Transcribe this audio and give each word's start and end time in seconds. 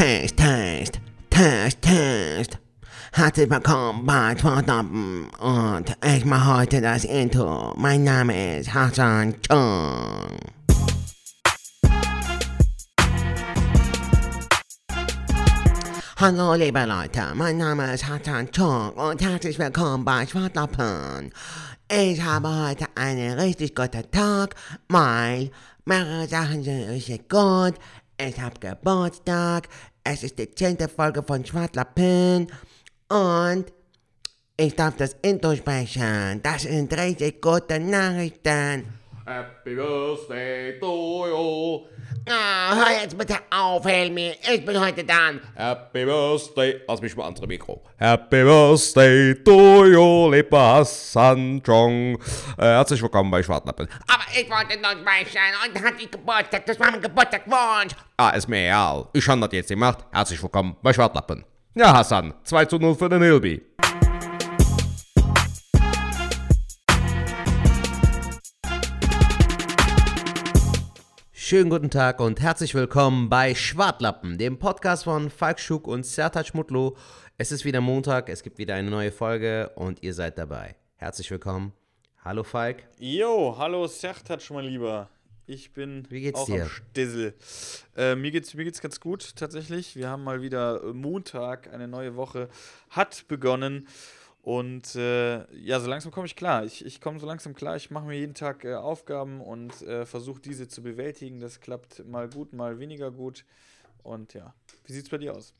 Test, 0.00 0.38
Test, 0.38 0.98
Test, 1.28 1.82
Test. 1.82 2.58
Herzlich 3.12 3.50
willkommen 3.50 4.06
bei 4.06 4.34
Sportlappen 4.34 5.28
und 5.38 5.94
ich 6.02 6.24
mache 6.24 6.56
heute 6.56 6.80
das 6.80 7.04
Intro. 7.04 7.74
Mein 7.76 8.04
Name 8.04 8.60
ist 8.60 8.72
Hassan 8.72 9.34
Chung. 9.42 10.38
Hallo 16.16 16.54
liebe 16.54 16.86
Leute, 16.86 17.34
mein 17.34 17.58
Name 17.58 17.92
ist 17.92 18.08
Hassan 18.08 18.50
Chung 18.50 18.92
und 18.92 19.20
herzlich 19.20 19.58
willkommen 19.58 20.06
bei 20.06 20.26
Schwartlappen. 20.26 21.30
Ich 21.92 22.22
habe 22.22 22.48
heute 22.48 22.86
einen 22.94 23.38
richtig 23.38 23.74
guten 23.74 24.10
Tag, 24.10 24.54
weil 24.88 25.50
mehrere 25.84 26.26
Sachen 26.26 26.62
sind 26.62 26.88
richtig 26.88 27.28
gut. 27.28 27.74
Ich 28.22 28.38
habe 28.38 28.60
Geburtstag, 28.60 29.68
es 30.12 30.24
ist 30.24 30.38
die 30.40 30.50
zehnte 30.52 30.88
Folge 30.88 31.22
von 31.22 31.44
Schwartlappen 31.44 32.48
und 33.08 33.66
ich 34.56 34.74
darf 34.74 34.96
das 34.96 35.14
Intro 35.22 35.54
sprechen. 35.54 36.40
Das 36.42 36.62
sind 36.62 36.92
richtig 36.98 37.40
gute 37.40 37.78
Nachrichten. 37.78 38.92
Happy 39.24 39.76
Birthday 39.76 40.80
to 40.80 41.26
you. 41.28 41.99
Ah, 42.28 42.74
hör 42.74 43.02
jetzt 43.02 43.16
bitte 43.16 43.36
auf, 43.50 43.84
Helmi. 43.84 44.34
Ich 44.52 44.64
bin 44.64 44.78
heute 44.78 45.04
dran. 45.04 45.40
Happy 45.54 46.04
Birthday. 46.04 46.80
Lass 46.86 47.00
mich 47.00 47.16
mal 47.16 47.26
andere 47.26 47.46
Mikro. 47.46 47.82
Happy 47.96 48.42
Birthday 48.44 49.34
to 49.42 49.86
you, 49.86 50.30
lieber 50.30 50.58
Hassan 50.60 51.62
Chong. 51.64 52.16
Äh, 52.58 52.64
herzlich 52.64 53.00
willkommen 53.02 53.30
bei 53.30 53.42
Schwartlappen. 53.42 53.88
Aber 54.06 54.22
ich 54.38 54.48
wollte 54.50 54.78
noch 54.80 54.90
sprechen 54.90 55.40
und 55.66 55.82
hatte 55.82 56.06
Geburtstag. 56.06 56.66
Das 56.66 56.78
war 56.78 56.90
mein 56.90 57.00
Geburtstagswunsch. 57.00 57.94
Ah, 58.16 58.30
ist 58.30 58.48
mir 58.48 58.66
egal. 58.66 59.06
Ich 59.14 59.26
habe 59.26 59.40
das 59.40 59.50
jetzt 59.52 59.68
gemacht. 59.68 59.98
Herzlich 60.12 60.42
willkommen 60.42 60.76
bei 60.82 60.92
Schwartlappen. 60.92 61.44
Ja, 61.74 61.92
Hassan. 61.94 62.34
2 62.44 62.64
zu 62.66 62.78
0 62.78 62.94
für 62.96 63.08
den 63.08 63.22
Hilby. 63.22 63.62
Schönen 71.50 71.68
guten 71.68 71.90
Tag 71.90 72.20
und 72.20 72.40
herzlich 72.40 72.76
willkommen 72.76 73.28
bei 73.28 73.56
Schwartlappen, 73.56 74.38
dem 74.38 74.60
Podcast 74.60 75.02
von 75.02 75.30
Falk 75.30 75.58
Schuk 75.58 75.88
und 75.88 76.06
Sertac 76.06 76.54
Mutlu. 76.54 76.94
Es 77.38 77.50
ist 77.50 77.64
wieder 77.64 77.80
Montag, 77.80 78.28
es 78.28 78.44
gibt 78.44 78.58
wieder 78.58 78.76
eine 78.76 78.88
neue 78.88 79.10
Folge 79.10 79.72
und 79.74 80.00
ihr 80.04 80.14
seid 80.14 80.38
dabei. 80.38 80.76
Herzlich 80.94 81.28
willkommen. 81.28 81.72
Hallo 82.24 82.44
Falk. 82.44 82.84
Jo, 83.00 83.56
hallo 83.58 83.88
Sertac, 83.88 84.48
mein 84.50 84.66
Lieber. 84.66 85.10
Ich 85.44 85.72
bin 85.72 86.06
Wie 86.08 86.20
geht's 86.20 86.38
auch 86.38 86.46
dir? 86.46 86.62
am 86.62 86.68
Stissel. 86.68 87.34
Äh, 87.96 88.14
mir, 88.14 88.30
geht's, 88.30 88.54
mir 88.54 88.62
geht's 88.62 88.80
ganz 88.80 89.00
gut, 89.00 89.34
tatsächlich. 89.34 89.96
Wir 89.96 90.08
haben 90.08 90.22
mal 90.22 90.42
wieder 90.42 90.80
Montag, 90.94 91.74
eine 91.74 91.88
neue 91.88 92.14
Woche 92.14 92.48
hat 92.90 93.26
begonnen. 93.26 93.88
Und 94.42 94.94
äh, 94.94 95.44
ja, 95.54 95.80
so 95.80 95.88
langsam 95.88 96.12
komme 96.12 96.26
ich 96.26 96.34
klar. 96.34 96.64
Ich, 96.64 96.84
ich 96.84 97.00
komme 97.00 97.20
so 97.20 97.26
langsam 97.26 97.54
klar. 97.54 97.76
Ich 97.76 97.90
mache 97.90 98.06
mir 98.06 98.16
jeden 98.16 98.34
Tag 98.34 98.64
äh, 98.64 98.74
Aufgaben 98.74 99.40
und 99.40 99.82
äh, 99.82 100.06
versuche 100.06 100.40
diese 100.40 100.66
zu 100.66 100.82
bewältigen. 100.82 101.40
Das 101.40 101.60
klappt 101.60 102.06
mal 102.06 102.28
gut, 102.28 102.52
mal 102.54 102.78
weniger 102.78 103.10
gut. 103.10 103.44
Und 104.02 104.32
ja, 104.32 104.54
wie 104.86 104.92
sieht's 104.92 105.10
bei 105.10 105.18
dir 105.18 105.36
aus? 105.36 105.52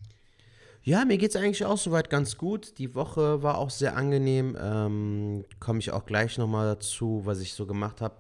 Ja, 0.83 1.05
mir 1.05 1.19
geht's 1.19 1.37
eigentlich 1.37 1.67
auch 1.67 1.77
soweit 1.77 2.09
ganz 2.09 2.39
gut. 2.39 2.79
Die 2.79 2.95
Woche 2.95 3.43
war 3.43 3.59
auch 3.59 3.69
sehr 3.69 3.97
angenehm. 3.97 4.57
Ähm, 4.59 5.45
Komme 5.59 5.81
ich 5.81 5.91
auch 5.91 6.07
gleich 6.07 6.39
nochmal 6.39 6.75
dazu, 6.75 7.21
was 7.25 7.41
ich 7.41 7.53
so 7.53 7.67
gemacht 7.67 8.01
habe. 8.01 8.17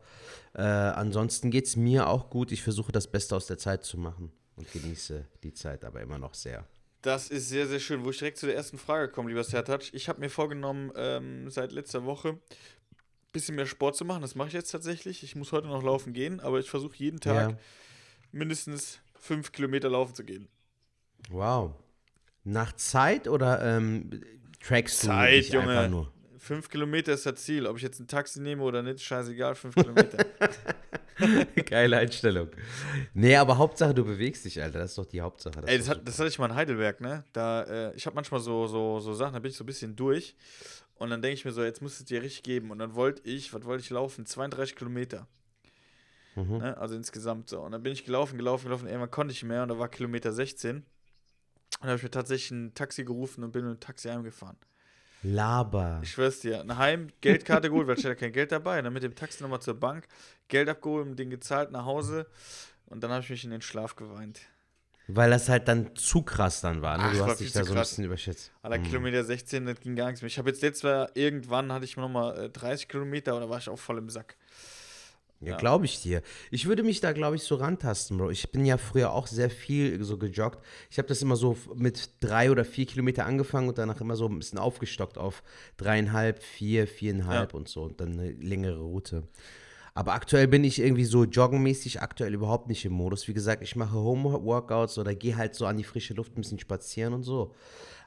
Äh, 0.53 0.63
ansonsten 0.63 1.51
geht's 1.51 1.77
mir 1.77 2.07
auch 2.07 2.29
gut. 2.29 2.53
Ich 2.53 2.63
versuche 2.63 2.93
das 2.93 3.07
Beste 3.07 3.35
aus 3.35 3.47
der 3.47 3.57
Zeit 3.57 3.85
zu 3.85 3.99
machen 3.99 4.31
und 4.57 4.71
genieße 4.71 5.25
die 5.43 5.55
Zeit 5.55 5.87
aber 5.87 6.03
immer 6.03 6.19
noch 6.19 6.35
sehr. 6.35 6.67
Das 7.03 7.29
ist 7.31 7.49
sehr, 7.49 7.67
sehr 7.67 7.81
schön. 7.81 8.05
Wo 8.05 8.11
ich 8.11 8.19
direkt 8.19 8.37
zu 8.39 8.47
der 8.47 8.55
ersten 8.57 8.79
Frage 8.79 9.09
komme, 9.11 9.29
lieber 9.31 9.45
Sertac. 9.45 9.93
Ich 9.95 10.09
habe 10.09 10.21
mir 10.21 10.29
vorgenommen, 10.31 10.93
ähm, 10.97 11.49
seit 11.51 11.73
letzter 11.73 12.05
Woche 12.05 12.31
ein 12.31 12.39
bisschen 13.33 13.55
mehr 13.57 13.67
Sport 13.67 13.97
zu 13.97 14.05
machen. 14.05 14.21
Das 14.23 14.35
mache 14.35 14.49
ich 14.49 14.55
jetzt 14.55 14.71
tatsächlich. 14.71 15.23
Ich 15.23 15.35
muss 15.37 15.53
heute 15.53 15.67
noch 15.69 15.83
laufen 15.83 16.13
gehen, 16.13 16.41
aber 16.41 16.59
ich 16.59 16.69
versuche 16.69 16.97
jeden 16.97 17.21
Tag 17.21 17.51
Ja. 17.53 17.57
mindestens 18.33 19.01
fünf 19.19 19.53
Kilometer 19.53 19.89
laufen 19.89 20.15
zu 20.15 20.25
gehen. 20.25 20.49
Wow. 21.31 21.73
Nach 22.45 22.73
Zeit 22.73 23.29
oder 23.29 23.63
ähm, 23.63 24.21
trackst 24.63 25.03
du 25.03 25.07
Zeit, 25.09 25.33
dich 25.33 25.53
Junge. 25.53 25.71
einfach 25.71 25.91
nur? 25.91 26.13
Fünf 26.39 26.69
Kilometer 26.71 27.13
ist 27.13 27.27
das 27.27 27.37
Ziel. 27.45 27.67
Ob 27.67 27.77
ich 27.77 27.83
jetzt 27.83 28.01
ein 28.01 28.09
Taxi 28.09 28.41
nehme 28.41 28.63
oder 28.63 28.83
nicht, 28.83 29.03
scheißegal, 29.03 29.55
fünf 29.55 29.75
Kilometer. 29.75 30.19
Geile 31.67 31.99
Einstellung. 31.99 32.49
Nee, 33.15 33.37
aber 33.37 33.59
Hauptsache, 33.59 33.95
du 33.95 34.05
bewegst 34.05 34.45
dich, 34.45 34.61
Alter. 34.63 34.79
Das 34.81 34.91
ist 34.91 34.99
doch 34.99 35.07
die 35.07 35.21
Hauptsache. 35.21 35.63
Ey, 35.67 35.77
ist 35.77 35.89
das, 35.89 35.97
hat, 35.97 36.09
das 36.09 36.19
hatte 36.19 36.29
ich 36.29 36.39
mal 36.39 36.47
in 36.51 36.55
Heidelberg, 36.55 37.01
ne? 37.01 37.25
Da, 37.33 37.63
äh, 37.63 37.95
ich 37.95 38.07
habe 38.07 38.15
manchmal 38.15 38.41
so, 38.41 38.67
so, 38.67 39.01
so 39.01 39.15
Sachen, 39.15 39.35
da 39.35 39.39
bin 39.39 39.51
ich 39.51 39.57
so 39.57 39.65
ein 39.65 39.67
bisschen 39.67 39.97
durch. 39.97 40.37
Und 40.95 41.11
dann 41.11 41.23
denke 41.23 41.35
ich 41.35 41.45
mir 41.45 41.53
so, 41.53 41.63
jetzt 41.63 41.81
muss 41.81 41.99
es 41.99 42.05
dir 42.05 42.23
richtig 42.23 42.43
geben. 42.43 42.71
Und 42.71 42.79
dann 42.79 42.95
wollte 42.95 43.23
ich, 43.29 43.55
was 43.55 43.65
wollte 43.65 43.83
ich 43.83 43.91
laufen? 43.91 44.27
32 44.27 44.77
Kilometer. 44.77 45.27
Mhm. 46.37 46.59
Ne? 46.59 46.77
Also 46.77 46.95
insgesamt 46.95 47.49
so. 47.49 47.61
Und 47.61 47.73
dann 47.73 47.83
bin 47.83 47.93
ich 47.93 48.05
gelaufen, 48.05 48.37
gelaufen, 48.37 48.65
gelaufen. 48.65 48.87
Irgendwann 48.87 49.11
konnte 49.11 49.33
ich 49.33 49.43
mehr 49.43 49.63
und 49.63 49.69
da 49.69 49.79
war 49.79 49.89
Kilometer 49.89 50.33
16. 50.33 50.77
Und 50.77 50.85
dann 51.81 51.89
habe 51.89 51.97
ich 51.97 52.03
mir 52.03 52.11
tatsächlich 52.11 52.51
ein 52.51 52.75
Taxi 52.75 53.05
gerufen 53.05 53.45
und 53.45 53.53
bin 53.53 53.65
mit 53.65 53.77
dem 53.77 53.81
Taxi 53.81 54.09
heimgefahren. 54.09 54.57
Laber. 55.23 56.01
Ich 56.03 56.13
schwör's 56.13 56.41
dir, 56.41 56.65
nach 56.65 56.79
Heim, 56.79 57.09
Geldkarte 57.21 57.69
geholt, 57.69 57.87
weil 57.87 57.99
ich 57.99 58.05
hatte 58.05 58.17
kein 58.17 58.33
Geld 58.33 58.53
dabei. 58.53 58.79
Und 58.79 58.85
dann 58.85 58.93
mit 58.93 59.03
dem 59.03 59.15
Taxi 59.15 59.43
nochmal 59.43 59.61
zur 59.61 59.75
Bank, 59.75 60.07
Geld 60.49 60.69
abgeholt, 60.69 61.19
den 61.19 61.31
gezahlt 61.31 61.71
nach 61.73 61.85
Hause. 61.85 62.27
Und 62.87 63.03
dann 63.05 63.11
habe 63.11 63.23
ich 63.23 63.31
mich 63.31 63.45
in 63.45 63.51
den 63.51 63.63
Schlaf 63.63 63.97
geweint. 63.97 64.41
Weil 65.09 65.31
das 65.31 65.49
halt 65.49 65.67
dann 65.69 65.95
zu 65.97 66.23
krass 66.23 66.61
dann 66.61 66.83
war. 66.83 66.97
Ne? 66.97 67.05
Ach, 67.07 67.13
du 67.13 67.25
hast 67.27 67.41
dich 67.41 67.53
da 67.53 67.65
so 67.65 67.73
ein 67.73 67.81
bisschen 67.81 68.05
überschätzt. 68.05 68.53
Aller 68.63 68.79
Mhm. 68.79 68.85
Kilometer 68.85 69.25
16, 69.25 69.67
das 69.67 69.81
ging 69.81 69.97
gar 69.97 70.07
nichts 70.07 70.23
mehr. 70.23 70.29
Ich 70.29 70.39
habe 70.39 70.51
jetzt 70.51 70.63
letztes 70.63 70.85
Mal, 70.85 71.11
irgendwann 71.15 71.73
hatte 71.73 71.85
ich 71.85 71.97
nochmal 71.97 72.45
äh, 72.47 72.49
30 72.51 72.89
Kilometer 72.89 73.35
und 73.35 73.43
da 73.43 73.51
war 73.51 73.59
ich 73.59 73.69
auch 73.69 73.79
voll 73.79 73.99
im 73.99 74.09
Sack. 74.09 74.37
Ja, 75.43 75.57
glaube 75.57 75.87
ich 75.87 76.03
dir. 76.03 76.21
Ich 76.51 76.67
würde 76.67 76.83
mich 76.83 77.01
da, 77.01 77.13
glaube 77.13 77.37
ich, 77.37 77.45
so 77.45 77.55
rantasten, 77.55 78.19
Bro. 78.19 78.31
Ich 78.31 78.53
bin 78.53 78.67
ja 78.67 78.77
früher 78.77 79.13
auch 79.13 79.27
sehr 79.27 79.49
viel 79.49 80.05
so 80.05 80.19
gejoggt. 80.19 80.63
Ich 80.91 80.99
habe 80.99 81.09
das 81.09 81.23
immer 81.23 81.37
so 81.37 81.57
mit 81.75 82.11
drei 82.21 82.51
oder 82.51 82.65
vier 82.65 82.85
Kilometer 82.85 83.25
angefangen 83.25 83.69
und 83.69 83.79
danach 83.79 84.03
immer 84.03 84.17
so 84.17 84.27
ein 84.27 84.39
bisschen 84.39 84.59
aufgestockt 84.59 85.17
auf 85.17 85.43
dreieinhalb, 85.79 86.43
vier, 86.43 86.87
viereinhalb 86.87 87.53
Ja. 87.53 87.59
und 87.59 87.69
so 87.69 87.85
und 87.85 88.01
dann 88.03 88.13
eine 88.13 88.33
längere 88.33 88.81
Route. 88.81 89.23
Aber 89.95 90.13
aktuell 90.13 90.47
bin 90.47 90.63
ich 90.63 90.79
irgendwie 90.79 91.05
so 91.05 91.25
joggenmäßig 91.25 92.03
aktuell 92.03 92.35
überhaupt 92.35 92.69
nicht 92.69 92.85
im 92.85 92.93
Modus. 92.93 93.27
Wie 93.27 93.35
gesagt, 93.35 93.63
ich 93.63 93.77
mache 93.77 93.95
Home-Workouts 93.95 94.99
oder 94.99 95.15
gehe 95.15 95.37
halt 95.37 95.55
so 95.55 95.67
an 95.67 95.79
die 95.79 95.85
frische 95.85 96.15
Luft 96.15 96.33
ein 96.37 96.43
bisschen 96.43 96.59
spazieren 96.59 97.15
und 97.15 97.23
so. 97.23 97.55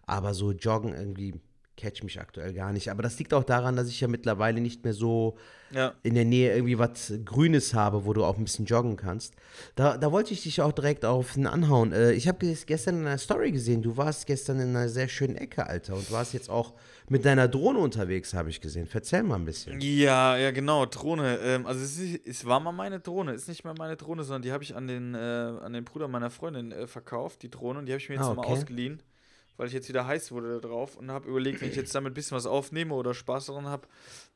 Aber 0.05 0.33
so 0.33 0.51
joggen 0.51 0.93
irgendwie 0.93 1.33
catch 1.75 2.03
mich 2.03 2.19
aktuell 2.19 2.53
gar 2.53 2.71
nicht. 2.71 2.89
Aber 2.91 3.01
das 3.03 3.17
liegt 3.19 3.33
auch 3.33 3.43
daran, 3.43 3.75
dass 3.75 3.87
ich 3.87 3.99
ja 3.99 4.07
mittlerweile 4.07 4.61
nicht 4.61 4.83
mehr 4.83 4.93
so 4.93 5.37
Ja. 5.71 5.93
in 6.03 6.13
der 6.13 6.23
Nähe 6.25 6.53
irgendwie 6.53 6.77
was 6.77 7.11
Grünes 7.25 7.73
habe, 7.73 8.05
wo 8.05 8.13
du 8.13 8.23
auch 8.23 8.37
ein 8.37 8.43
bisschen 8.43 8.65
joggen 8.65 8.95
kannst. 8.95 9.33
Da, 9.75 9.97
da 9.97 10.11
wollte 10.11 10.33
ich 10.33 10.43
dich 10.43 10.61
auch 10.61 10.71
direkt 10.71 11.03
auf 11.03 11.33
den 11.33 11.47
anhauen. 11.47 11.91
Äh, 11.91 12.11
ich 12.11 12.27
habe 12.27 12.45
gestern 12.67 12.99
in 13.01 13.07
einer 13.07 13.17
Story 13.17 13.51
gesehen, 13.51 13.81
du 13.81 13.97
warst 13.97 14.27
gestern 14.27 14.59
in 14.59 14.69
einer 14.69 14.87
sehr 14.87 15.07
schönen 15.07 15.35
Ecke, 15.35 15.65
Alter, 15.65 15.95
und 15.95 16.11
warst 16.11 16.33
jetzt 16.35 16.49
auch 16.49 16.73
mit 17.09 17.25
deiner 17.25 17.47
Drohne 17.47 17.79
unterwegs, 17.79 18.33
habe 18.35 18.49
ich 18.51 18.61
gesehen. 18.61 18.87
Erzähl 18.93 19.23
mal 19.23 19.35
ein 19.35 19.45
bisschen. 19.45 19.81
Ja, 19.81 20.37
ja, 20.37 20.51
genau, 20.51 20.85
Drohne. 20.85 21.39
Ähm, 21.43 21.65
also 21.65 21.83
es, 21.83 21.97
ist, 21.97 22.25
es 22.27 22.45
war 22.45 22.59
mal 22.59 22.71
meine 22.71 22.99
Drohne, 22.99 23.33
ist 23.33 23.47
nicht 23.47 23.63
mehr 23.63 23.73
meine 23.77 23.97
Drohne, 23.97 24.23
sondern 24.23 24.43
die 24.43 24.51
habe 24.51 24.63
ich 24.63 24.75
an 24.75 24.87
den, 24.87 25.15
äh, 25.15 25.17
an 25.17 25.73
den 25.73 25.83
Bruder 25.85 26.07
meiner 26.07 26.29
Freundin 26.29 26.71
äh, 26.71 26.85
verkauft, 26.87 27.41
die 27.41 27.49
Drohne, 27.49 27.79
und 27.79 27.87
die 27.87 27.91
habe 27.93 27.99
ich 28.01 28.09
mir 28.09 28.15
jetzt 28.15 28.25
Ah, 28.25 28.31
okay. 28.37 28.47
ausgeliehen, 28.51 29.01
weil 29.57 29.67
ich 29.67 29.73
jetzt 29.73 29.89
wieder 29.89 30.05
heiß 30.05 30.31
wurde 30.31 30.59
da 30.59 30.67
drauf 30.67 30.95
und 30.95 31.11
habe 31.11 31.29
überlegt, 31.29 31.61
wenn 31.61 31.69
ich 31.69 31.75
jetzt 31.75 31.93
damit 31.95 32.11
ein 32.11 32.15
bisschen 32.15 32.35
was 32.35 32.45
aufnehme 32.45 32.93
oder 32.93 33.13
Spaß 33.13 33.47
daran 33.47 33.67
habe, 33.67 33.87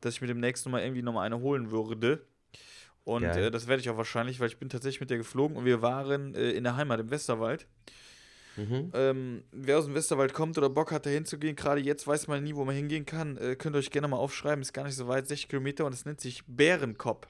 dass 0.01 0.15
ich 0.15 0.21
mir 0.21 0.27
demnächst 0.27 0.65
nochmal 0.65 0.81
irgendwie 0.81 1.01
nochmal 1.01 1.25
eine 1.25 1.39
holen 1.39 1.71
würde. 1.71 2.25
Und 3.03 3.23
äh, 3.23 3.49
das 3.51 3.67
werde 3.67 3.81
ich 3.81 3.89
auch 3.89 3.97
wahrscheinlich, 3.97 4.39
weil 4.39 4.47
ich 4.47 4.57
bin 4.57 4.67
tatsächlich 4.69 4.99
mit 4.99 5.09
der 5.09 5.17
geflogen 5.17 5.55
und 5.55 5.65
wir 5.65 5.81
waren 5.81 6.35
äh, 6.35 6.51
in 6.51 6.65
der 6.65 6.75
Heimat 6.75 6.99
im 6.99 7.09
Westerwald. 7.09 7.65
Mhm. 8.57 8.91
Ähm, 8.93 9.43
wer 9.51 9.77
aus 9.77 9.85
dem 9.85 9.93
Westerwald 9.93 10.33
kommt 10.33 10.57
oder 10.57 10.69
Bock 10.69 10.91
hat, 10.91 11.05
da 11.05 11.09
hinzugehen, 11.09 11.55
gerade 11.55 11.79
jetzt 11.79 12.07
weiß 12.07 12.27
man 12.27 12.43
nie, 12.43 12.55
wo 12.55 12.65
man 12.65 12.75
hingehen 12.75 13.05
kann, 13.05 13.37
äh, 13.37 13.55
könnt 13.55 13.75
ihr 13.75 13.79
euch 13.79 13.91
gerne 13.91 14.07
mal 14.07 14.17
aufschreiben. 14.17 14.61
Ist 14.61 14.73
gar 14.73 14.83
nicht 14.83 14.95
so 14.95 15.07
weit, 15.07 15.27
60 15.27 15.47
Kilometer 15.47 15.85
und 15.85 15.93
es 15.93 16.05
nennt 16.05 16.19
sich 16.19 16.43
Bärenkopf. 16.47 17.27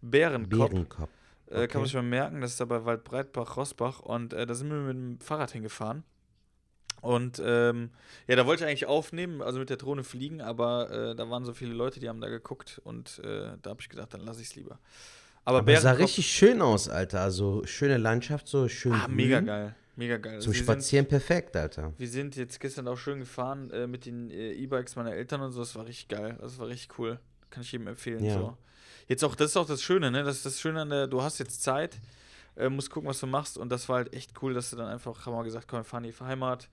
Bärenkopf. 0.00 0.70
Bärenkopf. 0.70 1.10
Äh, 1.50 1.54
okay. 1.54 1.68
kann 1.68 1.80
man 1.80 1.86
sich 1.86 1.94
mal 1.94 2.02
merken, 2.02 2.40
das 2.40 2.52
ist 2.52 2.60
da 2.60 2.64
bei 2.64 2.84
Waldbreitbach, 2.84 3.56
Rossbach 3.56 4.00
und 4.00 4.32
äh, 4.32 4.46
da 4.46 4.54
sind 4.54 4.70
wir 4.70 4.76
mit 4.76 4.96
dem 4.96 5.20
Fahrrad 5.20 5.50
hingefahren. 5.50 6.04
Und 7.00 7.40
ähm, 7.44 7.90
ja, 8.26 8.36
da 8.36 8.46
wollte 8.46 8.64
ich 8.64 8.68
eigentlich 8.68 8.86
aufnehmen, 8.86 9.42
also 9.42 9.58
mit 9.58 9.70
der 9.70 9.76
Drohne 9.76 10.04
fliegen, 10.04 10.40
aber 10.40 10.90
äh, 10.90 11.14
da 11.14 11.30
waren 11.30 11.44
so 11.44 11.52
viele 11.54 11.72
Leute, 11.72 12.00
die 12.00 12.08
haben 12.08 12.20
da 12.20 12.28
geguckt 12.28 12.80
und 12.84 13.20
äh, 13.24 13.52
da 13.62 13.70
habe 13.70 13.80
ich 13.80 13.88
gedacht, 13.88 14.12
dann 14.14 14.20
lasse 14.20 14.40
ich 14.42 14.48
es 14.48 14.54
lieber. 14.56 14.78
Aber, 15.44 15.58
Aber 15.58 15.72
es 15.72 15.82
sah 15.82 15.92
Bärenkopf- 15.92 16.02
richtig 16.02 16.26
schön 16.30 16.60
aus, 16.60 16.88
Alter. 16.88 17.22
Also 17.22 17.62
schöne 17.64 17.96
Landschaft, 17.96 18.46
so 18.48 18.68
schön 18.68 18.92
ah, 18.92 19.06
grün. 19.06 19.16
mega 19.16 19.40
geil, 19.40 19.74
mega 19.96 20.16
geil. 20.18 20.40
Zum 20.40 20.52
Sie 20.52 20.58
sind- 20.58 20.66
Spazieren 20.66 21.06
perfekt, 21.06 21.56
Alter. 21.56 21.92
Wir 21.96 22.08
sind 22.08 22.36
jetzt 22.36 22.60
gestern 22.60 22.86
auch 22.88 22.98
schön 22.98 23.20
gefahren 23.20 23.70
äh, 23.70 23.86
mit 23.86 24.04
den 24.04 24.30
äh, 24.30 24.52
E-Bikes 24.52 24.96
meiner 24.96 25.14
Eltern 25.14 25.40
und 25.40 25.52
so. 25.52 25.60
Das 25.60 25.74
war 25.74 25.86
richtig 25.86 26.08
geil. 26.08 26.36
Das 26.40 26.58
war 26.58 26.68
richtig 26.68 26.98
cool. 26.98 27.18
Kann 27.48 27.62
ich 27.62 27.72
jedem 27.72 27.86
empfehlen. 27.86 28.22
Ja. 28.24 28.34
So. 28.34 28.56
Jetzt 29.08 29.24
auch, 29.24 29.34
das 29.34 29.50
ist 29.52 29.56
auch 29.56 29.66
das 29.66 29.82
Schöne, 29.82 30.10
ne? 30.10 30.22
Das 30.22 30.36
ist 30.36 30.46
das 30.46 30.60
Schöne 30.60 30.82
an 30.82 30.90
der, 30.90 31.06
du 31.08 31.22
hast 31.22 31.38
jetzt 31.38 31.62
Zeit 31.62 31.98
äh, 32.56 32.68
musst 32.68 32.90
gucken, 32.90 33.08
was 33.08 33.18
du 33.18 33.26
machst. 33.26 33.56
Und 33.58 33.70
das 33.70 33.88
war 33.88 33.96
halt 33.96 34.12
echt 34.12 34.40
cool, 34.42 34.52
dass 34.54 34.70
du 34.70 34.76
dann 34.76 34.88
einfach, 34.88 35.24
haben 35.26 35.32
wir 35.34 35.42
gesagt, 35.44 35.66
komm, 35.68 35.80
wir 35.80 35.84
fahren 35.84 36.04
in 36.04 36.12
die 36.12 36.24
Heimat, 36.24 36.68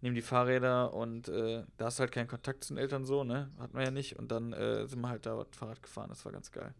nehmen 0.00 0.14
die 0.14 0.22
Fahrräder 0.22 0.94
und 0.94 1.28
äh, 1.28 1.64
da 1.76 1.86
hast 1.86 1.98
du 1.98 2.02
halt 2.02 2.12
keinen 2.12 2.28
Kontakt 2.28 2.64
zu 2.64 2.74
den 2.74 2.78
Eltern 2.78 3.04
so, 3.04 3.24
ne? 3.24 3.50
Hatten 3.58 3.76
wir 3.76 3.84
ja 3.84 3.90
nicht. 3.90 4.18
Und 4.18 4.30
dann 4.30 4.52
äh, 4.52 4.86
sind 4.86 5.00
wir 5.00 5.08
halt 5.08 5.26
da 5.26 5.44
Fahrrad 5.50 5.82
gefahren. 5.82 6.08
Das 6.08 6.24
war 6.24 6.32
ganz 6.32 6.52
geil. 6.52 6.72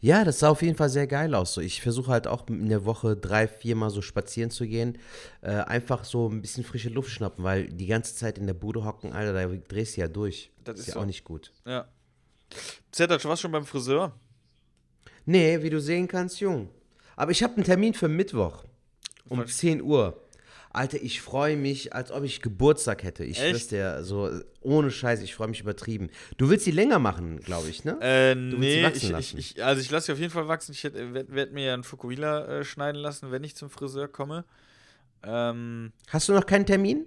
Ja, 0.00 0.24
das 0.24 0.40
sah 0.40 0.50
auf 0.50 0.60
jeden 0.60 0.76
Fall 0.76 0.90
sehr 0.90 1.06
geil 1.06 1.34
aus. 1.34 1.54
So, 1.54 1.62
ich 1.62 1.80
versuche 1.80 2.10
halt 2.10 2.26
auch 2.26 2.46
in 2.48 2.68
der 2.68 2.84
Woche 2.84 3.16
drei, 3.16 3.48
viermal 3.48 3.88
so 3.88 4.02
spazieren 4.02 4.50
zu 4.50 4.66
gehen. 4.66 4.98
Äh, 5.40 5.52
einfach 5.52 6.04
so 6.04 6.28
ein 6.28 6.42
bisschen 6.42 6.64
frische 6.64 6.90
Luft 6.90 7.10
schnappen, 7.10 7.42
weil 7.42 7.68
die 7.68 7.86
ganze 7.86 8.14
Zeit 8.14 8.36
in 8.36 8.46
der 8.46 8.54
Bude 8.54 8.84
hocken, 8.84 9.12
Alter, 9.12 9.32
da 9.32 9.46
drehst 9.46 9.96
du 9.96 10.02
ja 10.02 10.08
durch. 10.08 10.52
Das 10.62 10.74
ist 10.74 10.80
ist 10.82 10.86
ja 10.88 10.94
so. 10.94 11.00
auch 11.00 11.06
nicht 11.06 11.24
gut. 11.24 11.52
Ja. 11.64 11.88
Zertac, 12.92 13.24
warst 13.24 13.40
du 13.40 13.42
schon 13.44 13.52
beim 13.52 13.64
Friseur? 13.64 14.12
Nee, 15.24 15.62
wie 15.62 15.70
du 15.70 15.80
sehen 15.80 16.06
kannst, 16.06 16.38
Jung. 16.40 16.68
Aber 17.16 17.30
ich 17.30 17.42
habe 17.42 17.54
einen 17.54 17.64
Termin 17.64 17.94
für 17.94 18.08
Mittwoch 18.08 18.64
um 19.28 19.38
Was? 19.38 19.56
10 19.56 19.82
Uhr. 19.82 20.20
Alter, 20.74 21.00
ich 21.00 21.20
freue 21.20 21.56
mich, 21.56 21.94
als 21.94 22.10
ob 22.10 22.24
ich 22.24 22.42
Geburtstag 22.42 23.04
hätte. 23.04 23.24
Ich 23.24 23.38
Echt? 23.40 23.50
schwör's 23.50 23.66
dir, 23.68 24.04
so 24.04 24.30
ohne 24.60 24.90
Scheiß, 24.90 25.22
ich 25.22 25.34
freue 25.34 25.48
mich 25.48 25.60
übertrieben. 25.60 26.10
Du 26.36 26.50
willst 26.50 26.64
sie 26.64 26.72
länger 26.72 26.98
machen, 26.98 27.38
glaube 27.40 27.68
ich, 27.68 27.84
ne? 27.84 27.96
Äh, 28.00 28.34
willst 28.34 28.50
sie 28.50 28.58
nee, 28.58 28.82
wachsen 28.82 28.96
ich, 28.96 29.04
ich, 29.04 29.10
lassen? 29.10 29.38
ich, 29.38 29.64
also 29.64 29.80
ich 29.80 29.90
lasse 29.90 30.06
sie 30.06 30.12
auf 30.12 30.18
jeden 30.18 30.32
Fall 30.32 30.48
wachsen. 30.48 30.72
Ich 30.72 30.82
werde 30.82 31.32
werd 31.32 31.52
mir 31.52 31.66
ja 31.66 31.74
einen 31.74 31.84
Fukuhila 31.84 32.46
äh, 32.46 32.64
schneiden 32.64 33.00
lassen, 33.00 33.30
wenn 33.30 33.44
ich 33.44 33.54
zum 33.54 33.70
Friseur 33.70 34.08
komme. 34.08 34.44
Ähm, 35.22 35.92
Hast 36.08 36.28
du 36.28 36.32
noch 36.32 36.44
keinen 36.44 36.66
Termin? 36.66 37.06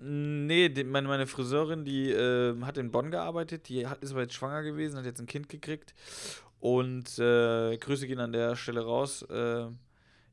nee, 0.00 0.68
die, 0.68 0.84
meine, 0.84 1.08
meine 1.08 1.26
Friseurin, 1.26 1.84
die 1.84 2.10
äh, 2.10 2.58
hat 2.62 2.78
in 2.78 2.90
Bonn 2.90 3.10
gearbeitet, 3.10 3.68
die 3.68 3.86
hat, 3.86 4.02
ist 4.02 4.12
aber 4.12 4.22
jetzt 4.22 4.34
schwanger 4.34 4.62
gewesen, 4.62 4.98
hat 4.98 5.04
jetzt 5.04 5.20
ein 5.20 5.26
Kind 5.26 5.48
gekriegt. 5.48 5.94
Und 6.58 7.18
äh, 7.18 7.76
Grüße 7.76 8.06
gehen 8.06 8.20
an 8.20 8.32
der 8.32 8.56
Stelle 8.56 8.84
raus. 8.84 9.22
Äh, 9.22 9.66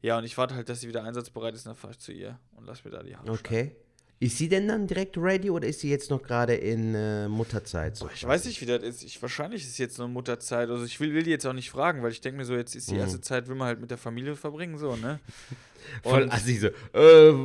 ja, 0.02 0.18
und 0.18 0.24
ich 0.24 0.38
warte 0.38 0.56
halt, 0.56 0.70
dass 0.70 0.82
sie 0.82 0.88
wieder 0.88 1.04
einsatzbereit 1.04 1.54
ist, 1.56 1.66
dann 1.66 1.76
fahre 1.76 1.94
ich 1.94 2.00
zu 2.00 2.12
ihr 2.12 2.40
und 2.56 2.66
lass 2.66 2.84
mir 2.86 2.92
da 2.92 3.04
die 3.04 3.16
Haare 3.16 3.26
schneiden. 3.28 3.40
Okay. 3.46 3.76
Ist 4.20 4.40
sie 4.40 4.50
denn 4.50 4.68
dann 4.68 4.88
direkt 4.88 5.16
ready 5.16 5.52
oder 5.52 5.68
ist 5.68 5.82
sie 5.82 5.92
jetzt 5.92 6.10
noch 6.10 6.24
gerade 6.24 6.56
in 6.56 6.96
äh, 6.96 7.28
Mutterzeit? 7.28 7.96
So 7.96 8.06
Boah, 8.06 8.12
ich 8.16 8.26
weiß 8.28 8.46
nicht, 8.46 8.60
wie 8.62 8.66
das 8.66 8.82
ist. 8.82 9.04
Ich, 9.04 9.22
wahrscheinlich 9.22 9.62
ist 9.62 9.70
es 9.70 9.78
jetzt 9.78 10.00
nur 10.00 10.08
Mutterzeit. 10.08 10.72
Also 10.72 10.86
ich 10.86 11.00
will, 11.00 11.14
will 11.14 11.22
die 11.22 11.30
jetzt 11.30 11.46
auch 11.46 11.54
nicht 11.54 11.70
fragen, 11.70 12.02
weil 12.02 12.10
ich 12.12 12.20
denke 12.22 12.40
mir 12.40 12.46
so, 12.46 12.56
jetzt 12.56 12.76
ist 12.76 12.90
die 12.90 12.96
Mhm. 12.96 13.02
erste 13.02 13.22
Zeit, 13.22 13.48
will 13.48 13.54
man 13.56 13.68
halt 13.68 13.80
mit 13.80 13.92
der 13.92 14.00
Familie 14.00 14.36
verbringen, 14.36 14.80
so, 14.80 14.96
ne? 14.96 15.20
Voll 16.04 16.28
assi 16.32 16.56
so, 16.58 16.68
äh, 16.68 16.72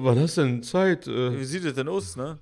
wann 0.02 0.19
hast 0.19 0.38
du 0.38 0.43
denn 0.43 0.62
Zeit? 0.62 1.06
Äh, 1.06 1.38
Wie 1.38 1.44
sieht 1.44 1.62
das 1.66 1.75
denn 1.75 1.88
aus, 1.88 2.16
ne? 2.16 2.38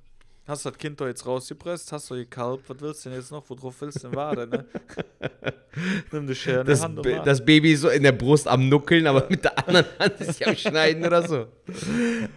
Hast 0.50 0.66
das 0.66 0.76
Kind 0.76 1.00
doch 1.00 1.06
jetzt 1.06 1.24
rausgepresst, 1.24 1.92
hast 1.92 2.10
du 2.10 2.16
gekalbt, 2.16 2.68
was 2.68 2.80
willst 2.80 3.04
du 3.04 3.10
denn 3.10 3.18
jetzt 3.20 3.30
noch? 3.30 3.48
Worauf 3.48 3.80
willst 3.80 4.02
du 4.02 4.08
denn 4.08 4.16
warten, 4.16 4.50
ne? 4.50 4.66
Nimm 6.12 6.26
die 6.26 6.34
Schere 6.34 6.62
in 6.62 6.66
das, 6.66 6.82
Hand 6.82 6.96
warte. 6.96 7.22
das 7.24 7.44
Baby 7.44 7.76
so 7.76 7.88
in 7.88 8.02
der 8.02 8.10
Brust 8.10 8.48
am 8.48 8.68
Nuckeln, 8.68 9.06
aber 9.06 9.26
mit 9.30 9.44
der 9.44 9.56
anderen 9.56 9.86
Hand 10.00 10.20
ist 10.20 10.38
sie 10.38 10.46
am 10.46 10.56
Schneiden 10.56 11.04
oder 11.06 11.26
so. 11.26 11.46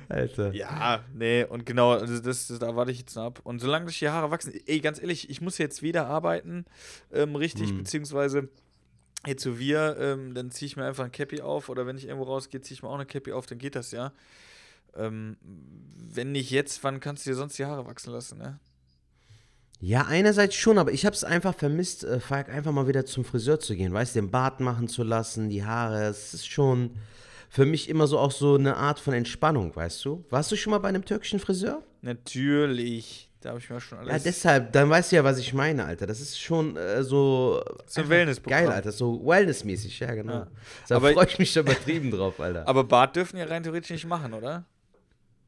Alter. 0.10 0.54
Ja, 0.54 1.04
nee, 1.12 1.44
und 1.44 1.66
genau, 1.66 1.94
also 1.94 2.20
das, 2.20 2.48
das, 2.48 2.60
da 2.60 2.76
warte 2.76 2.92
ich 2.92 3.00
jetzt 3.00 3.16
noch 3.16 3.24
ab. 3.24 3.42
Und 3.44 3.60
solange 3.60 3.88
sich 3.88 3.98
die 3.98 4.10
Haare 4.10 4.30
wachsen, 4.30 4.54
ey, 4.68 4.80
ganz 4.80 5.02
ehrlich, 5.02 5.32
ich 5.32 5.42
muss 5.42 5.58
jetzt 5.58 5.82
wieder 5.82 6.06
arbeiten, 6.06 6.66
ähm, 7.12 7.36
richtig, 7.36 7.70
Hm. 7.70 7.80
beziehungsweise 7.80 8.48
jetzt 9.26 9.42
so 9.42 9.58
wir, 9.58 9.98
ähm, 10.00 10.36
dann 10.36 10.52
ziehe 10.52 10.68
ich 10.68 10.76
mir 10.78 10.86
einfach 10.86 11.06
ein 11.06 11.12
Cappy 11.12 11.42
auf 11.42 11.70
oder 11.70 11.88
wenn 11.88 11.98
ich 11.98 12.06
irgendwo 12.06 12.26
rausgehe, 12.26 12.62
ziehe 12.62 12.76
ich 12.76 12.84
mir 12.84 12.90
auch 12.90 12.96
eine 12.96 13.08
Cappy 13.08 13.32
auf, 13.32 13.48
dann 13.48 13.58
geht 13.58 13.76
das 13.76 13.92
ja. 13.92 14.14
Ähm, 14.96 15.38
wenn 15.42 16.32
nicht 16.32 16.52
jetzt, 16.52 16.84
wann 16.84 17.00
kannst 17.00 17.26
du 17.26 17.32
dir 17.32 17.36
sonst 17.36 17.58
die 17.58 17.66
Haare 17.66 17.86
wachsen 17.86 18.12
lassen, 18.12 18.38
ne? 18.38 18.60
Ja, 19.80 20.06
einerseits 20.08 20.56
schon, 20.56 20.78
aber 20.78 20.92
ich 20.94 21.06
habe 21.06 21.16
es 21.16 21.24
einfach 21.24 21.56
vermisst, 21.56 22.04
äh, 22.06 22.20
Falk, 22.20 22.48
einfach 22.50 22.72
mal 22.72 22.88
wieder 22.88 23.06
zum 23.06 23.26
Friseur 23.26 23.60
zu 23.60 23.76
gehen, 23.76 23.92
weißt 23.92 24.16
du, 24.16 24.22
den 24.22 24.32
Bart 24.32 24.60
machen 24.62 24.88
zu 24.88 25.04
lassen, 25.04 25.50
die 25.50 25.66
Haare, 25.66 26.06
es 26.06 26.34
ist 26.34 26.48
schon 26.48 26.92
für 27.50 27.66
mich 27.66 27.90
immer 27.90 28.08
so 28.08 28.18
auch 28.18 28.32
so 28.32 28.56
eine 28.56 28.78
Art 28.78 29.00
von 29.00 29.14
Entspannung, 29.14 29.76
weißt 29.76 30.06
du? 30.06 30.26
Warst 30.30 30.52
du 30.52 30.56
schon 30.56 30.72
mal 30.72 30.78
bei 30.80 30.90
einem 30.90 31.04
türkischen 31.06 31.40
Friseur? 31.40 31.84
Natürlich. 32.02 33.30
Da 33.42 33.50
habe 33.50 33.60
ich 33.60 33.70
mir 33.70 33.82
schon 33.82 33.98
Ja, 34.06 34.12
alles. 34.14 34.24
deshalb, 34.24 34.72
dann 34.72 34.90
weißt 34.90 35.12
du 35.12 35.18
ja, 35.18 35.24
was 35.26 35.38
ich 35.38 35.54
meine, 35.54 35.84
Alter. 35.84 36.08
Das 36.08 36.22
ist 36.22 36.40
schon 36.40 36.78
äh, 36.78 37.04
so. 37.04 37.62
So 37.86 38.00
ein 38.00 38.06
einfach 38.06 38.10
Wellnessprogramm. 38.10 38.64
Geil, 38.64 38.72
Alter. 38.72 38.92
So 38.94 39.22
Wellness-mäßig, 39.26 40.00
ja, 40.00 40.16
genau. 40.16 40.34
Ja. 40.34 40.48
Da 40.88 41.00
freue 41.02 41.28
ich 41.28 41.38
mich 41.40 41.52
schon 41.52 41.64
übertrieben 41.64 42.10
drauf, 42.10 42.40
Alter. 42.40 42.66
Aber 42.68 42.86
Bart 42.86 43.18
dürfen 43.18 43.36
ja 43.38 43.46
rein 43.46 43.62
theoretisch 43.64 43.92
nicht 43.92 44.08
machen, 44.08 44.34
oder? 44.34 44.66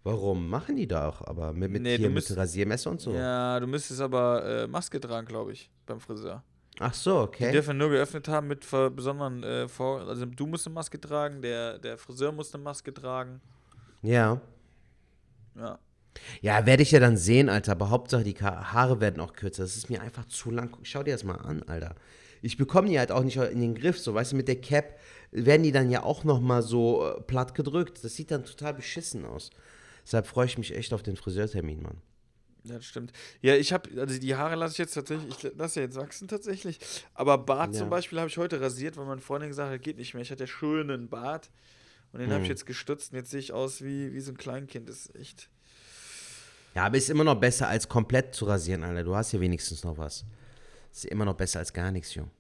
Warum? 0.06 0.48
Machen 0.48 0.76
die 0.76 0.88
da 0.88 1.10
auch, 1.10 1.24
aber 1.24 1.52
mit, 1.52 1.72
mit, 1.72 1.82
Nee, 1.82 1.98
hier 1.98 2.12
mit 2.12 2.38
Rasiermesser 2.38 2.92
und 2.92 3.02
so. 3.02 3.12
Ja, 3.12 3.60
du 3.60 3.66
müsstest 3.66 4.00
aber 4.00 4.46
äh, 4.46 4.68
Maske 4.68 5.00
tragen, 5.00 5.26
glaube 5.26 5.52
ich, 5.52 5.72
beim 5.88 6.00
Friseur. 6.00 6.44
Ach 6.80 6.94
so, 6.94 7.22
Die 7.22 7.24
okay. 7.24 7.52
dürfen 7.52 7.76
nur 7.76 7.90
geöffnet 7.90 8.28
haben 8.28 8.48
mit 8.48 8.68
besonderen 8.96 9.44
äh, 9.44 9.68
Vor 9.68 10.08
Also 10.08 10.26
du 10.26 10.46
musst 10.46 10.68
eine 10.68 10.76
Maske 10.76 11.02
tragen, 11.02 11.42
der, 11.42 11.80
der 11.80 11.98
Friseur 11.98 12.32
muss 12.32 12.54
eine 12.54 12.64
Maske 12.64 12.94
tragen. 12.94 13.42
Ja. 14.04 14.40
Ja. 15.56 15.80
Ja, 16.42 16.68
werde 16.68 16.84
ich 16.84 16.92
ja 16.92 17.00
dann 17.00 17.18
sehen, 17.18 17.50
Alter. 17.50 17.72
Aber 17.72 17.90
Hauptsache, 17.90 18.24
die 18.24 18.36
Haare 18.36 19.02
werden 19.02 19.20
auch 19.20 19.34
kürzer. 19.34 19.64
Das 19.64 19.76
ist 19.76 19.90
mir 19.90 20.02
einfach 20.02 20.26
zu 20.26 20.52
lang. 20.52 20.78
Schau 20.84 21.02
dir 21.02 21.14
das 21.14 21.24
mal 21.24 21.38
an, 21.38 21.64
Alter. 21.64 21.96
Ich 22.44 22.58
bekomme 22.58 22.90
die 22.90 23.00
halt 23.00 23.12
auch 23.12 23.24
nicht 23.24 23.38
in 23.38 23.60
den 23.60 23.74
Griff. 23.74 24.00
So, 24.00 24.14
weißt 24.14 24.34
du, 24.34 24.36
mit 24.36 24.48
der 24.48 24.62
Cap 24.62 25.00
werden 25.32 25.64
die 25.64 25.72
dann 25.72 25.90
ja 25.90 26.04
auch 26.04 26.24
noch 26.24 26.42
mal 26.42 26.62
so 26.62 27.08
äh, 27.08 27.22
platt 27.22 27.56
gedrückt. 27.56 28.04
Das 28.04 28.16
sieht 28.16 28.30
dann 28.30 28.46
total 28.46 28.76
beschissen 28.76 29.26
aus. 29.26 29.50
Deshalb 30.06 30.28
freue 30.28 30.46
ich 30.46 30.58
mich 30.58 30.74
echt 30.76 30.94
auf 30.94 31.04
den 31.04 31.16
Friseurtermin, 31.18 31.82
Mann. 31.82 32.02
Ja, 32.64 32.76
das 32.76 32.86
stimmt. 32.86 33.12
Ja, 33.42 33.56
ich 33.56 33.74
habe, 33.74 33.90
also 34.02 34.20
die 34.20 34.36
Haare 34.36 34.56
lasse 34.56 34.74
ich 34.74 34.78
jetzt 34.80 34.94
tatsächlich, 34.94 35.36
ich 35.44 35.54
lasse 35.56 35.80
ja 35.82 35.86
jetzt 35.86 35.98
wachsen 35.98 36.28
tatsächlich. 36.28 36.80
Aber 37.14 37.38
Bart 37.38 37.74
Ja. 37.74 37.82
zum 37.82 37.90
Beispiel 37.90 38.20
habe 38.20 38.30
ich 38.30 38.38
heute 38.38 38.60
rasiert, 38.60 38.98
weil 38.98 39.06
meine 39.06 39.22
Freundin 39.22 39.50
gesagt 39.50 39.72
hat, 39.72 39.82
geht 39.82 39.98
nicht 39.98 40.14
mehr. 40.14 40.24
Ich 40.24 40.32
hatte 40.32 40.44
ja 40.44 40.48
schönen 40.48 41.10
Bart 41.10 41.52
und 42.12 42.20
den 42.22 42.32
habe 42.32 42.44
ich 42.44 42.50
jetzt 42.50 42.66
gestutzt 42.66 43.12
und 43.12 43.18
jetzt 43.18 43.30
sehe 43.30 43.40
ich 43.40 43.54
aus 43.54 43.84
wie, 43.84 44.14
wie 44.14 44.20
so 44.20 44.32
ein 44.32 44.38
Kleinkind. 44.38 44.90
Das 44.90 45.06
ist 45.08 45.16
echt. 45.16 45.50
Ja, 46.74 46.86
aber 46.86 46.98
ist 46.98 47.10
immer 47.10 47.24
noch 47.24 47.40
besser 47.40 47.68
als 47.68 47.88
komplett 47.88 48.34
zu 48.36 48.46
rasieren, 48.46 48.84
Alter. 48.84 49.04
Du 49.04 49.16
hast 49.16 49.32
ja 49.32 49.40
wenigstens 49.40 49.84
noch 49.84 49.98
was. 49.98 50.26
Ist 50.92 51.06
immer 51.06 51.26
noch 51.26 51.36
besser 51.36 51.60
als 51.60 51.72
gar 51.72 51.92
nichts, 51.92 52.16
Jung. 52.16 52.32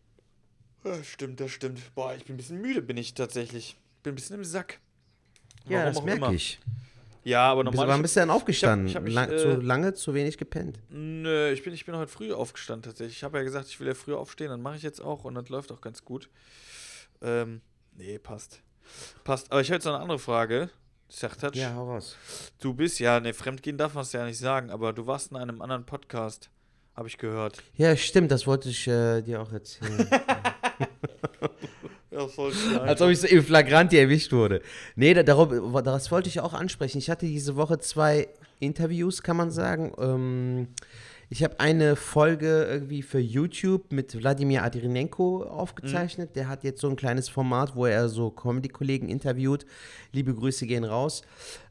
Ja, 0.84 1.04
stimmt, 1.04 1.40
das 1.40 1.52
stimmt. 1.52 1.94
Boah, 1.96 2.16
ich 2.16 2.26
bin 2.26 2.36
ein 2.36 2.38
bisschen 2.38 2.62
müde, 2.62 2.82
bin 2.82 2.98
ich 2.98 3.14
tatsächlich. 3.14 3.76
Bin 4.04 4.14
ein 4.14 4.16
bisschen 4.16 4.36
im 4.38 4.44
Sack. 4.46 4.80
Ja, 5.68 5.80
Warum 5.80 5.86
das 5.86 5.98
auch 5.98 6.04
merke 6.06 6.36
ich. 6.36 6.60
Ja, 7.26 7.52
aber 7.52 7.64
normal. 7.64 7.88
wann 7.88 8.02
bist 8.04 8.16
du 8.16 8.20
denn 8.20 8.30
aufgestanden? 8.30 8.88
ich 8.88 8.96
hab 8.96 9.02
mich, 9.04 9.14
Lang, 9.14 9.32
äh, 9.32 9.38
zu 9.38 9.56
lange, 9.60 9.94
zu 9.96 10.14
wenig 10.14 10.38
gepennt. 10.38 10.80
Nö, 10.90 11.50
ich 11.50 11.64
bin, 11.64 11.74
ich 11.74 11.84
bin 11.84 11.96
heute 11.98 12.12
früh 12.12 12.32
aufgestanden 12.32 12.84
tatsächlich. 12.84 13.18
Ich 13.18 13.24
habe 13.24 13.40
ja 13.40 13.44
gesagt, 13.44 13.68
ich 13.68 13.80
will 13.80 13.88
ja 13.88 13.96
früher 13.96 14.20
aufstehen, 14.20 14.50
dann 14.50 14.62
mache 14.62 14.76
ich 14.78 14.84
jetzt 14.84 15.02
auch 15.02 15.24
und 15.26 15.34
das 15.34 15.50
läuft 15.50 15.72
auch 15.72 15.82
ganz 15.82 16.06
gut. 16.06 16.30
Ähm, 17.24 17.62
nee, 17.98 18.20
passt. 18.20 18.62
Passt. 19.24 19.52
Aber 19.52 19.60
ich 19.62 19.70
habe 19.70 19.76
jetzt 19.78 19.86
noch 19.86 19.94
eine 19.94 20.04
andere 20.04 20.20
Frage. 20.20 20.70
Sertac, 21.10 21.56
Ja, 21.56 21.74
hau 21.74 21.94
raus. 21.94 22.16
du 22.60 22.74
bist 22.76 23.00
ja, 23.00 23.20
ne, 23.20 23.34
fremdgehen 23.34 23.78
darf 23.78 23.96
man 23.96 24.04
es 24.04 24.12
ja 24.12 24.24
nicht 24.26 24.38
sagen, 24.40 24.70
aber 24.70 24.94
du 24.94 25.08
warst 25.08 25.32
in 25.32 25.38
einem 25.38 25.62
anderen 25.64 25.86
Podcast, 25.86 26.50
habe 26.96 27.08
ich 27.08 27.18
gehört. 27.18 27.64
Ja, 27.76 27.96
stimmt, 27.96 28.32
das 28.32 28.46
wollte 28.46 28.70
ich 28.70 28.88
äh, 28.88 29.22
dir 29.24 29.42
auch 29.42 29.52
erzählen. 29.52 30.08
Ja, 32.16 32.28
voll. 32.28 32.52
Als 32.80 33.02
ob 33.02 33.10
ich 33.10 33.20
so 33.20 33.28
im 33.28 33.44
Flagranti 33.44 33.98
erwischt 33.98 34.32
wurde. 34.32 34.62
Nee, 34.96 35.14
da, 35.14 35.24
darauf, 35.24 35.50
das 35.84 36.12
wollte 36.12 36.30
ich 36.30 36.40
auch 36.40 36.54
ansprechen. 36.54 36.98
Ich 37.00 37.10
hatte 37.10 37.26
diese 37.26 37.56
Woche 37.56 37.78
zwei 37.80 38.28
Interviews, 38.60 39.22
kann 39.22 39.36
man 39.36 39.52
sagen. 39.52 39.92
Ähm, 40.00 40.68
ich 41.30 41.44
habe 41.44 41.60
eine 41.60 41.96
Folge 41.96 42.68
irgendwie 42.70 43.02
für 43.02 43.20
YouTube 43.20 43.92
mit 43.92 44.16
Wladimir 44.16 44.64
Adrinenko 44.64 45.44
aufgezeichnet. 45.44 46.36
Der 46.36 46.48
hat 46.48 46.64
jetzt 46.64 46.80
so 46.80 46.88
ein 46.88 46.96
kleines 46.96 47.28
Format, 47.30 47.76
wo 47.76 47.86
er 47.88 48.08
so 48.10 48.30
Comedy-Kollegen 48.30 49.10
interviewt. 49.10 49.66
Liebe 50.14 50.34
Grüße 50.36 50.68
gehen 50.68 50.84
raus. 50.84 51.24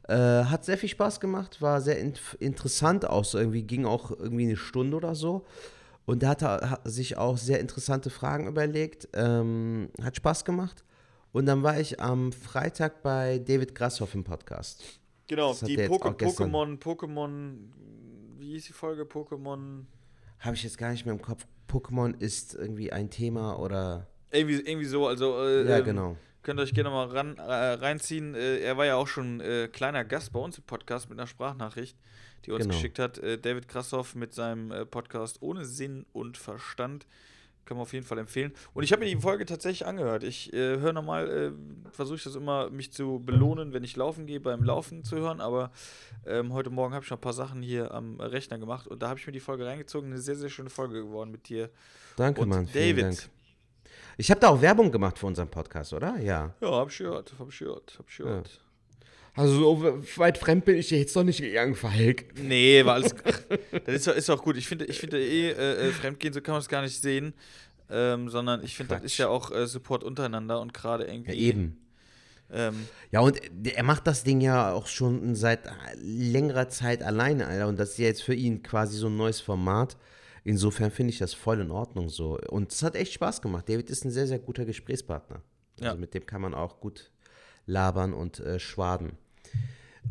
Äh, 0.07 0.15
hat 0.15 0.65
sehr 0.65 0.77
viel 0.77 0.89
Spaß 0.89 1.19
gemacht, 1.21 1.61
war 1.61 1.81
sehr 1.81 1.97
inf- 1.99 2.37
interessant 2.39 3.09
auch. 3.09 3.23
So 3.23 3.39
irgendwie 3.39 3.63
ging 3.63 3.85
auch 3.85 4.11
irgendwie 4.11 4.43
eine 4.43 4.57
Stunde 4.57 4.97
oder 4.97 5.15
so. 5.15 5.45
Und 6.05 6.23
da 6.23 6.29
hat 6.29 6.41
er 6.43 6.69
hat 6.69 6.81
sich 6.85 7.17
auch 7.17 7.37
sehr 7.37 7.59
interessante 7.59 8.09
Fragen 8.09 8.47
überlegt. 8.47 9.07
Ähm, 9.13 9.89
hat 10.01 10.15
Spaß 10.15 10.45
gemacht. 10.45 10.83
Und 11.31 11.47
dann 11.47 11.63
war 11.63 11.79
ich 11.79 11.99
am 11.99 12.31
Freitag 12.31 13.01
bei 13.03 13.39
David 13.39 13.75
Grasshoff 13.75 14.13
im 14.13 14.23
Podcast. 14.23 14.83
Genau, 15.27 15.49
Das 15.49 15.61
die 15.61 15.77
Pokémon, 15.77 16.79
Pokémon, 16.79 17.55
wie 18.37 18.51
hieß 18.51 18.67
die 18.67 18.73
Folge? 18.73 19.03
Pokémon. 19.03 19.85
Habe 20.39 20.55
ich 20.55 20.63
jetzt 20.63 20.77
gar 20.77 20.91
nicht 20.91 21.05
mehr 21.05 21.13
im 21.13 21.21
Kopf. 21.21 21.45
Pokémon 21.67 22.17
ist 22.19 22.53
irgendwie 22.53 22.91
ein 22.91 23.09
Thema 23.09 23.59
oder. 23.59 24.07
Irgendwie, 24.31 24.59
irgendwie 24.59 24.85
so, 24.85 25.07
also. 25.07 25.43
Äh, 25.43 25.67
Ja, 25.67 25.79
ähm, 25.79 25.85
genau. 25.85 26.17
Könnt 26.43 26.59
ihr 26.59 26.63
euch 26.63 26.75
gerne 26.75 26.91
mal 26.91 27.07
ran, 27.07 27.37
äh, 27.37 27.41
reinziehen. 27.41 28.35
Äh, 28.35 28.59
er 28.59 28.77
war 28.77 28.85
ja 28.85 28.95
auch 28.95 29.07
schon 29.07 29.41
äh, 29.41 29.67
kleiner 29.67 30.05
Gast 30.05 30.31
bei 30.31 30.39
uns 30.39 30.59
im 30.59 30.63
Podcast 30.63 31.09
mit 31.09 31.17
einer 31.17 31.25
Sprachnachricht, 31.25 31.97
die 32.45 32.51
uns 32.51 32.63
Genau. 32.63 32.75
geschickt 32.75 32.99
hat. 32.99 33.17
Äh, 33.19 33.37
David 33.37 33.67
Krassoff 33.67 34.15
mit 34.15 34.33
seinem 34.33 34.71
äh, 34.71 34.85
Podcast 34.85 35.41
Ohne 35.41 35.65
Sinn 35.65 36.05
und 36.13 36.37
Verstand. 36.37 37.05
Kann 37.65 37.77
man 37.77 37.81
auf 37.81 37.93
jeden 37.93 38.05
Fall 38.05 38.19
empfehlen. 38.19 38.53
Und 38.75 38.83
ich 38.83 38.91
habe 38.91 39.03
mir 39.03 39.09
die 39.09 39.19
Folge 39.19 39.43
tatsächlich 39.47 39.87
angehört. 39.87 40.23
Ich 40.23 40.53
äh, 40.53 40.77
höre 40.79 40.93
normal, 40.93 41.27
äh, 41.27 41.91
versuche 41.91 42.17
ich 42.17 42.23
das 42.23 42.35
immer, 42.35 42.69
mich 42.69 42.93
zu 42.93 43.19
belohnen, 43.25 43.73
wenn 43.73 43.83
ich 43.83 43.95
laufen 43.95 44.27
gehe, 44.27 44.39
beim 44.39 44.63
Laufen 44.63 45.03
zu 45.03 45.15
hören. 45.17 45.41
Aber 45.41 45.71
ähm, 46.27 46.53
heute 46.53 46.69
Morgen 46.69 46.93
habe 46.93 47.03
ich 47.03 47.09
noch 47.09 47.17
ein 47.17 47.21
paar 47.21 47.33
Sachen 47.33 47.63
hier 47.63 47.91
am 47.91 48.19
Rechner 48.19 48.59
gemacht 48.59 48.85
und 48.87 49.01
da 49.01 49.09
habe 49.09 49.19
ich 49.19 49.25
mir 49.25 49.33
die 49.33 49.39
Folge 49.39 49.65
reingezogen. 49.65 50.11
Eine 50.11 50.21
sehr, 50.21 50.35
sehr 50.35 50.49
schöne 50.49 50.69
Folge 50.69 51.01
geworden 51.01 51.31
mit 51.31 51.49
dir. 51.49 51.71
Danke, 52.17 52.41
und 52.41 52.49
Mann. 52.49 52.67
Vielen 52.67 52.97
David. 52.97 53.03
Dank. 53.19 53.29
Ich 54.17 54.29
habe 54.29 54.39
da 54.39 54.49
auch 54.49 54.61
Werbung 54.61 54.91
gemacht 54.91 55.17
für 55.17 55.25
unseren 55.25 55.49
Podcast, 55.49 55.91
oder? 55.91 56.19
Ja. 56.19 56.53
Ja, 56.61 56.71
hab 56.71 56.89
ich 56.91 56.97
gehört, 56.99 57.33
hab 57.39 57.49
ich 57.49 57.57
gehört, 57.59 57.95
hab 57.97 58.07
ich 58.09 58.17
gehört. 58.17 58.61
Also 59.35 59.53
so 59.59 60.01
weit 60.17 60.37
fremd 60.37 60.63
bin 60.65 60.77
ich 60.77 60.87
dir 60.87 60.97
jetzt 60.99 61.15
noch 61.15 61.23
nicht 61.23 61.41
gegangen, 61.41 61.75
Falk. 61.75 62.25
Nee, 62.41 62.85
war 62.85 62.95
alles. 62.95 63.13
Ach, 63.25 63.39
das 63.85 63.95
ist, 63.95 64.07
ist 64.07 64.29
auch 64.29 64.41
gut. 64.41 64.55
Ich 64.55 64.67
finde, 64.67 64.85
ich 64.85 64.99
finde 64.99 65.19
eh, 65.21 65.49
äh, 65.51 65.87
äh, 65.89 65.91
Fremdgehen, 65.91 66.33
so 66.33 66.39
kann 66.41 66.53
man 66.53 66.61
es 66.61 66.69
gar 66.69 66.81
nicht 66.81 67.01
sehen. 67.01 67.33
Ähm, 67.89 68.29
sondern 68.29 68.63
ich 68.63 68.75
finde, 68.75 68.95
das 68.95 69.03
ist 69.03 69.17
ja 69.17 69.27
auch 69.27 69.51
äh, 69.51 69.67
Support 69.67 70.03
untereinander 70.03 70.59
und 70.61 70.73
gerade 70.73 71.03
irgendwie. 71.05 71.31
Ja, 71.33 71.37
eben. 71.37 71.77
Ähm, 72.51 72.87
Ja, 73.11 73.19
und 73.19 73.39
er 73.65 73.83
macht 73.83 74.07
das 74.07 74.23
Ding 74.23 74.39
ja 74.41 74.71
auch 74.71 74.87
schon 74.87 75.35
seit 75.35 75.61
längerer 76.01 76.69
Zeit 76.69 77.03
alleine, 77.03 77.45
Alter. 77.47 77.67
Und 77.67 77.77
das 77.77 77.91
ist 77.91 77.97
ja 77.99 78.05
jetzt 78.05 78.23
für 78.23 78.33
ihn 78.33 78.63
quasi 78.63 78.97
so 78.97 79.07
ein 79.07 79.17
neues 79.17 79.41
Format. 79.41 79.97
Insofern 80.43 80.91
finde 80.91 81.11
ich 81.11 81.19
das 81.19 81.33
voll 81.33 81.59
in 81.59 81.71
Ordnung 81.71 82.07
so. 82.09 82.39
Und 82.49 82.71
es 82.71 82.81
hat 82.83 82.95
echt 82.95 83.13
Spaß 83.13 83.41
gemacht. 83.41 83.67
David 83.67 83.89
ist 83.89 84.05
ein 84.05 84.11
sehr, 84.11 84.27
sehr 84.27 84.39
guter 84.39 84.63
Gesprächspartner. 84.65 85.41
Also 85.79 85.85
Ja. 85.85 85.95
mit 85.95 86.13
dem 86.13 86.25
kann 86.25 86.41
man 86.41 86.53
auch 86.53 86.79
gut 86.79 87.11
labern 87.67 88.13
und 88.13 88.39
äh, 88.39 88.59
schwaden. 88.59 89.17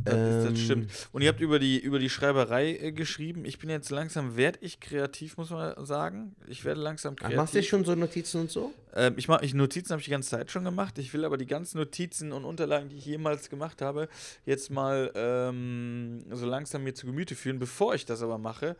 Das, 0.04 0.14
ist, 0.14 0.44
das 0.44 0.50
Ähm, 0.50 0.56
stimmt. 0.56 1.08
Und 1.12 1.22
ihr 1.22 1.28
habt 1.28 1.40
über 1.40 1.58
die, 1.58 1.78
über 1.78 1.98
die 1.98 2.10
Schreiberei 2.10 2.76
äh, 2.76 2.92
geschrieben. 2.92 3.44
Ich 3.44 3.58
bin 3.58 3.70
jetzt 3.70 3.90
langsam, 3.90 4.36
werde 4.36 4.58
ich 4.62 4.80
kreativ, 4.80 5.36
muss 5.36 5.50
man 5.50 5.84
sagen. 5.84 6.34
Ich 6.48 6.64
werde 6.64 6.80
langsam 6.80 7.14
Ach, 7.16 7.20
kreativ. 7.20 7.36
machst 7.36 7.54
du 7.54 7.62
schon 7.62 7.84
so 7.84 7.94
Notizen 7.94 8.40
und 8.42 8.50
so? 8.50 8.72
Ähm, 8.94 9.14
ich 9.16 9.28
mache 9.28 9.44
ich 9.44 9.54
Notizen 9.54 9.90
habe 9.90 10.00
ich 10.00 10.06
die 10.06 10.10
ganze 10.10 10.30
Zeit 10.30 10.50
schon 10.50 10.64
gemacht. 10.64 10.98
Ich 10.98 11.12
will 11.14 11.24
aber 11.24 11.36
die 11.36 11.46
ganzen 11.46 11.78
Notizen 11.78 12.32
und 12.32 12.44
Unterlagen, 12.44 12.88
die 12.88 12.96
ich 12.96 13.06
jemals 13.06 13.50
gemacht 13.50 13.82
habe, 13.82 14.08
jetzt 14.46 14.70
mal 14.70 15.10
ähm, 15.14 16.24
so 16.30 16.46
langsam 16.46 16.84
mir 16.84 16.94
zu 16.94 17.06
Gemüte 17.06 17.34
führen. 17.34 17.58
Bevor 17.58 17.94
ich 17.94 18.04
das 18.04 18.22
aber 18.22 18.38
mache, 18.38 18.76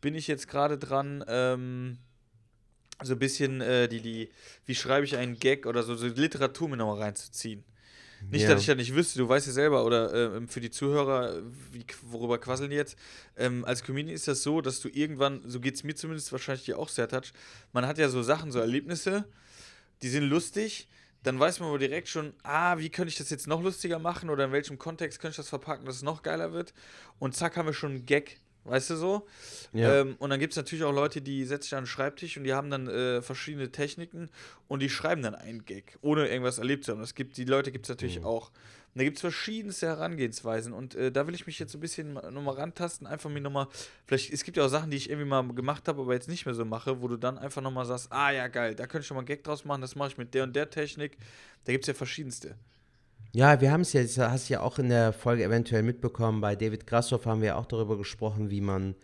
bin 0.00 0.14
ich 0.14 0.26
jetzt 0.26 0.48
gerade 0.48 0.78
dran, 0.78 1.24
ähm, 1.28 1.98
so 3.02 3.12
ein 3.12 3.18
bisschen 3.18 3.60
äh, 3.60 3.88
die, 3.88 4.00
die, 4.00 4.30
wie 4.64 4.74
schreibe 4.74 5.04
ich 5.04 5.16
einen 5.16 5.38
Gag 5.38 5.66
oder 5.66 5.82
so, 5.82 5.94
so 5.94 6.06
Literatur 6.06 6.68
mir 6.68 6.76
nochmal 6.76 7.02
reinzuziehen. 7.02 7.64
Nicht, 8.30 8.42
Ja. 8.42 8.50
dass 8.50 8.60
ich 8.60 8.66
das 8.66 8.76
nicht 8.76 8.94
wüsste, 8.94 9.18
du 9.18 9.28
weißt 9.28 9.46
ja 9.46 9.52
selber, 9.52 9.84
oder 9.84 10.34
ähm, 10.36 10.48
für 10.48 10.60
die 10.60 10.70
Zuhörer, 10.70 11.42
wie, 11.72 11.84
worüber 12.02 12.38
quasseln 12.38 12.72
jetzt? 12.72 12.96
Ähm, 13.36 13.64
als 13.64 13.82
Comedian 13.84 14.14
ist 14.14 14.26
das 14.26 14.42
so, 14.42 14.60
dass 14.60 14.80
du 14.80 14.88
irgendwann, 14.88 15.42
so 15.46 15.60
geht 15.60 15.74
es 15.76 15.84
mir 15.84 15.94
zumindest, 15.94 16.32
wahrscheinlich 16.32 16.64
dir 16.64 16.78
auch 16.78 16.88
sehr 16.88 17.08
touch, 17.08 17.32
man 17.72 17.86
hat 17.86 17.98
ja 17.98 18.08
so 18.08 18.22
Sachen, 18.22 18.50
so 18.50 18.58
Erlebnisse, 18.58 19.24
die 20.02 20.08
sind 20.08 20.24
lustig, 20.24 20.88
dann 21.22 21.38
weiß 21.40 21.60
man 21.60 21.68
aber 21.70 21.78
direkt 21.78 22.08
schon, 22.08 22.34
ah, 22.42 22.78
wie 22.78 22.88
könnte 22.90 23.08
ich 23.10 23.16
das 23.18 23.30
jetzt 23.30 23.46
noch 23.46 23.62
lustiger 23.62 23.98
machen 23.98 24.30
oder 24.30 24.44
in 24.44 24.52
welchem 24.52 24.78
Kontext 24.78 25.18
könnte 25.20 25.32
ich 25.32 25.36
das 25.38 25.48
verpacken, 25.48 25.84
dass 25.86 25.96
es 25.96 26.02
noch 26.02 26.22
geiler 26.22 26.52
wird. 26.52 26.72
Und 27.18 27.34
zack, 27.36 27.56
haben 27.56 27.66
wir 27.66 27.72
schon 27.72 27.90
einen 27.92 28.06
Gag, 28.06 28.38
weißt 28.68 28.90
du 28.90 28.96
so? 28.96 29.26
Ja. 29.72 30.00
Ähm, 30.00 30.16
und 30.18 30.30
dann 30.30 30.40
gibt 30.40 30.52
es 30.52 30.56
natürlich 30.56 30.84
auch 30.84 30.92
Leute, 30.92 31.20
die 31.22 31.44
setzen 31.44 31.62
sich 31.62 31.74
an 31.74 31.82
den 31.82 31.86
Schreibtisch 31.88 32.36
und 32.36 32.44
die 32.44 32.54
haben 32.54 32.70
dann 32.70 32.88
äh, 32.88 33.22
verschiedene 33.22 33.70
Techniken 33.70 34.28
und 34.68 34.80
die 34.80 34.90
schreiben 34.90 35.22
dann 35.22 35.34
einen 35.34 35.64
Gag, 35.64 35.98
ohne 36.02 36.28
irgendwas 36.28 36.58
erlebt 36.58 36.84
zu 36.84 36.92
haben. 36.92 37.00
Das 37.00 37.14
gibt, 37.14 37.36
die 37.36 37.44
Leute 37.44 37.72
gibt 37.72 37.86
es 37.86 37.90
natürlich 37.90 38.24
auch. 38.24 38.50
Und 38.96 39.00
da 39.00 39.04
gibt 39.04 39.18
es 39.18 39.20
verschiedenste 39.20 39.88
Herangehensweisen 39.88 40.72
und 40.72 40.94
äh, 40.94 41.12
da 41.12 41.26
will 41.26 41.34
ich 41.34 41.46
mich 41.46 41.58
jetzt 41.58 41.72
so 41.72 41.76
ein 41.76 41.82
bisschen 41.82 42.14
nochmal 42.14 42.54
rantasten, 42.54 43.06
einfach 43.06 43.28
mir 43.28 43.42
nochmal, 43.42 43.66
vielleicht, 44.06 44.32
es 44.32 44.42
gibt 44.42 44.56
ja 44.56 44.64
auch 44.64 44.70
Sachen, 44.70 44.90
die 44.90 44.96
ich 44.96 45.10
irgendwie 45.10 45.28
mal 45.28 45.46
gemacht 45.48 45.86
habe, 45.86 46.00
aber 46.00 46.14
jetzt 46.14 46.28
nicht 46.28 46.46
mehr 46.46 46.54
so 46.54 46.64
mache, 46.64 47.02
wo 47.02 47.08
du 47.08 47.18
dann 47.18 47.36
einfach 47.36 47.60
nochmal 47.60 47.84
sagst, 47.84 48.10
ah 48.10 48.30
ja 48.30 48.48
geil, 48.48 48.74
da 48.74 48.86
könnte 48.86 49.02
ich 49.02 49.06
schon 49.06 49.16
mal 49.16 49.20
einen 49.20 49.26
Gag 49.26 49.44
draus 49.44 49.66
machen, 49.66 49.82
das 49.82 49.96
mache 49.96 50.12
ich 50.12 50.16
mit 50.16 50.32
der 50.32 50.44
und 50.44 50.56
der 50.56 50.70
Technik. 50.70 51.18
Da 51.64 51.72
gibt 51.72 51.84
es 51.84 51.88
ja 51.88 51.94
verschiedenste. 51.94 52.56
Ja, 53.36 53.60
wir 53.60 53.70
haben 53.70 53.82
es 53.82 53.92
ja, 53.92 54.30
hast 54.30 54.48
du 54.48 54.54
ja 54.54 54.60
auch 54.62 54.78
in 54.78 54.88
der 54.88 55.12
Folge 55.12 55.44
eventuell 55.44 55.82
mitbekommen. 55.82 56.40
Bei 56.40 56.56
David 56.56 56.86
Grassoff 56.86 57.26
haben 57.26 57.42
wir 57.42 57.58
auch 57.58 57.66
darüber 57.66 57.98
gesprochen, 57.98 58.48
wie 58.48 58.62
man 58.62 58.94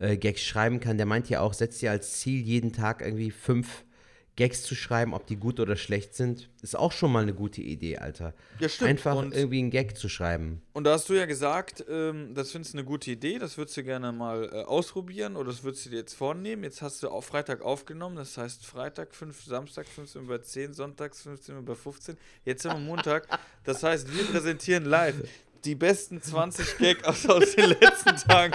äh, 0.00 0.16
Gags 0.16 0.42
schreiben 0.42 0.80
kann. 0.80 0.96
Der 0.96 1.06
meint 1.06 1.30
ja 1.30 1.40
auch, 1.40 1.52
setzt 1.52 1.82
dir 1.82 1.92
als 1.92 2.18
Ziel, 2.18 2.42
jeden 2.42 2.72
Tag 2.72 3.00
irgendwie 3.00 3.30
fünf 3.30 3.84
Gags 4.36 4.62
zu 4.62 4.74
schreiben, 4.74 5.14
ob 5.14 5.26
die 5.26 5.36
gut 5.36 5.58
oder 5.60 5.76
schlecht 5.76 6.14
sind. 6.14 6.50
Ist 6.62 6.76
auch 6.76 6.92
schon 6.92 7.10
mal 7.10 7.22
eine 7.22 7.32
gute 7.32 7.62
Idee, 7.62 7.96
Alter. 7.96 8.34
Ja, 8.60 8.68
stimmt. 8.68 8.90
Einfach 8.90 9.16
Und- 9.16 9.34
irgendwie 9.34 9.58
einen 9.60 9.70
Gag 9.70 9.96
zu 9.96 10.10
schreiben. 10.10 10.60
Und 10.74 10.84
da 10.84 10.92
hast 10.92 11.08
du 11.08 11.14
ja 11.14 11.24
gesagt, 11.24 11.82
ähm, 11.88 12.34
das 12.34 12.52
findest 12.52 12.74
du 12.74 12.78
eine 12.78 12.86
gute 12.86 13.10
Idee, 13.10 13.38
das 13.38 13.56
würdest 13.56 13.76
du 13.78 13.82
gerne 13.82 14.12
mal 14.12 14.44
äh, 14.52 14.62
ausprobieren 14.64 15.36
oder 15.36 15.50
das 15.50 15.64
würdest 15.64 15.86
du 15.86 15.90
dir 15.90 15.96
jetzt 15.96 16.12
vornehmen. 16.14 16.64
Jetzt 16.64 16.82
hast 16.82 17.02
du 17.02 17.08
auf 17.08 17.24
Freitag 17.24 17.62
aufgenommen, 17.62 18.16
das 18.16 18.36
heißt 18.36 18.66
Freitag 18.66 19.14
5, 19.14 19.44
Samstag 19.44 19.86
15 19.88 20.22
über 20.22 20.42
10, 20.42 20.74
Sonntags 20.74 21.22
15 21.22 21.56
über 21.58 21.74
15. 21.74 22.18
Jetzt 22.44 22.62
sind 22.62 22.72
wir 22.74 22.78
Montag, 22.78 23.26
das 23.64 23.82
heißt, 23.82 24.14
wir 24.14 24.24
präsentieren 24.24 24.84
live 24.84 25.14
die 25.64 25.74
besten 25.74 26.20
20 26.22 26.76
Gag 26.78 27.04
aus, 27.04 27.26
aus 27.26 27.56
den 27.56 27.70
letzten 27.70 28.16
Tagen 28.28 28.54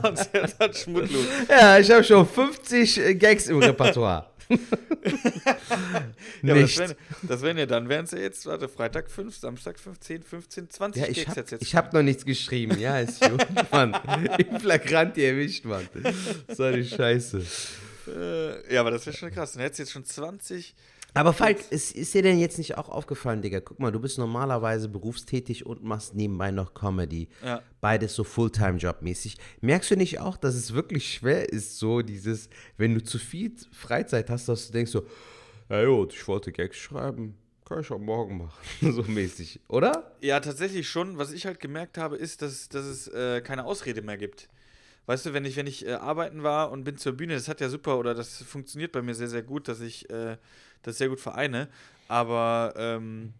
von 0.00 0.16
Sertat 0.16 0.74
Schmutlu. 0.76 1.18
Ja, 1.48 1.78
ich 1.78 1.90
habe 1.90 2.02
schon 2.02 2.26
50 2.26 2.98
äh, 2.98 3.14
Gags 3.14 3.46
im 3.46 3.58
Repertoire. 3.58 4.30
Ja, 6.42 6.52
aber 6.52 6.60
das 6.62 6.70
Nicht. 6.70 6.78
wären, 6.78 6.94
das 7.22 7.42
wären 7.42 7.58
ja 7.58 7.66
dann, 7.66 7.88
wären 7.88 8.04
es 8.04 8.12
ja 8.12 8.18
jetzt, 8.18 8.46
warte, 8.46 8.68
Freitag 8.68 9.10
5, 9.10 9.36
Samstag 9.36 9.78
5, 9.78 9.98
10, 9.98 10.22
15, 10.22 10.70
20 10.70 11.02
Ja, 11.02 11.08
ich 11.08 11.26
habe 11.28 11.40
jetzt. 11.40 11.62
ich 11.62 11.74
hab 11.74 11.92
noch 11.92 12.02
nichts 12.02 12.24
geschrieben. 12.24 12.78
Ja, 12.78 12.98
ist 13.00 13.20
gut, 13.28 13.44
Mann. 13.72 13.94
Im 14.38 14.60
Flagranti 14.60 15.24
erwischt, 15.24 15.64
Mann. 15.64 15.88
So 16.48 16.62
eine 16.64 16.84
Scheiße. 16.84 17.42
äh, 18.08 18.72
ja, 18.74 18.80
aber 18.80 18.92
das 18.92 19.04
wäre 19.06 19.16
schon 19.16 19.30
krass. 19.32 19.52
Dann 19.52 19.62
hättest 19.62 19.78
du 19.78 19.82
jetzt 19.82 19.92
schon 19.92 20.04
20 20.04 20.74
Aber 21.14 21.32
Falk, 21.32 21.58
ist, 21.70 21.96
ist 21.96 22.14
dir 22.14 22.22
denn 22.22 22.38
jetzt 22.38 22.58
nicht 22.58 22.76
auch 22.76 22.88
aufgefallen, 22.88 23.42
Digga? 23.42 23.60
Guck 23.60 23.78
mal, 23.80 23.90
du 23.90 23.98
bist 23.98 24.18
normalerweise 24.18 24.88
berufstätig 24.88 25.66
und 25.66 25.82
machst 25.82 26.14
nebenbei 26.14 26.50
noch 26.50 26.74
Comedy. 26.74 27.28
Ja. 27.42 27.62
Beides 27.80 28.14
so 28.14 28.24
Fulltime-Job-mäßig. 28.24 29.36
Merkst 29.60 29.90
du 29.90 29.96
nicht 29.96 30.20
auch, 30.20 30.36
dass 30.36 30.54
es 30.54 30.74
wirklich 30.74 31.12
schwer 31.12 31.50
ist, 31.52 31.78
so 31.78 32.02
dieses, 32.02 32.50
wenn 32.76 32.94
du 32.94 33.02
zu 33.02 33.18
viel 33.18 33.52
Freizeit 33.72 34.30
hast, 34.30 34.48
dass 34.48 34.66
du 34.66 34.72
denkst 34.72 34.92
so, 34.92 35.06
Ja, 35.68 35.84
gut, 35.84 36.12
ich 36.12 36.26
wollte 36.28 36.52
Gags 36.52 36.76
schreiben. 36.76 37.36
Kann 37.64 37.80
ich 37.80 37.90
auch 37.90 37.98
morgen 37.98 38.38
machen. 38.38 38.52
so 38.92 39.02
mäßig, 39.02 39.60
oder? 39.68 40.12
Ja, 40.20 40.40
tatsächlich 40.40 40.88
schon. 40.88 41.18
Was 41.18 41.32
ich 41.32 41.46
halt 41.46 41.60
gemerkt 41.60 41.98
habe, 41.98 42.16
ist, 42.16 42.40
dass, 42.42 42.68
dass 42.68 42.84
es 42.84 43.08
äh, 43.08 43.40
keine 43.42 43.64
Ausrede 43.64 44.02
mehr 44.02 44.16
gibt. 44.16 44.48
Weißt 45.04 45.24
du, 45.24 45.32
wenn 45.32 45.46
ich, 45.46 45.56
wenn 45.56 45.66
ich 45.66 45.86
äh, 45.86 45.92
arbeiten 45.92 46.42
war 46.42 46.70
und 46.70 46.84
bin 46.84 46.98
zur 46.98 47.12
Bühne, 47.12 47.34
das 47.34 47.48
hat 47.48 47.62
ja 47.62 47.70
super 47.70 47.98
oder 47.98 48.14
das 48.14 48.42
funktioniert 48.42 48.92
bei 48.92 49.00
mir 49.00 49.14
sehr, 49.14 49.28
sehr 49.28 49.42
gut, 49.42 49.66
dass 49.66 49.80
ich 49.80 50.08
äh, 50.10 50.36
das 50.82 50.98
sehr 50.98 51.08
gut 51.08 51.20
vereine. 51.20 51.68
Aber 52.08 52.74
ähm, 52.76 53.34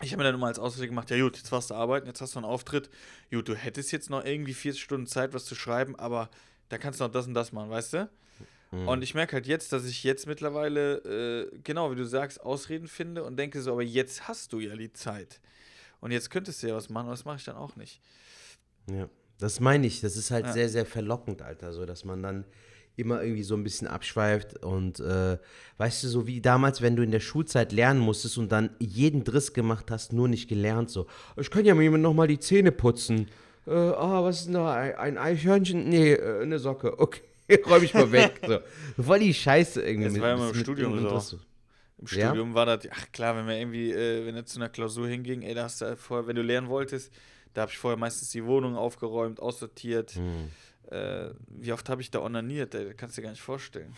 ich 0.00 0.12
habe 0.12 0.18
mir 0.18 0.24
dann 0.24 0.34
immer 0.34 0.48
als 0.48 0.58
Ausrede 0.58 0.88
gemacht, 0.88 1.10
ja 1.10 1.20
gut, 1.22 1.36
jetzt 1.36 1.52
warst 1.52 1.70
du 1.70 1.74
arbeiten, 1.74 2.06
jetzt 2.06 2.20
hast 2.20 2.34
du 2.34 2.38
einen 2.40 2.46
Auftritt. 2.46 2.90
Gut, 3.30 3.48
du 3.48 3.54
hättest 3.54 3.92
jetzt 3.92 4.10
noch 4.10 4.24
irgendwie 4.24 4.54
40 4.54 4.82
Stunden 4.82 5.06
Zeit, 5.06 5.32
was 5.34 5.44
zu 5.44 5.54
schreiben, 5.54 5.96
aber 5.98 6.28
da 6.68 6.78
kannst 6.78 7.00
du 7.00 7.04
noch 7.04 7.12
das 7.12 7.26
und 7.26 7.34
das 7.34 7.52
machen, 7.52 7.70
weißt 7.70 7.92
du? 7.94 8.10
Und 8.86 9.02
ich 9.02 9.14
merke 9.14 9.34
halt 9.34 9.46
jetzt, 9.46 9.70
dass 9.74 9.84
ich 9.84 10.02
jetzt 10.02 10.26
mittlerweile, 10.26 10.96
äh, 11.52 11.58
genau 11.62 11.90
wie 11.90 11.94
du 11.94 12.06
sagst, 12.06 12.40
Ausreden 12.40 12.88
finde 12.88 13.22
und 13.22 13.36
denke 13.36 13.60
so, 13.60 13.72
aber 13.72 13.82
jetzt 13.82 14.28
hast 14.28 14.54
du 14.54 14.60
ja 14.60 14.74
die 14.74 14.90
Zeit. 14.94 15.42
Und 16.00 16.10
jetzt 16.10 16.30
könntest 16.30 16.62
du 16.62 16.68
ja 16.68 16.74
was 16.74 16.88
machen, 16.88 17.04
aber 17.04 17.12
das 17.12 17.26
mache 17.26 17.36
ich 17.36 17.44
dann 17.44 17.56
auch 17.56 17.76
nicht. 17.76 18.00
Ja. 18.90 19.10
Das 19.38 19.60
meine 19.60 19.86
ich. 19.86 20.00
Das 20.00 20.16
ist 20.16 20.30
halt 20.30 20.46
Ja. 20.46 20.52
sehr, 20.52 20.68
sehr 20.70 20.86
verlockend, 20.86 21.42
Alter. 21.42 21.72
So, 21.74 21.84
dass 21.84 22.04
man 22.04 22.22
dann 22.22 22.44
immer 22.96 23.22
irgendwie 23.22 23.42
so 23.42 23.54
ein 23.54 23.64
bisschen 23.64 23.86
abschweift 23.88 24.62
und 24.62 25.00
äh, 25.00 25.38
weißt 25.78 26.04
du, 26.04 26.08
so 26.08 26.26
wie 26.26 26.40
damals, 26.40 26.82
wenn 26.82 26.96
du 26.96 27.02
in 27.02 27.10
der 27.10 27.20
Schulzeit 27.20 27.72
lernen 27.72 28.00
musstest 28.00 28.38
und 28.38 28.52
dann 28.52 28.70
jeden 28.78 29.24
Driss 29.24 29.52
gemacht 29.52 29.90
hast, 29.90 30.12
nur 30.12 30.28
nicht 30.28 30.48
gelernt, 30.48 30.90
so, 30.90 31.06
ich 31.36 31.50
kann 31.50 31.64
ja 31.64 31.74
mir 31.74 31.90
noch 31.90 32.14
mal 32.14 32.28
die 32.28 32.38
Zähne 32.38 32.72
putzen. 32.72 33.28
Äh, 33.66 33.70
ah, 33.70 34.22
was 34.24 34.40
ist 34.40 34.46
denn 34.46 34.54
da? 34.54 34.72
Ein, 34.74 35.18
Eichhörnchen? 35.18 35.88
Nee, 35.88 36.12
äh, 36.12 36.42
eine 36.42 36.58
Socke. 36.58 36.96
Okay, 37.48 37.60
räum 37.68 37.82
ich 37.82 37.92
mal 37.92 38.10
weg. 38.12 38.40
So. 38.46 38.60
Voll 39.02 39.18
die 39.18 39.34
Scheiße 39.34 39.82
irgendwie. 39.82 40.10
Das 40.14 40.20
war 40.20 40.28
ja 40.28 40.34
immer 40.36 40.48
im 40.50 40.54
Studium 40.54 41.00
so. 41.00 41.08
Driss. 41.08 41.36
Im 41.98 42.18
Ja? 42.18 42.28
Studium 42.28 42.54
war 42.54 42.66
das, 42.66 42.88
ach 42.90 43.12
klar, 43.12 43.36
wenn 43.36 43.46
wir 43.46 43.58
irgendwie, 43.58 43.90
äh, 43.90 44.24
wenn 44.24 44.36
er 44.36 44.46
zu 44.46 44.58
einer 44.58 44.68
Klausur 44.68 45.08
hinging, 45.08 45.42
ey, 45.42 45.52
da 45.52 45.64
hast 45.64 45.80
du 45.80 45.96
vorher, 45.96 46.26
wenn 46.26 46.36
du 46.36 46.42
lernen 46.42 46.68
wolltest, 46.68 47.12
da 47.52 47.62
habe 47.62 47.72
ich 47.72 47.78
vorher 47.78 47.98
meistens 47.98 48.30
die 48.30 48.44
Wohnung 48.44 48.76
aufgeräumt, 48.76 49.40
aussortiert. 49.40 50.12
Hm. 50.12 50.48
Äh, 50.92 51.30
wie 51.48 51.72
oft 51.72 51.88
habe 51.88 52.02
ich 52.02 52.10
da 52.10 52.20
onaniert, 52.20 52.74
ey, 52.74 52.84
das 52.84 52.96
kannst 52.98 53.16
du 53.16 53.22
dir 53.22 53.24
gar 53.26 53.30
nicht 53.30 53.40
vorstellen. 53.40 53.94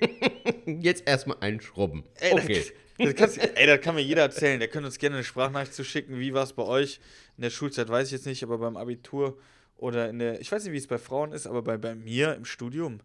Jetzt 0.66 1.06
erstmal 1.06 1.38
einschrubben. 1.40 2.04
Ey, 2.16 2.34
Okay. 2.34 2.64
das, 2.98 3.14
das 3.14 3.36
ey, 3.38 3.66
das 3.66 3.80
kann 3.80 3.94
mir 3.94 4.02
jeder 4.02 4.22
erzählen. 4.22 4.58
Der 4.60 4.68
könnte 4.68 4.86
uns 4.86 4.98
gerne 4.98 5.16
eine 5.16 5.24
Sprachnachricht 5.24 5.72
zuschicken. 5.72 6.18
Wie 6.18 6.34
war 6.34 6.42
es 6.42 6.52
bei 6.52 6.62
euch? 6.64 7.00
In 7.38 7.42
der 7.42 7.48
Schulzeit 7.48 7.88
weiß 7.88 8.08
ich 8.08 8.12
jetzt 8.12 8.26
nicht, 8.26 8.42
aber 8.42 8.58
beim 8.58 8.76
Abitur 8.76 9.38
oder 9.78 10.10
in 10.10 10.18
der, 10.18 10.38
ich 10.42 10.52
weiß 10.52 10.64
nicht, 10.64 10.74
wie 10.74 10.76
es 10.78 10.86
bei 10.86 10.98
Frauen 10.98 11.32
ist, 11.32 11.46
aber 11.46 11.62
bei, 11.62 11.78
bei 11.78 11.94
mir 11.94 12.34
im 12.34 12.44
Studium, 12.44 13.00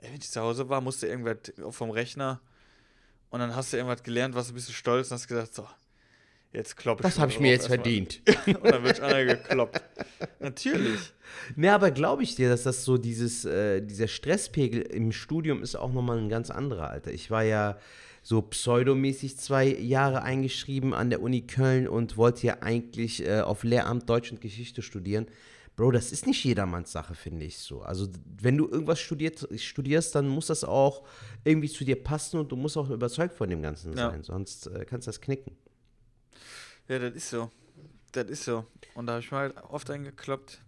ey, 0.00 0.08
wenn 0.08 0.16
ich 0.16 0.28
zu 0.28 0.40
Hause 0.40 0.68
war, 0.68 0.80
musste 0.80 1.06
irgendwas 1.06 1.52
vom 1.70 1.90
Rechner 1.90 2.40
und 3.30 3.38
dann 3.38 3.54
hast 3.54 3.72
du 3.72 3.76
irgendwas 3.76 4.02
gelernt, 4.02 4.34
warst 4.34 4.48
du 4.48 4.54
ein 4.54 4.56
bisschen 4.56 4.74
stolz 4.74 5.12
und 5.12 5.14
hast 5.14 5.28
gesagt, 5.28 5.54
so, 5.54 5.68
jetzt 6.52 6.76
klopp 6.76 7.00
ich 7.00 7.02
Das 7.02 7.18
habe 7.18 7.30
ich 7.30 7.40
mir 7.40 7.50
jetzt 7.50 7.66
verdient. 7.66 8.20
Und 8.46 8.64
dann 8.64 8.82
wird 8.84 9.00
einer 9.00 9.24
gekloppt. 9.36 9.82
Natürlich. 10.40 11.12
Ne, 11.54 11.72
aber 11.72 11.90
glaube 11.90 12.22
ich 12.22 12.34
dir, 12.34 12.48
dass 12.48 12.62
das 12.62 12.84
so 12.84 12.98
dieses, 12.98 13.44
äh, 13.44 13.80
dieser 13.82 14.08
Stresspegel 14.08 14.80
im 14.82 15.12
Studium 15.12 15.62
ist 15.62 15.76
auch 15.76 15.92
nochmal 15.92 16.18
ein 16.18 16.28
ganz 16.28 16.50
anderer, 16.50 16.90
Alter. 16.90 17.12
Ich 17.12 17.30
war 17.30 17.42
ja 17.42 17.78
so 18.22 18.42
pseudomäßig 18.42 19.36
zwei 19.38 19.66
Jahre 19.66 20.22
eingeschrieben 20.22 20.94
an 20.94 21.10
der 21.10 21.22
Uni 21.22 21.42
Köln 21.42 21.86
und 21.86 22.16
wollte 22.16 22.46
ja 22.46 22.56
eigentlich 22.60 23.24
äh, 23.24 23.40
auf 23.40 23.62
Lehramt 23.62 24.08
Deutsch 24.08 24.32
und 24.32 24.40
Geschichte 24.40 24.82
studieren. 24.82 25.26
Bro, 25.76 25.90
das 25.90 26.10
ist 26.10 26.26
nicht 26.26 26.42
jedermanns 26.42 26.90
Sache, 26.90 27.14
finde 27.14 27.44
ich 27.44 27.58
so. 27.58 27.82
Also, 27.82 28.08
wenn 28.40 28.56
du 28.56 28.66
irgendwas 28.66 28.98
studiert, 28.98 29.46
studierst, 29.60 30.14
dann 30.14 30.26
muss 30.26 30.46
das 30.46 30.64
auch 30.64 31.04
irgendwie 31.44 31.68
zu 31.68 31.84
dir 31.84 32.02
passen 32.02 32.40
und 32.40 32.50
du 32.50 32.56
musst 32.56 32.78
auch 32.78 32.88
überzeugt 32.88 33.36
von 33.36 33.50
dem 33.50 33.60
Ganzen 33.60 33.92
Ja. 33.96 34.10
sein. 34.10 34.22
Sonst 34.22 34.68
äh, 34.68 34.86
kannst 34.86 35.06
du 35.06 35.10
das 35.10 35.20
knicken. 35.20 35.52
Ja, 36.88 36.98
das 36.98 37.14
ist 37.14 37.30
so. 37.30 37.50
Das 38.12 38.28
ist 38.28 38.44
so. 38.44 38.66
Und 38.94 39.06
da 39.06 39.14
habe 39.14 39.22
ich 39.24 39.30
mir 39.30 39.38
halt 39.38 39.56
oft 39.68 39.90
eingekloppt. 39.90 40.60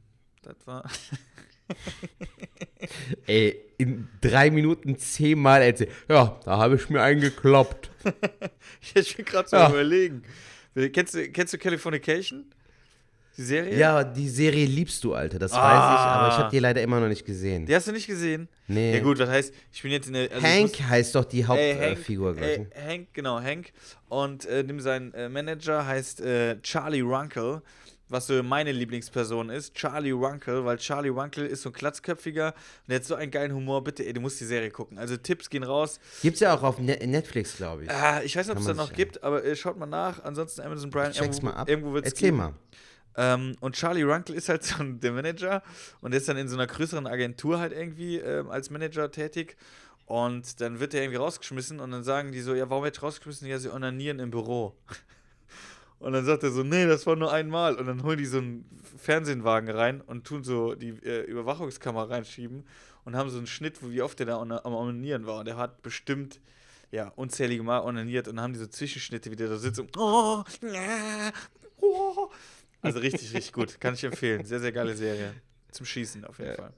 Das 0.42 0.56
war. 0.66 0.88
Ey, 3.26 3.60
in 3.78 4.08
drei 4.20 4.50
Minuten 4.50 4.98
zehnmal 4.98 5.62
erzählt. 5.62 5.90
Ja, 6.08 6.40
da 6.44 6.58
habe 6.58 6.76
ich 6.76 6.88
mir 6.88 7.02
eingekloppt. 7.02 7.90
ich 8.94 9.16
bin 9.16 9.25
gerade 9.25 9.48
so 9.48 9.56
Ja. 9.56 9.68
überlegen. 9.68 10.22
Kennst 10.92 11.14
du, 11.14 11.28
kennst 11.30 11.52
du 11.54 11.58
Californication? 11.58 12.52
Die 13.38 13.42
Serie? 13.45 13.78
Ja, 13.78 14.02
die 14.04 14.28
Serie 14.28 14.66
liebst 14.66 15.02
du, 15.04 15.14
Alter. 15.14 15.38
Das 15.38 15.52
weiß 15.52 15.59
ich, 15.59 15.62
Ah. 15.64 16.14
aber 16.16 16.28
ich 16.35 16.38
habe 16.38 16.50
die 16.50 16.59
leider 16.59 16.83
immer 16.83 16.99
noch 16.99 17.07
nicht 17.09 17.25
gesehen. 17.25 17.66
Die 17.66 17.75
hast 17.75 17.87
du 17.87 17.92
nicht 17.92 18.09
gesehen? 18.09 18.49
Nee. 18.66 18.95
Ja, 18.97 19.00
gut, 19.00 19.18
was 19.21 19.28
heißt, 19.28 19.54
ich 19.73 19.80
bin 19.83 19.92
jetzt 19.92 20.09
in 20.09 20.14
der. 20.14 20.30
also 20.33 20.45
Hank 20.47 20.62
muss- 20.78 20.88
heißt 20.88 21.14
doch 21.14 21.25
die 21.25 21.47
Hauptfigur, 21.47 22.30
Hank, 22.30 22.37
glaube 22.37 22.40
ich. 22.40 22.76
ey, 22.76 22.87
Hank, 22.99 23.09
genau, 23.14 23.40
Hank. 23.40 23.73
Und 24.09 24.45
äh, 24.47 24.64
dem 24.64 24.80
sein 24.80 25.14
äh, 25.14 25.28
Manager 25.28 25.87
heißt 25.87 26.21
äh, 26.21 26.61
Charlie 26.62 27.00
Runkle, 27.00 27.62
was 28.09 28.26
so 28.26 28.42
meine 28.42 28.73
Lieblingsperson 28.73 29.50
ist. 29.50 29.73
Charlie 29.75 30.11
Runkle, 30.11 30.64
weil 30.64 30.78
Charlie 30.78 31.11
Runkle 31.11 31.47
ist 31.47 31.62
so 31.62 31.68
ein 31.68 31.75
Klatzköpfiger 31.75 32.49
und 32.54 32.88
der 32.88 32.97
hat 32.97 33.04
so 33.04 33.14
einen 33.14 33.30
geilen 33.30 33.52
Humor. 33.54 33.85
Bitte, 33.85 34.04
ey, 34.04 34.12
du 34.14 34.21
musst 34.21 34.40
die 34.40 34.47
Serie 34.47 34.71
gucken. 34.73 34.99
Also 34.99 35.16
Tipps 35.16 35.49
gehen 35.49 35.62
raus. 35.62 36.00
Gibt's 36.23 36.40
ja 36.40 36.54
auch 36.57 36.62
auf 36.64 36.80
Ne- 36.80 36.99
Netflix, 37.07 37.57
glaube 37.57 37.85
ich. 37.85 37.90
Ah, 37.90 38.21
ich 38.25 38.35
weiß 38.35 38.47
nicht, 38.49 38.57
ob 38.57 38.61
es 38.62 38.66
da 38.66 38.75
noch 38.75 38.92
gibt, 38.92 39.23
aber 39.23 39.45
äh, 39.45 39.54
schaut 39.54 39.78
mal 39.78 39.87
nach. 39.87 40.25
Ansonsten 40.25 40.62
Amazon 40.62 40.90
Prime. 40.90 41.12
Check's 41.12 41.21
irgendwo, 41.37 41.47
mal 41.47 41.52
ab. 41.52 41.68
Irgendwo 41.68 41.92
wird's 41.92 42.09
Erzähl 42.09 42.28
geben. 42.28 42.37
mal. 42.38 42.54
Ähm, 43.18 43.56
und 43.58 43.75
Charlie 43.75 44.04
Runkle 44.04 44.37
ist 44.37 44.48
halt 44.48 44.62
so 44.64 44.76
der 44.80 45.12
Manager 45.12 45.62
und 46.00 46.12
der 46.12 46.18
ist 46.18 46.28
dann 46.28 46.37
in 46.37 46.48
so 46.48 46.56
einer 46.56 46.68
größeren 46.68 47.06
Agentur 47.06 47.58
halt 47.58 47.72
irgendwie 47.72 48.16
ähm, 48.18 48.48
als 48.48 48.70
Manager 48.70 49.10
tätig. 49.10 49.56
Und 50.06 50.60
dann 50.62 50.80
wird 50.80 50.94
er 50.94 51.02
irgendwie 51.02 51.18
rausgeschmissen 51.18 51.80
und 51.80 51.90
dann 51.90 52.04
sagen 52.04 52.32
die 52.32 52.40
so, 52.40 52.54
ja, 52.54 52.70
warum 52.70 52.84
wird 52.84 53.02
rausgeschmissen? 53.02 53.46
Ja, 53.48 53.58
sie 53.58 53.70
onanieren 53.70 54.20
im 54.20 54.30
Büro. 54.30 54.75
Und 55.98 56.12
dann 56.12 56.25
sagt 56.25 56.44
er 56.44 56.52
so, 56.52 56.62
nee, 56.62 56.87
das 56.87 57.08
war 57.08 57.16
nur 57.16 57.32
einmal. 57.32 57.75
Und 57.75 57.87
dann 57.87 58.04
holen 58.04 58.18
die 58.18 58.25
so 58.25 58.38
einen 58.38 58.64
Fernsehenwagen 58.98 59.68
rein 59.68 60.00
und 60.00 60.25
tun 60.25 60.44
so 60.44 60.76
die 60.76 60.90
äh, 60.90 61.22
Überwachungskamera 61.22 62.04
reinschieben 62.04 62.64
und 63.04 63.16
haben 63.16 63.30
so 63.30 63.38
einen 63.38 63.48
Schnitt, 63.48 63.82
wo 63.82 63.90
wie 63.90 64.00
oft 64.00 64.16
der 64.20 64.26
da 64.26 64.38
am 64.40 64.75
Onanieren 64.75 65.26
war. 65.26 65.40
Und 65.40 65.46
der 65.46 65.56
hat 65.56 65.82
bestimmt 65.82 66.38
ja, 66.92 67.08
unzählige 67.16 67.64
Mal 67.64 67.80
onaniert 67.80 68.28
und 68.28 68.37
dann 68.37 68.44
haben 68.44 68.52
die 68.52 68.60
so 68.60 68.66
Zwischenschnitte, 68.68 69.30
wie 69.32 69.37
der 69.37 69.48
da 69.48 69.56
sitzt 69.56 69.80
und 69.80 69.96
oh, 69.96 70.44
ja, 70.62 71.32
oh. 71.80 72.30
Also 72.82 72.99
richtig, 73.00 73.35
richtig 73.35 73.52
gut. 73.52 73.80
Kann 73.80 73.94
ich 73.94 74.04
empfehlen. 74.04 74.44
Sehr, 74.44 74.61
sehr 74.61 74.73
geile 74.73 74.94
Serie. 74.97 75.35
Zum 75.73 75.85
Schießen 75.87 76.25
auf 76.25 76.38
jeden 76.38 76.54
Fall. 76.54 76.73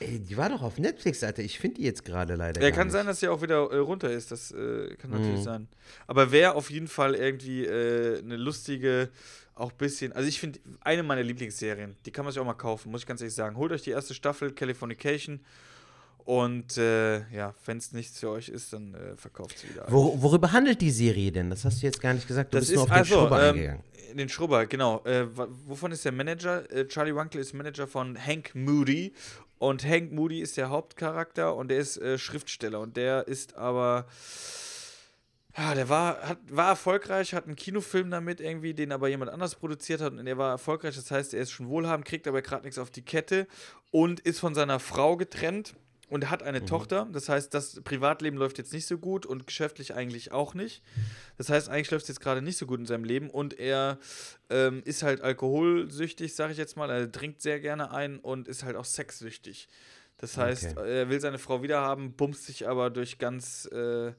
Ey, 0.00 0.20
die 0.20 0.36
war 0.36 0.48
doch 0.48 0.62
auf 0.62 0.78
Netflix, 0.78 1.24
Alter. 1.24 1.42
Ich 1.42 1.58
finde 1.58 1.78
die 1.78 1.82
jetzt 1.82 2.04
gerade 2.04 2.36
leider. 2.36 2.62
Ja, 2.62 2.70
kann 2.70 2.86
nicht. 2.86 2.92
sein, 2.92 3.06
dass 3.06 3.18
sie 3.18 3.26
auch 3.28 3.42
wieder 3.42 3.68
äh, 3.72 3.78
runter 3.78 4.10
ist. 4.10 4.30
Das 4.30 4.52
äh, 4.52 4.94
kann 4.96 5.10
natürlich 5.10 5.40
Mhm. 5.40 5.44
sein. 5.44 5.68
Aber 6.06 6.30
wäre 6.30 6.54
auf 6.54 6.70
jeden 6.70 6.86
Fall 6.86 7.16
irgendwie 7.16 7.64
äh, 7.64 8.18
eine 8.20 8.36
lustige, 8.36 9.08
auch 9.56 9.72
bisschen. 9.72 10.12
Also 10.12 10.28
ich 10.28 10.38
finde 10.38 10.60
eine 10.82 11.02
meiner 11.02 11.24
Lieblingsserien. 11.24 11.96
Die 12.06 12.12
kann 12.12 12.24
man 12.24 12.32
sich 12.32 12.40
auch 12.40 12.46
mal 12.46 12.54
kaufen, 12.54 12.92
muss 12.92 13.00
ich 13.00 13.06
ganz 13.08 13.20
ehrlich 13.22 13.34
sagen. 13.34 13.56
Holt 13.56 13.72
euch 13.72 13.82
die 13.82 13.90
erste 13.90 14.14
Staffel 14.14 14.52
Californication. 14.52 15.40
Und 16.28 16.76
äh, 16.76 17.26
ja, 17.30 17.54
wenn 17.64 17.78
es 17.78 17.92
nichts 17.92 18.20
für 18.20 18.28
euch 18.28 18.50
ist, 18.50 18.74
dann 18.74 18.92
äh, 18.92 19.16
verkauft 19.16 19.60
sie 19.60 19.70
wieder. 19.70 19.86
Wor 19.88 20.20
worüber 20.20 20.52
handelt 20.52 20.82
die 20.82 20.90
Serie 20.90 21.32
denn? 21.32 21.48
Das 21.48 21.64
hast 21.64 21.80
du 21.80 21.86
jetzt 21.86 22.02
gar 22.02 22.12
nicht 22.12 22.28
gesagt. 22.28 22.52
Du 22.52 22.58
Das 22.58 22.66
bist 22.66 22.76
nur 22.76 22.84
ist 22.84 22.90
auf 22.90 22.94
den 22.94 22.98
also, 22.98 23.14
Schrubber 23.14 23.42
ähm, 23.42 23.54
eingegangen. 23.54 23.82
Den 24.12 24.28
Schrubber, 24.28 24.66
genau. 24.66 25.02
Äh, 25.06 25.26
wovon 25.64 25.90
ist 25.90 26.04
der 26.04 26.12
Manager? 26.12 26.70
Äh, 26.70 26.86
Charlie 26.86 27.12
Runkle 27.12 27.40
ist 27.40 27.54
Manager 27.54 27.86
von 27.86 28.18
Hank 28.22 28.54
Moody. 28.54 29.14
Und 29.56 29.86
Hank 29.86 30.12
Moody 30.12 30.42
ist 30.42 30.58
der 30.58 30.68
Hauptcharakter 30.68 31.56
und 31.56 31.70
der 31.70 31.78
ist 31.78 31.96
äh, 31.96 32.18
Schriftsteller. 32.18 32.80
Und 32.80 32.98
der 32.98 33.26
ist 33.26 33.56
aber. 33.56 34.04
Ja, 35.56 35.74
der 35.74 35.88
war, 35.88 36.20
hat, 36.20 36.40
war 36.50 36.68
erfolgreich, 36.68 37.32
hat 37.32 37.46
einen 37.46 37.56
Kinofilm 37.56 38.10
damit 38.10 38.42
irgendwie, 38.42 38.74
den 38.74 38.92
aber 38.92 39.08
jemand 39.08 39.30
anders 39.30 39.54
produziert 39.54 40.02
hat 40.02 40.12
und 40.12 40.26
der 40.26 40.36
war 40.36 40.50
erfolgreich. 40.50 40.94
Das 40.94 41.10
heißt, 41.10 41.32
er 41.32 41.40
ist 41.40 41.52
schon 41.52 41.70
wohlhabend, 41.70 42.04
kriegt 42.04 42.28
aber 42.28 42.42
gerade 42.42 42.64
nichts 42.64 42.78
auf 42.78 42.90
die 42.90 43.00
Kette 43.00 43.46
und 43.90 44.20
ist 44.20 44.40
von 44.40 44.54
seiner 44.54 44.78
Frau 44.78 45.16
getrennt 45.16 45.74
und 46.08 46.30
hat 46.30 46.42
eine 46.42 46.64
Tochter. 46.64 47.08
Das 47.12 47.28
heißt, 47.28 47.52
das 47.54 47.80
Privatleben 47.82 48.36
läuft 48.38 48.58
jetzt 48.58 48.72
nicht 48.72 48.86
so 48.86 48.98
gut 48.98 49.26
und 49.26 49.46
geschäftlich 49.46 49.94
eigentlich 49.94 50.32
auch 50.32 50.54
nicht. 50.54 50.82
Das 51.36 51.48
heißt, 51.50 51.68
eigentlich 51.68 51.90
läuft 51.90 52.04
es 52.04 52.08
jetzt 52.08 52.20
gerade 52.20 52.42
nicht 52.42 52.56
so 52.56 52.66
gut 52.66 52.80
in 52.80 52.86
seinem 52.86 53.04
Leben 53.04 53.30
und 53.30 53.58
er 53.58 53.98
ähm, 54.50 54.82
ist 54.84 55.02
halt 55.02 55.20
alkoholsüchtig, 55.20 56.34
sage 56.34 56.52
ich 56.52 56.58
jetzt 56.58 56.76
mal. 56.76 56.90
Er 56.90 57.10
trinkt 57.12 57.42
sehr 57.42 57.60
gerne 57.60 57.90
ein 57.90 58.18
und 58.18 58.48
ist 58.48 58.64
halt 58.64 58.76
auch 58.76 58.84
sexsüchtig. 58.84 59.68
Das 60.20 60.36
heißt, 60.36 60.76
Okay. 60.76 60.98
er 60.98 61.10
will 61.10 61.20
seine 61.20 61.38
Frau 61.38 61.62
wiederhaben, 61.62 62.12
bumst 62.12 62.46
sich 62.46 62.66
aber 62.66 62.90
durch 62.90 63.18
ganz 63.18 63.66
äh, 63.66 64.12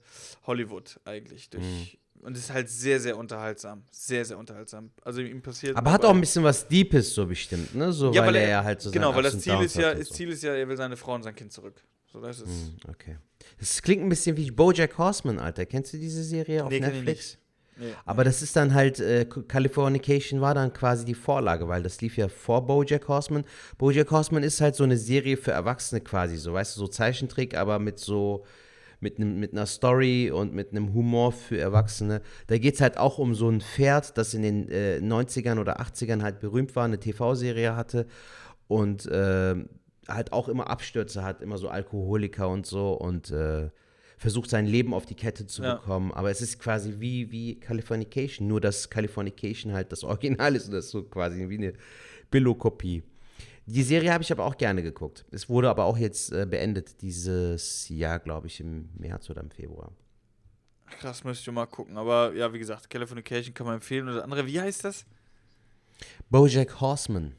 Hollywood 0.47 0.99
eigentlich. 1.03 1.49
Durch, 1.49 1.97
Und 2.21 2.35
ist 2.35 2.51
halt 2.51 2.69
sehr, 2.69 2.99
sehr 2.99 3.17
unterhaltsam. 3.17 3.83
Sehr, 3.91 4.25
sehr 4.25 4.37
unterhaltsam. 4.37 4.91
Also 5.03 5.21
ihm 5.21 5.41
passiert. 5.41 5.77
Aber 5.77 5.91
hat 5.91 6.03
auch 6.03 6.13
ein 6.13 6.19
bisschen 6.19 6.43
was 6.43 6.67
Deepes 6.67 7.13
so 7.13 7.25
bestimmt, 7.25 7.73
ne? 7.73 7.93
So, 7.93 8.11
ja, 8.11 8.25
weil, 8.25 8.35
er 8.35 8.49
ja 8.49 8.63
halt 8.63 8.81
so 8.81 8.91
Genau, 8.91 9.15
weil 9.15 9.23
das 9.23 9.39
Ziel 9.39 9.61
ist 9.61 9.75
ja, 9.77 9.93
das 9.93 10.09
so. 10.09 10.15
Ziel 10.15 10.29
ist 10.29 10.43
ja, 10.43 10.53
er 10.53 10.67
will 10.67 10.75
seine 10.75 10.97
Frau 10.97 11.15
und 11.15 11.23
sein 11.23 11.33
Kind 11.35 11.53
zurück. 11.53 11.81
So, 12.11 12.19
das 12.19 12.41
ist. 12.41 12.47
Hm, 12.47 12.75
Okay. 12.89 13.17
Das 13.57 13.81
klingt 13.81 14.03
ein 14.03 14.09
bisschen 14.09 14.35
wie 14.35 14.51
Bojack 14.51 14.97
Horseman, 14.97 15.39
Alter. 15.39 15.65
Kennst 15.65 15.93
du 15.93 15.97
diese 15.97 16.23
Serie 16.23 16.63
auf 16.63 16.69
Nee, 16.69 16.81
Netflix? 16.81 17.37
Nee. 17.77 17.93
Aber 18.05 18.25
das 18.25 18.41
ist 18.41 18.55
dann 18.55 18.73
halt, 18.73 18.99
äh, 18.99 19.25
Californication 19.25 20.41
war 20.41 20.53
dann 20.53 20.73
quasi 20.73 21.05
die 21.05 21.13
Vorlage, 21.13 21.67
weil 21.67 21.81
das 21.81 22.01
lief 22.01 22.17
ja 22.17 22.27
vor 22.27 22.65
Bojack 22.65 23.07
Horseman. 23.07 23.45
Bojack 23.77 24.11
Horseman 24.11 24.43
ist 24.43 24.59
halt 24.59 24.75
so 24.75 24.83
eine 24.83 24.97
Serie 24.97 25.37
für 25.37 25.51
Erwachsene 25.51 26.01
quasi, 26.01 26.35
so, 26.37 26.53
weißt 26.53 26.75
du, 26.75 26.81
so 26.81 26.87
Zeichentrick, 26.87 27.55
aber 27.55 27.79
mit 27.79 27.99
so, 27.99 28.45
mit, 29.01 29.19
nem, 29.19 29.39
mit 29.39 29.53
einer 29.53 29.65
Story 29.65 30.31
und 30.31 30.53
mit 30.53 30.71
einem 30.71 30.93
Humor 30.93 31.31
für 31.31 31.57
Erwachsene. 31.57 32.21
Da 32.47 32.57
geht 32.57 32.75
es 32.75 32.81
halt 32.81 32.97
auch 32.97 33.17
um 33.17 33.33
so 33.35 33.49
ein 33.49 33.61
Pferd, 33.61 34.17
das 34.17 34.33
in 34.33 34.41
den 34.41 34.69
äh, 34.69 34.99
90ern 35.01 35.59
oder 35.59 35.79
80ern 35.81 36.21
halt 36.21 36.39
berühmt 36.39 36.75
war, 36.75 36.85
eine 36.85 36.99
TV-Serie 36.99 37.75
hatte 37.75 38.05
und 38.67 39.05
äh, 39.07 39.55
halt 40.07 40.33
auch 40.33 40.49
immer 40.49 40.69
Abstürze 40.69 41.23
hat, 41.23 41.41
immer 41.41 41.57
so 41.57 41.69
Alkoholiker 41.69 42.49
und 42.49 42.65
so 42.65 42.93
und 42.93 43.31
äh, 43.31 43.69
versucht 44.17 44.49
sein 44.49 44.65
Leben 44.65 44.93
auf 44.93 45.05
die 45.05 45.15
Kette 45.15 45.47
zu 45.47 45.63
Ja. 45.63 45.75
bekommen. 45.75 46.11
Aber 46.11 46.29
es 46.29 46.41
ist 46.41 46.59
quasi 46.59 46.95
wie, 46.99 47.31
wie 47.31 47.55
Californication, 47.59 48.47
nur 48.47 48.59
dass 48.59 48.89
Californication 48.89 49.71
halt 49.73 49.91
das 49.93 50.03
Original 50.03 50.55
ist 50.55 50.65
und 50.67 50.73
das 50.73 50.85
ist 50.85 50.91
so 50.91 51.03
quasi 51.03 51.47
wie 51.47 51.57
eine 51.57 51.73
Billo-Kopie. 52.31 53.03
Die 53.71 53.83
Serie 53.83 54.11
habe 54.11 54.23
ich 54.23 54.31
aber 54.31 54.45
auch 54.45 54.57
gerne 54.57 54.81
geguckt. 54.81 55.25
Es 55.29 55.47
wurde 55.47 55.69
aber 55.69 55.85
auch 55.85 55.95
jetzt 55.95 56.31
äh, 56.31 56.47
beendet 56.49 57.03
dieses 57.03 57.87
Jahr, 57.87 58.17
glaube 58.17 58.47
ich, 58.47 58.59
im 58.59 58.89
März 58.97 59.29
oder 59.29 59.41
im 59.41 59.51
Februar. 59.51 59.91
Krass, 60.99 61.23
müsste 61.23 61.51
ich 61.51 61.53
mal 61.53 61.67
gucken. 61.67 61.95
Aber 61.95 62.33
ja, 62.33 62.51
wie 62.51 62.57
gesagt, 62.57 62.89
Californication 62.89 63.53
kann 63.53 63.67
man 63.67 63.75
empfehlen. 63.75 64.07
Und 64.07 64.15
das 64.15 64.23
andere, 64.23 64.47
wie 64.47 64.59
heißt 64.59 64.85
das? 64.85 65.05
Bojack 66.31 66.81
Horseman. 66.81 67.35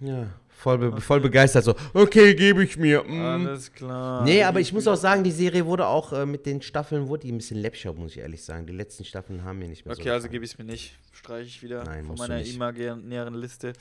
Ja, 0.00 0.28
voll, 0.48 0.78
be 0.78 1.00
voll 1.00 1.20
begeistert 1.20 1.64
so. 1.64 1.74
Okay, 1.92 2.34
gebe 2.34 2.62
ich 2.62 2.76
mir. 2.76 3.02
Mm. 3.02 3.20
Alles 3.20 3.72
klar. 3.72 4.22
Nee, 4.22 4.44
aber 4.44 4.60
ich 4.60 4.72
muss 4.72 4.86
auch 4.86 4.96
sagen, 4.96 5.24
die 5.24 5.32
Serie 5.32 5.66
wurde 5.66 5.86
auch 5.86 6.12
äh, 6.12 6.24
mit 6.24 6.46
den 6.46 6.62
Staffeln, 6.62 7.08
wurde 7.08 7.22
die 7.22 7.32
ein 7.32 7.38
bisschen 7.38 7.58
läppscher, 7.58 7.92
muss 7.92 8.12
ich 8.12 8.18
ehrlich 8.18 8.44
sagen. 8.44 8.66
Die 8.66 8.72
letzten 8.72 9.04
Staffeln 9.04 9.42
haben 9.42 9.58
mir 9.58 9.68
nicht 9.68 9.84
mehr 9.84 9.96
so 9.96 10.00
Okay, 10.00 10.10
also 10.10 10.28
gebe 10.28 10.44
ich 10.44 10.52
es 10.52 10.58
mir 10.58 10.64
nicht. 10.64 10.96
Streiche 11.10 11.48
ich 11.48 11.62
wieder 11.62 11.82
Nein, 11.82 12.04
von 12.04 12.16
meiner 12.16 12.40
imaginären 12.44 13.34
Liste. 13.34 13.72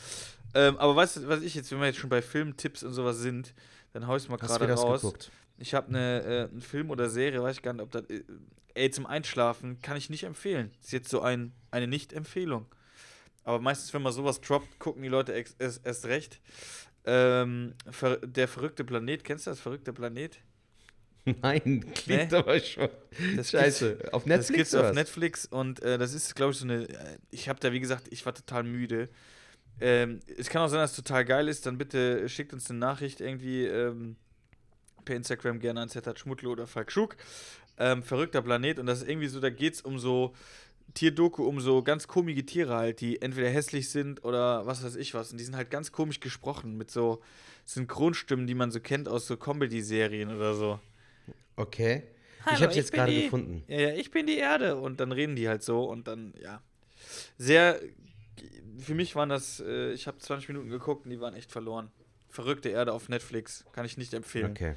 Ähm, 0.56 0.78
aber 0.78 0.96
weißt 0.96 1.18
du, 1.18 1.28
was 1.28 1.44
ich 1.44 1.54
jetzt, 1.54 1.72
wenn 1.72 1.80
wir 1.80 1.88
jetzt 1.88 2.00
schon 2.00 2.10
bei 2.10 2.24
Filmtipps 2.24 2.82
und 2.82 2.94
sowas 2.94 3.20
sind, 3.20 3.54
dann 3.94 4.08
hau 4.08 4.16
ich 4.16 4.28
mal 4.28 4.40
Hast 4.42 4.56
du 4.56 4.60
gerade 4.60 4.74
raus. 4.74 5.02
geguckt? 5.02 5.32
Ich 5.60 5.74
habe 5.76 5.90
eine, 5.90 6.24
äh, 6.24 6.50
einen 6.50 6.62
Film 6.62 6.90
oder 6.90 7.10
Serie, 7.10 7.44
weiß 7.44 7.58
ich 7.58 7.62
gar 7.62 7.74
nicht, 7.74 7.84
ob 7.84 7.92
das. 7.92 8.04
Äh, 8.10 8.24
ey, 8.74 8.90
zum 8.90 9.06
Einschlafen 9.06 9.82
kann 9.82 9.98
ich 9.98 10.10
nicht 10.10 10.24
empfehlen. 10.24 10.72
Ist 10.82 10.94
jetzt 10.94 11.10
so 11.10 11.22
ein, 11.22 11.52
eine 11.70 11.88
Nicht-Empfehlung. 11.88 12.66
Aber 13.50 13.60
meistens, 13.60 13.92
wenn 13.96 14.04
man 14.04 14.14
sowas 14.14 14.40
droppt, 14.42 14.78
gucken 14.78 15.02
die 15.02 15.10
Leute 15.10 15.32
erst, 15.58 15.84
erst 15.84 16.06
recht. 16.06 16.40
Ähm, 17.04 17.74
der 18.24 18.48
verrückte 18.48 18.84
Planet, 18.84 19.24
kennst 19.24 19.48
du 19.48 19.50
das 19.50 19.60
verrückte 19.60 19.92
Planet? 19.92 20.38
Nein, 21.42 21.92
klingt 21.96 22.32
Nee. 22.32 22.38
aber 22.38 22.60
schon. 22.60 22.90
Das 23.36 23.50
Scheiße. 23.50 24.10
Auf 24.12 24.28
Netflix? 24.28 24.48
Das 24.48 24.56
gibt's 24.56 24.76
auf 24.76 24.84
was? 24.84 24.94
Netflix 24.96 25.46
und 25.48 25.82
äh, 25.82 25.98
das 25.98 26.14
ist, 26.14 26.36
glaube 26.36 26.52
ich, 26.52 26.60
so 26.60 26.66
eine. 26.66 26.88
äh, 26.90 27.18
Ich 27.32 27.50
habe 27.50 27.60
da, 27.60 27.74
wie 27.74 27.80
gesagt, 27.80 28.08
ich 28.12 28.24
war 28.24 28.36
total 28.36 28.64
müde. 28.66 29.10
Ähm, 29.82 30.20
es 30.38 30.48
kann 30.50 30.62
auch 30.62 30.68
sein, 30.68 30.82
dass 30.82 30.92
es 30.92 30.98
total 30.98 31.26
geil 31.26 31.48
ist. 31.48 31.66
Dann 31.66 31.80
bitte 31.80 32.30
schickt 32.30 32.54
uns 32.54 32.70
eine 32.70 32.78
Nachricht 32.78 33.20
irgendwie 33.20 33.66
ähm, 33.66 34.16
per 35.06 35.16
Instagram 35.16 35.60
gerne 35.60 35.82
an 35.82 35.90
Zetat 35.90 36.20
Schmuttlo 36.20 36.52
oder 36.52 36.68
Falk 36.68 36.92
Schuk. 36.92 37.18
Ähm, 37.80 38.04
verrückter 38.04 38.44
Planet 38.44 38.78
und 38.78 38.86
das 38.86 39.02
ist 39.02 39.10
irgendwie 39.10 39.28
so, 39.28 39.40
da 39.40 39.50
geht 39.50 39.74
es 39.74 39.82
um 39.82 39.98
so 39.98 40.36
Tierdoku, 40.94 41.44
um 41.46 41.60
so 41.60 41.84
ganz 41.84 42.08
komische 42.08 42.46
Tiere 42.46 42.74
halt, 42.76 43.02
die 43.02 43.22
entweder 43.22 43.50
hässlich 43.50 43.90
sind 43.90 44.24
oder 44.24 44.66
was 44.66 44.84
weiß 44.84 44.96
ich 44.96 45.14
was. 45.14 45.32
Und 45.32 45.38
die 45.38 45.44
sind 45.44 45.56
halt 45.56 45.70
ganz 45.72 45.92
komisch 45.92 46.20
gesprochen 46.20 46.78
mit 46.78 46.92
so 46.92 47.22
Synchronstimmen, 47.66 48.48
die 48.48 48.56
man 48.56 48.72
so 48.72 48.80
kennt 48.80 49.08
aus 49.08 49.28
so 49.28 49.38
Comedy-Serien 49.38 50.36
oder 50.36 50.54
so. 50.54 50.80
Okay. 51.56 52.04
Hallo, 52.46 52.56
ich 52.56 52.62
habe 52.62 52.72
es 52.72 52.72
ich 52.72 52.76
jetzt 52.78 52.94
gerade 52.94 53.22
gefunden. 53.24 53.64
Ja, 53.68 53.80
ja, 53.80 53.94
ich 53.94 54.12
bin 54.12 54.26
die 54.28 54.38
Erde. 54.38 54.78
Und 54.78 55.00
dann 55.00 55.12
reden 55.12 55.36
die 55.36 55.48
halt 55.48 55.62
so 55.64 55.84
und 55.84 56.08
dann, 56.08 56.34
ja. 56.42 56.62
Sehr 57.38 57.80
für 58.80 58.96
mich 58.96 59.16
waren 59.16 59.30
das, 59.30 59.60
äh, 59.60 59.92
ich 59.92 60.08
habe 60.08 60.18
20 60.18 60.48
Minuten 60.50 60.70
geguckt 60.70 61.06
und 61.06 61.12
die 61.12 61.20
waren 61.20 61.34
echt 61.34 61.52
verloren. 61.52 61.92
Verrückte 62.30 62.70
Erde 62.70 62.94
auf 62.94 63.10
Netflix, 63.10 63.66
kann 63.74 63.86
ich 63.86 63.98
nicht 63.98 64.14
empfehlen. 64.14 64.52
Okay. 64.52 64.76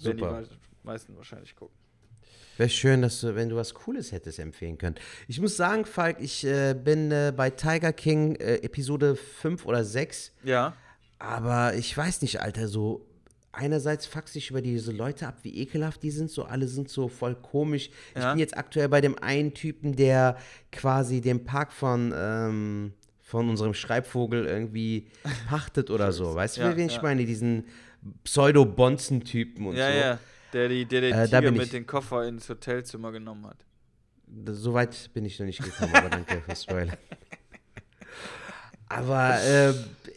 Wenn 0.00 0.16
die 0.16 0.22
Super. 0.22 0.40
mei- 0.40 0.46
meisten 0.82 1.16
wahrscheinlich 1.16 1.54
gucken. 1.54 1.76
Wäre 2.58 2.68
schön, 2.68 3.02
dass 3.02 3.20
du, 3.20 3.34
wenn 3.34 3.48
du 3.48 3.56
was 3.56 3.72
Cooles 3.74 4.12
hättest 4.12 4.38
empfehlen 4.38 4.76
können. 4.78 4.96
Ich 5.28 5.40
muss 5.40 5.56
sagen, 5.56 5.84
Falk, 5.84 6.18
ich 6.20 6.44
äh, 6.44 6.74
bin 6.74 7.10
äh, 7.10 7.32
bei 7.34 7.50
Tiger 7.50 7.92
King 7.92 8.36
äh, 8.36 8.56
Episode 8.56 9.16
5 9.16 9.64
oder 9.66 9.84
6, 9.84 10.32
Ja. 10.44 10.74
aber 11.18 11.74
ich 11.74 11.96
weiß 11.96 12.20
nicht, 12.22 12.40
Alter, 12.40 12.68
so 12.68 13.06
einerseits 13.52 14.06
fax 14.06 14.34
ich 14.36 14.50
über 14.50 14.62
diese 14.62 14.92
Leute 14.92 15.26
ab, 15.26 15.38
wie 15.42 15.58
ekelhaft 15.60 16.02
die 16.02 16.10
sind, 16.10 16.30
so 16.30 16.44
alle 16.44 16.66
sind 16.68 16.88
so 16.88 17.08
voll 17.08 17.34
komisch. 17.34 17.90
Ich 18.14 18.22
Ja. 18.22 18.32
bin 18.32 18.38
jetzt 18.40 18.56
aktuell 18.56 18.88
bei 18.88 19.00
dem 19.00 19.18
einen 19.18 19.52
Typen, 19.54 19.94
der 19.96 20.36
quasi 20.70 21.20
den 21.20 21.44
Park 21.44 21.72
von, 21.72 22.12
ähm, 22.16 22.92
von 23.22 23.48
unserem 23.48 23.72
Schreibvogel 23.74 24.46
irgendwie 24.46 25.08
pachtet 25.48 25.90
oder 25.90 26.12
so. 26.12 26.34
Weißt 26.34 26.56
du, 26.58 26.60
Ja, 26.62 26.76
wen 26.76 26.86
ich 26.86 26.96
ja. 26.96 27.02
meine? 27.02 27.24
Diesen 27.24 27.64
Pseudo-Bonzen-Typen 28.24 29.66
und 29.66 29.76
Ja, 29.76 29.86
so. 29.90 29.98
ja. 29.98 30.18
Der, 30.52 30.68
die, 30.68 30.84
der 30.84 31.00
den 31.00 31.14
Äh, 31.14 31.24
Tiger 31.26 31.50
mit 31.50 31.62
ich. 31.62 31.70
den 31.70 31.86
Koffer 31.86 32.26
ins 32.26 32.48
Hotelzimmer 32.48 33.10
genommen 33.12 33.46
hat. 33.46 33.64
So 34.46 34.72
weit 34.74 35.10
bin 35.14 35.24
ich 35.24 35.38
noch 35.38 35.46
nicht 35.46 35.62
gekommen, 35.62 35.94
aber 35.94 36.08
danke 36.10 36.40
fürs 36.40 36.62
Spoiler. 36.64 36.96
Aber 38.88 39.40
äh, 39.42 39.72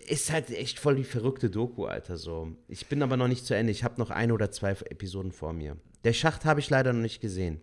ist 0.07 0.31
halt 0.31 0.49
echt 0.49 0.79
voll 0.79 0.95
die 0.95 1.03
verrückte 1.05 1.49
Doku, 1.49 1.85
Alter. 1.85 2.17
So. 2.17 2.55
Ich 2.67 2.87
bin 2.87 3.01
aber 3.01 3.15
noch 3.17 3.27
nicht 3.29 3.45
zu 3.45 3.55
Ende. 3.55 3.71
Ich 3.71 3.83
habe 3.83 3.99
noch 3.99 4.09
eine 4.11 4.33
oder 4.33 4.51
zwei 4.51 4.71
Episoden 4.71 5.31
vor 5.31 5.53
mir. 5.53 5.77
Der 6.03 6.13
Schacht 6.13 6.45
habe 6.45 6.59
ich 6.59 6.69
leider 6.69 6.91
noch 6.93 7.01
nicht 7.01 7.21
gesehen. 7.21 7.61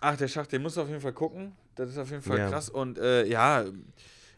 Ach, 0.00 0.16
der 0.16 0.26
Schacht, 0.28 0.50
den 0.52 0.62
musst 0.62 0.76
du 0.76 0.82
auf 0.82 0.88
jeden 0.88 1.00
Fall 1.00 1.12
gucken. 1.12 1.52
Das 1.76 1.90
ist 1.90 1.98
auf 1.98 2.10
jeden 2.10 2.22
Fall 2.22 2.38
Ja. 2.38 2.48
krass. 2.48 2.68
Und 2.68 2.98
äh, 2.98 3.24
ja, 3.26 3.64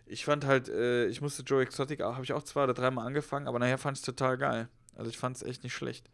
ich 0.06 0.24
fand 0.26 0.44
halt, 0.44 0.68
äh, 0.68 1.06
ich 1.06 1.22
musste 1.22 1.42
Joe 1.42 1.62
Exotic, 1.62 2.00
habe 2.00 2.22
ich 2.22 2.32
auch 2.34 2.42
zwei 2.42 2.64
oder 2.64 2.74
dreimal 2.74 3.06
angefangen, 3.06 3.48
aber 3.48 3.58
nachher 3.58 3.78
fand 3.78 3.96
ich 3.96 4.02
es 4.02 4.06
total 4.06 4.36
geil. 4.36 4.68
Also 4.94 5.10
ich 5.10 5.16
fand 5.16 5.36
es 5.36 5.42
echt 5.42 5.62
nicht 5.64 5.74
schlecht. 5.74 6.10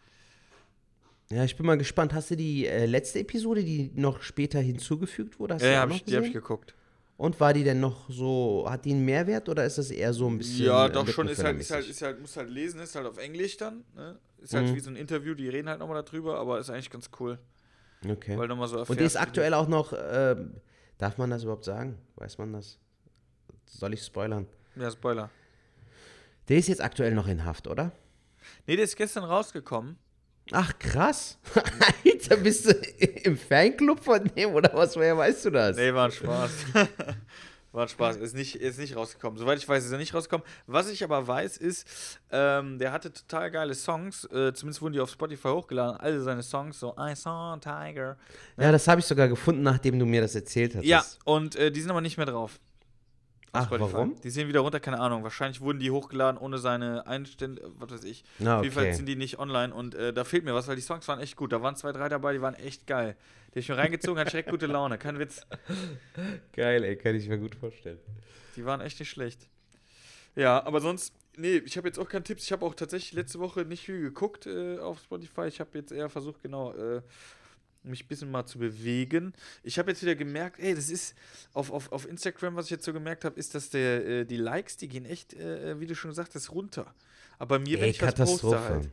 Ja, 1.32 1.44
ich 1.44 1.56
bin 1.56 1.64
mal 1.64 1.78
gespannt. 1.78 2.12
Hast 2.12 2.30
du 2.30 2.36
die 2.36 2.66
äh, 2.66 2.86
letzte 2.86 3.20
Episode, 3.20 3.62
die 3.62 3.90
noch 3.94 4.20
später 4.22 4.58
hinzugefügt 4.58 5.38
wurde? 5.38 5.54
Hast 5.54 5.62
Ja, 5.62 5.70
ja, 5.70 5.80
hab 5.80 5.90
ich, 5.90 6.02
die 6.04 6.16
habe 6.16 6.26
ich 6.26 6.32
geguckt. 6.32 6.74
Und 7.16 7.38
war 7.38 7.52
die 7.52 7.62
denn 7.64 7.80
noch 7.80 8.08
so, 8.08 8.66
hat 8.68 8.84
die 8.86 8.92
einen 8.92 9.04
Mehrwert 9.04 9.48
oder 9.48 9.64
ist 9.64 9.78
das 9.78 9.90
eher 9.90 10.12
so 10.12 10.26
ein 10.28 10.38
bisschen. 10.38 10.64
Ja, 10.66 10.86
äh, 10.86 10.90
doch 10.90 11.06
schon, 11.06 11.28
ist 11.28 11.44
halt, 11.44 11.60
ist 11.60 11.70
halt, 11.70 11.88
ist 11.88 12.02
halt, 12.02 12.20
muss 12.20 12.36
halt 12.36 12.48
lesen, 12.48 12.80
ist 12.80 12.94
halt 12.96 13.06
auf 13.06 13.18
Englisch 13.18 13.58
dann. 13.58 13.84
Ne? 13.94 14.18
Ist 14.38 14.54
halt 14.54 14.68
Mhm. 14.70 14.74
wie 14.74 14.80
so 14.80 14.90
ein 14.90 14.96
Interview, 14.96 15.34
die 15.34 15.48
reden 15.48 15.68
halt 15.68 15.78
nochmal 15.80 16.02
darüber, 16.02 16.38
aber 16.38 16.58
ist 16.58 16.70
eigentlich 16.70 16.90
ganz 16.90 17.10
cool. 17.20 17.38
Okay. 18.08 18.38
Weil 18.38 18.48
nochmal 18.48 18.68
so 18.68 18.78
Und 18.78 18.88
die 18.88 18.92
erfährst, 18.94 19.16
ist 19.16 19.20
aktuell 19.20 19.52
auch 19.54 19.68
noch, 19.68 19.92
ähm, 19.94 20.54
darf 20.96 21.18
man 21.18 21.28
das 21.30 21.42
überhaupt 21.42 21.64
sagen? 21.64 21.98
Weiß 22.16 22.38
man 22.38 22.54
das? 22.54 22.78
Soll 23.66 23.92
ich 23.92 24.02
spoilern? 24.02 24.46
Ja, 24.76 24.90
Spoiler. 24.90 25.30
Der 26.48 26.56
ist 26.56 26.68
jetzt 26.68 26.82
aktuell 26.82 27.14
noch 27.14 27.28
in 27.28 27.44
Haft, 27.44 27.68
oder? 27.68 27.92
Nee, 28.66 28.76
der 28.76 28.84
ist 28.86 28.96
gestern 28.96 29.24
rausgekommen. 29.24 29.96
Ach, 30.52 30.72
krass. 30.78 31.38
Alter, 32.04 32.36
bist 32.36 32.66
du 32.66 32.72
im 33.24 33.36
Fanclub 33.36 34.02
von 34.02 34.24
dem 34.24 34.54
oder 34.54 34.70
was? 34.74 34.96
Woher 34.96 35.16
weißt 35.16 35.46
du 35.46 35.50
das? 35.50 35.76
Nee, 35.76 35.92
war 35.94 36.06
ein 36.06 36.12
Spaß. 36.12 36.50
war 37.72 37.82
ein 37.82 37.88
Spaß. 37.88 38.16
Ist 38.16 38.34
nicht, 38.34 38.56
ist 38.56 38.78
nicht 38.78 38.96
rausgekommen. 38.96 39.38
Soweit 39.38 39.58
ich 39.58 39.68
weiß, 39.68 39.84
ist 39.84 39.92
er 39.92 39.98
nicht 39.98 40.12
rausgekommen. 40.12 40.46
Was 40.66 40.90
ich 40.90 41.04
aber 41.04 41.26
weiß, 41.26 41.56
ist, 41.56 41.86
ähm, 42.30 42.78
der 42.78 42.92
hatte 42.92 43.12
total 43.12 43.50
geile 43.50 43.74
Songs. 43.74 44.24
Äh, 44.24 44.52
zumindest 44.52 44.82
wurden 44.82 44.94
die 44.94 45.00
auf 45.00 45.10
Spotify 45.10 45.48
hochgeladen. 45.48 45.98
Alle 45.98 46.20
seine 46.20 46.42
Songs, 46.42 46.80
so 46.80 46.94
I 46.98 47.14
saw 47.14 47.54
a 47.54 47.56
tiger. 47.58 48.16
Ja, 48.56 48.72
das 48.72 48.88
habe 48.88 49.00
ich 49.00 49.06
sogar 49.06 49.28
gefunden, 49.28 49.62
nachdem 49.62 49.98
du 49.98 50.06
mir 50.06 50.20
das 50.20 50.34
erzählt 50.34 50.74
hast. 50.74 50.84
Ja, 50.84 51.04
und 51.24 51.56
äh, 51.56 51.70
die 51.70 51.80
sind 51.80 51.90
aber 51.90 52.00
nicht 52.00 52.16
mehr 52.16 52.26
drauf. 52.26 52.58
Ach, 53.52 53.66
Spotify. 53.66 53.92
warum? 53.92 54.20
Die 54.20 54.30
sind 54.30 54.48
wieder 54.48 54.60
runter, 54.60 54.78
keine 54.78 55.00
Ahnung. 55.00 55.24
Wahrscheinlich 55.24 55.60
wurden 55.60 55.80
die 55.80 55.90
hochgeladen 55.90 56.38
ohne 56.40 56.58
seine 56.58 57.06
Einstände, 57.06 57.70
was 57.78 57.90
weiß 57.90 58.04
ich. 58.04 58.24
Na, 58.38 58.58
Auf 58.58 58.62
jeden 58.62 58.74
Fall 58.74 58.84
okay. 58.84 58.92
sind 58.94 59.06
die 59.06 59.16
nicht 59.16 59.38
online 59.38 59.74
und 59.74 59.94
äh, 59.94 60.12
da 60.12 60.24
fehlt 60.24 60.44
mir 60.44 60.54
was, 60.54 60.68
weil 60.68 60.76
die 60.76 60.82
Songs 60.82 61.06
waren 61.08 61.18
echt 61.18 61.36
gut. 61.36 61.52
Da 61.52 61.60
waren 61.60 61.74
zwei, 61.74 61.90
drei 61.92 62.08
dabei, 62.08 62.32
die 62.32 62.40
waren 62.40 62.54
echt 62.54 62.86
geil. 62.86 63.16
Die 63.48 63.50
hab 63.50 63.56
ich 63.56 63.68
mir 63.68 63.76
reingezogen, 63.78 64.20
hat 64.20 64.32
direkt 64.32 64.50
gute 64.50 64.66
Laune. 64.66 64.98
Kein 64.98 65.18
Witz. 65.18 65.44
Geil, 66.52 66.84
ey, 66.84 66.94
kann 66.96 67.16
ich 67.16 67.28
mir 67.28 67.38
gut 67.38 67.56
vorstellen. 67.56 67.98
Die 68.54 68.64
waren 68.64 68.80
echt 68.80 69.00
nicht 69.00 69.10
schlecht. 69.10 69.48
Ja, 70.36 70.64
aber 70.64 70.80
sonst, 70.80 71.12
nee, 71.36 71.56
ich 71.56 71.76
habe 71.76 71.88
jetzt 71.88 71.98
auch 71.98 72.08
keine 72.08 72.22
Tipps. 72.22 72.44
Ich 72.44 72.52
habe 72.52 72.64
auch 72.64 72.74
tatsächlich 72.74 73.12
letzte 73.12 73.40
Woche 73.40 73.64
nicht 73.64 73.84
viel 73.84 74.00
geguckt 74.00 74.46
äh, 74.46 74.78
auf 74.78 75.00
Spotify. 75.00 75.48
Ich 75.48 75.58
habe 75.58 75.76
jetzt 75.76 75.90
eher 75.90 76.08
versucht, 76.08 76.40
genau, 76.42 76.72
äh, 76.74 77.02
mich 77.82 78.04
ein 78.04 78.08
bisschen 78.08 78.30
mal 78.30 78.46
zu 78.46 78.58
bewegen. 78.58 79.32
Ich 79.62 79.78
habe 79.78 79.90
jetzt 79.90 80.02
wieder 80.02 80.14
gemerkt, 80.14 80.58
ey, 80.60 80.74
das 80.74 80.90
ist 80.90 81.14
auf, 81.52 81.70
auf, 81.70 81.90
auf 81.92 82.08
Instagram, 82.08 82.56
was 82.56 82.66
ich 82.66 82.70
jetzt 82.72 82.84
so 82.84 82.92
gemerkt 82.92 83.24
habe, 83.24 83.38
ist, 83.38 83.54
dass 83.54 83.70
der, 83.70 84.06
äh, 84.06 84.24
die 84.24 84.36
Likes, 84.36 84.76
die 84.76 84.88
gehen 84.88 85.04
echt, 85.06 85.34
äh, 85.34 85.78
wie 85.80 85.86
du 85.86 85.94
schon 85.94 86.10
gesagt 86.10 86.34
hast, 86.34 86.50
runter. 86.52 86.94
Aber 87.38 87.58
bei 87.58 87.64
mir, 87.64 87.78
wenn 87.78 87.84
Ey, 87.84 87.90
ich 87.90 88.02
was 88.02 88.14
poste 88.14 88.60
halt. 88.60 88.90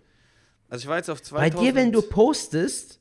Also 0.69 0.83
ich 0.83 0.87
war 0.87 0.97
jetzt 0.97 1.09
auf 1.09 1.19
Bei 1.19 1.49
2000. 1.49 1.61
dir, 1.61 1.75
wenn 1.75 1.91
du 1.91 2.01
postest, 2.01 2.99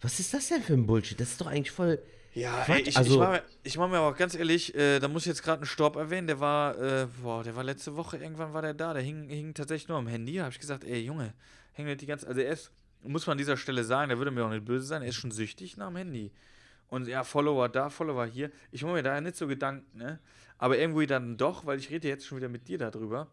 was 0.00 0.18
ist 0.20 0.32
das 0.34 0.48
denn 0.48 0.62
für 0.62 0.74
ein 0.74 0.86
Bullshit? 0.86 1.18
Das 1.20 1.30
ist 1.30 1.40
doch 1.40 1.46
eigentlich 1.46 1.70
voll. 1.70 2.00
Ja, 2.34 2.64
ey, 2.68 2.82
ich, 2.82 2.96
also- 2.96 3.12
ich, 3.14 3.18
mach 3.18 3.30
mir, 3.32 3.42
ich 3.64 3.76
mach 3.78 3.88
mir 3.88 3.98
aber 3.98 4.08
auch 4.14 4.16
ganz 4.16 4.34
ehrlich, 4.36 4.74
äh, 4.74 5.00
da 5.00 5.08
muss 5.08 5.22
ich 5.22 5.26
jetzt 5.26 5.42
gerade 5.42 5.58
einen 5.58 5.66
Storb 5.66 5.96
erwähnen, 5.96 6.28
der 6.28 6.38
war, 6.38 6.78
äh, 6.80 7.06
boah, 7.22 7.42
der 7.42 7.56
war 7.56 7.64
letzte 7.64 7.96
Woche, 7.96 8.18
irgendwann 8.18 8.52
war 8.52 8.62
der 8.62 8.74
da, 8.74 8.94
der 8.94 9.02
hing, 9.02 9.28
hing 9.28 9.52
tatsächlich 9.52 9.88
nur 9.88 9.98
am 9.98 10.06
Handy, 10.06 10.34
habe 10.36 10.50
ich 10.50 10.60
gesagt, 10.60 10.84
ey 10.84 11.00
Junge, 11.00 11.34
häng 11.72 11.86
nicht 11.86 12.00
die 12.00 12.06
ganze, 12.06 12.28
also 12.28 12.40
er 12.40 12.52
ist, 12.52 12.70
muss 13.02 13.26
man 13.26 13.32
an 13.32 13.38
dieser 13.38 13.56
Stelle 13.56 13.84
sagen, 13.84 14.08
der 14.08 14.18
würde 14.18 14.30
mir 14.30 14.44
auch 14.44 14.50
nicht 14.50 14.64
böse 14.64 14.86
sein, 14.86 15.02
er 15.02 15.08
ist 15.08 15.16
schon 15.16 15.30
süchtig 15.30 15.76
nach 15.76 15.88
dem 15.88 15.96
Handy. 15.96 16.32
Und 16.88 17.06
ja, 17.06 17.24
Follower 17.24 17.68
da, 17.68 17.88
Follower 17.88 18.26
hier, 18.26 18.50
ich 18.72 18.82
mache 18.82 18.94
mir 18.94 19.02
da 19.02 19.20
nicht 19.20 19.36
so 19.36 19.46
Gedanken, 19.46 19.98
ne, 19.98 20.18
aber 20.58 20.78
irgendwie 20.78 21.06
dann 21.06 21.36
doch, 21.36 21.64
weil 21.64 21.78
ich 21.78 21.90
rede 21.90 22.08
jetzt 22.08 22.26
schon 22.26 22.38
wieder 22.38 22.48
mit 22.48 22.68
dir 22.68 22.78
darüber, 22.78 23.28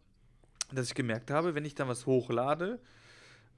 dass 0.72 0.88
ich 0.88 0.96
gemerkt 0.96 1.32
habe, 1.32 1.56
wenn 1.56 1.66
ich 1.66 1.76
dann 1.76 1.88
was 1.88 2.06
hochlade, 2.06 2.80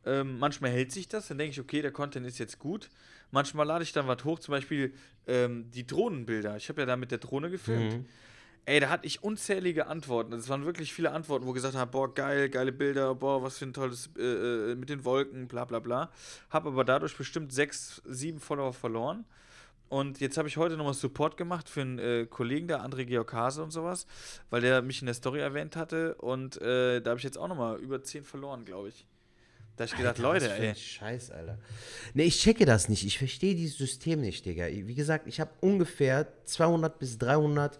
ähm, 0.05 0.39
manchmal 0.39 0.71
hält 0.71 0.91
sich 0.91 1.07
das, 1.07 1.27
dann 1.27 1.37
denke 1.37 1.51
ich, 1.51 1.59
okay, 1.59 1.81
der 1.81 1.91
Content 1.91 2.25
ist 2.25 2.39
jetzt 2.39 2.57
gut. 2.59 2.89
Manchmal 3.31 3.67
lade 3.67 3.83
ich 3.83 3.91
dann 3.91 4.07
was 4.07 4.23
hoch, 4.23 4.39
zum 4.39 4.53
Beispiel 4.53 4.93
ähm, 5.27 5.69
die 5.71 5.85
Drohnenbilder. 5.85 6.55
Ich 6.55 6.69
habe 6.69 6.81
ja 6.81 6.85
da 6.85 6.95
mit 6.95 7.11
der 7.11 7.17
Drohne 7.17 7.49
gefilmt. 7.49 7.93
Mhm. 7.93 8.05
Ey, 8.69 8.79
da 8.79 8.89
hatte 8.89 9.07
ich 9.07 9.23
unzählige 9.23 9.87
Antworten. 9.87 10.29
Das 10.29 10.47
waren 10.47 10.63
wirklich 10.63 10.93
viele 10.93 11.09
Antworten, 11.09 11.47
wo 11.47 11.53
gesagt 11.53 11.73
haben, 11.73 11.89
boah, 11.89 12.13
geil, 12.13 12.49
geile 12.49 12.71
Bilder, 12.71 13.15
boah, 13.15 13.41
was 13.41 13.57
für 13.57 13.65
ein 13.65 13.73
tolles 13.73 14.11
äh, 14.15 14.21
äh, 14.21 14.75
mit 14.75 14.89
den 14.89 15.03
Wolken, 15.05 15.47
bla 15.47 15.65
bla 15.65 15.79
bla. 15.79 16.11
Hab 16.51 16.67
aber 16.67 16.83
dadurch 16.83 17.17
bestimmt 17.17 17.51
sechs, 17.51 17.99
sieben 18.05 18.39
Follower 18.39 18.71
verloren. 18.71 19.25
Und 19.87 20.19
jetzt 20.19 20.37
habe 20.37 20.47
ich 20.47 20.57
heute 20.57 20.77
nochmal 20.77 20.93
Support 20.93 21.35
gemacht 21.35 21.67
für 21.67 21.81
einen 21.81 21.97
äh, 21.97 22.27
Kollegen, 22.29 22.67
der 22.67 22.85
André 22.85 23.05
Georg 23.05 23.33
Hase 23.33 23.63
und 23.63 23.71
sowas, 23.71 24.05
weil 24.51 24.61
der 24.61 24.83
mich 24.83 25.01
in 25.01 25.07
der 25.07 25.15
Story 25.15 25.39
erwähnt 25.39 25.75
hatte. 25.75 26.13
Und 26.17 26.61
äh, 26.61 27.01
da 27.01 27.09
habe 27.09 27.17
ich 27.17 27.23
jetzt 27.23 27.39
auch 27.39 27.47
nochmal 27.47 27.79
über 27.79 28.03
zehn 28.03 28.23
verloren, 28.23 28.65
glaube 28.65 28.89
ich. 28.89 29.07
Da 29.77 29.85
hab 29.85 29.91
ich 29.91 29.97
gedacht, 29.97 30.17
Alter, 30.17 30.21
Leute, 30.21 30.53
ey. 30.53 30.75
Scheiß, 30.75 31.31
Alter. 31.31 31.57
Nee, 32.13 32.25
ich 32.25 32.39
checke 32.39 32.67
das 32.67 32.87
nicht. 32.87 33.03
Ich 33.03 33.17
verstehe 33.17 33.55
dieses 33.55 33.79
System 33.79 34.21
nicht, 34.21 34.45
Digga. 34.45 34.67
Wie 34.67 34.93
gesagt, 34.93 35.25
ich 35.25 35.39
habe 35.39 35.49
ungefähr 35.59 36.27
200 36.45 36.99
bis 36.99 37.17
300 37.17 37.79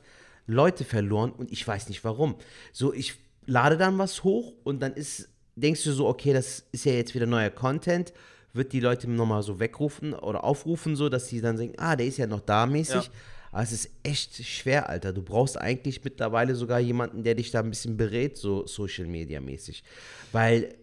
Leute 0.49 0.83
verloren 0.83 1.31
und 1.31 1.51
ich 1.51 1.65
weiß 1.65 1.89
nicht 1.89 2.03
warum. 2.03 2.35
So, 2.73 2.93
ich 2.93 3.15
lade 3.45 3.77
dann 3.77 3.97
was 3.97 4.23
hoch 4.23 4.53
und 4.63 4.81
dann 4.81 4.93
ist, 4.93 5.29
denkst 5.55 5.83
du 5.83 5.91
so, 5.91 6.07
okay, 6.07 6.33
das 6.33 6.65
ist 6.71 6.85
ja 6.85 6.93
jetzt 6.93 7.13
wieder 7.15 7.25
neuer 7.25 7.49
Content, 7.49 8.13
wird 8.53 8.73
die 8.73 8.79
Leute 8.79 9.09
nochmal 9.09 9.43
so 9.43 9.59
wegrufen 9.59 10.13
oder 10.13 10.43
aufrufen, 10.43 10.95
so, 10.95 11.07
dass 11.07 11.27
sie 11.27 11.39
dann 11.39 11.57
denken, 11.57 11.75
ah, 11.77 11.95
der 11.95 12.07
ist 12.07 12.17
ja 12.17 12.27
noch 12.27 12.41
da 12.41 12.65
mäßig. 12.65 13.05
Ja. 13.05 13.11
Aber 13.51 13.63
es 13.63 13.71
ist 13.71 13.89
echt 14.03 14.43
schwer, 14.45 14.89
Alter. 14.89 15.13
Du 15.13 15.23
brauchst 15.23 15.57
eigentlich 15.57 16.03
mittlerweile 16.03 16.55
sogar 16.55 16.79
jemanden, 16.79 17.23
der 17.23 17.35
dich 17.35 17.51
da 17.51 17.59
ein 17.59 17.69
bisschen 17.69 17.97
berät, 17.97 18.37
so 18.37 18.67
Social 18.67 19.05
Media 19.05 19.39
mäßig. 19.39 19.83
Weil 20.31 20.75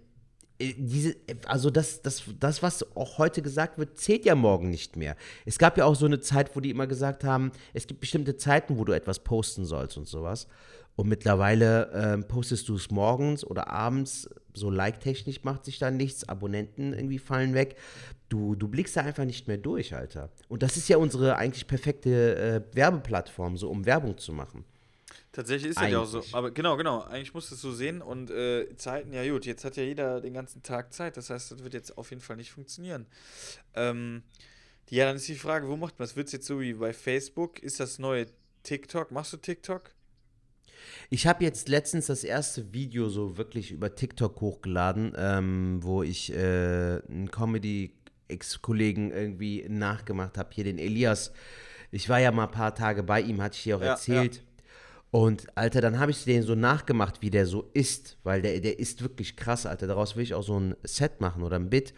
diese, 0.61 1.17
also 1.47 1.71
das, 1.71 2.03
das, 2.03 2.25
das, 2.41 2.63
was 2.63 2.97
auch 2.97 3.19
heute 3.19 3.43
gesagt 3.43 3.79
wird, 3.79 3.99
zählt 3.99 4.25
ja 4.25 4.35
morgen 4.35 4.71
nicht 4.71 4.97
mehr. 4.97 5.17
Es 5.45 5.59
gab 5.59 5.77
ja 5.77 5.85
auch 5.85 5.95
so 5.95 6.07
eine 6.07 6.21
Zeit, 6.21 6.57
wo 6.57 6.61
die 6.61 6.71
immer 6.71 6.87
gesagt 6.87 7.25
haben, 7.25 7.53
es 7.75 7.87
gibt 7.87 8.01
bestimmte 8.01 8.37
Zeiten, 8.37 8.79
wo 8.79 8.85
du 8.85 8.93
etwas 8.93 9.21
posten 9.21 9.65
sollst 9.65 9.97
und 9.97 10.09
sowas. 10.09 10.47
Und 10.97 11.09
mittlerweile 11.09 11.91
ähm, 11.93 12.25
postest 12.27 12.69
du 12.71 12.77
es 12.77 12.91
morgens 12.91 13.45
oder 13.45 13.69
abends, 13.69 14.31
so 14.55 14.71
like-technisch 14.71 15.45
macht 15.45 15.67
sich 15.67 15.79
da 15.79 15.91
nichts, 15.91 16.27
Abonnenten 16.27 16.95
irgendwie 16.95 17.19
fallen 17.19 17.53
weg. 17.53 17.77
Du, 18.31 18.55
du 18.55 18.67
blickst 18.67 18.97
da 18.97 19.03
einfach 19.03 19.27
nicht 19.27 19.47
mehr 19.47 19.59
durch, 19.59 19.95
Alter. 19.95 20.31
Und 20.49 20.63
das 20.63 20.79
ist 20.79 20.89
ja 20.89 20.97
unsere 20.97 21.37
eigentlich 21.37 21.67
perfekte 21.67 22.65
äh, 22.73 22.75
Werbeplattform, 22.75 23.59
so 23.59 23.69
um 23.69 23.85
Werbung 23.85 24.17
zu 24.17 24.33
machen. 24.33 24.65
Tatsächlich 25.37 25.73
ist 25.73 25.79
das 25.79 25.91
ja 25.91 25.99
auch 25.99 26.07
so. 26.07 26.25
Aber 26.33 26.51
genau, 26.51 26.79
genau. 26.79 27.03
Eigentlich 27.03 27.35
musst 27.35 27.51
du 27.51 27.57
es 27.57 27.61
so 27.61 27.71
sehen. 27.71 28.01
Und 28.01 28.31
äh, 28.31 28.75
Zeiten, 28.79 29.13
ja 29.13 29.23
gut, 29.31 29.45
jetzt 29.45 29.67
hat 29.67 29.77
ja 29.77 29.83
jeder 29.83 30.23
den 30.23 30.33
ganzen 30.33 30.63
Tag 30.63 30.95
Zeit. 30.95 31.19
Das 31.19 31.29
heißt, 31.29 31.51
das 31.51 31.63
wird 31.63 31.75
jetzt 31.75 31.99
auf 31.99 32.09
jeden 32.09 32.23
Fall 32.23 32.37
nicht 32.37 32.51
funktionieren. 32.51 33.05
Ähm, 33.75 34.23
ja, 34.89 35.05
dann 35.05 35.17
ist 35.17 35.29
die 35.29 35.35
Frage, 35.35 35.69
wo 35.69 35.77
macht 35.77 35.99
man 35.99 36.07
es? 36.07 36.17
Wird 36.17 36.29
es 36.29 36.33
jetzt 36.33 36.47
so 36.47 36.59
wie 36.59 36.73
bei 36.73 36.95
Facebook? 36.95 37.63
Ist 37.63 37.81
das 37.81 37.99
neue 37.99 38.29
TikTok? 38.63 39.11
Machst 39.11 39.35
du 39.35 39.37
TikTok? 39.37 39.91
Ich 41.11 41.27
habe 41.27 41.45
jetzt 41.45 41.69
letztens 41.69 42.07
das 42.07 42.25
erste 42.25 42.73
Video 42.73 43.11
so 43.11 43.37
wirklich 43.37 43.73
über 43.73 43.95
TikTok 43.95 44.41
hochgeladen, 44.41 45.13
ähm, 45.19 45.81
wo 45.83 46.03
ich 46.03 46.33
äh, 46.33 47.03
einen 47.11 47.31
Comedy-Ex-Kollegen 47.31 49.11
irgendwie 49.11 49.67
nachgemacht 49.69 50.39
habe, 50.39 50.49
hier 50.55 50.65
den 50.65 50.79
Elias. 50.79 51.31
Ich 51.91 52.09
war 52.09 52.21
ja 52.21 52.33
mal 52.33 52.47
ein 52.47 52.53
paar 52.53 52.75
Tage 52.75 53.03
bei 53.03 53.21
ihm, 53.21 53.43
hatte 53.43 53.59
ich 53.59 53.65
dir 53.65 53.77
auch 53.77 53.83
Ja, 53.83 53.89
erzählt. 53.89 54.43
Und 55.13 55.47
Alter, 55.57 55.81
dann 55.81 55.99
habe 55.99 56.11
ich 56.11 56.25
den 56.25 56.43
so 56.43 56.55
nachgemacht, 56.55 57.23
wie 57.23 57.31
der 57.31 57.47
so 57.47 57.71
ist, 57.73 58.19
weil 58.25 58.43
der, 58.43 58.61
der 58.61 58.79
ist 58.79 59.03
wirklich 59.03 59.37
krass, 59.37 59.65
Alter. 59.65 59.87
Daraus 59.87 60.17
will 60.17 60.25
ich 60.25 60.35
auch 60.35 60.43
so 60.43 60.59
ein 60.59 60.75
Set 60.83 61.21
machen 61.21 61.43
oder 61.43 61.57
ein 61.57 61.71
Bit. 61.71 61.95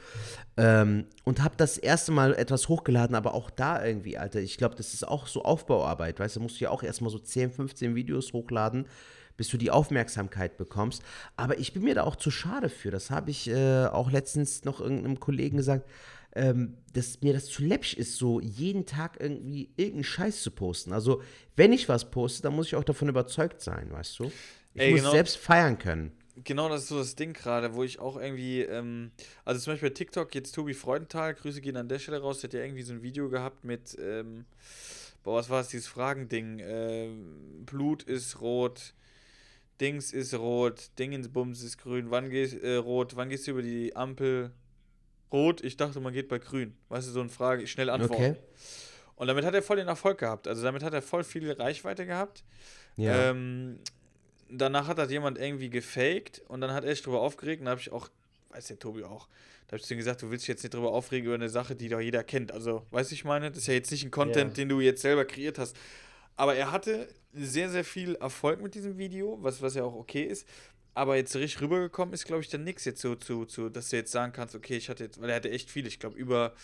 Ähm, 0.57 1.07
und 1.25 1.43
habe 1.43 1.55
das 1.57 1.79
erste 1.79 2.13
Mal 2.13 2.35
etwas 2.35 2.69
hochgeladen, 2.69 3.17
aber 3.17 3.35
auch 3.35 3.51
da 3.51 3.85
irgendwie, 3.85 4.19
Alter. 4.19 4.41
Ich 4.41 4.59
glaube, 4.59 4.77
das 4.77 4.93
ist 4.93 5.09
auch 5.09 5.27
so 5.27 5.43
Aufbauarbeit, 5.43 6.21
weißt 6.21 6.37
du, 6.37 6.41
musst 6.41 6.61
du 6.61 6.65
ja 6.65 6.71
auch 6.71 6.83
erstmal 6.83 7.11
so 7.11 7.19
10, 7.19 7.51
15 7.51 7.95
Videos 7.95 8.33
hochladen, 8.35 8.87
bis 9.39 9.49
du 9.49 9.57
die 9.57 9.71
Aufmerksamkeit 9.71 10.59
bekommst. 10.59 11.03
Aber 11.37 11.59
ich 11.59 11.73
bin 11.73 11.85
mir 11.85 11.95
da 11.95 12.05
auch 12.05 12.17
zu 12.17 12.31
schade 12.31 12.69
für. 12.69 12.91
Das 12.91 13.11
habe 13.11 13.31
ich 13.31 13.49
äh, 13.49 13.87
auch 13.87 14.11
letztens 14.11 14.65
noch 14.65 14.81
irgendeinem 14.81 15.19
Kollegen 15.19 15.57
gesagt 15.57 15.89
ähm, 16.35 16.77
dass 16.93 17.21
mir 17.23 17.33
das 17.33 17.47
zu 17.47 17.63
läppsch 17.63 17.95
ist, 17.95 18.17
so 18.17 18.41
jeden 18.41 18.87
Tag 18.87 19.19
irgendwie 19.21 19.71
irgendeinen 19.77 20.05
Scheiß 20.05 20.43
zu 20.43 20.51
posten. 20.51 20.93
Also, 20.93 21.23
wenn 21.57 21.73
ich 21.73 21.89
was 21.89 22.11
poste, 22.11 22.43
dann 22.43 22.55
muss 22.55 22.69
ich 22.69 22.77
auch 22.77 22.85
davon 22.85 23.09
überzeugt 23.09 23.61
sein, 23.61 23.91
weißt 23.91 24.19
du? 24.19 24.25
Ich 24.75 24.83
Ey, 24.83 24.91
muss 24.93 25.01
genau. 25.01 25.13
selbst 25.13 25.37
feiern 25.39 25.79
können. 25.79 26.13
Genau, 26.45 26.69
das 26.69 26.83
ist 26.83 26.89
so 26.89 26.99
das 26.99 27.17
Ding 27.17 27.33
gerade, 27.33 27.75
wo 27.75 27.83
ich 27.83 27.99
auch 27.99 28.17
irgendwie, 28.17 28.63
ähm, 28.63 29.11
also 29.45 29.61
zum 29.61 29.73
Beispiel 29.73 29.91
bei 29.91 29.95
TikTok 29.95 30.35
jetzt 30.35 30.55
Tobi 30.55 30.75
Freudenthal, 30.75 31.35
Grüße 31.35 31.61
gehen 31.61 31.77
an 31.77 31.89
der 31.89 31.99
Stelle 31.99 32.21
raus, 32.21 32.41
der 32.41 32.49
hat 32.49 32.55
ja 32.55 32.61
irgendwie 32.61 32.83
so 32.83 32.93
ein 32.93 33.03
Video 33.03 33.29
gehabt 33.29 33.65
mit, 33.65 33.97
ähm, 34.01 34.45
boah, 35.25 35.39
was 35.39 35.51
war 35.51 35.61
es, 35.61 35.69
dieses 35.69 35.89
Fragending, 35.89 36.61
ähm, 36.63 37.65
Blut 37.67 38.05
ist 38.05 38.41
rot, 38.41 38.95
Dings 39.81 40.13
ist 40.13 40.35
rot, 40.35 40.91
Dingensbums 40.99 41.63
ist 41.63 41.79
grün, 41.79 42.11
wann 42.11 42.31
gehst, 42.31 42.63
äh, 42.63 42.77
rot, 42.77 43.17
wann 43.17 43.31
gehst 43.31 43.47
du 43.47 43.53
über 43.53 43.63
die 43.63 43.97
Ampel? 43.97 44.53
Rot, 45.33 45.63
ich 45.63 45.77
dachte, 45.77 46.01
man 46.01 46.13
geht 46.13 46.29
bei 46.29 46.39
grün. 46.39 46.75
Weißt 46.89 47.09
du, 47.09 47.13
so 47.13 47.21
eine 47.21 47.29
Frage, 47.29 47.67
schnell 47.67 47.91
antworten. 47.91 48.23
Okay. 48.23 48.37
Und 49.17 49.27
damit 49.27 49.45
hat 49.45 49.55
er 49.55 49.63
voll 49.63 49.77
den 49.77 49.89
Erfolg 49.89 50.19
gehabt. 50.19 50.47
Also 50.47 50.63
damit 50.63 50.83
hat 50.83 50.95
er 50.95 51.03
voll 51.03 51.25
viel 51.25 51.51
Reichweite 51.51 52.07
gehabt. 52.07 52.45
Ja. 52.97 53.31
Ähm, 53.31 53.81
danach 54.49 54.87
hat 54.87 54.99
das 54.99 55.11
jemand 55.11 55.39
irgendwie 55.39 55.71
gefaked 55.71 56.43
und 56.49 56.61
dann 56.61 56.73
hat 56.73 56.85
er 56.85 56.91
sich 56.91 57.03
drüber 57.03 57.21
aufgeregt 57.21 57.61
und 57.61 57.67
da 57.67 57.73
habe 57.73 57.81
ich 57.81 57.93
auch, 57.93 58.09
weiß 58.51 58.69
der 58.69 58.79
Tobi 58.79 59.05
auch, 59.05 59.29
da 59.67 59.73
habe 59.73 59.79
ich 59.79 59.85
zu 59.85 59.95
ihm 59.95 59.99
gesagt, 59.99 60.23
du 60.23 60.31
willst 60.31 60.45
dich 60.45 60.49
jetzt 60.49 60.63
nicht 60.63 60.73
drüber 60.73 60.93
aufregen 60.93 61.27
über 61.27 61.35
eine 61.35 61.49
Sache, 61.51 61.77
die 61.77 61.89
doch 61.89 62.01
jeder 62.01 62.25
kennt. 62.25 62.53
Also, 62.53 62.87
weißt 62.91 63.11
du, 63.11 63.15
ich 63.15 63.25
meine, 63.25 63.51
das 63.51 63.59
ist 63.59 63.67
ja 63.67 63.75
jetzt 63.75 63.91
nicht 63.91 64.05
ein 64.05 64.11
Content, 64.11 64.51
Ja. 64.57 64.63
den 64.63 64.69
du 64.71 64.81
jetzt 64.81 65.03
selber 65.03 65.25
kreiert 65.25 65.59
hast. 65.59 65.77
Aber 66.37 66.55
er 66.55 66.71
hatte 66.73 67.09
sehr, 67.35 67.69
sehr 67.69 67.85
viel 67.85 68.15
Erfolg 68.15 68.63
mit 68.63 68.75
diesem 68.75 68.97
Video, 68.97 69.37
was, 69.43 69.61
was 69.61 69.75
ja 69.75 69.83
auch 69.85 69.95
okay 69.95 70.23
ist. 70.23 70.47
Aber 70.99 71.15
jetzt 71.15 71.37
richtig 71.37 71.61
rübergekommen 71.61 72.13
ist, 72.13 72.25
glaube 72.25 72.43
ich, 72.43 72.49
dann 72.49 72.65
nichts 72.65 72.85
jetzt 72.85 73.01
so 73.01 73.15
zu, 73.15 73.45
zu, 73.45 73.69
dass 73.69 73.91
du 73.91 73.97
jetzt 73.97 74.11
sagen 74.11 74.33
kannst, 74.33 74.57
okay, 74.57 74.77
ich 74.77 74.89
hatte 74.89 75.05
jetzt, 75.05 75.21
weil 75.21 75.31
er 75.31 75.37
hatte 75.37 75.49
echt 75.49 75.71
viel, 75.71 75.87
ich 75.87 76.01
glaube, 76.01 76.19
über 76.19 76.55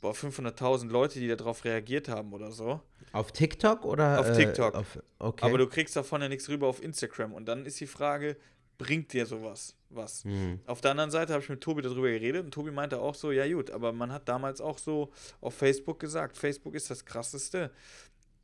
boah, 0.00 0.12
500.000 0.12 0.88
Leute, 0.88 1.18
die 1.18 1.26
darauf 1.26 1.64
reagiert 1.64 2.08
haben 2.08 2.32
oder 2.32 2.52
so. 2.52 2.80
Auf 3.10 3.32
TikTok 3.32 3.84
oder? 3.84 4.20
Auf 4.20 4.28
äh, 4.28 4.36
TikTok. 4.36 4.76
auf, 4.76 5.00
okay. 5.18 5.44
Aber 5.44 5.58
du 5.58 5.66
kriegst 5.66 5.96
davon 5.96 6.22
ja 6.22 6.28
nichts 6.28 6.48
rüber 6.48 6.68
auf 6.68 6.80
Instagram. 6.80 7.32
Und 7.32 7.46
dann 7.46 7.66
ist 7.66 7.80
die 7.80 7.88
Frage, 7.88 8.36
bringt 8.78 9.12
dir 9.12 9.26
sowas 9.26 9.74
was? 9.90 10.24
Hm. 10.24 10.60
Auf 10.66 10.80
der 10.80 10.92
anderen 10.92 11.10
Seite 11.10 11.32
habe 11.32 11.42
ich 11.42 11.48
mit 11.48 11.60
Tobi 11.60 11.82
darüber 11.82 12.08
geredet 12.08 12.44
und 12.44 12.52
Tobi 12.52 12.70
meinte 12.70 13.00
auch 13.00 13.14
so, 13.14 13.32
ja 13.32 13.50
gut, 13.52 13.70
aber 13.70 13.92
man 13.92 14.12
hat 14.12 14.28
damals 14.28 14.60
auch 14.60 14.78
so 14.78 15.12
auf 15.40 15.54
Facebook 15.54 16.00
gesagt, 16.00 16.36
Facebook 16.36 16.74
ist 16.74 16.90
das 16.90 17.04
krasseste. 17.04 17.70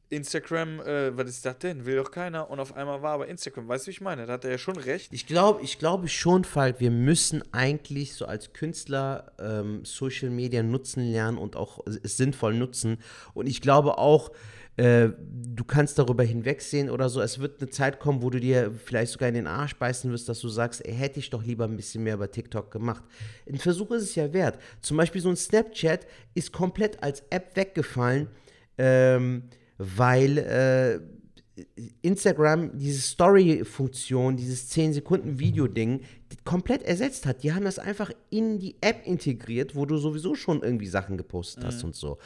Instagram, 0.09 0.81
äh, 0.81 1.17
was 1.17 1.29
ist 1.29 1.45
das 1.45 1.59
denn? 1.59 1.85
Will 1.85 1.97
doch 1.97 2.11
keiner. 2.11 2.49
Und 2.51 2.61
auf 2.61 2.77
einmal 2.77 3.03
war 3.03 3.15
aber 3.15 3.27
Instagram, 3.27 3.67
weißt 3.67 3.87
du, 3.87 3.89
wie 3.89 3.93
ich 3.93 4.01
meine? 4.01 4.27
Da 4.27 4.35
hat 4.35 4.45
er 4.45 4.53
ja 4.53 4.59
schon 4.59 4.77
recht. 4.77 5.13
Ich 5.13 5.27
glaube, 5.27 5.63
ich 5.63 5.79
glaube 5.79 6.09
schon, 6.09 6.45
Falk, 6.45 6.81
wir 6.81 6.91
müssen 6.91 7.43
eigentlich 7.53 8.15
so 8.15 8.27
als 8.27 8.53
Künstler 8.53 9.33
ähm, 9.39 9.85
Social 9.85 10.31
Media 10.31 10.63
nutzen 10.63 11.05
lernen 11.05 11.39
und 11.39 11.57
auch 11.57 11.81
sinnvoll 11.87 12.55
nutzen. 12.55 12.99
Und 13.35 13.47
ich 13.47 13.61
glaube 13.61 13.99
auch, 13.99 14.31
äh, 14.77 15.09
du 15.19 15.65
kannst 15.65 15.99
darüber 15.99 16.23
hinwegsehen 16.23 16.91
oder 16.91 17.09
so. 17.09 17.21
Es 17.21 17.39
wird 17.39 17.61
eine 17.61 17.71
Zeit 17.71 17.99
kommen, 17.99 18.23
wo 18.23 18.31
du 18.31 18.39
dir 18.39 18.73
vielleicht 18.73 19.13
sogar 19.13 19.29
in 19.29 19.35
den 19.35 19.47
Arsch 19.47 19.75
beißen 19.77 20.13
wirst, 20.13 20.29
dass 20.29 20.41
du 20.41 20.49
sagst, 20.49 20.85
ey, 20.87 20.95
hätte 20.95 21.19
ich 21.19 21.31
doch 21.31 21.43
lieber 21.43 21.65
ein 21.65 21.77
bisschen 21.77 22.05
mehr 22.05 22.15
über 22.15 22.31
TikTok 22.31 22.71
gemacht. 22.71 23.03
Ein 23.49 23.59
Versuch 23.59 23.91
ist 23.93 24.03
es 24.03 24.15
ja 24.15 24.33
wert. 24.33 24.59
Zum 24.83 24.99
Beispiel 24.99 25.21
so 25.21 25.31
ein 25.31 25.37
Snapchat 25.37 26.07
ist 26.35 26.53
komplett 26.53 27.03
als 27.03 27.25
App 27.31 27.57
weggefallen, 27.57 28.29
ähm, 28.77 29.45
weil 29.79 30.39
äh, 30.39 31.01
Instagram 32.03 32.77
diese 32.79 33.01
Story-Funktion, 33.01 34.37
dieses 34.37 34.71
10-Sekunden-Video-Ding 34.73 36.01
die 36.31 36.37
komplett 36.45 36.83
ersetzt 36.83 37.25
hat. 37.25 37.43
Die 37.43 37.53
haben 37.53 37.65
das 37.65 37.79
einfach 37.79 38.11
in 38.31 38.59
die 38.59 38.77
App 38.81 39.07
integriert, 39.07 39.75
wo 39.75 39.87
du 39.87 39.97
sowieso 39.97 40.35
schon 40.35 40.63
irgendwie 40.63 40.87
Sachen 40.87 41.17
gepostet 41.17 41.65
hast 41.65 41.85
und 41.85 41.95
so. 41.95 42.19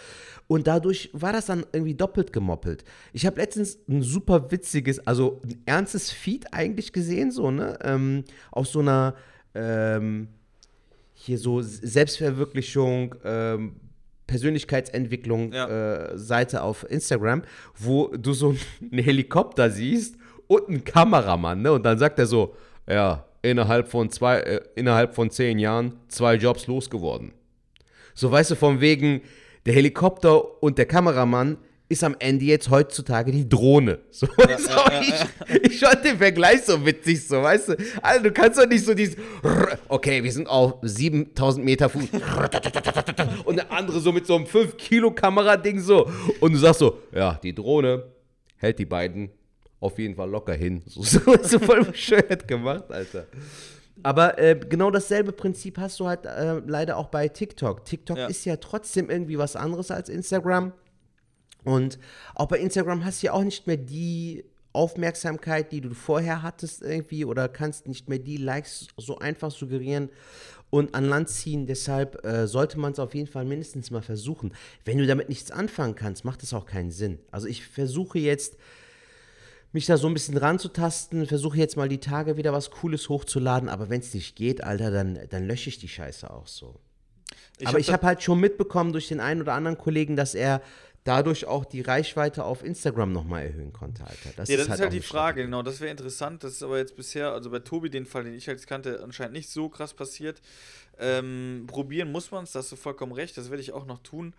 Und 0.49 0.67
dadurch 0.67 1.11
war 1.13 1.33
das 1.33 1.47
dann 1.47 1.65
irgendwie 1.73 1.95
doppelt 1.95 2.33
gemoppelt. 2.33 2.85
Ich 3.13 3.27
habe 3.27 3.41
letztens 3.41 3.79
ein 3.89 4.03
super 4.03 4.51
witziges, 4.51 5.07
also 5.07 5.41
ein 5.45 5.63
ernstes 5.67 6.11
Feed 6.11 6.53
eigentlich 6.53 6.93
gesehen, 6.93 7.31
so, 7.31 7.51
ne? 7.51 7.79
Ähm, 7.83 8.25
auf 8.51 8.67
so 8.67 8.81
einer 8.81 9.15
ähm, 9.55 10.29
hier 11.13 11.39
so 11.39 11.61
Selbstverwirklichung, 11.61 13.15
ähm, 13.25 13.77
Persönlichkeitsentwicklung 14.31 15.53
Ja. 15.53 15.67
äh, 16.13 16.19
Seite 16.19 16.63
auf 16.63 16.87
Instagram, 16.89 17.43
wo 17.77 18.09
du 18.09 18.33
so 18.33 18.55
einen 18.81 18.99
Helikopter 19.05 19.71
siehst 19.71 20.17
und 20.47 20.69
einen 20.69 20.85
Kameramann, 20.85 21.63
ne? 21.63 21.73
Und 21.73 21.85
dann 21.85 21.99
sagt 21.99 22.19
er 22.19 22.27
so, 22.27 22.55
ja, 22.89 23.25
innerhalb 23.43 23.89
von 23.89 24.11
zwei, 24.11 24.39
äh, 24.41 24.61
innerhalb 24.77 25.15
von 25.15 25.31
zehn 25.31 25.59
Jahren 25.59 25.95
zwei 26.09 26.35
Jobs 26.35 26.67
losgeworden. 26.67 27.33
So 28.15 28.31
weißt 28.31 28.53
du, 28.53 28.55
von 28.55 28.81
wegen, 28.81 29.21
der 29.67 29.75
Helikopter 29.75 30.63
und 30.63 30.79
der 30.79 30.87
Kameramann 30.87 31.59
ist 31.91 32.05
am 32.05 32.15
Ende 32.21 32.45
jetzt 32.45 32.71
heutzutage 32.71 33.33
die 33.33 33.47
Drohne. 33.47 33.99
So, 34.13 34.27
weißt 34.29 34.69
du, 34.69 35.55
ich, 35.55 35.73
ich 35.73 35.81
fand 35.81 36.05
den 36.05 36.19
Vergleich 36.19 36.63
so 36.63 36.85
witzig, 36.87 37.27
so, 37.27 37.43
weißt 37.43 37.71
du. 37.71 37.77
Also, 38.01 38.23
du 38.25 38.33
kannst 38.33 38.59
doch 38.59 38.67
nicht 38.67 38.85
so 38.85 38.95
dieses, 38.95 39.17
okay, 39.89 40.23
wir 40.23 40.33
sind 40.33 40.47
auf 40.47 40.75
7000 40.83 41.65
Meter 41.65 41.89
Fuß. 41.89 42.05
Und 43.45 43.57
der 43.57 43.71
andere 43.73 43.99
so 44.01 44.13
mit 44.13 44.27
so 44.27 44.37
einem 44.37 44.45
5-Kilo-Kamera-Ding 44.45 45.81
so. 45.81 46.09
Und 46.41 46.53
du 46.53 46.59
sagst 46.59 46.79
so, 46.81 46.99
ja, 47.13 47.39
die 47.43 47.55
Drohne 47.55 48.05
hält 48.57 48.79
die 48.79 48.87
beiden 48.87 49.31
auf 49.81 49.99
jeden 49.99 50.15
Fall 50.15 50.31
locker 50.31 50.55
hin. 50.55 50.83
So, 50.87 51.03
so, 51.03 51.21
so 51.43 51.59
voll 51.59 51.85
bescheuert 51.85 52.47
gemacht, 52.47 52.85
Alter. 52.91 53.27
Aber 54.03 54.39
äh, 54.39 54.59
genau 54.69 54.91
dasselbe 54.91 55.33
Prinzip 55.33 55.77
hast 55.79 55.99
du 55.99 56.07
halt 56.07 56.25
äh, 56.25 56.61
leider 56.67 56.97
auch 56.97 57.09
bei 57.09 57.29
TikTok. 57.29 57.85
TikTok 57.85 58.17
Ja. 58.17 58.27
ist 58.29 58.45
ja 58.45 58.57
trotzdem 58.57 59.11
irgendwie 59.11 59.39
was 59.39 59.57
anderes 59.57 59.91
als 59.91 60.09
Instagram. 60.09 60.73
Und 61.65 61.99
auch 62.35 62.49
bei 62.49 62.59
Instagram 62.59 63.05
hast 63.05 63.23
du 63.23 63.27
ja 63.27 63.33
auch 63.33 63.45
nicht 63.45 63.67
mehr 63.67 63.77
die 63.77 64.45
Aufmerksamkeit, 64.73 65.73
die 65.73 65.81
du 65.81 65.95
vorher 65.95 66.43
hattest 66.43 66.83
irgendwie 66.83 67.25
oder 67.25 67.49
kannst 67.49 67.89
nicht 67.89 68.09
mehr 68.09 68.19
die 68.19 68.37
Likes 68.37 68.89
so 68.97 69.19
einfach 69.19 69.51
suggerieren 69.51 70.11
und 70.71 70.95
an 70.95 71.07
Land 71.07 71.29
ziehen. 71.29 71.67
Deshalb 71.67 72.25
äh, 72.25 72.47
sollte 72.47 72.79
man 72.79 72.93
es 72.93 72.99
auf 72.99 73.15
jeden 73.15 73.27
Fall 73.27 73.45
mindestens 73.45 73.91
mal 73.91 74.03
versuchen. 74.03 74.53
Wenn 74.85 74.99
du 74.99 75.07
damit 75.07 75.29
nichts 75.29 75.51
anfangen 75.51 75.97
kannst, 75.97 76.25
macht 76.25 76.43
es 76.43 76.55
auch 76.55 76.67
keinen 76.67 76.93
Sinn. 76.93 77.19
Also 77.33 77.49
ich 77.49 77.67
versuche 77.67 78.21
jetzt 78.21 78.57
mich 79.73 79.87
da 79.87 79.97
so 79.97 80.07
ein 80.07 80.15
bisschen 80.15 80.37
ranzutasten, 80.37 81.27
versuche 81.27 81.59
jetzt 81.59 81.77
mal 81.77 81.89
die 81.89 81.99
Tage 81.99 82.37
wieder 82.37 82.53
was 82.53 82.71
Cooles 82.71 83.09
hochzuladen, 83.09 83.69
aber 83.69 83.89
wenn 83.89 84.01
es 84.01 84.15
nicht 84.15 84.35
geht, 84.35 84.65
Alter, 84.65 84.91
dann, 84.91 85.19
dann 85.29 85.47
lösche 85.47 85.69
ich 85.69 85.79
die 85.79 85.89
Scheiße 85.89 86.29
auch 86.29 86.49
so. 86.49 86.81
aber 87.61 87.73
hab 87.73 87.79
ich 87.79 87.93
habe 87.93 88.07
halt 88.07 88.23
schon 88.23 88.41
mitbekommen 88.41 88.93
durch 88.93 89.09
den 89.09 89.21
einen 89.21 89.41
oder 89.41 89.55
anderen 89.55 89.79
Kollegen, 89.79 90.17
dass 90.17 90.35
er 90.35 90.61
dadurch 91.05 91.47
auch 91.47 91.65
die 91.65 91.81
Reichweite 91.81 92.45
auf 92.45 92.63
Instagram 92.63 93.13
nochmal 93.13 93.47
erhöhen 93.47 93.73
konnte, 93.73 94.03
Alter. 94.05 94.17
Ja, 94.27 94.33
das 94.37 94.49
ist 94.49 94.69
halt, 94.69 94.81
auch 94.83 94.89
die 94.89 94.97
eine 94.97 95.03
Frage, 95.03 95.43
genau. 95.45 95.63
Das 95.63 95.81
wäre 95.81 95.91
interessant. 95.91 96.45
Das 96.45 96.53
ist 96.53 96.63
aber 96.63 96.79
jetzt 96.79 96.97
bisher, 96.97 97.33
also 97.33 97.51
bei 97.51 97.61
Tobi, 97.61 97.91
den 97.91 98.07
Fall, 98.07 98.25
den 98.25 98.35
ich 98.35 98.49
halt 98.49 98.65
kannte, 98.67 99.01
anscheinend 99.03 99.33
nicht 99.35 99.49
so 99.51 99.69
krass 99.69 99.95
passiert. 99.95 100.41
Ähm, 100.99 101.65
probieren 101.67 102.13
muss 102.13 102.31
man 102.31 102.45
es, 102.45 102.53
da 102.53 102.59
hast 102.59 102.71
du 102.73 102.77
vollkommen 102.77 103.13
recht. 103.13 103.37
Das 103.39 103.51
werde 103.51 103.63
ich 103.63 103.73
auch 103.73 103.87
noch 103.87 104.01
tun. 104.03 104.35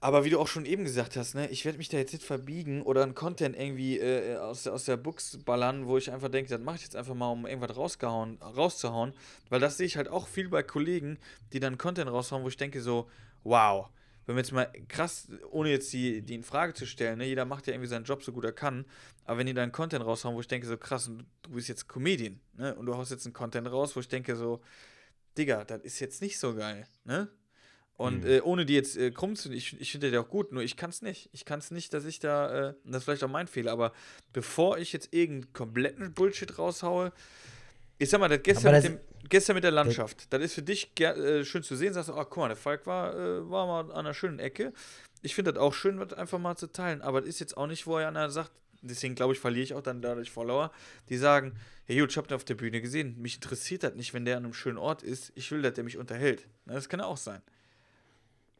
Aber 0.00 0.24
wie 0.24 0.30
du 0.30 0.40
auch 0.40 0.48
schon 0.48 0.64
eben 0.66 0.82
gesagt 0.82 1.16
hast, 1.16 1.36
ne, 1.36 1.48
ich 1.50 1.64
werde 1.64 1.78
mich 1.78 1.88
da 1.88 1.96
jetzt 1.96 2.12
nicht 2.12 2.24
verbiegen 2.24 2.82
oder 2.82 3.04
einen 3.04 3.14
Content 3.14 3.56
irgendwie 3.56 4.00
äh, 4.00 4.36
aus, 4.36 4.64
der- 4.64 4.72
aus 4.72 4.84
der 4.84 4.96
Books 4.96 5.38
ballern, 5.44 5.86
wo 5.86 5.96
ich 5.96 6.10
einfach 6.10 6.28
denke, 6.28 6.50
das 6.50 6.60
mache 6.60 6.74
ich 6.74 6.82
jetzt 6.82 6.96
einfach 6.96 7.14
mal, 7.14 7.30
um 7.30 7.46
irgendwas 7.46 7.76
rausgehauen, 7.76 8.38
rauszuhauen. 8.42 9.12
Weil 9.48 9.60
das 9.60 9.76
sehe 9.76 9.86
ich 9.86 9.96
halt 9.96 10.08
auch 10.08 10.26
viel 10.26 10.48
bei 10.48 10.64
Kollegen, 10.64 11.18
die 11.52 11.60
dann 11.60 11.78
Content 11.78 12.10
raushauen, 12.10 12.42
wo 12.42 12.48
ich 12.48 12.56
denke 12.56 12.80
so, 12.82 13.08
wow, 13.44 13.90
wenn 14.26 14.36
wir 14.36 14.40
jetzt 14.40 14.52
mal 14.52 14.70
krass, 14.88 15.28
ohne 15.50 15.70
jetzt 15.70 15.92
die, 15.92 16.22
die 16.22 16.34
in 16.34 16.42
Frage 16.42 16.74
zu 16.74 16.86
stellen, 16.86 17.18
ne, 17.18 17.26
jeder 17.26 17.44
macht 17.44 17.66
ja 17.66 17.72
irgendwie 17.72 17.88
seinen 17.88 18.04
Job 18.04 18.22
so 18.22 18.32
gut 18.32 18.44
er 18.44 18.52
kann, 18.52 18.84
aber 19.24 19.38
wenn 19.38 19.46
die 19.46 19.54
dann 19.54 19.72
Content 19.72 20.04
raushauen, 20.04 20.36
wo 20.36 20.40
ich 20.40 20.48
denke 20.48 20.66
so, 20.66 20.76
krass, 20.76 21.08
und 21.08 21.26
du 21.42 21.50
bist 21.50 21.68
jetzt 21.68 21.88
Comedian, 21.88 22.40
ne, 22.54 22.74
und 22.74 22.86
du 22.86 22.96
haust 22.96 23.10
jetzt 23.10 23.26
einen 23.26 23.32
Content 23.32 23.70
raus, 23.70 23.96
wo 23.96 24.00
ich 24.00 24.08
denke 24.08 24.36
so, 24.36 24.60
Digga, 25.36 25.64
das 25.64 25.82
ist 25.82 26.00
jetzt 26.00 26.22
nicht 26.22 26.38
so 26.38 26.54
geil, 26.54 26.86
ne? 27.04 27.28
Und 27.96 28.24
äh, 28.24 28.40
ohne 28.40 28.66
die 28.66 28.74
jetzt 28.74 28.96
äh, 28.96 29.10
krumm 29.10 29.36
zu, 29.36 29.52
ich, 29.52 29.78
ich 29.80 29.92
finde 29.92 30.10
ja 30.10 30.20
auch 30.20 30.28
gut, 30.28 30.50
nur 30.50 30.62
ich 30.62 30.76
kann 30.76 30.90
es 30.90 31.02
nicht. 31.02 31.28
Ich 31.32 31.44
kann 31.44 31.60
es 31.60 31.70
nicht, 31.70 31.92
dass 31.94 32.04
ich 32.04 32.18
da, 32.18 32.70
äh, 32.70 32.74
das 32.84 32.98
ist 32.98 33.04
vielleicht 33.04 33.22
auch 33.22 33.28
mein 33.28 33.46
Fehler, 33.46 33.70
aber 33.70 33.92
bevor 34.32 34.78
ich 34.78 34.92
jetzt 34.92 35.12
irgendeinen 35.12 35.52
kompletten 35.52 36.12
Bullshit 36.14 36.58
raushaue, 36.58 37.12
ich 38.02 38.10
sag 38.10 38.20
mal, 38.20 38.28
das 38.28 38.42
gestern, 38.42 38.68
Aber 38.74 38.76
mit, 38.82 38.84
das- 38.84 38.92
dem, 39.20 39.28
gestern 39.28 39.54
mit 39.54 39.64
der 39.64 39.70
Landschaft, 39.70 40.32
das 40.32 40.42
ist 40.42 40.54
für 40.54 40.62
dich 40.62 40.98
äh, 41.00 41.44
schön 41.44 41.62
zu 41.62 41.76
sehen, 41.76 41.92
sagst 41.94 42.08
du, 42.08 42.14
oh, 42.14 42.24
guck 42.24 42.36
mal, 42.38 42.48
der 42.48 42.56
Falk 42.56 42.86
war, 42.86 43.14
äh, 43.14 43.48
war 43.50 43.66
mal 43.66 43.80
an 43.90 43.90
einer 43.92 44.14
schönen 44.14 44.38
Ecke. 44.38 44.72
Ich 45.22 45.34
finde 45.34 45.52
das 45.52 45.62
auch 45.62 45.72
schön, 45.72 45.98
das 45.98 46.12
einfach 46.14 46.38
mal 46.38 46.56
zu 46.56 46.66
teilen, 46.66 47.00
aber 47.02 47.20
das 47.20 47.28
ist 47.30 47.38
jetzt 47.40 47.56
auch 47.56 47.66
nicht, 47.66 47.86
wo 47.86 47.94
einer 47.96 48.28
sagt, 48.30 48.50
deswegen 48.82 49.14
glaube 49.14 49.32
ich, 49.34 49.38
verliere 49.40 49.62
ich 49.62 49.74
auch 49.74 49.82
dann 49.82 50.02
dadurch 50.02 50.30
Follower, 50.32 50.72
die 51.08 51.16
sagen, 51.16 51.54
hey 51.84 52.00
gut, 52.00 52.10
ich 52.10 52.16
habe 52.16 52.26
den 52.26 52.34
auf 52.34 52.44
der 52.44 52.56
Bühne 52.56 52.80
gesehen, 52.80 53.16
mich 53.22 53.36
interessiert 53.36 53.84
das 53.84 53.94
nicht, 53.94 54.12
wenn 54.14 54.24
der 54.24 54.36
an 54.36 54.44
einem 54.44 54.54
schönen 54.54 54.78
Ort 54.78 55.02
ist, 55.04 55.30
ich 55.36 55.50
will, 55.52 55.62
dass 55.62 55.74
der 55.74 55.84
mich 55.84 55.96
unterhält. 55.98 56.48
Na, 56.64 56.74
das 56.74 56.88
kann 56.88 57.00
auch 57.00 57.16
sein. 57.16 57.40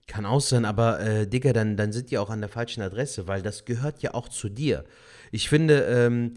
Kann 0.07 0.27
auch 0.27 0.41
sein, 0.41 0.65
aber 0.65 1.01
äh, 1.01 1.27
Digga, 1.27 1.53
dann, 1.53 1.77
dann 1.77 1.93
sind 1.93 2.11
die 2.11 2.19
auch 2.19 2.29
an 2.31 2.41
der 2.41 2.49
falschen 2.49 2.83
Adresse, 2.83 3.27
weil 3.29 3.41
das 3.43 3.65
gehört 3.65 4.03
ja 4.03 4.15
auch 4.15 4.29
zu 4.29 4.49
dir. 4.49 4.85
Ich 5.31 5.49
finde, 5.49 5.83
ähm, 5.85 6.35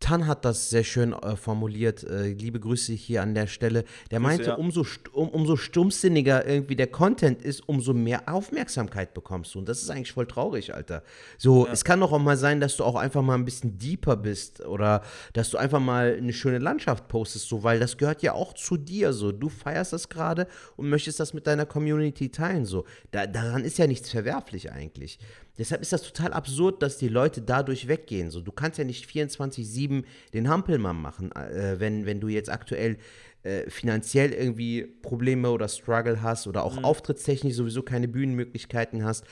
Tan 0.00 0.26
hat 0.26 0.46
das 0.46 0.70
sehr 0.70 0.82
schön 0.82 1.12
äh, 1.12 1.36
formuliert. 1.36 2.04
Äh, 2.04 2.32
liebe 2.32 2.58
Grüße 2.58 2.94
hier 2.94 3.22
an 3.22 3.34
der 3.34 3.46
Stelle. 3.46 3.84
Der 4.10 4.18
meinte, 4.18 4.46
ja. 4.46 4.54
umso, 4.54 4.84
um, 5.12 5.28
umso 5.28 5.56
stumpfsinniger 5.56 6.46
irgendwie 6.46 6.74
der 6.74 6.86
Content 6.86 7.42
ist, 7.42 7.68
umso 7.68 7.92
mehr 7.92 8.22
Aufmerksamkeit 8.26 9.12
bekommst 9.12 9.54
du. 9.54 9.58
Und 9.58 9.68
das 9.68 9.82
ist 9.82 9.90
eigentlich 9.90 10.12
voll 10.12 10.26
traurig, 10.26 10.74
Alter. 10.74 11.02
So, 11.36 11.68
es 11.68 11.84
kann 11.84 12.00
doch 12.00 12.12
auch 12.12 12.18
mal 12.18 12.38
sein, 12.38 12.60
dass 12.60 12.78
du 12.78 12.84
auch 12.84 12.96
einfach 12.96 13.20
mal 13.20 13.34
ein 13.34 13.44
bisschen 13.44 13.76
deeper 13.78 14.16
bist 14.16 14.64
oder 14.64 15.02
dass 15.34 15.50
du 15.50 15.58
einfach 15.58 15.80
mal 15.80 16.16
eine 16.16 16.32
schöne 16.32 16.58
Landschaft 16.58 17.06
postest, 17.08 17.48
so, 17.48 17.62
weil 17.62 17.78
das 17.78 17.98
gehört 17.98 18.22
ja 18.22 18.32
auch 18.32 18.54
zu 18.54 18.78
dir. 18.78 19.12
So, 19.12 19.32
du 19.32 19.50
feierst 19.50 19.92
das 19.92 20.08
gerade 20.08 20.46
und 20.76 20.88
möchtest 20.88 21.20
das 21.20 21.34
mit 21.34 21.46
deiner 21.46 21.66
Community 21.66 22.30
teilen. 22.30 22.64
So, 22.64 22.86
da, 23.10 23.26
daran 23.26 23.64
ist 23.64 23.76
ja 23.76 23.86
nichts 23.86 24.10
verwerflich 24.10 24.72
eigentlich. 24.72 25.18
Deshalb 25.60 25.82
ist 25.82 25.92
das 25.92 26.02
total 26.02 26.32
absurd, 26.32 26.82
dass 26.82 26.96
die 26.96 27.08
Leute 27.08 27.42
dadurch 27.42 27.86
weggehen. 27.86 28.30
So, 28.30 28.40
du 28.40 28.50
kannst 28.50 28.78
ja 28.78 28.84
nicht 28.84 29.04
24-7 29.04 30.04
den 30.32 30.48
Hampelmann 30.48 30.96
machen, 30.96 31.32
äh, 31.32 31.78
wenn, 31.78 32.06
wenn 32.06 32.18
du 32.18 32.28
jetzt 32.28 32.48
aktuell 32.48 32.96
äh, 33.42 33.68
finanziell 33.68 34.32
irgendwie 34.32 34.86
Probleme 34.86 35.50
oder 35.50 35.68
Struggle 35.68 36.22
hast 36.22 36.46
oder 36.46 36.64
auch 36.64 36.82
auftrittstechnisch 36.82 37.56
sowieso 37.56 37.82
keine 37.82 38.08
Bühnenmöglichkeiten 38.08 39.04
hast. 39.04 39.26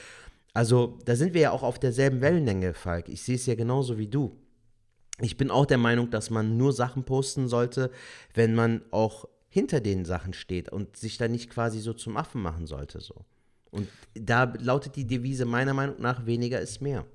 Also, 0.53 0.99
da 1.07 1.17
sind 1.17 1.33
wir 1.33 1.41
ja 1.41 1.51
auch 1.51 1.63
auf 1.63 1.79
derselben 1.79 2.21
Wellenlänge, 2.21 2.75
Falk. 2.75 3.09
Ich 3.09 3.23
sehe 3.23 3.37
es 3.37 3.47
ja 3.47 3.55
genauso 3.55 3.97
wie 3.97 4.09
du. 4.09 4.37
Ich 5.23 5.39
bin 5.39 5.51
auch 5.51 5.65
der 5.65 5.79
Meinung, 5.79 6.11
dass 6.11 6.29
man 6.29 6.59
nur 6.59 6.75
Sachen 6.75 7.05
posten 7.05 7.49
sollte, 7.49 7.91
wenn 8.35 8.55
man 8.55 8.83
auch 8.91 9.25
hinter 9.49 9.81
den 9.81 10.05
Sachen 10.05 10.35
steht 10.35 10.71
und 10.71 10.95
sich 10.99 11.17
da 11.17 11.27
nicht 11.27 11.49
quasi 11.49 11.81
so 11.81 11.95
zum 11.95 12.19
Affen 12.19 12.43
machen 12.43 12.67
sollte. 12.67 13.01
So. 13.01 13.25
Und 13.71 13.89
da 14.15 14.53
lautet 14.59 14.97
die 14.97 15.07
Devise 15.07 15.45
meiner 15.45 15.75
Meinung 15.75 16.01
nach, 16.01 16.27
weniger 16.27 16.61
ist 16.61 16.81
mehr. 16.81 17.07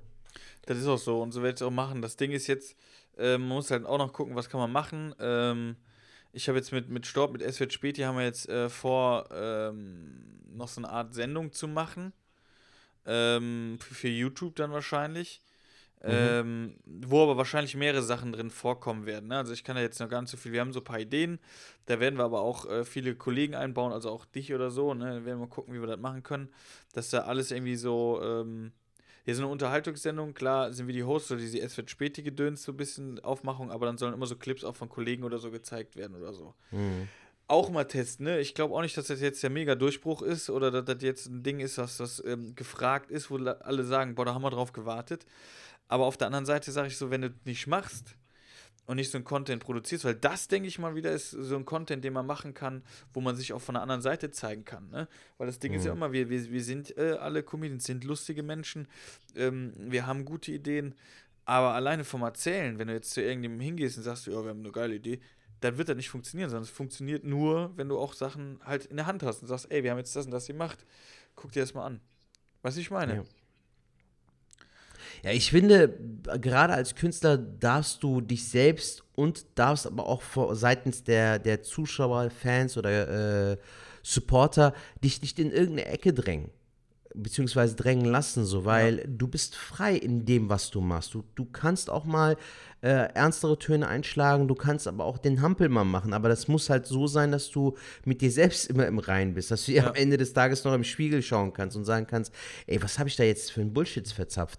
Das 0.66 0.78
ist 0.78 0.86
auch 0.86 0.98
so 0.98 1.20
und 1.20 1.32
so 1.32 1.42
werde 1.42 1.54
ich 1.54 1.60
es 1.60 1.62
auch 1.62 1.70
machen. 1.70 2.00
Das 2.00 2.16
Ding 2.16 2.30
ist 2.32 2.46
jetzt, 2.46 2.76
äh, 3.18 3.38
man 3.38 3.48
muss 3.48 3.70
halt 3.70 3.84
auch 3.84 3.98
noch 3.98 4.12
gucken, 4.12 4.34
was 4.34 4.48
kann 4.48 4.60
man 4.60 4.72
machen. 4.72 5.14
Ähm, 5.18 5.76
ich 6.32 6.48
habe 6.48 6.58
jetzt 6.58 6.72
mit, 6.72 6.88
mit 6.88 7.06
Storb, 7.06 7.32
mit 7.32 7.42
SWT 7.42 7.72
Späti 7.72 8.02
haben 8.02 8.16
wir 8.16 8.24
jetzt 8.24 8.48
äh, 8.48 8.68
vor, 8.68 9.28
ähm, 9.32 10.40
noch 10.52 10.68
so 10.68 10.80
eine 10.80 10.88
Art 10.88 11.14
Sendung 11.14 11.52
zu 11.52 11.68
machen. 11.68 12.12
Ähm, 13.06 13.78
für 13.80 14.08
YouTube 14.08 14.56
dann 14.56 14.72
wahrscheinlich. 14.72 15.42
Ähm, 16.06 16.76
wo 16.84 17.22
aber 17.22 17.36
wahrscheinlich 17.36 17.76
mehrere 17.76 18.02
Sachen 18.02 18.32
drin 18.32 18.50
vorkommen 18.50 19.06
werden. 19.06 19.28
Ne? 19.28 19.38
Also 19.38 19.52
ich 19.52 19.64
kann 19.64 19.76
da 19.76 19.82
jetzt 19.82 20.00
noch 20.00 20.08
gar 20.08 20.20
nicht 20.20 20.30
so 20.30 20.36
viel. 20.36 20.52
Wir 20.52 20.60
haben 20.60 20.72
so 20.72 20.80
ein 20.80 20.84
paar 20.84 21.00
Ideen. 21.00 21.38
Da 21.86 22.00
werden 22.00 22.18
wir 22.18 22.24
aber 22.24 22.40
auch 22.40 22.66
äh, 22.66 22.84
viele 22.84 23.14
Kollegen 23.14 23.54
einbauen, 23.54 23.92
also 23.92 24.10
auch 24.10 24.24
dich 24.24 24.52
oder 24.52 24.70
so. 24.70 24.94
Ne? 24.94 25.04
Da 25.04 25.10
werden 25.24 25.26
wir 25.26 25.46
mal 25.46 25.48
gucken, 25.48 25.74
wie 25.74 25.80
wir 25.80 25.86
das 25.86 25.98
machen 25.98 26.22
können. 26.22 26.48
Dass 26.92 27.10
da 27.10 27.20
alles 27.20 27.50
irgendwie 27.50 27.76
so. 27.76 28.20
Ähm, 28.22 28.72
hier 29.24 29.34
so 29.34 29.42
eine 29.42 29.50
Unterhaltungssendung, 29.50 30.34
klar 30.34 30.72
sind 30.74 30.86
wir 30.86 30.92
die 30.92 31.02
Hosts 31.02 31.30
oder 31.30 31.40
diese 31.40 31.58
Es 31.58 31.76
wird 31.78 31.90
späti 31.90 32.22
gedöns, 32.22 32.62
so 32.62 32.72
ein 32.72 32.76
bisschen 32.76 33.24
Aufmachung, 33.24 33.70
aber 33.70 33.86
dann 33.86 33.96
sollen 33.96 34.12
immer 34.12 34.26
so 34.26 34.36
Clips 34.36 34.64
auch 34.64 34.76
von 34.76 34.90
Kollegen 34.90 35.24
oder 35.24 35.38
so 35.38 35.50
gezeigt 35.50 35.96
werden 35.96 36.14
oder 36.14 36.34
so. 36.34 36.52
Auch 37.48 37.70
mal 37.70 37.84
testen, 37.84 38.26
ne? 38.26 38.40
Ich 38.40 38.54
glaube 38.54 38.74
auch 38.74 38.82
nicht, 38.82 38.96
dass 38.98 39.06
das 39.06 39.22
jetzt 39.22 39.42
der 39.42 39.48
mega 39.48 39.74
Durchbruch 39.74 40.20
ist 40.20 40.50
oder 40.50 40.70
dass 40.70 40.84
das 40.84 41.02
jetzt 41.02 41.26
ein 41.26 41.42
Ding 41.42 41.60
ist, 41.60 41.78
was 41.78 41.96
das 41.96 42.22
ähm, 42.26 42.54
gefragt 42.54 43.10
ist, 43.10 43.30
wo 43.30 43.36
alle 43.36 43.84
sagen, 43.84 44.14
boah, 44.14 44.26
da 44.26 44.34
haben 44.34 44.42
wir 44.42 44.50
drauf 44.50 44.74
gewartet. 44.74 45.24
Aber 45.88 46.06
auf 46.06 46.16
der 46.16 46.26
anderen 46.28 46.46
Seite 46.46 46.72
sage 46.72 46.88
ich 46.88 46.96
so, 46.96 47.10
wenn 47.10 47.22
du 47.22 47.34
nicht 47.44 47.66
machst 47.66 48.16
und 48.86 48.96
nicht 48.96 49.10
so 49.10 49.18
ein 49.18 49.24
Content 49.24 49.62
produzierst, 49.62 50.04
weil 50.04 50.14
das, 50.14 50.48
denke 50.48 50.68
ich 50.68 50.78
mal, 50.78 50.94
wieder 50.94 51.12
ist 51.12 51.30
so 51.30 51.56
ein 51.56 51.64
Content, 51.64 52.04
den 52.04 52.12
man 52.12 52.26
machen 52.26 52.54
kann, 52.54 52.82
wo 53.12 53.20
man 53.20 53.36
sich 53.36 53.52
auch 53.52 53.60
von 53.60 53.74
der 53.74 53.82
anderen 53.82 54.02
Seite 54.02 54.30
zeigen 54.30 54.64
kann. 54.64 54.90
Ne? 54.90 55.08
Weil 55.38 55.46
das 55.46 55.58
Ding 55.58 55.72
ist 55.72 55.86
ja 55.86 55.92
immer, 55.92 56.12
wir, 56.12 56.28
wir, 56.28 56.50
wir 56.50 56.64
sind 56.64 56.96
äh, 56.98 57.12
alle 57.12 57.42
Comedians, 57.42 57.84
sind 57.84 58.04
lustige 58.04 58.42
Menschen, 58.42 58.88
ähm, 59.36 59.72
wir 59.78 60.06
haben 60.06 60.24
gute 60.24 60.52
Ideen, 60.52 60.94
aber 61.46 61.74
alleine 61.74 62.04
vom 62.04 62.22
Erzählen, 62.22 62.78
wenn 62.78 62.88
du 62.88 62.94
jetzt 62.94 63.10
zu 63.12 63.22
irgendjemandem 63.22 63.64
hingehst 63.64 63.96
und 63.96 64.02
sagst, 64.02 64.26
ja, 64.26 64.32
wir 64.42 64.50
haben 64.50 64.60
eine 64.60 64.72
geile 64.72 64.94
Idee, 64.94 65.20
dann 65.60 65.78
wird 65.78 65.88
das 65.88 65.96
nicht 65.96 66.10
funktionieren, 66.10 66.50
sondern 66.50 66.64
es 66.64 66.70
funktioniert 66.70 67.24
nur, 67.24 67.72
wenn 67.76 67.88
du 67.88 67.98
auch 67.98 68.12
Sachen 68.12 68.60
halt 68.64 68.86
in 68.86 68.96
der 68.96 69.06
Hand 69.06 69.22
hast 69.22 69.40
und 69.42 69.48
sagst, 69.48 69.70
ey, 69.70 69.82
wir 69.82 69.90
haben 69.90 69.98
jetzt 69.98 70.14
das 70.14 70.26
und 70.26 70.32
das 70.32 70.46
gemacht, 70.46 70.84
guck 71.36 71.52
dir 71.52 71.60
das 71.60 71.72
mal 71.74 71.86
an. 71.86 72.00
Wie 72.62 72.80
ich 72.80 72.90
meine? 72.90 73.16
Ja. 73.16 73.24
Ja, 75.24 75.30
ich 75.30 75.50
finde, 75.50 75.98
gerade 76.38 76.74
als 76.74 76.94
Künstler 76.96 77.38
darfst 77.38 78.02
du 78.02 78.20
dich 78.20 78.46
selbst 78.46 79.02
und 79.14 79.46
darfst 79.54 79.86
aber 79.86 80.06
auch 80.06 80.20
vor, 80.20 80.54
seitens 80.54 81.02
der, 81.02 81.38
der 81.38 81.62
Zuschauer, 81.62 82.28
Fans 82.28 82.76
oder 82.76 83.52
äh, 83.52 83.56
Supporter 84.02 84.74
dich 85.02 85.22
nicht 85.22 85.38
in 85.38 85.50
irgendeine 85.50 85.86
Ecke 85.86 86.12
drängen. 86.12 86.50
Beziehungsweise 87.16 87.76
drängen 87.76 88.06
lassen, 88.06 88.44
so, 88.44 88.64
weil 88.64 89.04
du 89.06 89.28
bist 89.28 89.54
frei 89.54 89.94
in 89.94 90.26
dem, 90.26 90.50
was 90.50 90.70
du 90.70 90.80
machst. 90.80 91.14
Du, 91.14 91.24
du 91.36 91.44
kannst 91.46 91.88
auch 91.88 92.04
mal 92.04 92.36
äh, 92.82 93.08
ernstere 93.14 93.56
Töne 93.58 93.86
einschlagen, 93.86 94.46
du 94.46 94.54
kannst 94.56 94.88
aber 94.88 95.04
auch 95.04 95.16
den 95.16 95.40
Hampelmann 95.40 95.88
machen. 95.88 96.12
Aber 96.12 96.28
das 96.28 96.48
muss 96.48 96.68
halt 96.68 96.86
so 96.86 97.06
sein, 97.06 97.30
dass 97.30 97.50
du 97.50 97.76
mit 98.04 98.20
dir 98.20 98.32
selbst 98.32 98.66
immer 98.66 98.86
im 98.86 98.98
Reinen 98.98 99.32
bist, 99.32 99.52
dass 99.52 99.64
du 99.64 99.72
dir 99.72 99.86
am 99.86 99.94
Ende 99.94 100.16
des 100.16 100.32
Tages 100.32 100.64
noch 100.64 100.74
im 100.74 100.84
Spiegel 100.84 101.22
schauen 101.22 101.52
kannst 101.52 101.76
und 101.76 101.84
sagen 101.84 102.06
kannst, 102.06 102.34
ey, 102.66 102.82
was 102.82 102.98
habe 102.98 103.08
ich 103.08 103.16
da 103.16 103.22
jetzt 103.22 103.52
für 103.52 103.60
ein 103.60 103.72
Bullshit 103.72 104.06
verzapft? 104.08 104.58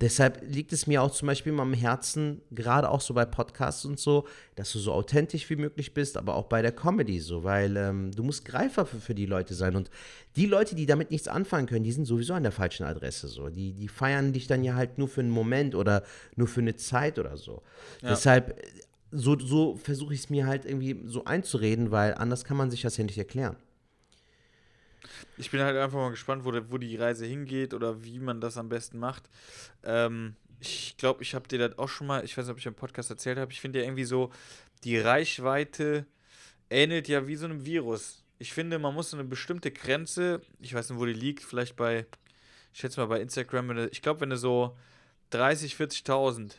Deshalb 0.00 0.42
liegt 0.46 0.74
es 0.74 0.86
mir 0.86 1.02
auch 1.02 1.10
zum 1.10 1.26
Beispiel 1.26 1.52
immer 1.52 1.62
am 1.62 1.72
Herzen, 1.72 2.42
gerade 2.50 2.90
auch 2.90 3.00
so 3.00 3.14
bei 3.14 3.24
Podcasts 3.24 3.84
und 3.86 3.98
so, 3.98 4.26
dass 4.54 4.70
du 4.72 4.78
so 4.78 4.92
authentisch 4.92 5.48
wie 5.48 5.56
möglich 5.56 5.94
bist, 5.94 6.18
aber 6.18 6.34
auch 6.34 6.44
bei 6.44 6.60
der 6.60 6.72
Comedy 6.72 7.18
so, 7.18 7.44
weil 7.44 7.76
ähm, 7.78 8.10
du 8.12 8.22
musst 8.22 8.44
Greifer 8.44 8.84
für, 8.84 8.98
für 8.98 9.14
die 9.14 9.24
Leute 9.24 9.54
sein. 9.54 9.74
Und 9.74 9.90
die 10.36 10.44
Leute, 10.44 10.74
die 10.74 10.84
damit 10.84 11.10
nichts 11.10 11.28
anfangen 11.28 11.66
können, 11.66 11.84
die 11.84 11.92
sind 11.92 12.04
sowieso 12.04 12.34
an 12.34 12.42
der 12.42 12.52
falschen 12.52 12.84
Adresse 12.84 13.28
so. 13.28 13.48
Die, 13.48 13.72
die 13.72 13.88
feiern 13.88 14.34
dich 14.34 14.46
dann 14.46 14.62
ja 14.64 14.74
halt 14.74 14.98
nur 14.98 15.08
für 15.08 15.22
einen 15.22 15.30
Moment 15.30 15.74
oder 15.74 16.02
nur 16.36 16.46
für 16.48 16.60
eine 16.60 16.76
Zeit 16.76 17.18
oder 17.18 17.38
so. 17.38 17.62
Deshalb, 18.02 18.50
äh, 18.50 18.66
so, 19.12 19.38
so 19.38 19.76
versuche 19.76 20.12
ich 20.12 20.20
es 20.20 20.30
mir 20.30 20.46
halt 20.46 20.66
irgendwie 20.66 21.00
so 21.06 21.24
einzureden, 21.24 21.90
weil 21.90 22.14
anders 22.14 22.44
kann 22.44 22.58
man 22.58 22.70
sich 22.70 22.82
das 22.82 22.98
ja 22.98 23.04
nicht 23.04 23.16
erklären. 23.16 23.56
Ich 25.36 25.50
bin 25.50 25.60
halt 25.60 25.76
einfach 25.76 25.98
mal 25.98 26.10
gespannt, 26.10 26.44
wo, 26.44 26.50
der, 26.50 26.70
wo 26.70 26.78
die 26.78 26.96
Reise 26.96 27.26
hingeht 27.26 27.74
oder 27.74 28.04
wie 28.04 28.18
man 28.18 28.40
das 28.40 28.56
am 28.56 28.68
besten 28.68 28.98
macht. 28.98 29.28
Ähm, 29.82 30.36
ich 30.60 30.96
glaube, 30.96 31.22
ich 31.22 31.34
habe 31.34 31.48
dir 31.48 31.58
das 31.58 31.78
auch 31.78 31.88
schon 31.88 32.06
mal, 32.06 32.24
ich 32.24 32.36
weiß 32.36 32.46
nicht, 32.46 32.52
ob 32.52 32.58
ich 32.58 32.66
im 32.66 32.74
Podcast 32.74 33.10
erzählt 33.10 33.38
habe, 33.38 33.52
ich 33.52 33.60
finde 33.60 33.80
ja 33.80 33.84
irgendwie 33.84 34.04
so, 34.04 34.30
die 34.84 34.98
Reichweite 34.98 36.06
ähnelt 36.70 37.08
ja 37.08 37.26
wie 37.26 37.36
so 37.36 37.46
einem 37.46 37.64
Virus. 37.64 38.24
Ich 38.38 38.52
finde, 38.52 38.78
man 38.78 38.94
muss 38.94 39.14
eine 39.14 39.24
bestimmte 39.24 39.70
Grenze, 39.70 40.42
ich 40.60 40.74
weiß 40.74 40.90
nicht, 40.90 40.98
wo 40.98 41.06
die 41.06 41.12
liegt, 41.12 41.42
vielleicht 41.42 41.76
bei, 41.76 42.06
ich 42.72 42.80
schätze 42.80 43.00
mal 43.00 43.06
bei 43.06 43.20
Instagram, 43.20 43.68
du, 43.68 43.88
ich 43.88 44.02
glaube, 44.02 44.20
wenn 44.20 44.30
du 44.30 44.36
so 44.36 44.76
30, 45.30 45.74
40.000 45.74 46.52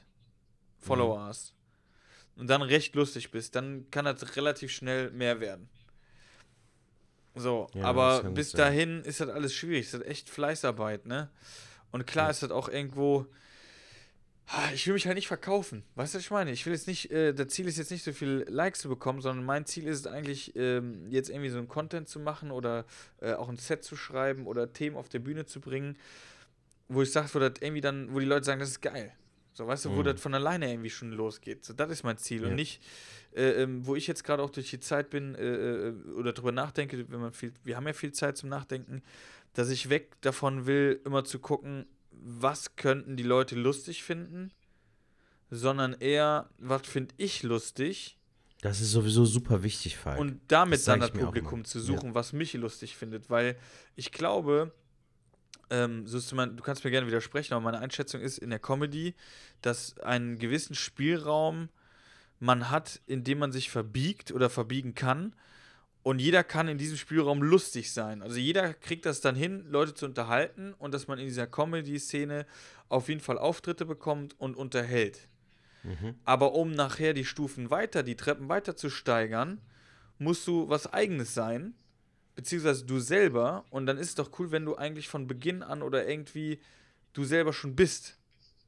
Follower 0.80 1.22
hast 1.22 1.54
und 2.36 2.48
dann 2.50 2.62
recht 2.62 2.96
lustig 2.96 3.32
bist, 3.32 3.56
dann 3.56 3.90
kann 3.92 4.06
das 4.06 4.36
relativ 4.36 4.72
schnell 4.72 5.12
mehr 5.12 5.40
werden. 5.40 5.70
So, 7.38 7.68
Ja, 7.74 7.84
aber 7.84 8.24
bis 8.24 8.52
sein. 8.52 8.60
dahin 8.60 9.02
ist 9.04 9.20
das 9.20 9.30
alles 9.30 9.54
schwierig. 9.54 9.90
Das 9.92 10.02
ist 10.02 10.08
echt 10.08 10.30
Fleißarbeit, 10.30 11.06
ne? 11.06 11.30
Und 11.92 12.06
klar 12.08 12.30
ist 12.30 12.44
das 12.44 12.52
auch 12.52 12.70
irgendwo. 12.70 13.26
Ah, 14.50 14.72
Ich 14.74 14.88
will 14.88 14.94
mich 14.94 15.06
halt 15.06 15.16
nicht 15.16 15.28
verkaufen. 15.28 15.84
Weißt 15.96 16.14
du, 16.14 16.18
was 16.20 16.24
ich 16.24 16.32
meine? 16.32 16.52
Ich 16.52 16.66
will 16.66 16.72
jetzt 16.74 16.88
nicht, 16.88 17.12
äh, 17.12 17.34
das 17.34 17.50
Ziel 17.50 17.68
ist 17.68 17.78
jetzt 17.78 17.92
nicht 17.92 18.04
so 18.04 18.14
viel 18.14 18.46
Likes 18.48 18.80
zu 18.80 18.88
bekommen, 18.88 19.20
sondern 19.22 19.46
mein 19.46 19.66
Ziel 19.66 19.86
ist 19.88 20.00
es 20.00 20.08
eigentlich, 20.08 20.56
ähm, 20.56 21.06
jetzt 21.10 21.30
irgendwie 21.30 21.50
so 21.50 21.58
ein 21.58 21.68
Content 21.68 22.08
zu 22.08 22.20
machen 22.20 22.52
oder 22.52 22.86
äh, 23.20 23.34
auch 23.34 23.50
ein 23.50 23.58
Set 23.58 23.84
zu 23.84 23.98
schreiben 23.98 24.48
oder 24.48 24.72
Themen 24.72 24.96
auf 24.96 25.10
der 25.10 25.20
Bühne 25.20 25.46
zu 25.46 25.60
bringen, 25.60 25.98
wo 26.88 27.02
ich 27.02 27.12
sage, 27.12 27.28
wo 27.34 27.40
das 27.40 27.54
irgendwie 27.60 27.82
dann, 27.82 28.14
wo 28.14 28.20
die 28.20 28.26
Leute 28.26 28.46
sagen, 28.46 28.62
das 28.62 28.70
ist 28.70 28.82
geil. 28.82 29.12
So, 29.58 29.66
weißt 29.66 29.86
du, 29.86 29.96
wo 29.96 30.04
das 30.04 30.22
von 30.22 30.36
alleine 30.36 30.70
irgendwie 30.70 30.92
schon 30.92 31.12
losgeht. 31.12 31.66
So, 31.66 31.74
das 31.74 31.90
ist 31.90 32.04
mein 32.04 32.20
Ziel. 32.20 32.44
Und 32.44 32.50
Ja. 32.50 32.56
nicht, 32.56 32.80
äh, 33.36 33.64
ähm, 33.64 33.88
wo 33.88 33.96
ich 33.96 34.06
jetzt 34.06 34.24
gerade 34.24 34.44
auch 34.44 34.52
durch 34.52 34.70
die 34.70 34.80
Zeit 34.80 35.10
bin 35.10 35.34
äh, 35.34 35.88
äh, 35.88 35.94
oder 36.16 36.32
drüber 36.32 36.52
nachdenke, 36.52 37.10
wenn 37.10 37.20
man 37.20 37.34
viel, 37.34 37.52
wir 37.64 37.76
haben 37.76 37.88
ja 37.88 37.94
viel 37.94 38.12
Zeit 38.12 38.38
zum 38.38 38.50
Nachdenken, 38.50 39.02
dass 39.54 39.72
ich 39.72 39.90
weg 39.90 40.12
davon 40.22 40.68
will, 40.68 41.02
immer 41.06 41.24
zu 41.24 41.40
gucken, 41.40 41.88
was 42.12 42.76
könnten 42.76 43.18
die 43.18 43.24
Leute 43.24 43.56
lustig 43.56 44.04
finden, 44.04 44.52
sondern 45.50 45.94
eher, 45.94 46.52
was 46.60 46.86
finde 46.86 47.16
ich 47.18 47.42
lustig 47.42 48.16
Das 48.62 48.80
ist 48.80 48.92
sowieso 48.92 49.26
super 49.26 49.64
wichtig, 49.64 49.98
Falk. 49.98 50.20
und 50.20 50.40
damit 50.50 50.78
Das 50.78 50.86
dann 50.86 51.00
das 51.00 51.10
Publikum 51.10 51.66
zu 51.66 51.80
suchen, 51.80 52.14
was 52.14 52.32
mich 52.32 52.54
lustig 52.54 52.96
findet, 52.96 53.32
weil 53.32 53.58
ich 53.96 54.12
glaube, 54.12 54.72
ähm, 55.70 56.08
so 56.08 56.18
ist 56.18 56.34
mein, 56.34 56.56
du 56.58 56.64
kannst 56.64 56.84
mir 56.84 56.92
gerne 56.92 57.08
widersprechen, 57.08 57.54
aber 57.54 57.64
meine 57.64 57.80
Einschätzung 57.80 58.22
ist 58.22 58.38
in 58.38 58.50
der 58.50 58.60
Comedy, 58.60 59.16
dass 59.62 59.98
einen 60.00 60.38
gewissen 60.40 60.76
Spielraum 60.76 61.70
man 62.40 62.70
hat, 62.70 63.02
in 63.08 63.24
dem 63.24 63.40
man 63.40 63.52
sich 63.52 63.70
verbiegt 63.72 64.32
oder 64.32 64.50
verbiegen 64.50 64.94
kann 64.96 65.34
Und 66.04 66.20
jeder 66.20 66.44
kann 66.46 66.70
in 66.70 66.78
diesem 66.78 66.96
Spielraum 66.98 67.42
lustig 67.44 67.92
sein. 67.92 68.22
Also 68.22 68.38
jeder 68.38 68.74
kriegt 68.74 69.06
das 69.06 69.20
dann 69.20 69.36
hin, 69.36 69.66
Leute 69.70 69.94
zu 69.94 70.06
unterhalten 70.06 70.74
und 70.78 70.94
dass 70.94 71.08
man 71.08 71.20
in 71.20 71.26
dieser 71.26 71.48
Comedy-Szene 71.48 72.46
auf 72.88 73.10
jeden 73.10 73.20
Fall 73.20 73.38
Auftritte 73.38 73.86
bekommt 73.86 74.40
und 74.40 74.56
unterhält. 74.56 75.28
Aber 76.24 76.54
um 76.54 76.72
nachher 76.72 77.14
die 77.14 77.26
Stufen 77.26 77.70
weiter, 77.72 78.04
die 78.04 78.16
Treppen 78.16 78.48
weiter 78.50 78.76
zu 78.78 78.90
steigern, 78.90 79.60
musst 80.18 80.48
du 80.48 80.70
was 80.70 80.92
Eigenes 80.94 81.34
sein, 81.34 81.76
beziehungsweise 82.38 82.86
du 82.86 83.00
selber. 83.02 83.66
Und 83.70 83.86
dann 83.88 83.98
ist 83.98 84.08
es 84.10 84.16
doch 84.16 84.32
cool, 84.40 84.52
wenn 84.52 84.64
du 84.64 84.76
eigentlich 84.78 85.10
von 85.10 85.28
Beginn 85.28 85.62
an 85.64 85.82
oder 85.82 86.08
irgendwie 86.08 86.62
du 87.12 87.26
selber 87.26 87.52
schon 87.52 87.76
bist 87.76 88.18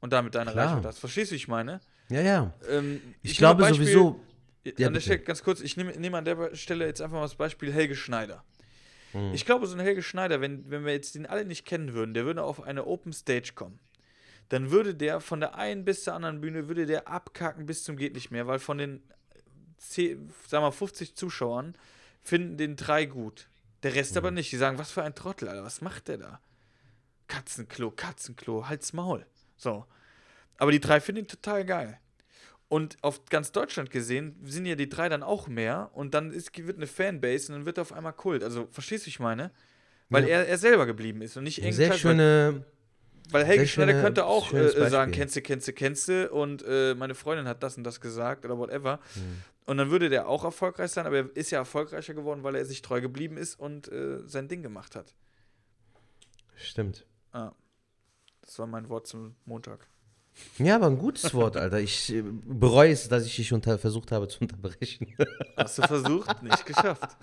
und 0.00 0.12
damit 0.12 0.34
deine 0.34 0.50
Klar. 0.50 0.66
Reichweite 0.68 0.88
hast. 0.88 0.98
Verstehst 0.98 1.30
du, 1.30 1.32
wie 1.32 1.36
ich 1.38 1.48
meine? 1.48 1.80
Ja, 2.10 2.20
ja. 2.20 2.52
Ähm, 2.68 3.00
Ich, 3.22 3.32
nehme 3.32 3.38
glaube 3.38 3.62
Beispiel- 3.62 3.86
sowieso. 3.86 4.20
Ja, 4.76 4.88
an 4.88 4.92
der. 4.92 5.00
Stelle, 5.00 5.20
ganz 5.20 5.42
kurz, 5.42 5.60
ich 5.62 5.78
nehme, 5.78 5.92
nehme 5.92 6.18
an 6.18 6.26
der 6.26 6.54
Stelle 6.54 6.84
jetzt 6.84 7.00
einfach 7.00 7.16
mal 7.16 7.22
das 7.22 7.34
Beispiel 7.36 7.72
Helge 7.72 7.94
Schneider. 7.96 8.44
Mhm. 9.14 9.32
Ich 9.32 9.46
glaube, 9.46 9.66
so 9.66 9.74
ein 9.74 9.80
Helge 9.80 10.02
Schneider, 10.02 10.42
wenn, 10.42 10.70
wenn 10.70 10.84
wir 10.84 10.92
jetzt 10.92 11.14
den 11.14 11.24
alle 11.24 11.46
nicht 11.46 11.64
kennen 11.64 11.94
würden, 11.94 12.12
der 12.12 12.26
würde 12.26 12.42
auf 12.42 12.62
eine 12.62 12.84
Open 12.86 13.12
Stage 13.14 13.52
kommen. 13.54 13.78
Dann 14.50 14.70
würde 14.70 14.94
der 14.94 15.20
von 15.20 15.40
der 15.40 15.54
einen 15.54 15.84
bis 15.84 16.04
zur 16.04 16.12
anderen 16.14 16.40
Bühne, 16.42 16.68
würde 16.68 16.84
der 16.84 17.08
abkacken 17.08 17.64
bis 17.66 17.84
zum 17.84 17.96
geht 17.96 18.14
nicht 18.14 18.30
mehr, 18.30 18.46
weil 18.48 18.58
von 18.58 18.76
den 18.78 19.02
10, 19.78 20.30
sagen 20.48 20.64
wir 20.64 20.72
50 20.72 21.14
Zuschauern 21.14 21.74
finden 22.22 22.56
den 22.58 22.76
drei 22.76 23.06
gut. 23.06 23.48
Der 23.82 23.94
Rest 23.94 24.12
Mhm. 24.12 24.18
aber 24.18 24.30
nicht. 24.30 24.52
Die 24.52 24.56
sagen, 24.56 24.78
was 24.78 24.90
für 24.90 25.02
ein 25.02 25.14
Trottel, 25.14 25.48
Alter, 25.48 25.64
was 25.64 25.80
macht 25.80 26.08
der 26.08 26.18
da? 26.18 26.40
Katzenklo, 27.28 27.90
Katzenklo, 27.90 28.68
halt's 28.68 28.92
Maul. 28.92 29.24
So. 29.56 29.84
Aber 30.58 30.72
die 30.72 30.80
drei 30.80 31.00
finden 31.00 31.22
ihn 31.22 31.28
total 31.28 31.64
geil. 31.64 31.98
Und 32.68 32.98
auf 33.02 33.24
ganz 33.26 33.50
Deutschland 33.52 33.90
gesehen 33.90 34.36
sind 34.44 34.66
ja 34.66 34.74
die 34.76 34.88
drei 34.88 35.08
dann 35.08 35.22
auch 35.22 35.48
mehr 35.48 35.90
und 35.92 36.14
dann 36.14 36.30
ist, 36.32 36.56
wird 36.56 36.76
eine 36.76 36.86
Fanbase 36.86 37.48
und 37.52 37.58
dann 37.60 37.66
wird 37.66 37.78
er 37.78 37.82
auf 37.82 37.92
einmal 37.92 38.12
Kult. 38.12 38.44
Also, 38.44 38.68
verstehst 38.70 39.06
du, 39.06 39.08
ich 39.08 39.18
meine? 39.18 39.50
Weil 40.08 40.24
Ja. 40.24 40.38
er, 40.38 40.48
er 40.48 40.58
selber 40.58 40.86
geblieben 40.86 41.22
ist 41.22 41.36
und 41.36 41.44
nicht 41.44 41.58
irgendein 41.58 41.74
Sehr 41.90 41.92
schöne. 41.98 42.64
Weil 43.30 43.44
Helge 43.44 43.66
Schneider 43.66 43.92
schöne- 43.92 44.02
könnte 44.02 44.24
auch 44.24 44.52
äh, 44.52 44.88
sagen, 44.90 45.12
kennst 45.12 45.36
du, 45.36 45.42
kennst 45.42 45.68
du, 45.68 45.72
kennst 45.72 46.08
du 46.08 46.28
und 46.32 46.64
äh, 46.66 46.94
meine 46.96 47.14
Freundin 47.14 47.46
hat 47.46 47.62
das 47.62 47.76
und 47.76 47.84
das 47.84 48.00
gesagt 48.00 48.44
oder 48.44 48.58
whatever. 48.58 48.98
Hm. 49.14 49.42
Und 49.70 49.76
dann 49.76 49.92
würde 49.92 50.08
der 50.08 50.26
auch 50.26 50.42
erfolgreich 50.42 50.90
sein, 50.90 51.06
aber 51.06 51.18
er 51.18 51.36
ist 51.36 51.52
ja 51.52 51.60
erfolgreicher 51.60 52.12
geworden, 52.12 52.42
weil 52.42 52.56
er 52.56 52.64
sich 52.64 52.82
treu 52.82 53.00
geblieben 53.00 53.36
ist 53.36 53.54
und 53.54 53.86
äh, 53.86 54.18
sein 54.26 54.48
Ding 54.48 54.64
gemacht 54.64 54.96
hat. 54.96 55.14
Stimmt. 56.56 57.06
Ah. 57.30 57.52
Das 58.40 58.58
war 58.58 58.66
mein 58.66 58.88
Wort 58.88 59.06
zum 59.06 59.36
Montag. 59.44 59.86
Ja, 60.58 60.74
aber 60.74 60.86
ein 60.86 60.98
gutes 60.98 61.32
Wort, 61.34 61.56
Alter. 61.56 61.78
Ich 61.78 62.12
äh, 62.12 62.20
bereue 62.20 62.90
es, 62.90 63.08
dass 63.08 63.24
ich 63.24 63.36
dich 63.36 63.52
unter 63.52 63.78
versucht 63.78 64.10
habe 64.10 64.26
zu 64.26 64.40
unterbrechen. 64.40 65.14
Hast 65.56 65.78
du 65.78 65.82
versucht? 65.82 66.42
Nicht 66.42 66.66
geschafft. 66.66 67.16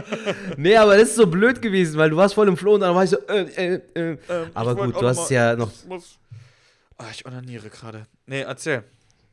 nee, 0.56 0.76
aber 0.78 0.96
das 0.96 1.10
ist 1.10 1.16
so 1.16 1.26
blöd 1.26 1.60
gewesen, 1.60 1.98
weil 1.98 2.08
du 2.08 2.16
warst 2.16 2.34
voll 2.34 2.48
im 2.48 2.56
Floh 2.56 2.76
und 2.76 2.80
dann 2.80 2.94
war 2.94 3.04
ich 3.04 3.10
so, 3.10 3.18
äh, 3.28 3.42
äh, 3.42 3.74
äh. 3.92 4.18
Ähm, 4.26 4.50
Aber 4.54 4.74
gut, 4.74 4.94
du 4.98 5.06
hast 5.06 5.28
ja 5.28 5.54
noch- 5.54 5.70
Ich, 5.70 5.84
muss, 5.84 6.18
ah, 6.96 7.10
ich 7.10 7.26
onaniere 7.26 7.68
gerade. 7.68 8.06
Nee, 8.24 8.40
erzähl. 8.40 8.84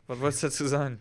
Was 0.08 0.20
wolltest 0.20 0.44
du 0.44 0.48
dazu 0.48 0.68
sagen? 0.68 1.00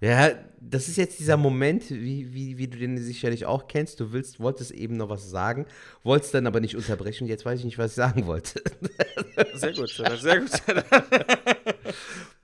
Ja, 0.00 0.30
das 0.60 0.86
ist 0.88 0.96
jetzt 0.96 1.18
dieser 1.18 1.36
Moment, 1.36 1.90
wie, 1.90 2.32
wie, 2.32 2.56
wie 2.58 2.68
du 2.68 2.78
den 2.78 2.98
sicherlich 2.98 3.46
auch 3.46 3.66
kennst. 3.66 3.98
Du 4.00 4.12
willst, 4.12 4.38
wolltest 4.38 4.70
eben 4.70 4.96
noch 4.96 5.08
was 5.08 5.28
sagen, 5.28 5.66
wolltest 6.04 6.34
dann 6.34 6.46
aber 6.46 6.60
nicht 6.60 6.76
unterbrechen 6.76 7.26
jetzt 7.26 7.44
weiß 7.44 7.58
ich 7.60 7.64
nicht, 7.64 7.78
was 7.78 7.92
ich 7.92 7.96
sagen 7.96 8.26
wollte. 8.26 8.62
Sehr 9.54 9.72
gut, 9.74 9.88
sehr 9.90 10.40
gut. 10.40 10.50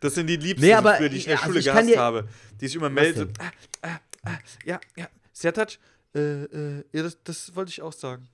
Das 0.00 0.14
sind 0.14 0.26
die 0.26 0.36
Liebsten, 0.36 0.66
Nee, 0.66 0.74
aber, 0.74 0.94
für 0.96 1.08
die 1.08 1.16
ich 1.16 1.24
in 1.24 1.30
der 1.30 1.38
also 1.38 1.52
Schule 1.52 1.62
gehasst 1.64 1.88
dir- 1.88 1.98
habe. 1.98 2.28
Die 2.60 2.66
sich 2.66 2.76
immer 2.76 2.90
melden. 2.90 3.32
Ah, 3.38 3.50
ah, 3.82 4.00
ah, 4.24 4.38
ja, 4.64 4.78
ja, 4.96 5.08
Sertac, 5.32 5.78
äh, 6.14 6.18
äh, 6.44 6.84
ja, 6.92 7.02
das, 7.02 7.16
das 7.24 7.56
wollte 7.56 7.70
ich 7.70 7.80
auch 7.80 7.92
sagen. 7.92 8.28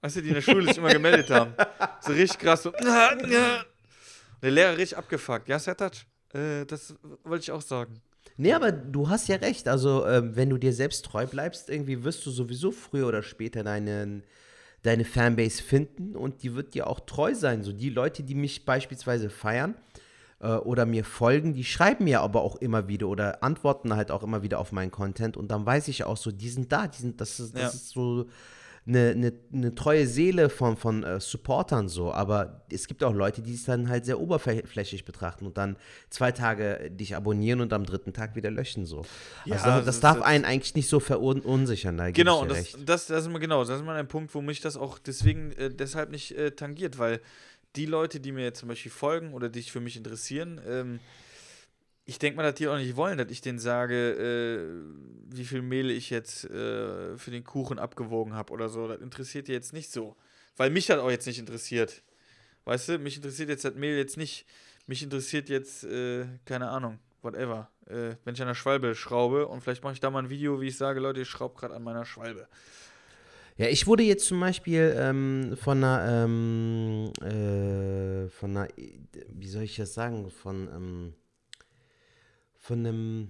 Weißt 0.00 0.16
du, 0.16 0.22
die 0.22 0.28
in 0.28 0.34
der 0.34 0.40
Schule 0.42 0.66
sich 0.66 0.78
immer 0.78 0.92
gemeldet 0.92 1.28
haben. 1.30 1.52
So 2.00 2.12
richtig 2.12 2.38
krass. 2.38 2.62
So, 2.62 2.72
ah, 2.74 3.14
ja. 3.28 3.64
Der 4.42 4.50
Lehrer 4.50 4.76
richtig 4.78 4.96
abgefuckt. 4.96 5.46
Ja, 5.48 5.58
Sertac, 5.58 5.92
äh, 6.32 6.64
das 6.64 6.94
wollte 7.24 7.42
ich 7.42 7.52
auch 7.52 7.60
sagen. 7.62 8.00
Nee, 8.40 8.54
aber 8.54 8.72
du 8.72 9.10
hast 9.10 9.28
ja 9.28 9.36
recht. 9.36 9.68
Also, 9.68 10.06
ähm, 10.06 10.34
wenn 10.34 10.48
du 10.48 10.56
dir 10.56 10.72
selbst 10.72 11.04
treu 11.04 11.26
bleibst, 11.26 11.68
irgendwie 11.68 12.04
wirst 12.04 12.24
du 12.24 12.30
sowieso 12.30 12.70
früher 12.70 13.06
oder 13.06 13.22
später 13.22 13.62
deinen, 13.62 14.22
deine 14.82 15.04
Fanbase 15.04 15.62
finden 15.62 16.16
und 16.16 16.42
die 16.42 16.54
wird 16.54 16.72
dir 16.72 16.86
auch 16.86 17.00
treu 17.00 17.34
sein. 17.34 17.62
So 17.62 17.72
die 17.72 17.90
Leute, 17.90 18.22
die 18.22 18.34
mich 18.34 18.64
beispielsweise 18.64 19.28
feiern 19.28 19.74
äh, 20.40 20.52
oder 20.54 20.86
mir 20.86 21.04
folgen, 21.04 21.52
die 21.52 21.64
schreiben 21.64 22.04
mir 22.04 22.22
aber 22.22 22.40
auch 22.40 22.56
immer 22.56 22.88
wieder 22.88 23.08
oder 23.08 23.44
antworten 23.44 23.94
halt 23.94 24.10
auch 24.10 24.22
immer 24.22 24.42
wieder 24.42 24.58
auf 24.58 24.72
meinen 24.72 24.90
Content 24.90 25.36
und 25.36 25.50
dann 25.50 25.66
weiß 25.66 25.88
ich 25.88 26.04
auch 26.04 26.16
so, 26.16 26.30
die 26.32 26.48
sind 26.48 26.72
da, 26.72 26.86
die 26.86 27.02
sind, 27.02 27.20
das 27.20 27.40
ist, 27.40 27.54
das 27.54 27.60
Ja. 27.60 27.68
ist 27.68 27.90
so 27.90 28.26
eine, 28.86 29.10
eine, 29.10 29.32
eine 29.52 29.74
treue 29.74 30.06
Seele 30.06 30.48
von, 30.48 30.76
von 30.76 31.04
äh, 31.04 31.20
Supportern 31.20 31.88
so, 31.88 32.12
aber 32.12 32.62
es 32.72 32.88
gibt 32.88 33.04
auch 33.04 33.12
Leute, 33.14 33.42
die 33.42 33.54
es 33.54 33.64
dann 33.64 33.88
halt 33.88 34.04
sehr 34.06 34.18
oberflächlich 34.18 35.04
betrachten 35.04 35.46
und 35.46 35.58
dann 35.58 35.76
zwei 36.08 36.32
Tage 36.32 36.90
dich 36.90 37.14
abonnieren 37.14 37.60
und 37.60 37.72
am 37.72 37.84
dritten 37.84 38.12
Tag 38.12 38.36
wieder 38.36 38.50
löschen 38.50 38.86
so. 38.86 39.02
Ja, 39.44 39.56
also 39.56 39.66
das, 39.66 39.76
das 39.76 39.84
das 39.84 40.00
darf 40.00 40.16
jetzt- 40.16 40.26
einen 40.26 40.44
eigentlich 40.44 40.74
nicht 40.74 40.88
so 40.88 40.98
verunsichern. 40.98 41.98
Da 41.98 42.10
Genau, 42.10 42.44
das, 42.46 42.56
recht. 42.58 42.76
das, 42.88 43.06
das 43.06 43.20
ist 43.22 43.26
immer 43.26 43.38
genau, 43.38 43.60
das 43.64 43.76
ist 43.76 43.82
immer 43.82 43.94
ein 43.94 44.08
Punkt, 44.08 44.34
wo 44.34 44.40
mich 44.40 44.60
das 44.60 44.76
auch 44.76 44.98
deswegen 44.98 45.52
äh, 45.52 45.70
deshalb 45.70 46.10
nicht 46.10 46.32
äh, 46.36 46.50
tangiert, 46.52 46.98
weil 46.98 47.20
die 47.76 47.86
Leute, 47.86 48.18
die 48.18 48.32
mir 48.32 48.42
jetzt 48.44 48.60
zum 48.60 48.68
Beispiel 48.68 48.90
folgen 48.90 49.32
oder 49.34 49.48
die 49.48 49.60
sich 49.60 49.70
für 49.70 49.80
mich 49.80 49.96
interessieren, 49.96 50.60
ähm, 50.66 51.00
ich 52.10 52.18
denke 52.18 52.38
mal, 52.38 52.42
dass 52.42 52.56
die 52.56 52.66
auch 52.66 52.76
nicht 52.76 52.96
wollen, 52.96 53.18
dass 53.18 53.30
ich 53.30 53.40
denen 53.40 53.60
sage, 53.60 53.94
äh, 53.94 55.32
wie 55.32 55.44
viel 55.44 55.62
Mehl 55.62 55.92
ich 55.92 56.10
jetzt 56.10 56.44
äh, 56.44 57.16
für 57.16 57.30
den 57.30 57.44
Kuchen 57.44 57.78
abgewogen 57.78 58.34
habe 58.34 58.52
oder 58.52 58.68
so. 58.68 58.88
Das 58.88 59.00
interessiert 59.00 59.46
die 59.46 59.52
jetzt 59.52 59.72
nicht 59.72 59.92
so. 59.92 60.16
Weil 60.56 60.70
mich 60.70 60.86
das 60.86 60.98
auch 60.98 61.08
jetzt 61.08 61.28
nicht 61.28 61.38
interessiert. 61.38 62.02
Weißt 62.64 62.88
du, 62.88 62.98
mich 62.98 63.14
interessiert 63.14 63.48
jetzt 63.48 63.64
das 63.64 63.76
Mehl 63.76 63.96
jetzt 63.96 64.16
nicht. 64.16 64.44
Mich 64.88 65.04
interessiert 65.04 65.48
jetzt, 65.48 65.84
äh, 65.84 66.26
keine 66.46 66.70
Ahnung, 66.70 66.98
whatever. 67.22 67.70
Äh, 67.86 68.16
wenn 68.24 68.34
ich 68.34 68.40
an 68.40 68.48
der 68.48 68.54
Schwalbe 68.56 68.96
schraube 68.96 69.46
und 69.46 69.60
vielleicht 69.60 69.84
mache 69.84 69.92
ich 69.92 70.00
da 70.00 70.10
mal 70.10 70.24
ein 70.24 70.30
Video, 70.30 70.60
wie 70.60 70.66
ich 70.66 70.76
sage, 70.76 70.98
Leute, 70.98 71.20
ich 71.20 71.28
schraube 71.28 71.56
gerade 71.56 71.76
an 71.76 71.84
meiner 71.84 72.04
Schwalbe. 72.04 72.48
Ja, 73.56 73.68
ich 73.68 73.86
wurde 73.86 74.02
jetzt 74.02 74.26
zum 74.26 74.40
Beispiel 74.40 74.96
ähm, 74.98 75.56
von 75.56 75.84
einer, 75.84 76.24
ähm, 76.24 77.12
äh, 77.22 78.28
von 78.30 78.56
einer, 78.56 78.68
wie 79.28 79.48
soll 79.48 79.62
ich 79.62 79.76
das 79.76 79.94
sagen, 79.94 80.28
von, 80.28 80.68
ähm, 80.74 81.14
von 82.70 82.86
einem, 82.86 83.28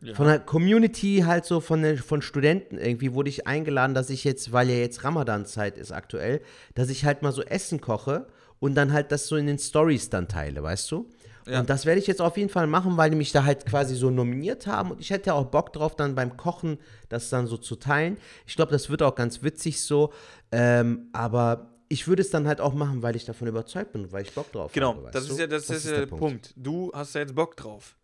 Ja. 0.00 0.14
von 0.14 0.26
einer 0.26 0.40
Community 0.40 1.22
halt 1.24 1.44
so, 1.44 1.60
von, 1.60 1.82
der, 1.82 1.96
von 1.98 2.22
Studenten 2.22 2.76
irgendwie 2.76 3.12
wurde 3.14 3.28
ich 3.28 3.46
eingeladen, 3.46 3.94
dass 3.94 4.10
ich 4.10 4.24
jetzt, 4.24 4.50
weil 4.50 4.68
ja 4.68 4.74
jetzt 4.76 5.04
Ramadan-Zeit 5.04 5.78
ist 5.78 5.92
aktuell, 5.92 6.40
dass 6.74 6.88
ich 6.88 7.04
halt 7.04 7.22
mal 7.22 7.30
so 7.30 7.42
Essen 7.42 7.80
koche 7.80 8.26
und 8.58 8.74
dann 8.74 8.92
halt 8.92 9.12
das 9.12 9.28
so 9.28 9.36
in 9.36 9.46
den 9.46 9.58
Stories 9.60 10.10
dann 10.10 10.26
teile, 10.26 10.62
weißt 10.62 10.90
du? 10.90 11.08
Ja. 11.46 11.60
Und 11.60 11.70
das 11.70 11.86
werde 11.86 12.00
ich 12.00 12.08
jetzt 12.08 12.20
auf 12.20 12.36
jeden 12.36 12.50
Fall 12.50 12.66
machen, 12.66 12.96
weil 12.96 13.10
die 13.10 13.16
mich 13.16 13.30
da 13.30 13.44
halt 13.44 13.64
quasi 13.66 13.94
so 13.94 14.10
nominiert 14.10 14.66
haben 14.66 14.90
und 14.90 15.00
ich 15.00 15.10
hätte 15.10 15.34
auch 15.34 15.46
Bock 15.46 15.72
drauf, 15.72 15.94
dann 15.94 16.16
beim 16.16 16.36
Kochen 16.36 16.78
das 17.08 17.30
dann 17.30 17.46
so 17.46 17.58
zu 17.58 17.76
teilen. 17.76 18.16
Ich 18.46 18.56
glaube, 18.56 18.72
das 18.72 18.90
wird 18.90 19.02
auch 19.02 19.14
ganz 19.14 19.44
witzig 19.44 19.80
so, 19.82 20.12
ähm, 20.50 21.10
aber 21.12 21.69
ich 21.92 22.06
würde 22.08 22.22
es 22.22 22.30
dann 22.30 22.46
halt 22.46 22.60
auch 22.60 22.72
machen, 22.72 23.02
weil 23.02 23.16
ich 23.16 23.24
davon 23.26 23.48
überzeugt 23.48 23.92
bin 23.92 24.04
und 24.04 24.12
weil 24.12 24.22
ich 24.22 24.32
Bock 24.32 24.50
drauf 24.52 24.72
Genau, 24.72 24.94
habe. 24.94 25.02
weißt 25.04 25.14
das 25.16 25.28
ist 25.28 25.38
ja, 25.38 25.46
das 25.46 25.68
ist 25.68 25.84
ja 25.86 25.98
der 25.98 26.06
Punkt. 26.06 26.20
Punkt. 26.20 26.52
Du 26.56 26.90
hast 26.94 27.14
da 27.14 27.18
jetzt 27.18 27.34
Bock 27.34 27.56
drauf. 27.56 27.96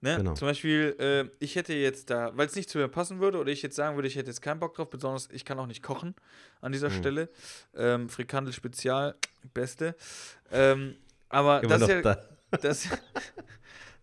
Ne? 0.00 0.16
Genau. 0.16 0.32
Zum 0.32 0.48
Beispiel, 0.48 0.96
äh, 0.98 1.28
ich 1.44 1.56
hätte 1.56 1.74
jetzt 1.74 2.08
da, 2.08 2.34
weil 2.34 2.46
es 2.46 2.56
nicht 2.56 2.70
zu 2.70 2.78
mir 2.78 2.88
passen 2.88 3.20
würde, 3.20 3.36
oder 3.38 3.52
ich 3.52 3.60
jetzt 3.60 3.76
sagen 3.76 3.96
würde, 3.96 4.08
ich 4.08 4.16
hätte 4.16 4.28
jetzt 4.30 4.40
keinen 4.40 4.58
Bock 4.58 4.74
drauf, 4.74 4.88
besonders 4.88 5.28
ich 5.30 5.44
kann 5.44 5.58
auch 5.58 5.66
nicht 5.66 5.82
kochen 5.82 6.14
an 6.62 6.70
Mhm. 6.70 6.72
dieser 6.72 6.90
Stelle. 6.90 7.28
Ähm, 7.76 8.08
Frikandel 8.08 8.54
Spezial, 8.54 9.14
beste. 9.52 9.94
Ähm, 10.50 10.96
aber 11.28 11.60
das 11.60 11.82
ist, 11.82 11.88
ja, 11.88 12.00
da. 12.00 12.24
das, 12.62 12.88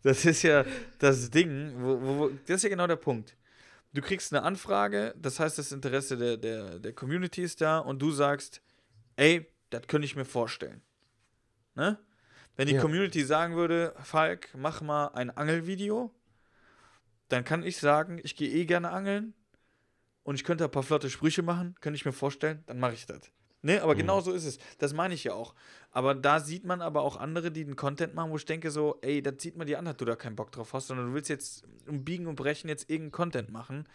das 0.03 0.25
ist 0.25 0.43
ja 0.43 0.63
das 0.99 1.29
Ding, 1.31 1.73
wo, 1.79 1.99
wo, 2.01 2.29
das 2.45 2.57
ist 2.57 2.63
ja 2.63 2.69
genau 2.69 2.85
der 2.85 2.95
Punkt. 2.95 3.35
Du 3.93 4.01
kriegst 4.01 4.31
eine 4.31 4.43
Anfrage, 4.43 5.15
das 5.17 5.39
heißt, 5.39 5.57
das 5.57 5.71
Interesse 5.71 6.15
der, 6.17 6.37
der, 6.37 6.77
der 6.77 6.93
Community 6.93 7.41
ist 7.41 7.59
da 7.61 7.79
und 7.79 7.99
du 7.99 8.11
sagst, 8.11 8.61
ey, 9.17 9.45
das 9.69 9.87
könnte 9.87 10.05
ich 10.05 10.15
mir 10.15 10.25
vorstellen. 10.25 10.81
Ne? 11.75 11.99
Wenn 12.55 12.67
die 12.67 12.75
Ja. 12.75 12.81
Community 12.81 13.23
sagen 13.23 13.55
würde, 13.55 13.93
Falk, 14.01 14.49
mach 14.55 14.81
mal 14.81 15.07
ein 15.09 15.29
Angelvideo, 15.29 16.11
dann 17.27 17.43
kann 17.43 17.63
ich 17.63 17.77
sagen, 17.77 18.19
ich 18.23 18.35
gehe 18.35 18.49
eh 18.49 18.65
gerne 18.65 18.89
angeln 18.91 19.33
und 20.23 20.35
ich 20.35 20.43
könnte 20.43 20.63
ein 20.63 20.71
paar 20.71 20.83
flotte 20.83 21.09
Sprüche 21.09 21.41
machen, 21.43 21.75
könnte 21.81 21.97
ich 21.97 22.05
mir 22.05 22.13
vorstellen, 22.13 22.63
dann 22.65 22.79
mache 22.79 22.93
ich 22.93 23.05
das. 23.05 23.31
Ne, 23.63 23.81
aber 23.81 23.95
genau 23.95 24.21
so 24.21 24.31
ist 24.31 24.45
es. 24.45 24.59
Das 24.77 24.93
meine 24.93 25.13
ich 25.13 25.23
ja 25.23 25.33
auch. 25.33 25.55
Aber 25.91 26.13
da 26.13 26.39
sieht 26.39 26.63
man 26.63 26.81
aber 26.81 27.01
auch 27.01 27.17
andere, 27.17 27.51
die 27.51 27.65
den 27.65 27.75
Content 27.75 28.13
machen, 28.13 28.31
wo 28.31 28.37
ich 28.37 28.45
denke 28.45 28.71
so, 28.71 28.97
ey, 29.01 29.21
das 29.21 29.35
sieht 29.39 29.57
man 29.57 29.65
dir 29.67 29.79
an, 29.79 29.85
dass 29.85 29.97
du 29.97 30.05
da 30.05 30.15
keinen 30.15 30.35
Bock 30.35 30.51
drauf 30.51 30.73
hast, 30.73 30.87
sondern 30.87 31.07
du 31.07 31.13
willst 31.13 31.29
jetzt 31.29 31.65
um 31.87 32.05
Biegen 32.05 32.27
und 32.27 32.35
Brechen 32.35 32.69
jetzt 32.69 32.89
irgendeinen 32.89 33.11
Content 33.11 33.49
machen. 33.49 33.87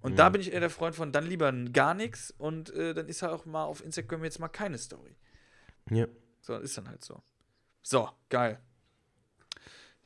Und 0.00 0.18
da 0.18 0.28
bin 0.28 0.40
ich 0.40 0.52
eher 0.52 0.60
der 0.60 0.70
Freund 0.70 0.94
von 0.94 1.12
dann 1.12 1.26
lieber 1.26 1.52
gar 1.52 1.92
nichts 1.94 2.32
und 2.38 2.70
äh, 2.70 2.94
dann 2.94 3.08
ist 3.08 3.22
halt 3.22 3.32
auch 3.32 3.46
mal 3.46 3.64
auf 3.64 3.84
Instagram 3.84 4.24
jetzt 4.24 4.38
mal 4.38 4.48
keine 4.48 4.78
Story. 4.78 5.16
Ja. 5.90 6.06
So, 6.40 6.56
ist 6.56 6.78
dann 6.78 6.88
halt 6.88 7.04
so. 7.04 7.22
So, 7.82 8.08
geil. 8.28 8.60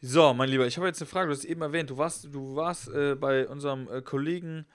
So, 0.00 0.34
mein 0.34 0.48
Lieber, 0.48 0.66
ich 0.66 0.76
habe 0.76 0.86
jetzt 0.86 1.00
eine 1.00 1.08
Frage. 1.08 1.28
Du 1.28 1.34
hast 1.34 1.44
eben 1.44 1.62
erwähnt, 1.62 1.90
du 1.90 1.98
warst, 1.98 2.24
du 2.24 2.56
warst 2.56 2.88
äh, 2.88 3.14
bei 3.14 3.46
unserem 3.46 3.88
äh, 3.88 4.02
Kollegen 4.02 4.66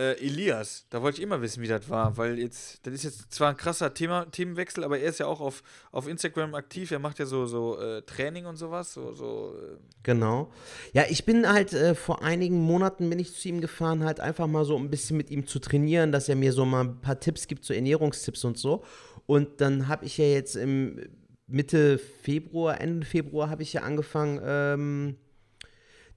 äh, 0.00 0.12
Elias. 0.14 0.86
Da 0.88 1.02
wollte 1.02 1.18
ich 1.18 1.22
immer 1.22 1.42
wissen, 1.42 1.62
wie 1.62 1.68
das 1.68 1.88
war, 1.90 2.16
weil 2.16 2.38
jetzt, 2.38 2.86
das 2.86 2.94
ist 2.94 3.04
jetzt 3.04 3.32
zwar 3.32 3.50
ein 3.50 3.56
krasser 3.56 3.92
Thema, 3.92 4.24
Themenwechsel, 4.30 4.82
aber 4.82 4.98
er 4.98 5.10
ist 5.10 5.20
ja 5.20 5.26
auch 5.26 5.40
auf, 5.40 5.62
auf 5.92 6.08
Instagram 6.08 6.54
aktiv. 6.54 6.90
Er 6.90 6.98
macht 6.98 7.18
ja 7.18 7.26
so, 7.26 7.44
so 7.44 7.78
äh, 7.78 8.02
Training 8.02 8.46
und 8.46 8.56
sowas. 8.56 8.94
So, 8.94 9.12
so, 9.12 9.54
äh, 9.60 9.76
Genau. 10.02 10.50
Ja, 10.94 11.04
ich 11.10 11.26
bin 11.26 11.46
halt 11.46 11.74
äh, 11.74 11.94
vor 11.94 12.22
einigen 12.22 12.60
Monaten 12.60 13.10
bin 13.10 13.18
ich 13.18 13.34
zu 13.34 13.48
ihm 13.48 13.60
gefahren, 13.60 14.04
halt 14.04 14.20
einfach 14.20 14.46
mal 14.46 14.64
so 14.64 14.76
ein 14.76 14.88
bisschen 14.88 15.18
mit 15.18 15.30
ihm 15.30 15.46
zu 15.46 15.58
trainieren, 15.58 16.12
dass 16.12 16.28
er 16.28 16.36
mir 16.36 16.52
so 16.54 16.64
mal 16.64 16.84
ein 16.84 17.00
paar 17.00 17.20
Tipps 17.20 17.46
gibt, 17.46 17.64
so 17.64 17.74
Ernährungstipps 17.74 18.44
und 18.44 18.56
so. 18.56 18.82
Und 19.26 19.60
dann 19.60 19.88
habe 19.88 20.06
ich 20.06 20.16
ja 20.16 20.24
jetzt 20.24 20.56
im 20.56 20.98
Mitte 21.46 21.98
Februar, 21.98 22.80
Ende 22.80 23.04
Februar 23.04 23.50
habe 23.50 23.62
ich 23.62 23.72
ja 23.72 23.82
angefangen, 23.82 24.40
ähm, 24.42 25.16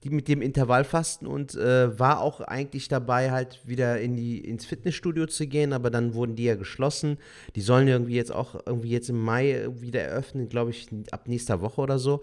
die 0.04 0.10
mit 0.10 0.28
dem 0.28 0.42
Intervallfasten 0.42 1.26
und 1.26 1.54
äh, 1.54 1.98
war 1.98 2.20
auch 2.20 2.40
eigentlich 2.40 2.88
dabei, 2.88 3.30
halt 3.30 3.60
wieder 3.64 4.00
in 4.00 4.16
die, 4.16 4.38
ins 4.38 4.66
Fitnessstudio 4.66 5.26
zu 5.26 5.46
gehen, 5.46 5.72
aber 5.72 5.90
dann 5.90 6.14
wurden 6.14 6.36
die 6.36 6.44
ja 6.44 6.54
geschlossen. 6.54 7.18
Die 7.56 7.62
sollen 7.62 7.88
irgendwie 7.88 8.14
jetzt 8.14 8.32
auch 8.32 8.54
irgendwie 8.66 8.90
jetzt 8.90 9.08
im 9.08 9.20
Mai 9.20 9.66
wieder 9.80 10.02
eröffnen, 10.02 10.48
glaube 10.48 10.70
ich, 10.70 10.88
ab 11.10 11.26
nächster 11.26 11.60
Woche 11.60 11.80
oder 11.80 11.98
so. 11.98 12.22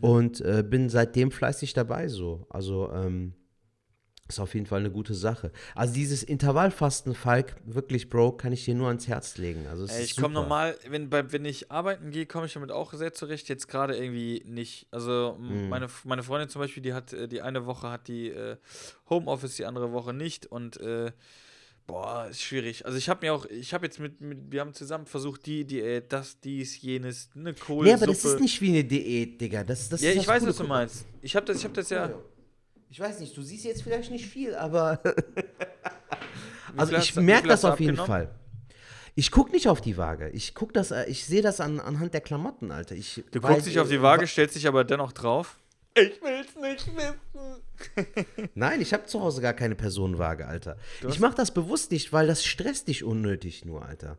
Und 0.00 0.40
äh, 0.40 0.64
bin 0.68 0.88
seitdem 0.88 1.30
fleißig 1.30 1.72
dabei 1.72 2.08
so. 2.08 2.46
Also 2.48 2.90
ähm, 2.92 3.34
ist 4.28 4.40
auf 4.40 4.54
jeden 4.54 4.66
Fall 4.66 4.80
eine 4.80 4.90
gute 4.90 5.14
Sache. 5.14 5.52
Also 5.74 5.94
dieses 5.94 6.22
Intervallfasten, 6.22 7.14
Falk, 7.14 7.56
wirklich, 7.64 8.08
Bro, 8.10 8.32
kann 8.32 8.52
ich 8.52 8.64
dir 8.64 8.74
nur 8.74 8.88
ans 8.88 9.06
Herz 9.06 9.38
legen. 9.38 9.66
Also 9.68 9.84
es 9.84 9.92
Ey, 9.92 10.04
ich 10.04 10.16
komme 10.16 10.34
normal, 10.34 10.76
wenn, 10.88 11.12
wenn 11.12 11.44
ich 11.44 11.70
arbeiten 11.70 12.10
gehe, 12.10 12.26
komme 12.26 12.46
ich 12.46 12.54
damit 12.54 12.72
auch 12.72 12.92
sehr 12.94 13.12
zurecht. 13.12 13.48
Jetzt 13.48 13.68
gerade 13.68 13.96
irgendwie 13.96 14.42
nicht. 14.46 14.86
Also 14.90 15.36
m, 15.38 15.64
Mhm. 15.64 15.68
meine, 15.68 15.86
meine 16.04 16.22
Freundin 16.22 16.48
zum 16.48 16.60
Beispiel, 16.60 16.82
die 16.82 16.92
hat 16.92 17.12
äh, 17.12 17.28
die 17.28 17.40
eine 17.42 17.66
Woche 17.66 17.88
hat 17.90 18.08
die 18.08 18.28
äh, 18.30 18.56
Homeoffice, 19.08 19.56
die 19.56 19.64
andere 19.64 19.92
Woche 19.92 20.12
nicht. 20.12 20.46
Und 20.46 20.76
äh, 20.80 21.12
boah, 21.86 22.26
ist 22.28 22.42
schwierig. 22.42 22.84
Also 22.84 22.98
ich 22.98 23.08
habe 23.08 23.24
mir 23.24 23.32
auch, 23.32 23.46
ich 23.46 23.72
habe 23.74 23.86
jetzt 23.86 24.00
mit, 24.00 24.20
mit, 24.20 24.50
wir 24.50 24.60
haben 24.60 24.74
zusammen 24.74 25.06
versucht, 25.06 25.46
die 25.46 25.64
Diät, 25.64 26.12
das, 26.12 26.40
dies, 26.40 26.82
jenes, 26.82 27.30
eine 27.36 27.54
Kohlsuppe. 27.54 27.84
Nee, 27.84 27.94
aber 27.94 28.06
das 28.08 28.24
ist 28.24 28.40
nicht 28.40 28.60
wie 28.60 28.70
eine 28.70 28.82
Diät, 28.84 29.40
Digga. 29.40 29.62
Das, 29.62 29.88
das 29.88 30.00
ja, 30.00 30.10
ist 30.10 30.16
ich 30.16 30.26
weiß, 30.26 30.44
was 30.44 30.56
du 30.56 30.64
meinst. 30.64 31.06
Ich 31.22 31.36
habe 31.36 31.46
das, 31.46 31.58
ich 31.58 31.64
habe 31.64 31.74
das 31.74 31.90
ja. 31.90 32.10
Ich 32.90 33.00
weiß 33.00 33.20
nicht, 33.20 33.36
du 33.36 33.42
siehst 33.42 33.64
jetzt 33.64 33.82
vielleicht 33.82 34.10
nicht 34.10 34.26
viel, 34.26 34.54
aber. 34.54 35.00
Also 36.76 36.94
ich 36.94 37.14
merke 37.16 37.48
das 37.48 37.64
auf 37.64 37.80
jeden? 37.80 37.96
Fall. 37.96 38.28
Ich 39.14 39.30
gucke 39.30 39.50
nicht 39.52 39.66
auf 39.66 39.80
die 39.80 39.96
Waage. 39.96 40.28
Ich 40.30 40.54
guck 40.54 40.74
das, 40.74 40.90
äh, 40.90 41.06
ich 41.06 41.24
sehe 41.24 41.40
das 41.40 41.60
an, 41.60 41.80
anhand 41.80 42.12
der 42.12 42.20
Klamotten, 42.20 42.70
Alter. 42.70 42.94
Ich, 42.94 43.24
Du 43.30 43.40
guckst 43.40 43.66
dich 43.66 43.78
auf 43.78 43.88
die 43.88 44.02
Waage, 44.02 44.26
stellst 44.26 44.56
dich 44.56 44.66
aber 44.66 44.84
dennoch 44.84 45.12
drauf. 45.12 45.58
Ich 45.94 46.20
will's 46.20 46.54
nicht 46.56 46.94
wissen. 46.94 48.50
Nein, 48.54 48.82
ich 48.82 48.92
habe 48.92 49.06
zu 49.06 49.22
Hause 49.22 49.40
gar 49.40 49.54
keine 49.54 49.74
Personenwaage, 49.74 50.46
Alter. 50.46 50.76
Du 51.00 51.08
Ich 51.08 51.18
mache 51.18 51.34
das 51.34 51.50
bewusst 51.50 51.92
nicht, 51.92 52.12
weil 52.12 52.26
das 52.26 52.44
stresst 52.44 52.88
dich 52.88 53.04
unnötig 53.04 53.64
nur, 53.64 53.82
Alter. 53.86 54.18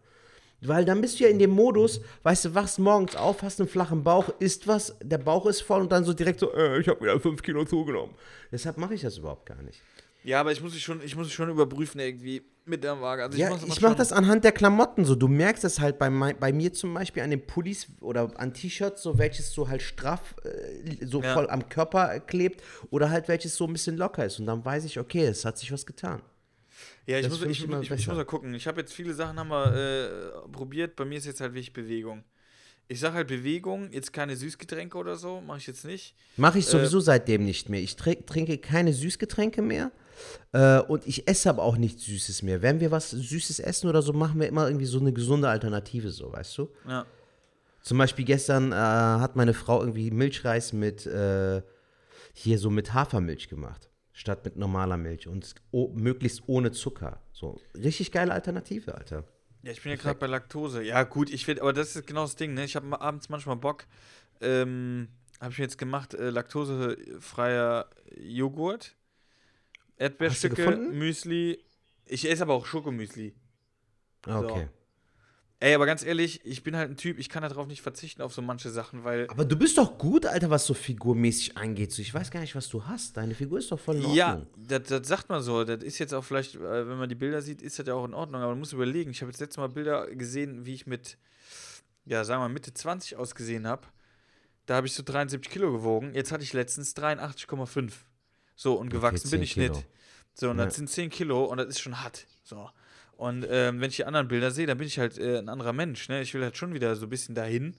Weil 0.62 0.86
dann 0.86 1.01
bist 1.01 1.20
du 1.20 1.24
ja 1.26 1.30
in 1.30 1.38
dem 1.38 1.51
Modus, 1.51 2.01
weißt 2.24 2.45
du, 2.45 2.55
wachst 2.55 2.80
morgens 2.80 3.16
auf, 3.16 3.43
hast 3.43 3.60
einen 3.60 3.70
flachen 3.70 4.03
Bauch, 4.03 4.30
isst 4.39 4.68
was, 4.68 4.95
der 5.03 5.20
Bauch 5.20 5.45
ist 5.45 5.62
voll 5.62 5.82
und 5.82 5.91
dann 5.91 6.03
so 6.03 6.14
direkt 6.14 6.39
so, 6.39 6.51
äh, 6.53 6.80
ich 6.80 6.88
habe 6.88 6.99
wieder 7.01 7.20
5 7.20 7.43
Kilo 7.43 7.64
zugenommen. 7.64 8.16
Deshalb 8.51 8.78
mache 8.78 8.95
ich 8.95 9.01
das 9.01 9.18
überhaupt 9.20 9.45
gar 9.45 9.62
nicht. 9.62 9.80
Ja, 10.24 10.39
aber 10.41 10.51
ich 10.51 10.62
muss 10.62 10.74
mich 10.74 10.84
schon, 10.84 11.01
ich 11.03 11.16
muss 11.16 11.32
schon 11.32 11.49
überprüfen 11.49 11.99
irgendwie 12.01 12.41
mit 12.66 12.84
der 12.84 12.99
Waage. 12.99 13.24
Also 13.24 13.38
Ja, 13.38 13.47
immer 13.49 13.60
ich 13.66 13.80
mache 13.82 13.95
das 13.95 14.12
anhand 14.12 14.43
der 14.43 14.51
Klamotten 14.51 15.05
so. 15.05 15.16
Du 15.16 15.28
merkst 15.30 15.64
es 15.64 15.80
halt 15.80 15.99
bei, 15.99 16.10
mei- 16.10 16.34
bei 16.34 16.51
mir 16.51 16.74
zum 16.74 16.93
Beispiel 16.93 17.22
an 17.24 17.30
den 17.30 17.45
Pullis 17.45 17.88
oder 18.01 18.32
an 18.38 18.53
T-Shirts, 18.53 19.01
so 19.03 19.18
welches 19.20 19.51
so 19.53 19.70
halt 19.70 19.82
straff, 19.84 20.36
äh, 20.43 21.05
so 21.05 21.22
Ja. 21.22 21.34
voll 21.34 21.49
am 21.49 21.70
Körper 21.70 22.20
klebt 22.20 22.62
oder 22.89 23.10
halt 23.10 23.28
welches 23.30 23.55
so 23.55 23.68
ein 23.68 23.74
bisschen 23.74 23.95
locker 23.95 24.26
ist. 24.26 24.39
Und 24.39 24.47
dann 24.47 24.66
weiß 24.66 24.84
ich, 24.86 24.99
okay, 24.99 25.24
es 25.28 25.45
hat 25.45 25.58
sich 25.60 25.72
was 25.72 25.86
getan. 25.86 26.22
Ja, 27.08 27.20
ich 27.20 27.30
muss, 27.30 27.41
ich, 27.41 27.64
ich 27.64 27.70
ich, 27.82 27.89
muss 27.89 28.08
mal 28.08 28.26
gucken. 28.26 28.53
Ich 28.53 28.68
habe 28.68 28.82
jetzt 28.82 28.93
viele 28.93 29.14
Sachen 29.14 29.39
haben 29.39 29.47
wir 29.49 29.74
äh, 30.45 30.49
probiert. 30.51 30.95
Bei 30.97 31.05
mir 31.05 31.18
ist 31.18 31.26
jetzt 31.26 31.39
halt 31.39 31.53
wirklich 31.53 31.72
Bewegung. 31.74 32.24
Ich 32.89 32.99
sage 32.99 33.16
halt 33.16 33.28
Bewegung, 33.28 33.91
jetzt 33.91 34.14
keine 34.14 34.36
Süßgetränke 34.36 34.97
oder 34.97 35.16
so, 35.16 35.41
mache 35.41 35.58
ich 35.60 35.68
jetzt 35.68 35.84
nicht. 35.86 36.16
Mache 36.38 36.60
ich 36.60 36.68
Äh, 36.68 36.72
sowieso 36.72 36.99
seitdem 36.99 37.43
nicht 37.45 37.70
mehr. 37.70 37.82
Ich 37.82 37.93
tr- 37.93 38.26
trinke 38.26 38.58
keine 38.58 38.93
Süßgetränke 38.93 39.62
mehr 39.62 39.91
äh, 40.53 40.80
und 40.80 41.05
ich 41.08 41.28
esse 41.28 41.49
aber 41.49 41.64
auch 41.64 41.78
nichts 41.78 42.03
Süßes 42.05 42.43
mehr. 42.43 42.62
Wenn 42.62 42.80
wir 42.80 42.91
was 42.91 43.12
Süßes 43.12 43.60
essen 43.60 43.89
oder 43.89 44.01
so, 44.01 44.14
machen 44.14 44.39
wir 44.39 44.47
immer 44.47 44.68
irgendwie 44.68 44.86
so 44.86 44.99
eine 44.99 45.12
gesunde 45.14 45.49
Alternative, 45.49 46.12
so, 46.12 46.32
weißt 46.32 46.58
du? 46.58 46.70
Ja. 46.88 47.05
Zum 47.82 47.97
Beispiel 47.97 48.26
gestern 48.26 48.72
äh, 48.72 48.76
hat 48.76 49.36
meine 49.38 49.53
Frau 49.53 49.80
irgendwie 49.82 50.12
Milchreis 50.12 50.72
mit 50.74 51.05
äh, 51.05 51.62
hier 52.34 52.60
so 52.60 52.70
mit 52.70 52.93
Hafermilch 52.93 53.47
gemacht, 53.49 53.89
statt 54.18 54.43
mit 54.45 54.57
normaler 54.57 54.97
Milch 54.97 55.28
und 55.28 55.53
o- 55.72 55.89
möglichst 55.93 56.41
ohne 56.47 56.72
Zucker. 56.72 57.22
So 57.32 57.61
richtig 57.76 58.11
geile 58.11 58.34
Alternative, 58.34 58.95
Alter. 58.95 59.24
Ja, 59.61 59.72
ich 59.72 59.82
bin 59.84 59.91
ja 59.91 59.97
gerade 59.97 60.18
bei 60.18 60.26
Laktose. 60.28 60.82
Ja, 60.84 61.03
gut, 61.03 61.30
ich 61.30 61.47
will, 61.47 61.59
aber 61.59 61.72
das 61.72 61.95
ist 61.95 62.07
genau 62.07 62.24
das 62.24 62.36
Ding, 62.36 62.53
ne? 62.55 62.63
Ich 62.65 62.76
habe 62.76 62.99
abends 62.99 63.30
manchmal 63.30 63.57
Bock. 63.57 63.86
Ähm, 64.41 65.07
habe 65.39 65.51
ich 65.51 65.59
mir 65.59 65.65
jetzt 65.65 65.78
gemacht, 65.78 66.15
äh, 66.15 66.32
laktosefreier 66.32 67.89
Joghurt, 68.20 68.95
Erdbeerstücke? 69.97 70.78
Müsli. 70.91 71.63
Ich 72.05 72.30
esse 72.30 72.43
aber 72.43 72.53
auch 72.53 72.65
Schokomüsli. 72.65 73.36
Ah, 74.26 74.39
Okay. 74.39 74.68
Ey, 75.60 75.74
aber 75.74 75.88
ganz 75.88 76.03
ehrlich, 76.05 76.45
ich 76.45 76.62
bin 76.62 76.76
halt 76.76 76.91
ein 76.91 76.97
Typ, 76.97 77.18
ich 77.18 77.30
kann 77.30 77.41
darauf 77.41 77.66
nicht 77.66 77.82
verzichten 77.82 78.22
auf 78.22 78.32
so 78.32 78.43
manche 78.43 78.70
Sachen, 78.70 79.03
weil 79.03 79.28
Aber 79.30 79.43
du 79.43 79.55
bist 79.55 79.80
doch 79.80 79.97
gut, 79.97 80.28
Alter, 80.28 80.51
was 80.51 80.68
so 80.68 80.76
figurmäßig 80.76 81.58
angeht. 81.58 81.91
So, 81.91 82.03
ich 82.03 82.14
weiß 82.14 82.30
gar 82.30 82.41
nicht, 82.41 82.53
was 82.53 82.70
du 82.70 82.86
hast. 82.86 83.18
Deine 83.18 83.34
Figur 83.34 83.58
ist 83.58 83.72
doch 83.72 83.80
voll 83.80 83.95
in 83.95 84.01
Ordnung. 84.01 84.16
Ja, 84.18 84.41
das, 84.55 84.84
das 84.84 85.08
sagt 85.08 85.30
man 85.30 85.41
so. 85.41 85.64
Das 85.64 85.84
ist 85.84 85.97
jetzt 85.97 86.14
auch 86.14 86.24
vielleicht, 86.24 86.53
äh, 86.55 86.88
wenn 86.88 86.99
man 86.99 87.10
die 87.10 87.16
Bilder 87.16 87.41
sieht, 87.41 87.64
ist 87.64 87.80
das 87.80 87.88
ja 87.88 87.95
auch 87.95 88.05
in 88.05 88.14
Ordnung. 88.14 88.41
Aber 88.41 88.51
man 88.51 88.60
muss 88.60 88.72
überlegen. 88.72 89.10
Ich 89.10 89.22
habe 89.22 89.32
jetzt 89.32 89.39
letztes 89.39 89.58
Mal 89.58 89.70
Bilder 89.70 90.05
gesehen, 90.16 90.68
wie 90.68 90.76
ich 90.76 90.86
mit, 90.86 91.18
ja, 92.05 92.24
sagen 92.24 92.39
wir 92.41 92.47
mal, 92.49 92.53
Mitte 92.53 92.72
20 92.72 93.16
ausgesehen 93.16 93.66
habe. 93.66 93.88
Da 94.68 94.76
habe 94.76 94.86
ich 94.86 94.93
so 94.93 95.01
73 95.01 95.51
Kilo 95.51 95.72
gewogen. 95.72 96.14
Jetzt 96.14 96.32
hatte 96.32 96.43
ich 96.43 96.53
letztens 96.53 96.95
83,5. 96.95 97.93
So, 98.55 98.76
und 98.76 98.89
gewachsen 98.89 99.26
10 99.28 99.32
bin 99.32 99.41
ich 99.41 99.53
Kilo. 99.53 99.74
nicht. 99.74 99.88
So, 100.36 100.51
und 100.51 100.60
Ja. 100.60 100.66
das 100.66 100.76
sind 100.76 100.88
10 100.88 101.10
Kilo 101.10 101.45
und 101.45 101.58
das 101.58 101.68
ist 101.68 101.80
schon 101.80 101.99
hart. 102.03 102.28
So. 102.43 102.70
Und 103.18 103.45
ähm, 103.49 103.82
wenn 103.82 103.89
ich 103.89 103.97
die 103.97 104.05
anderen 104.05 104.28
Bilder 104.28 104.51
sehe, 104.51 104.68
dann 104.68 104.78
bin 104.78 104.88
ich 104.88 104.99
halt 104.99 105.18
äh, 105.18 105.39
ein 105.39 105.49
anderer 105.49 105.74
Mensch. 105.74 106.07
Ne? 106.07 106.22
Ich 106.22 106.34
will 106.34 106.43
halt 106.43 106.55
schon 106.55 106.74
wieder 106.74 106.95
so 106.95 107.07
ein 107.07 107.09
bisschen 107.09 107.36
dahin. 107.36 107.76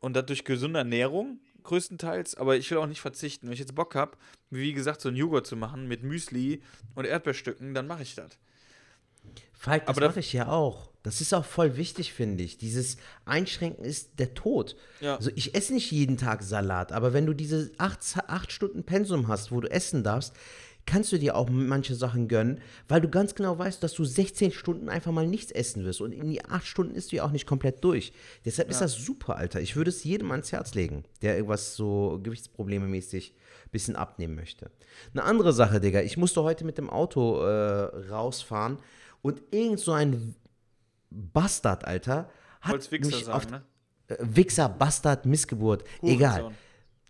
Und 0.00 0.14
das 0.14 0.26
durch 0.26 0.44
gesunde 0.44 0.78
Ernährung 0.80 1.38
größtenteils, 1.62 2.34
aber 2.34 2.56
ich 2.56 2.68
will 2.70 2.78
auch 2.78 2.86
nicht 2.86 3.00
verzichten. 3.00 3.46
Wenn 3.46 3.52
ich 3.52 3.60
jetzt 3.60 3.74
Bock 3.74 3.94
habe, 3.94 4.16
wie 4.50 4.72
gesagt, 4.72 5.00
so 5.00 5.08
einen 5.08 5.16
Joghurt 5.16 5.46
zu 5.46 5.54
machen 5.56 5.86
mit 5.86 6.02
Müsli 6.02 6.60
und 6.96 7.04
Erdbeerstücken, 7.04 7.72
dann 7.74 7.86
mache 7.86 8.02
ich 8.02 8.16
das. 8.16 8.30
Falk, 9.52 9.86
das 9.86 9.90
Aber 9.90 10.00
da- 10.00 10.08
mache 10.08 10.20
ich 10.20 10.32
ja 10.32 10.48
auch. 10.48 10.90
Das 11.04 11.20
ist 11.20 11.32
auch 11.34 11.44
voll 11.44 11.76
wichtig, 11.76 12.12
finde 12.12 12.42
ich. 12.44 12.58
Dieses 12.58 12.96
Einschränken 13.24 13.84
ist 13.84 14.18
der 14.18 14.34
Tod. 14.34 14.76
Ja. 15.00 15.16
Also 15.16 15.30
ich 15.34 15.54
esse 15.54 15.72
nicht 15.74 15.90
jeden 15.90 16.16
Tag 16.16 16.42
Salat, 16.44 16.92
aber 16.92 17.12
wenn 17.12 17.26
du 17.26 17.32
diese 17.34 17.70
acht, 17.78 18.00
acht 18.28 18.52
Stunden 18.52 18.84
Pensum 18.84 19.26
hast, 19.28 19.50
wo 19.52 19.60
du 19.60 19.68
essen 19.70 20.02
darfst, 20.04 20.34
kannst 20.86 21.12
du 21.12 21.18
dir 21.18 21.36
auch 21.36 21.48
manche 21.48 21.94
Sachen 21.94 22.28
gönnen, 22.28 22.60
weil 22.88 23.00
du 23.00 23.08
ganz 23.08 23.34
genau 23.34 23.58
weißt, 23.58 23.82
dass 23.82 23.94
du 23.94 24.04
16 24.04 24.52
Stunden 24.52 24.88
einfach 24.88 25.12
mal 25.12 25.26
nichts 25.26 25.52
essen 25.52 25.84
wirst. 25.84 26.00
Und 26.00 26.12
in 26.12 26.28
die 26.28 26.44
acht 26.44 26.66
Stunden 26.66 26.94
isst 26.94 27.12
du 27.12 27.16
ja 27.16 27.24
auch 27.24 27.30
nicht 27.30 27.46
komplett 27.46 27.82
durch. 27.84 28.12
Deshalb 28.44 28.70
ist 28.70 28.80
das 28.80 28.94
super, 28.94 29.36
Alter. 29.36 29.60
Ich 29.60 29.76
würde 29.76 29.90
es 29.90 30.04
jedem 30.04 30.30
ans 30.32 30.52
Herz 30.52 30.74
legen, 30.74 31.04
der 31.22 31.36
irgendwas 31.36 31.76
so 31.76 32.18
Gewichtsprobleme 32.22 32.86
mäßig 32.86 33.34
ein 33.66 33.70
bisschen 33.70 33.96
abnehmen 33.96 34.34
möchte. 34.34 34.70
Eine 35.12 35.24
andere 35.24 35.52
Sache, 35.52 35.80
Digga. 35.80 36.00
Ich 36.00 36.16
musste 36.16 36.42
heute 36.42 36.64
mit 36.64 36.78
dem 36.78 36.90
Auto 36.90 37.40
äh, 37.44 38.08
rausfahren 38.10 38.78
und 39.22 39.42
irgend 39.50 39.80
so 39.80 39.92
ein 39.92 40.34
Bastard, 41.10 41.84
Alter, 41.84 42.30
hat 42.60 42.72
Wollt's 42.72 42.90
Wichser 42.90 43.06
mich 43.06 43.28
auf, 43.28 43.44
sagen, 43.44 43.50
ne? 43.50 43.62
äh, 44.08 44.16
Wichser, 44.20 44.68
Bastard, 44.68 45.26
Missgeburt, 45.26 45.84
egal. 46.02 46.52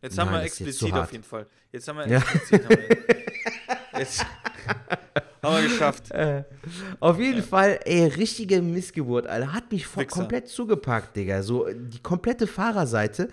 Jetzt 0.03 0.19
haben 0.19 0.31
Nein, 0.31 0.41
wir 0.41 0.47
explizit 0.47 0.93
auf 0.93 1.13
jeden 1.13 1.25
Fall. 1.25 1.47
Jetzt 1.71 1.89
haben 1.89 1.99
wir 1.99 2.09
Ja. 2.09 2.19
explizit. 2.19 2.65
Haben 2.65 2.77
wir, 2.77 3.99
jetzt 4.01 4.27
haben 5.43 5.57
wir 5.57 5.63
geschafft. 5.69 6.13
Auf 7.01 7.19
jeden 7.19 7.43
Fall, 7.43 7.79
ey, 7.85 8.07
richtige 8.07 8.61
Missgeburt, 8.63 9.27
Alter. 9.27 9.53
Hat 9.53 9.71
mich 9.71 9.87
voll 9.87 10.05
Wichser. 10.05 10.17
komplett 10.21 10.49
zugepackt, 10.49 11.17
Digga. 11.17 11.43
So 11.43 11.67
äh, 11.69 11.75
die 11.79 12.01
komplette 12.03 12.47
Fahrerseite. 12.47 13.29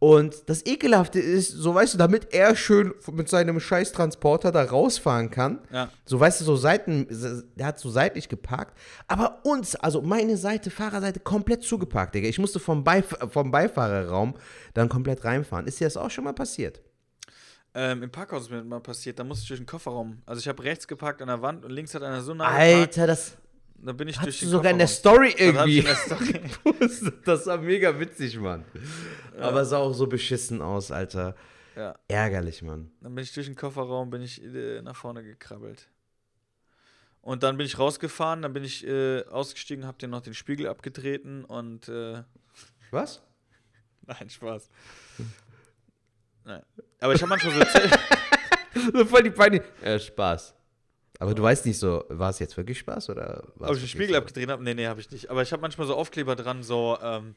Und 0.00 0.48
das 0.48 0.64
Ekelhafte 0.64 1.18
ist, 1.18 1.50
so 1.50 1.74
weißt 1.74 1.94
du, 1.94 1.98
damit 1.98 2.32
er 2.32 2.54
schön 2.54 2.94
mit 3.10 3.28
seinem 3.28 3.58
Scheißtransporter 3.58 4.52
da 4.52 4.62
rausfahren 4.62 5.30
kann. 5.30 5.60
Ja. 5.72 5.90
So 6.04 6.20
weißt 6.20 6.40
du, 6.40 6.44
so 6.44 6.56
Seiten, 6.56 7.08
der 7.56 7.66
hat 7.66 7.80
so 7.80 7.90
seitlich 7.90 8.28
geparkt. 8.28 8.78
Aber 9.08 9.40
uns, 9.44 9.74
also 9.74 10.00
meine 10.00 10.36
Seite, 10.36 10.70
Fahrerseite, 10.70 11.20
komplett 11.20 11.64
zugepackt, 11.64 12.14
Digga. 12.14 12.28
Ich 12.28 12.38
musste 12.38 12.60
vom, 12.60 12.84
Beif 12.84 13.16
vom 13.30 13.50
Beifahrerraum 13.50 14.34
dann 14.74 14.88
komplett 14.88 15.24
reinfahren. 15.24 15.66
Ist 15.66 15.80
dir 15.80 15.84
das 15.86 15.96
auch 15.96 16.10
schon 16.10 16.24
mal 16.24 16.32
passiert? 16.32 16.80
Ähm, 17.74 18.02
Im 18.02 18.10
Parkhaus 18.10 18.42
ist 18.42 18.50
mir 18.50 18.62
mal 18.64 18.80
passiert, 18.80 19.18
da 19.18 19.24
musste 19.24 19.42
ich 19.42 19.48
durch 19.48 19.60
den 19.60 19.66
Kofferraum. 19.66 20.22
Also 20.26 20.40
ich 20.40 20.48
habe 20.48 20.62
rechts 20.62 20.88
geparkt 20.88 21.20
an 21.22 21.28
der 21.28 21.42
Wand 21.42 21.64
und 21.64 21.70
links 21.70 21.94
hat 21.94 22.02
einer 22.02 22.22
so 22.22 22.34
nah 22.34 22.50
geparkt, 22.50 22.98
Alter, 22.98 23.06
das 23.06 23.36
da 23.78 23.92
bin 23.92 24.08
ich 24.08 24.16
durch 24.16 24.34
hast 24.34 24.42
du 24.42 24.46
den 24.46 24.50
sogar 24.50 24.72
in 24.72 24.78
der 24.78 24.86
Kofferraum. 24.86 25.30
Story 25.30 25.34
irgendwie. 25.38 25.82
der 25.82 25.94
Story. 25.94 27.12
das 27.24 27.46
war 27.46 27.58
mega 27.58 27.98
witzig, 27.98 28.38
Mann. 28.38 28.64
Aber 29.38 29.64
sah 29.64 29.78
auch 29.78 29.92
so 29.92 30.06
beschissen 30.06 30.60
aus, 30.60 30.90
Alter. 30.90 31.34
Ja. 31.76 31.94
Ärgerlich, 32.08 32.62
Mann. 32.62 32.90
Dann 33.00 33.14
bin 33.14 33.22
ich 33.22 33.32
durch 33.32 33.46
den 33.46 33.54
Kofferraum, 33.54 34.10
bin 34.10 34.22
ich 34.22 34.42
äh, 34.42 34.82
nach 34.82 34.96
vorne 34.96 35.22
gekrabbelt. 35.22 35.88
Und 37.20 37.42
dann 37.42 37.56
bin 37.56 37.66
ich 37.66 37.78
rausgefahren, 37.78 38.42
dann 38.42 38.52
bin 38.52 38.64
ich 38.64 38.86
äh, 38.86 39.24
ausgestiegen, 39.26 39.86
hab 39.86 39.98
dir 39.98 40.08
noch 40.08 40.22
den 40.22 40.34
Spiegel 40.34 40.66
abgetreten 40.68 41.44
und 41.44 41.88
äh, 41.88 42.22
Was? 42.90 43.22
nein, 44.06 44.30
Spaß. 44.30 44.70
Nein. 46.44 46.62
Aber 47.00 47.12
ich 47.12 47.20
habe 47.20 47.28
manchmal 47.28 47.54
so 47.54 47.60
So 48.92 49.04
voll 49.04 49.22
die 49.22 49.30
Beine. 49.30 49.62
Äh, 49.82 49.98
Spaß. 49.98 50.54
Aber 51.18 51.34
du 51.34 51.42
weißt 51.42 51.66
nicht 51.66 51.78
so, 51.78 52.04
war 52.08 52.30
es 52.30 52.38
jetzt 52.38 52.56
wirklich 52.56 52.78
Spaß 52.78 53.10
oder 53.10 53.42
war 53.56 53.70
Ob 53.70 53.76
ich 53.76 53.82
den 53.82 53.88
Spiegel 53.88 54.10
so? 54.14 54.18
abgedreht 54.18 54.48
habe? 54.48 54.62
Nee, 54.62 54.74
nee, 54.74 54.86
habe 54.86 55.00
ich 55.00 55.10
nicht. 55.10 55.30
Aber 55.30 55.42
ich 55.42 55.52
habe 55.52 55.60
manchmal 55.62 55.86
so 55.86 55.96
Aufkleber 55.96 56.36
dran, 56.36 56.62
so, 56.62 56.96
ähm, 57.02 57.34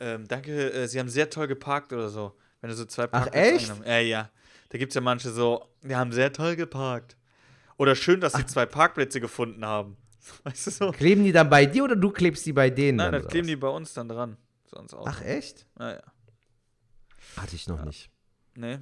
ähm, 0.00 0.26
danke, 0.28 0.72
äh, 0.72 0.86
Sie 0.88 0.98
haben 0.98 1.08
sehr 1.10 1.28
toll 1.28 1.46
geparkt 1.46 1.92
oder 1.92 2.08
so. 2.08 2.34
Wenn 2.60 2.70
du 2.70 2.76
so 2.76 2.84
zwei 2.86 3.06
Parkplätze 3.06 3.50
echt? 3.54 3.70
eingenommen- 3.70 3.84
Äh, 3.84 4.02
ja. 4.08 4.30
Da 4.70 4.78
gibt 4.78 4.92
es 4.92 4.94
ja 4.94 5.00
manche 5.00 5.30
so, 5.30 5.66
die 5.82 5.94
haben 5.94 6.12
sehr 6.12 6.32
toll 6.32 6.56
geparkt. 6.56 7.16
Oder 7.76 7.94
schön, 7.94 8.20
dass 8.20 8.32
sie 8.32 8.44
zwei 8.46 8.66
Parkplätze 8.66 9.20
gefunden 9.20 9.64
haben. 9.64 9.96
Weißt 10.44 10.66
du 10.66 10.70
so? 10.70 10.90
Kleben 10.92 11.24
die 11.24 11.32
dann 11.32 11.48
bei 11.50 11.64
dir 11.66 11.84
oder 11.84 11.96
du 11.96 12.10
klebst 12.10 12.44
die 12.46 12.52
bei 12.52 12.70
denen? 12.70 12.96
Nein, 12.96 13.12
dann, 13.12 13.20
oder 13.22 13.30
kleben 13.30 13.46
die 13.46 13.56
bei 13.56 13.68
uns 13.68 13.94
dann 13.94 14.08
dran. 14.08 14.36
Sonst 14.66 14.94
auch. 14.94 15.06
Ach, 15.06 15.22
echt? 15.22 15.66
Naja. 15.78 16.02
Hatte 17.36 17.54
ich 17.56 17.66
noch 17.68 17.84
nicht. 17.84 18.10
Nee. 18.56 18.78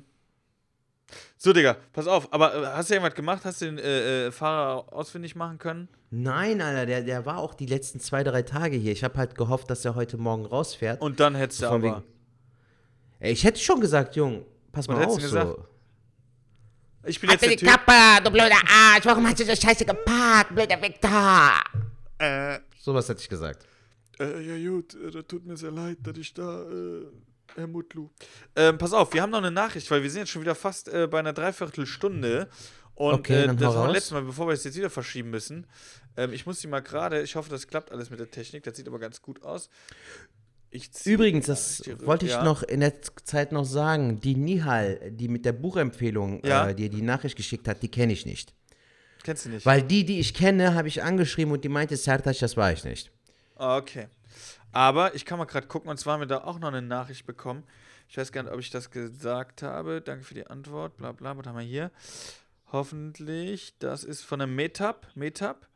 So, 1.38 1.52
Digga, 1.52 1.76
pass 1.92 2.06
auf. 2.06 2.32
Aber 2.32 2.54
äh, 2.54 2.66
hast 2.66 2.90
du 2.90 2.94
irgendwas 2.94 3.14
gemacht? 3.14 3.44
Hast 3.44 3.60
du 3.60 3.66
den 3.66 3.78
äh, 3.78 4.26
äh, 4.26 4.32
Fahrer 4.32 4.92
ausfindig 4.92 5.36
machen 5.36 5.58
können? 5.58 5.88
Nein, 6.10 6.60
Alter, 6.60 6.86
der, 6.86 7.02
der 7.02 7.26
war 7.26 7.38
auch 7.38 7.54
die 7.54 7.66
letzten 7.66 8.00
zwei, 8.00 8.24
drei 8.24 8.42
Tage 8.42 8.76
hier. 8.76 8.92
Ich 8.92 9.04
habe 9.04 9.16
halt 9.18 9.34
gehofft, 9.36 9.70
dass 9.70 9.84
er 9.84 9.94
heute 9.94 10.16
Morgen 10.16 10.46
rausfährt. 10.46 11.00
Und 11.00 11.20
dann 11.20 11.34
hättest 11.34 11.62
du 11.62 11.66
aber. 11.66 11.82
wegen- 11.82 12.02
Ey, 13.20 13.32
ich 13.32 13.44
hätte 13.44 13.58
schon 13.60 13.80
gesagt, 13.80 14.16
Jung, 14.16 14.44
pass 14.72 14.88
Was 14.88 14.94
mal 14.96 15.02
hättest 15.02 15.16
auf. 15.18 15.22
So. 15.22 15.28
gesagt? 15.28 15.58
Ich 17.06 17.20
bin 17.20 17.30
jetzt 17.30 17.42
Halt 17.42 17.50
der 17.52 17.56
die 17.56 17.64
Typ. 17.64 17.86
Kappe, 17.86 18.24
du 18.24 18.30
blöder 18.30 18.56
Arsch. 18.68 19.04
Warum 19.04 19.26
hast 19.26 19.38
du 19.38 19.44
so 19.44 19.54
scheiße 19.54 19.84
geparkt, 19.84 20.54
blöder 20.54 20.80
Victor? 20.82 21.52
Äh, 22.18 22.58
Sowas 22.80 23.08
hätte 23.08 23.20
ich 23.20 23.28
gesagt. 23.28 23.64
Äh, 24.18 24.40
ja 24.58 24.70
gut, 24.70 24.94
äh, 24.94 25.10
das 25.12 25.24
tut 25.28 25.46
mir 25.46 25.56
sehr 25.56 25.70
leid, 25.70 25.98
dass 26.02 26.16
ich 26.18 26.34
da, 26.34 26.62
äh, 26.62 27.06
Herr 27.56 27.66
Mutlu. 27.66 28.08
Ähm, 28.54 28.78
pass 28.78 28.92
auf, 28.92 29.12
wir 29.12 29.22
haben 29.22 29.30
noch 29.30 29.38
eine 29.38 29.50
Nachricht, 29.50 29.90
weil 29.90 30.02
wir 30.02 30.10
sind 30.10 30.20
jetzt 30.20 30.30
schon 30.30 30.42
wieder 30.42 30.54
fast 30.54 30.88
äh, 30.88 31.06
bei 31.06 31.18
einer 31.18 31.32
Dreiviertelstunde. 31.32 32.48
Und 32.94 33.14
Okay, 33.14 33.44
äh, 33.44 33.54
das 33.54 33.74
war 33.74 33.86
das 33.86 33.94
letzte 33.94 34.14
Mal, 34.14 34.22
bevor 34.22 34.46
wir 34.48 34.52
es 34.54 34.64
jetzt 34.64 34.76
wieder 34.76 34.88
verschieben 34.90 35.30
müssen. 35.30 35.66
Ähm, 36.16 36.32
ich 36.32 36.46
muss 36.46 36.60
die 36.60 36.66
mal 36.66 36.80
gerade, 36.80 37.20
ich 37.22 37.36
hoffe, 37.36 37.50
das 37.50 37.66
klappt 37.66 37.92
alles 37.92 38.08
mit 38.10 38.18
der 38.20 38.30
Technik, 38.30 38.62
das 38.64 38.76
sieht 38.76 38.88
aber 38.88 38.98
ganz 38.98 39.20
gut 39.20 39.42
aus. 39.42 39.68
Übrigens, 41.04 41.46
das 41.46 41.82
wollte 42.04 42.26
ich 42.26 42.32
rüber. 42.34 42.44
noch 42.44 42.62
in 42.62 42.80
der 42.80 43.00
Zeit 43.00 43.52
noch 43.52 43.64
sagen. 43.64 44.20
Die 44.20 44.34
Nihal, 44.34 45.10
die 45.10 45.28
mit 45.28 45.44
der 45.46 45.52
Buchempfehlung 45.52 46.44
Ja. 46.44 46.68
äh, 46.68 46.74
dir 46.74 46.90
die 46.90 47.02
Nachricht 47.02 47.36
geschickt 47.36 47.66
hat, 47.68 47.82
die 47.82 47.90
kenne 47.90 48.12
ich 48.12 48.26
nicht. 48.26 48.52
Kennst 49.22 49.46
du 49.46 49.50
nicht? 49.50 49.64
Weil 49.64 49.82
die, 49.82 50.04
die 50.04 50.20
ich 50.20 50.34
kenne, 50.34 50.74
habe 50.74 50.88
ich 50.88 51.02
angeschrieben 51.02 51.52
und 51.52 51.64
die 51.64 51.68
meinte, 51.70 51.96
Sertac, 51.96 52.38
das 52.38 52.56
war 52.56 52.72
ich 52.72 52.84
nicht. 52.84 53.10
Ah, 53.56 53.76
Okay. 53.78 54.08
Aber 54.76 55.14
ich 55.14 55.24
kann 55.24 55.38
mal 55.38 55.46
gerade 55.46 55.66
gucken, 55.68 55.88
und 55.88 55.96
zwar 55.96 56.12
haben 56.14 56.20
wir 56.20 56.26
da 56.26 56.44
auch 56.44 56.58
noch 56.58 56.68
eine 56.68 56.82
Nachricht 56.82 57.24
bekommen. 57.24 57.64
Ich 58.08 58.18
weiß 58.18 58.30
gar 58.30 58.42
nicht, 58.42 58.52
ob 58.52 58.60
ich 58.60 58.68
das 58.68 58.90
gesagt 58.90 59.62
habe. 59.62 60.02
Danke 60.02 60.22
für 60.22 60.34
die 60.34 60.46
Antwort. 60.46 60.98
Bla 60.98 61.12
bla, 61.12 61.34
was 61.34 61.46
haben 61.46 61.56
wir 61.56 61.64
hier? 61.64 61.90
Hoffentlich. 62.72 63.74
Das 63.78 64.04
ist 64.04 64.22
von 64.22 64.42
einem 64.42 64.54
Meetup. 64.54 65.06
Meetup. 65.14 65.66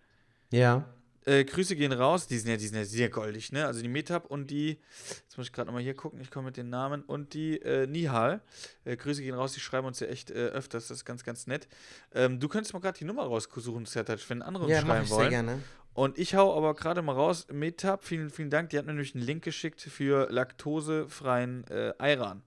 Ja. 0.50 0.84
Äh, 1.24 1.44
Grüße 1.44 1.76
gehen 1.76 1.92
raus. 1.92 2.26
Die 2.26 2.38
sind 2.38 2.50
ja, 2.50 2.58
die 2.58 2.66
sind 2.66 2.76
ja 2.76 2.84
sehr 2.84 3.08
goldig, 3.08 3.52
ne? 3.52 3.64
Also 3.64 3.80
die 3.80 3.88
Meetup 3.88 4.26
und 4.26 4.50
die, 4.50 4.78
jetzt 5.22 5.38
muss 5.38 5.46
ich 5.46 5.52
gerade 5.52 5.68
nochmal 5.68 5.82
hier 5.82 5.94
gucken, 5.94 6.20
ich 6.20 6.30
komme 6.30 6.46
mit 6.46 6.58
den 6.58 6.68
Namen, 6.68 7.02
und 7.02 7.32
die 7.32 7.58
äh, 7.62 7.86
Nihal. 7.86 8.42
Äh, 8.84 8.96
Grüße 8.96 9.22
gehen 9.22 9.34
raus, 9.34 9.52
die 9.52 9.60
schreiben 9.60 9.86
uns 9.86 10.00
ja 10.00 10.08
echt 10.08 10.30
äh, 10.30 10.34
öfters, 10.48 10.88
das 10.88 10.98
ist 10.98 11.04
ganz, 11.06 11.24
ganz 11.24 11.46
nett. 11.46 11.68
Ähm, 12.14 12.38
du 12.38 12.48
könntest 12.48 12.74
mal 12.74 12.80
gerade 12.80 12.98
die 12.98 13.04
Nummer 13.04 13.22
raussuchen, 13.24 13.86
Sertac, 13.86 14.18
wenn 14.28 14.42
andere 14.42 14.64
uns 14.64 14.72
Ja, 14.72 14.80
schreiben 14.80 15.04
ich 15.04 15.10
wollen. 15.10 15.20
sehr 15.22 15.30
gerne. 15.30 15.62
Und 15.92 16.18
ich 16.18 16.34
hau 16.34 16.56
aber 16.56 16.74
gerade 16.74 17.02
mal 17.02 17.14
raus, 17.14 17.46
Meetup, 17.50 18.04
vielen, 18.04 18.30
vielen 18.30 18.50
Dank, 18.50 18.70
die 18.70 18.78
hat 18.78 18.86
mir 18.86 18.92
nämlich 18.92 19.14
einen 19.14 19.24
Link 19.24 19.44
geschickt 19.44 19.80
für 19.80 20.30
laktosefreien 20.30 21.64
äh, 21.68 21.92
Ayran. 21.98 22.42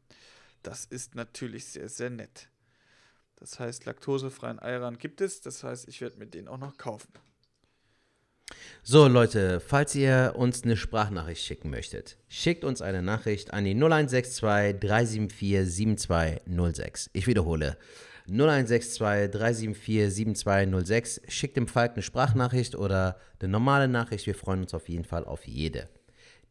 Das 0.63 0.85
ist 0.85 1.15
natürlich 1.15 1.65
sehr, 1.65 1.89
sehr 1.89 2.09
nett. 2.09 2.49
Das 3.35 3.59
heißt, 3.59 3.85
laktosefreien 3.85 4.59
Ayran 4.59 4.97
gibt 4.97 5.19
es, 5.19 5.41
das 5.41 5.63
heißt, 5.63 5.89
ich 5.89 5.99
werde 5.99 6.17
mir 6.17 6.27
den 6.27 6.47
auch 6.47 6.57
noch 6.57 6.77
kaufen. 6.77 7.11
So, 8.83 9.07
Leute, 9.07 9.59
falls 9.59 9.95
ihr 9.95 10.33
uns 10.35 10.63
eine 10.63 10.77
Sprachnachricht 10.77 11.43
schicken 11.43 11.69
möchtet, 11.69 12.17
schickt 12.27 12.63
uns 12.63 12.81
eine 12.81 13.01
Nachricht 13.01 13.53
an 13.53 13.65
die 13.65 13.73
0162 13.73 14.79
374 14.79 15.65
7206. 15.65 17.09
Ich 17.13 17.27
wiederhole. 17.27 17.77
0162 18.28 19.32
374 19.32 20.13
7206. 20.13 21.21
Schickt 21.28 21.57
dem 21.57 21.67
Falk 21.67 21.93
eine 21.93 22.01
Sprachnachricht 22.01 22.76
oder 22.76 23.17
eine 23.39 23.51
normale 23.51 23.88
Nachricht. 23.88 24.26
Wir 24.26 24.36
freuen 24.36 24.61
uns 24.61 24.74
auf 24.74 24.88
jeden 24.89 25.03
Fall 25.03 25.26
auf 25.26 25.45
jede. 25.45 25.89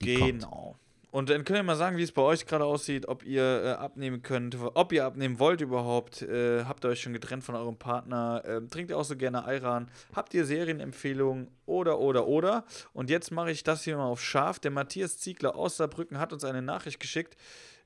Die 0.03 0.15
kommt. 0.15 0.43
Genau. 0.43 0.77
Und 1.13 1.29
dann 1.29 1.45
könnt 1.45 1.59
ihr 1.59 1.63
mal 1.63 1.77
sagen, 1.77 1.99
wie 1.99 2.03
es 2.03 2.11
bei 2.11 2.23
euch 2.23 2.47
gerade 2.47 2.65
aussieht, 2.65 3.07
ob 3.07 3.23
ihr 3.23 3.43
äh, 3.43 3.69
abnehmen 3.73 4.23
könnt, 4.23 4.57
ob 4.59 4.93
ihr 4.93 5.05
abnehmen 5.05 5.39
wollt 5.39 5.61
überhaupt. 5.61 6.23
Äh, 6.23 6.65
habt 6.65 6.87
ihr 6.87 6.89
euch 6.89 7.03
schon 7.03 7.13
getrennt 7.13 7.45
von 7.45 7.55
eurem 7.55 7.77
Partner? 7.77 8.43
Ähm, 8.47 8.71
trinkt 8.71 8.91
ihr 8.91 8.97
auch 8.97 9.05
so 9.05 9.15
gerne 9.15 9.45
Ayran? 9.45 9.91
Habt 10.15 10.33
ihr 10.33 10.47
Serienempfehlungen? 10.47 11.49
Oder, 11.67 11.99
oder, 11.99 12.27
oder? 12.27 12.65
Und 12.95 13.11
jetzt 13.11 13.31
mache 13.31 13.51
ich 13.51 13.63
das 13.63 13.85
hier 13.85 13.99
mal 13.99 14.07
auf 14.07 14.23
scharf. 14.23 14.59
Der 14.59 14.71
Matthias 14.71 15.19
Ziegler 15.19 15.55
aus 15.55 15.77
Saarbrücken 15.77 16.19
hat 16.19 16.33
uns 16.33 16.45
eine 16.45 16.63
Nachricht 16.63 16.99
geschickt. 16.99 17.37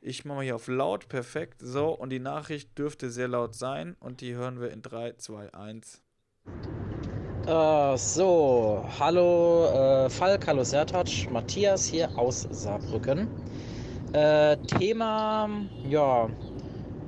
Ich 0.09 0.25
mache 0.25 0.37
mal 0.37 0.45
hier 0.45 0.55
auf 0.55 0.69
laut, 0.69 1.09
perfekt. 1.09 1.57
So, 1.61 1.89
und 1.89 2.11
die 2.11 2.21
Nachricht 2.21 2.79
dürfte 2.79 3.11
sehr 3.11 3.27
laut 3.27 3.57
sein. 3.57 3.97
Und 3.99 4.21
die 4.21 4.37
hören 4.37 4.61
wir 4.61 4.71
in 4.71 4.81
3, 4.81 5.15
2, 5.15 5.53
1. 5.53 6.01
Äh, 7.45 7.97
so, 7.97 8.85
hallo 9.01 9.67
äh, 9.67 10.09
Falk, 10.09 10.47
hallo 10.47 10.63
Sertac, 10.63 11.09
Matthias 11.33 11.87
hier 11.87 12.17
aus 12.17 12.47
Saarbrücken. 12.53 13.27
Äh, 14.13 14.57
Thema, 14.79 15.51
ja, 15.91 16.31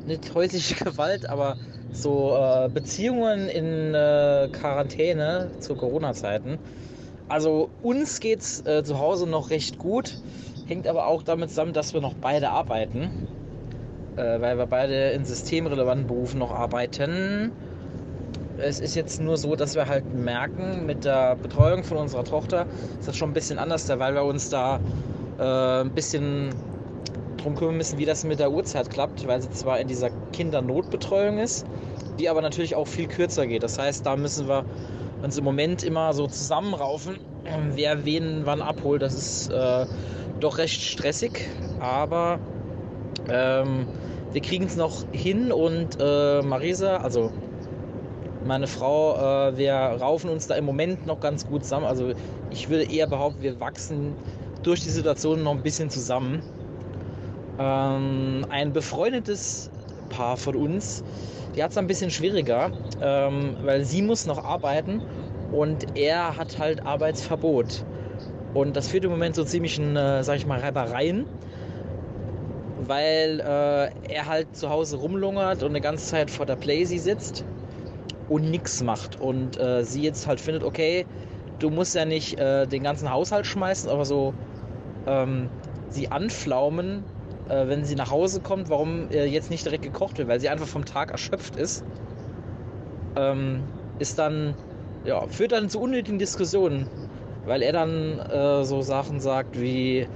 nicht 0.05 0.35
häusliche 0.35 0.75
Gewalt, 0.85 1.25
aber 1.25 1.57
so 1.93 2.37
äh, 2.37 2.69
Beziehungen 2.69 3.49
in 3.49 3.95
äh, 3.95 4.49
Quarantäne 4.51 5.53
zu 5.61 5.77
Corona-Zeiten. 5.77 6.59
Also 7.29 7.71
uns 7.81 8.19
geht's 8.19 8.67
äh, 8.67 8.83
zu 8.83 8.99
Hause 8.99 9.29
noch 9.29 9.51
recht 9.51 9.79
gut, 9.79 10.21
hängt 10.69 10.87
aber 10.87 11.07
auch 11.07 11.23
damit 11.23 11.49
zusammen, 11.49 11.73
dass 11.73 11.95
wir 11.95 12.01
noch 12.01 12.15
beide 12.15 12.51
arbeiten, 12.51 13.27
äh, 14.17 14.41
weil 14.41 14.59
wir 14.59 14.67
beide 14.67 15.11
in 15.11 15.25
systemrelevanten 15.25 16.07
Berufen 16.07 16.39
noch 16.39 16.53
arbeiten. 16.53 17.53
Es 18.59 18.81
ist 18.81 18.95
jetzt 18.95 19.21
nur 19.21 19.37
so, 19.37 19.57
dass 19.57 19.75
wir 19.75 19.87
halt 19.87 20.13
merken, 20.15 20.85
mit 20.85 21.05
der 21.05 21.37
Betreuung 21.37 21.85
von 21.85 21.97
unserer 21.97 22.25
Tochter 22.25 22.67
ist 22.99 23.09
das 23.09 23.17
schon 23.17 23.31
ein 23.31 23.35
bisschen 23.35 23.59
anders, 23.59 23.89
weil 23.89 24.15
wir 24.15 24.25
uns 24.25 24.51
da 24.51 24.81
äh, 25.39 25.81
ein 25.83 25.93
bisschen 25.93 26.51
drum 27.39 27.55
kümmern 27.55 27.77
müssen, 27.77 27.99
wie 27.99 28.05
das 28.05 28.25
mit 28.25 28.41
der 28.41 28.51
Uhrzeit 28.51 28.91
klappt, 28.91 29.27
weil 29.27 29.41
sie 29.41 29.51
zwar 29.51 29.81
in 29.81 29.87
dieser 29.87 30.11
Kindernotbetreuung 30.33 31.39
ist, 31.39 31.67
die 32.19 32.29
aber 32.29 32.43
natürlich 32.43 32.75
auch 32.75 32.89
viel 32.89 33.07
kürzer 33.07 33.47
geht. 33.47 33.63
Das 33.63 33.79
heißt, 33.79 34.05
da 34.05 34.17
müssen 34.17 34.49
wir 34.49 34.65
uns 35.23 35.39
im 35.39 35.45
Moment 35.45 35.85
immer 35.85 36.13
so 36.13 36.27
zusammenraufen, 36.27 37.17
wer 37.75 38.05
wen 38.05 38.41
wann 38.45 38.61
abholt. 38.61 39.03
Das 39.03 39.15
ist 39.15 39.51
äh, 39.53 39.87
doch 40.41 40.59
recht 40.59 40.81
stressig, 40.81 41.49
aber 41.81 42.39
ähm, 43.29 43.87
wir 44.33 44.41
kriegen 44.41 44.65
es 44.65 44.77
noch 44.77 45.05
hin 45.13 45.53
und 45.53 45.97
äh, 46.01 46.43
Marisa, 46.43 46.99
also 46.99 47.33
meine 48.45 48.67
Frau, 48.67 49.49
äh, 49.49 49.57
wir 49.57 49.75
raufen 49.75 50.31
uns 50.31 50.47
da 50.47 50.55
im 50.55 50.65
Moment 50.65 51.07
noch 51.07 51.21
ganz 51.21 51.47
gut 51.47 51.65
zusammen. 51.65 51.87
Also 51.87 52.13
ich 52.51 52.69
würde 52.69 52.91
eher 52.91 53.07
behaupten, 53.07 53.43
wir 53.43 53.61
wachsen 53.61 54.15
durch 54.63 54.83
die 54.83 54.91
Situation 54.91 55.43
noch 55.43 55.53
ein 55.53 55.63
bisschen 55.63 55.91
zusammen. 55.91 56.43
Ähm, 57.59 58.47
ein 58.49 58.73
befreundetes 58.73 59.71
Paar 60.09 60.37
von 60.37 60.57
uns, 60.57 61.05
die 61.55 61.63
hat 61.63 61.73
es 61.73 61.79
ein 61.79 61.87
bisschen 61.87 62.11
schwieriger, 62.11 62.71
ähm, 63.01 63.57
weil 63.63 63.85
sie 63.85 64.03
muss 64.03 64.27
noch 64.27 64.43
arbeiten 64.45 65.03
und 65.53 65.97
er 65.97 66.37
hat 66.37 66.59
halt 66.59 66.87
Arbeitsverbot. 66.87 67.85
Und 68.59 68.75
das 68.75 68.89
führt 68.89 69.05
im 69.05 69.13
Moment 69.13 69.37
so 69.37 69.45
ziemlich 69.45 69.79
in, 69.79 69.95
äh, 69.95 70.25
sag 70.25 70.37
ich 70.37 70.45
mal, 70.45 70.59
Reibereien, 70.59 71.27
weil 72.89 73.39
äh, 73.39 74.13
er 74.13 74.27
halt 74.27 74.57
zu 74.57 74.69
Hause 74.69 74.97
rumlungert 74.97 75.63
und 75.63 75.71
eine 75.71 75.81
ganze 75.81 76.07
Zeit 76.07 76.29
vor 76.29 76.45
der 76.45 76.57
Playsee 76.57 76.99
sitzt 76.99 77.45
und 78.29 78.51
nichts 78.51 78.83
macht. 78.83 79.21
Und 79.21 79.61
äh, 79.61 79.85
sie 79.85 80.03
jetzt 80.03 80.27
halt 80.27 80.41
findet, 80.41 80.65
okay, 80.65 81.07
du 81.61 81.71
musst 81.71 81.95
ja 81.95 82.05
nicht 82.05 82.37
äh, 82.41 82.67
den 82.67 82.83
ganzen 82.83 83.13
Haushalt 83.13 83.47
schmeißen, 83.47 83.89
aber 83.89 84.05
so 84.05 84.35
ähm, 85.07 85.51
sie 85.91 86.11
anflaumen, 86.11 87.05
äh, 87.49 87.69
wenn 87.69 87.85
sie 87.85 87.95
nach 87.95 88.11
Hause 88.11 88.41
kommt, 88.41 88.71
warum 88.71 89.09
äh, 89.13 89.25
jetzt 89.27 89.51
nicht 89.51 89.67
direkt 89.67 89.85
gekocht 89.85 90.19
wird, 90.19 90.27
weil 90.27 90.41
sie 90.41 90.49
einfach 90.49 90.67
vom 90.67 90.85
Tag 90.85 91.13
erschöpft 91.13 91.55
ist, 91.55 91.85
ähm, 93.15 93.63
ist 94.01 94.19
dann, 94.19 94.57
ja, 95.05 95.29
führt 95.29 95.53
dann 95.53 95.71
zu 95.71 95.81
unnötigen 95.81 96.19
Diskussionen, 96.19 96.89
weil 97.49 97.63
er 97.63 97.73
dann 97.73 98.19
äh, 98.19 98.65
so 98.65 98.83
Sachen 98.83 99.21
sagt 99.21 99.61
wie, 99.61 100.07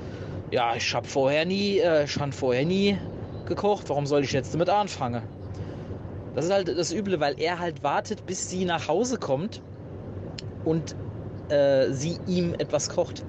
ja, 0.50 0.76
ich 0.76 0.94
habe 0.94 1.08
vorher 1.08 1.44
nie, 1.44 1.78
äh, 1.78 2.04
ich 2.04 2.18
vorher 2.32 2.64
nie 2.64 2.98
gekocht, 3.46 3.88
warum 3.88 4.06
soll 4.06 4.22
ich 4.22 4.32
jetzt 4.32 4.54
damit 4.54 4.68
anfangen? 4.68 5.22
Das 6.34 6.46
ist 6.46 6.52
halt 6.52 6.68
das 6.68 6.92
Üble, 6.92 7.20
weil 7.20 7.38
er 7.38 7.58
halt 7.58 7.82
wartet, 7.82 8.24
bis 8.26 8.48
sie 8.48 8.64
nach 8.64 8.88
Hause 8.88 9.18
kommt 9.18 9.60
und 10.64 10.94
äh, 11.48 11.90
sie 11.90 12.18
ihm 12.26 12.54
etwas 12.54 12.88
kocht. 12.88 13.24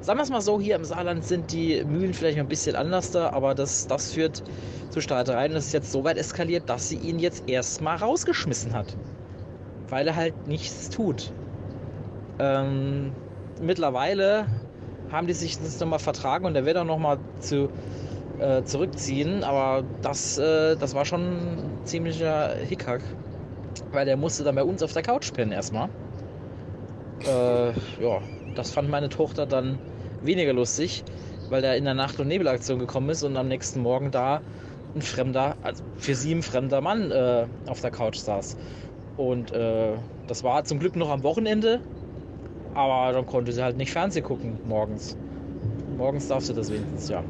Sagen 0.00 0.18
wir 0.18 0.22
es 0.22 0.30
mal 0.30 0.40
so, 0.40 0.60
hier 0.60 0.76
im 0.76 0.84
Saarland 0.84 1.24
sind 1.24 1.50
die 1.50 1.82
Mühlen 1.84 2.14
vielleicht 2.14 2.38
ein 2.38 2.46
bisschen 2.46 2.76
anders 2.76 3.10
da, 3.10 3.30
aber 3.30 3.54
das, 3.54 3.86
das 3.88 4.12
führt 4.12 4.42
zu 4.90 5.00
Streitereien. 5.00 5.52
Das 5.52 5.66
ist 5.66 5.72
jetzt 5.72 5.90
so 5.90 6.04
weit 6.04 6.16
eskaliert, 6.16 6.68
dass 6.68 6.88
sie 6.88 6.96
ihn 6.96 7.18
jetzt 7.18 7.48
erstmal 7.48 7.96
rausgeschmissen 7.96 8.72
hat. 8.72 8.96
Weil 9.88 10.06
er 10.06 10.14
halt 10.14 10.46
nichts 10.46 10.90
tut. 10.90 11.32
Ähm, 12.38 13.12
mittlerweile 13.60 14.46
haben 15.10 15.26
die 15.26 15.32
sich 15.32 15.58
das 15.58 15.78
nochmal 15.80 15.98
vertragen 15.98 16.46
und 16.46 16.56
er 16.56 16.64
wird 16.64 16.76
auch 16.76 16.84
nochmal 16.84 17.18
zu, 17.40 17.68
äh, 18.40 18.62
zurückziehen. 18.64 19.44
Aber 19.44 19.84
das, 20.02 20.38
äh, 20.38 20.76
das 20.76 20.94
war 20.94 21.04
schon 21.04 21.20
ein 21.20 21.80
ziemlicher 21.84 22.54
Hickhack. 22.68 23.02
Weil 23.92 24.04
der 24.06 24.16
musste 24.16 24.42
dann 24.44 24.54
bei 24.54 24.64
uns 24.64 24.82
auf 24.82 24.92
der 24.92 25.02
Couch 25.02 25.32
pennen 25.32 25.52
erstmal. 25.52 25.88
Äh, 27.24 27.68
ja, 28.02 28.20
das 28.54 28.70
fand 28.70 28.88
meine 28.88 29.08
Tochter 29.08 29.46
dann 29.46 29.78
weniger 30.22 30.52
lustig, 30.52 31.04
weil 31.50 31.62
der 31.62 31.76
in 31.76 31.84
der 31.84 31.94
Nacht- 31.94 32.18
und 32.20 32.28
Nebelaktion 32.28 32.78
gekommen 32.78 33.10
ist 33.10 33.22
und 33.22 33.36
am 33.36 33.48
nächsten 33.48 33.80
Morgen 33.80 34.10
da 34.10 34.40
ein 34.94 35.02
fremder, 35.02 35.56
also 35.62 35.84
für 35.98 36.14
sie 36.14 36.34
ein 36.34 36.42
fremder 36.42 36.80
Mann 36.80 37.10
äh, 37.10 37.46
auf 37.66 37.80
der 37.80 37.90
Couch 37.90 38.16
saß. 38.16 38.56
Und 39.16 39.52
äh, 39.52 39.92
das 40.26 40.42
war 40.42 40.64
zum 40.64 40.78
Glück 40.78 40.96
noch 40.96 41.10
am 41.10 41.22
Wochenende, 41.22 41.80
aber 42.76 43.12
dann 43.12 43.26
konnte 43.26 43.52
sie 43.52 43.62
halt 43.62 43.76
nicht 43.76 43.90
Fernsehen 43.90 44.24
gucken 44.24 44.58
morgens. 44.66 45.16
Morgens 45.96 46.28
darf 46.28 46.44
sie 46.44 46.52
das 46.52 46.70
wenigstens, 46.70 47.08
ja. 47.08 47.24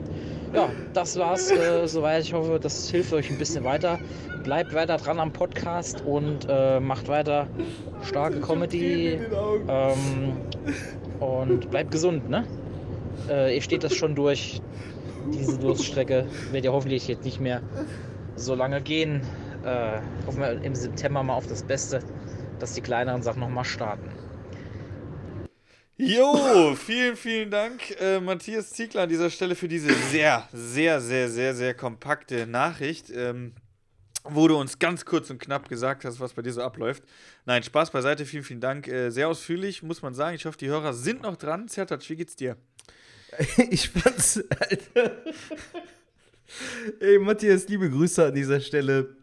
Ja, 0.52 0.68
das 0.92 1.16
war's 1.18 1.50
äh, 1.50 1.86
soweit. 1.86 2.22
Ich 2.22 2.32
hoffe, 2.32 2.58
das 2.60 2.90
hilft 2.90 3.12
euch 3.12 3.30
ein 3.30 3.38
bisschen 3.38 3.64
weiter. 3.64 3.98
Bleibt 4.42 4.74
weiter 4.74 4.96
dran 4.96 5.20
am 5.20 5.32
Podcast 5.32 6.02
und 6.06 6.46
äh, 6.48 6.80
macht 6.80 7.08
weiter 7.08 7.46
starke 8.02 8.40
Comedy. 8.40 9.18
Ähm, 9.68 10.36
und 11.20 11.70
bleibt 11.70 11.90
gesund, 11.90 12.28
ne? 12.28 12.44
Äh, 13.28 13.54
ihr 13.54 13.62
steht 13.62 13.84
das 13.84 13.94
schon 13.94 14.14
durch. 14.14 14.60
Diese 15.32 15.58
Durststrecke 15.58 16.26
wird 16.52 16.64
ja 16.64 16.72
hoffentlich 16.72 17.08
jetzt 17.08 17.24
nicht 17.24 17.40
mehr 17.40 17.60
so 18.36 18.54
lange 18.54 18.80
gehen. 18.80 19.22
Äh, 19.64 19.98
hoffen 20.26 20.40
wir 20.40 20.62
im 20.62 20.74
September 20.74 21.22
mal 21.22 21.34
auf 21.34 21.48
das 21.48 21.62
Beste, 21.64 22.00
dass 22.60 22.74
die 22.74 22.80
kleineren 22.80 23.22
Sachen 23.22 23.40
nochmal 23.40 23.64
starten. 23.64 24.08
Jo, 25.98 26.74
vielen, 26.74 27.16
vielen 27.16 27.50
Dank, 27.50 27.98
äh, 27.98 28.20
Matthias 28.20 28.70
Ziegler, 28.70 29.04
an 29.04 29.08
dieser 29.08 29.30
Stelle 29.30 29.54
für 29.54 29.66
diese 29.66 29.94
sehr, 29.94 30.46
sehr, 30.52 31.00
sehr, 31.00 31.30
sehr, 31.30 31.54
sehr 31.54 31.72
kompakte 31.72 32.46
Nachricht, 32.46 33.08
ähm, 33.08 33.54
wo 34.22 34.46
du 34.46 34.58
uns 34.58 34.78
ganz 34.78 35.06
kurz 35.06 35.30
und 35.30 35.38
knapp 35.38 35.70
gesagt 35.70 36.04
hast, 36.04 36.20
was 36.20 36.34
bei 36.34 36.42
dir 36.42 36.52
so 36.52 36.60
abläuft. 36.60 37.02
Nein, 37.46 37.62
Spaß 37.62 37.92
beiseite, 37.92 38.26
vielen, 38.26 38.44
vielen 38.44 38.60
Dank. 38.60 38.88
Äh, 38.88 39.08
sehr 39.08 39.26
ausführlich, 39.26 39.82
muss 39.82 40.02
man 40.02 40.12
sagen. 40.12 40.36
Ich 40.36 40.44
hoffe, 40.44 40.58
die 40.58 40.68
Hörer 40.68 40.92
sind 40.92 41.22
noch 41.22 41.36
dran. 41.36 41.66
Zertac, 41.66 42.06
wie 42.10 42.16
geht's 42.16 42.36
dir? 42.36 42.58
ich 43.70 43.88
fand's, 43.88 44.44
Alter. 44.50 45.24
Ey, 47.00 47.18
Matthias, 47.18 47.68
liebe 47.68 47.88
Grüße 47.88 48.26
an 48.26 48.34
dieser 48.34 48.60
Stelle. 48.60 49.15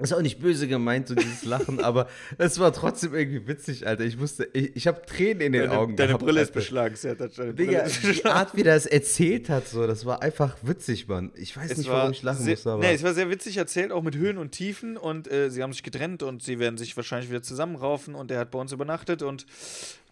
Ist 0.00 0.12
auch 0.12 0.22
nicht 0.22 0.40
böse 0.40 0.66
gemeint, 0.66 1.06
so 1.06 1.14
dieses 1.14 1.44
Lachen, 1.44 1.78
aber 1.82 2.08
es 2.36 2.58
war 2.58 2.72
trotzdem 2.72 3.14
irgendwie 3.14 3.46
witzig, 3.46 3.86
Alter. 3.86 4.02
Ich 4.02 4.16
musste, 4.16 4.48
ich, 4.52 4.74
ich 4.74 4.86
habe 4.88 5.00
Tränen 5.06 5.40
in 5.40 5.52
den 5.52 5.68
Deine, 5.68 5.78
Augen 5.78 5.94
deine 5.94 6.08
gehabt, 6.08 6.24
Brille 6.24 6.40
ist 6.40 6.52
beschlagen, 6.52 6.96
Zertac. 6.96 7.32
Deine 7.32 7.52
Brille 7.52 7.84
Digga, 7.84 8.12
die. 8.12 8.24
Art, 8.24 8.56
wie 8.56 8.62
er 8.62 8.74
es 8.74 8.86
erzählt 8.86 9.48
hat, 9.48 9.68
so, 9.68 9.86
das 9.86 10.04
war 10.04 10.20
einfach 10.20 10.56
witzig, 10.62 11.06
Mann. 11.06 11.30
Ich 11.36 11.56
weiß 11.56 11.76
nicht, 11.76 11.88
warum 11.88 12.10
ich 12.10 12.24
lachen 12.24 12.42
sehr, 12.42 12.54
muss, 12.54 12.66
aber. 12.66 12.82
Nee, 12.82 12.94
es 12.94 13.04
war 13.04 13.14
sehr 13.14 13.30
witzig 13.30 13.56
erzählt, 13.56 13.92
auch 13.92 14.02
mit 14.02 14.16
Höhen 14.16 14.36
und 14.36 14.50
Tiefen. 14.50 14.96
Und 14.96 15.30
äh, 15.30 15.48
sie 15.48 15.62
haben 15.62 15.72
sich 15.72 15.84
getrennt 15.84 16.24
und 16.24 16.42
sie 16.42 16.58
werden 16.58 16.76
sich 16.76 16.96
wahrscheinlich 16.96 17.30
wieder 17.30 17.42
zusammenraufen. 17.42 18.16
Und 18.16 18.32
er 18.32 18.40
hat 18.40 18.50
bei 18.50 18.58
uns 18.58 18.72
übernachtet. 18.72 19.22
Und 19.22 19.46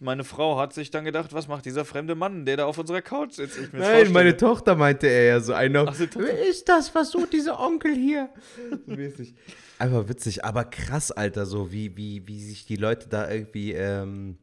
meine 0.03 0.23
Frau 0.23 0.59
hat 0.59 0.73
sich 0.73 0.91
dann 0.91 1.05
gedacht, 1.05 1.33
was 1.33 1.47
macht 1.47 1.65
dieser 1.65 1.85
fremde 1.85 2.15
Mann, 2.15 2.45
der 2.45 2.57
da 2.57 2.65
auf 2.65 2.77
unserer 2.77 3.01
Couch 3.01 3.33
sitzt? 3.33 3.57
Nein, 3.73 4.11
meine. 4.11 4.37
Tochter 4.37 4.75
meinte 4.75 5.07
er 5.07 5.23
ja 5.25 5.39
so 5.39 5.53
ein 5.53 5.71
noch. 5.71 5.87
Ach 5.87 5.95
so. 5.95 6.05
Wer 6.15 6.47
ist 6.47 6.67
das? 6.67 6.93
Was 6.93 7.11
tut 7.11 7.31
dieser 7.33 7.59
Onkel 7.59 7.95
hier? 7.95 8.29
So 8.69 8.77
mäßig. 8.85 9.33
Einfach 9.79 10.07
witzig, 10.07 10.45
aber 10.45 10.65
krass, 10.65 11.11
Alter, 11.11 11.45
so 11.45 11.71
wie, 11.71 11.97
wie, 11.97 12.27
wie 12.27 12.41
sich 12.43 12.65
die 12.65 12.75
Leute 12.75 13.09
da 13.09 13.29
irgendwie 13.29 13.73
ähm, 13.73 14.37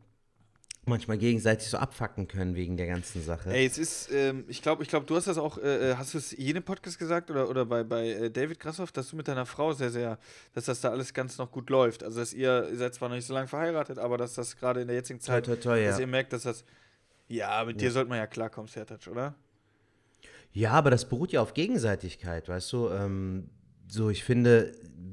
manchmal 0.91 1.16
gegenseitig 1.16 1.68
so 1.68 1.78
abfacken 1.78 2.28
können 2.28 2.55
wegen 2.55 2.76
der 2.76 2.86
ganzen 2.86 3.22
Sache. 3.22 3.51
Ey, 3.51 3.64
es 3.64 3.78
ist, 3.78 4.12
ähm, 4.12 4.45
ich 4.49 4.61
glaube, 4.61 4.82
ich 4.82 4.91
glaub, 4.91 5.07
du 5.07 5.16
hast 5.16 5.26
das 5.26 5.38
auch, 5.38 5.57
äh, 5.57 5.93
äh, 5.93 5.95
hast 5.97 6.12
du 6.12 6.18
es 6.18 6.32
jedem 6.32 6.62
Podcast 6.62 6.99
gesagt 6.99 7.30
oder, 7.30 7.49
oder 7.49 7.64
bei, 7.64 7.82
bei 7.82 8.09
äh, 8.09 8.30
David 8.30 8.61
Grassoff, 8.61 8.93
dass 8.93 9.09
du 9.09 9.16
mit 9.16 9.28
deiner 9.28 9.47
Frau 9.47 9.72
sehr, 9.72 9.91
sehr, 9.91 10.18
dass 10.53 10.66
das 10.66 10.82
da 10.82 10.91
alles 10.91 11.14
ganz 11.14 11.38
noch 11.38 11.51
gut 11.51 11.70
läuft. 11.70 12.05
Also, 12.05 12.20
dass 12.20 12.34
ihr, 12.34 12.68
ihr 12.70 12.76
seid 12.76 12.95
zwar 12.95 13.09
noch 13.09 13.16
nicht 13.16 13.26
so 13.26 13.32
lange 13.32 13.49
verheiratet, 13.49 13.99
aber 13.99 14.18
dass 14.18 14.34
das 14.34 14.57
gerade 14.57 14.82
in 14.82 14.88
der 14.88 14.97
jetzigen 14.97 15.20
Toi, 15.20 15.24
Zeit, 15.26 15.47
toi, 15.47 15.57
toi, 15.57 15.80
ja. 15.80 15.91
dass 15.91 16.01
ihr 16.01 16.07
merkt, 16.07 16.34
dass 16.34 16.43
das, 16.43 16.64
ja, 17.28 17.64
mit 17.64 17.80
dir 17.80 17.91
sollte 17.91 18.11
man 18.11 18.18
ja 18.18 18.26
klarkommen, 18.26 18.68
Sertac, 18.68 19.07
oder? 19.07 19.34
Ja, 20.53 20.72
aber 20.72 20.91
das 20.91 21.09
beruht 21.09 21.32
ja 21.32 21.41
auf 21.41 21.55
Gegenseitigkeit, 21.55 22.49
weißt 22.49 22.72
du? 22.72 22.88
Ähm, 22.88 23.49
so, 23.88 24.11
ich 24.11 24.24
finde, 24.24 24.72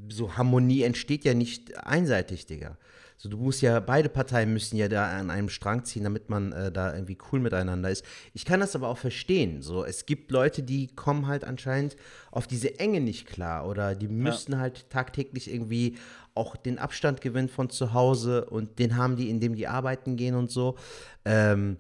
so 0.10 0.36
Harmonie 0.36 0.84
entsteht 0.84 1.26
ja 1.26 1.34
nicht 1.34 1.78
einseitig, 1.78 2.46
Digga. 2.46 2.78
So, 3.20 3.30
du 3.30 3.38
musst 3.38 3.64
ja, 3.64 3.80
beide 3.80 4.10
Parteien 4.10 4.54
müssen 4.54 4.78
ja 4.78 4.88
da 4.88 5.18
an 5.18 5.32
einem 5.32 5.50
Strang 5.50 5.84
ziehen, 5.84 6.04
damit 6.04 6.30
man 6.30 6.52
äh, 6.52 6.72
da 6.72 6.94
irgendwie 6.94 7.18
cool 7.32 7.40
miteinander 7.40 7.90
ist. 7.90 8.06
Ich 8.34 8.46
kann 8.46 8.60
das 8.60 8.76
aber 8.76 8.90
auch 8.90 9.00
verstehen. 9.00 9.64
So, 9.64 9.84
es 9.84 10.06
gibt 10.06 10.30
Leute, 10.30 10.62
die 10.62 10.88
kommen 10.88 11.26
halt 11.26 11.44
anscheinend 11.44 11.96
auf 12.32 12.46
diese 12.46 12.80
Enge 12.80 13.02
nicht 13.02 13.26
klar 13.26 13.68
oder 13.68 13.96
die 13.96 14.08
müssen 14.08 14.60
halt 14.60 14.90
tagtäglich 14.92 15.52
irgendwie 15.52 15.98
auch 16.36 16.56
den 16.56 16.78
Abstand 16.78 17.22
gewinnen 17.22 17.50
von 17.50 17.72
zu 17.72 17.94
Hause 17.94 18.46
und 18.46 18.78
den 18.78 18.96
haben 18.96 19.16
die, 19.16 19.32
indem 19.32 19.56
die 19.56 19.68
arbeiten 19.68 20.16
gehen 20.16 20.36
und 20.36 20.52
so. 20.52 20.78
Ähm, 21.26 21.78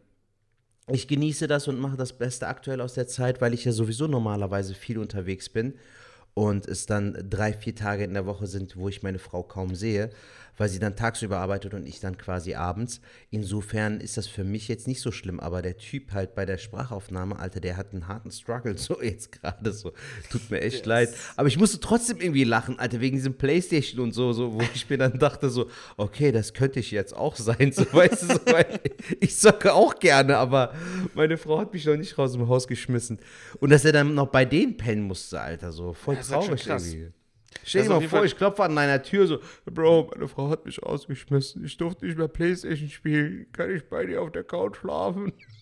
ich 0.90 1.08
genieße 1.08 1.48
das 1.48 1.68
und 1.68 1.80
mache 1.80 1.98
das 1.98 2.14
Beste 2.14 2.48
aktuell 2.48 2.82
aus 2.82 2.96
der 2.96 3.08
Zeit, 3.08 3.42
weil 3.42 3.54
ich 3.54 3.66
ja 3.66 3.74
sowieso 3.74 4.08
normalerweise 4.08 4.74
viel 4.74 4.98
unterwegs 4.98 5.50
bin 5.50 5.76
und 6.34 6.68
es 6.68 6.86
dann 6.86 7.18
drei, 7.30 7.54
vier 7.54 7.76
Tage 7.76 8.04
in 8.04 8.14
der 8.14 8.26
Woche 8.26 8.48
sind, 8.48 8.78
wo 8.78 8.88
ich 8.90 9.04
meine 9.04 9.20
Frau 9.20 9.44
kaum 9.44 9.76
sehe, 9.76 10.12
weil 10.58 10.70
sie 10.70 10.80
dann 10.80 10.95
tagsüber 10.95 11.38
arbeitet 11.38 11.74
und 11.74 11.88
ich 11.88 11.99
dann 11.99 12.18
quasi 12.18 12.55
abends. 12.55 12.99
Insofern 13.30 14.01
ist 14.01 14.18
das 14.18 14.28
für 14.28 14.43
mich 14.43 14.68
jetzt 14.68 14.88
nicht 14.88 15.01
so 15.01 15.12
schlimm, 15.12 15.39
aber 15.39 15.62
der 15.62 15.78
Typ 15.78 16.14
halt 16.14 16.36
bei 16.36 16.45
der 16.45 16.58
Sprachaufnahme, 16.58 17.38
Alter, 17.39 17.60
der 17.60 17.78
hat 17.78 17.93
einen 17.93 18.08
harten 18.08 18.32
Struggle 18.32 18.78
so 18.78 19.01
jetzt 19.01 19.32
gerade 19.32 19.72
so. 19.72 19.93
Tut 20.30 20.49
mir 20.49 20.62
echt 20.62 20.86
leid. 20.86 21.10
Aber 21.36 21.47
ich 21.47 21.58
musste 21.58 21.80
trotzdem 21.80 22.20
irgendwie 22.20 22.43
lachen, 22.43 22.80
Alter, 22.80 22.99
wegen 22.99 23.18
diesem 23.18 23.36
Playstation 23.36 24.01
und 24.01 24.14
so, 24.14 24.34
so, 24.34 24.53
wo 24.53 24.62
ich 24.74 24.89
mir 24.89 24.97
dann 24.97 25.20
dachte 25.20 25.49
so, 25.49 25.70
okay, 25.95 26.32
das 26.32 26.53
könnte 26.53 26.80
ich 26.80 26.91
jetzt 26.91 27.16
auch 27.16 27.36
sein, 27.36 27.72
so, 27.74 27.86
weißt 27.91 28.24
du, 28.24 28.28
so, 28.28 28.39
weil 28.47 28.80
ich 29.20 29.38
zocke 29.38 29.74
auch 29.74 29.95
gerne, 29.99 30.38
aber 30.38 30.74
meine 31.14 31.38
Frau 31.38 31.60
hat 31.60 31.74
mich 31.74 31.86
noch 31.86 31.97
nicht 31.97 32.18
raus 32.18 32.34
dem 32.34 32.47
Haus 32.47 32.68
geschmissen. 32.68 33.20
Und 33.60 33.70
dass 33.70 33.86
er 33.86 33.91
dann 33.91 34.14
noch 34.14 34.28
bei 34.28 34.45
denen 34.45 34.78
pennen 34.78 35.03
musste, 35.03 35.39
Alter, 35.39 35.72
so 35.72 35.93
voll 35.93 36.16
ist 36.16 36.32
halt 36.32 36.45
traurig 36.45 36.68
irgendwie. 36.68 37.12
Stell 37.64 37.84
dir 37.84 37.89
mal 37.89 38.02
vor, 38.02 38.10
Fall- 38.20 38.26
ich 38.26 38.36
klopfe 38.38 38.64
an 38.64 38.76
deiner 38.76 39.02
Tür 39.02 39.28
so, 39.28 39.39
Bro, 39.66 40.12
meine 40.14 40.28
Frau 40.28 40.50
hat 40.50 40.66
mich 40.66 40.82
ausgeschmissen. 40.84 41.64
Ich 41.66 41.78
durfte 41.78 42.06
nicht 42.06 42.18
mehr 42.18 42.28
Playstation 42.28 42.89
spielen. 42.89 43.48
Kann 43.52 43.74
ich 43.76 43.88
bei 43.89 44.06
dir 44.06 44.22
auf 44.22 44.32
der 44.32 44.43
Couch 44.43 44.78
schlafen? 44.78 45.34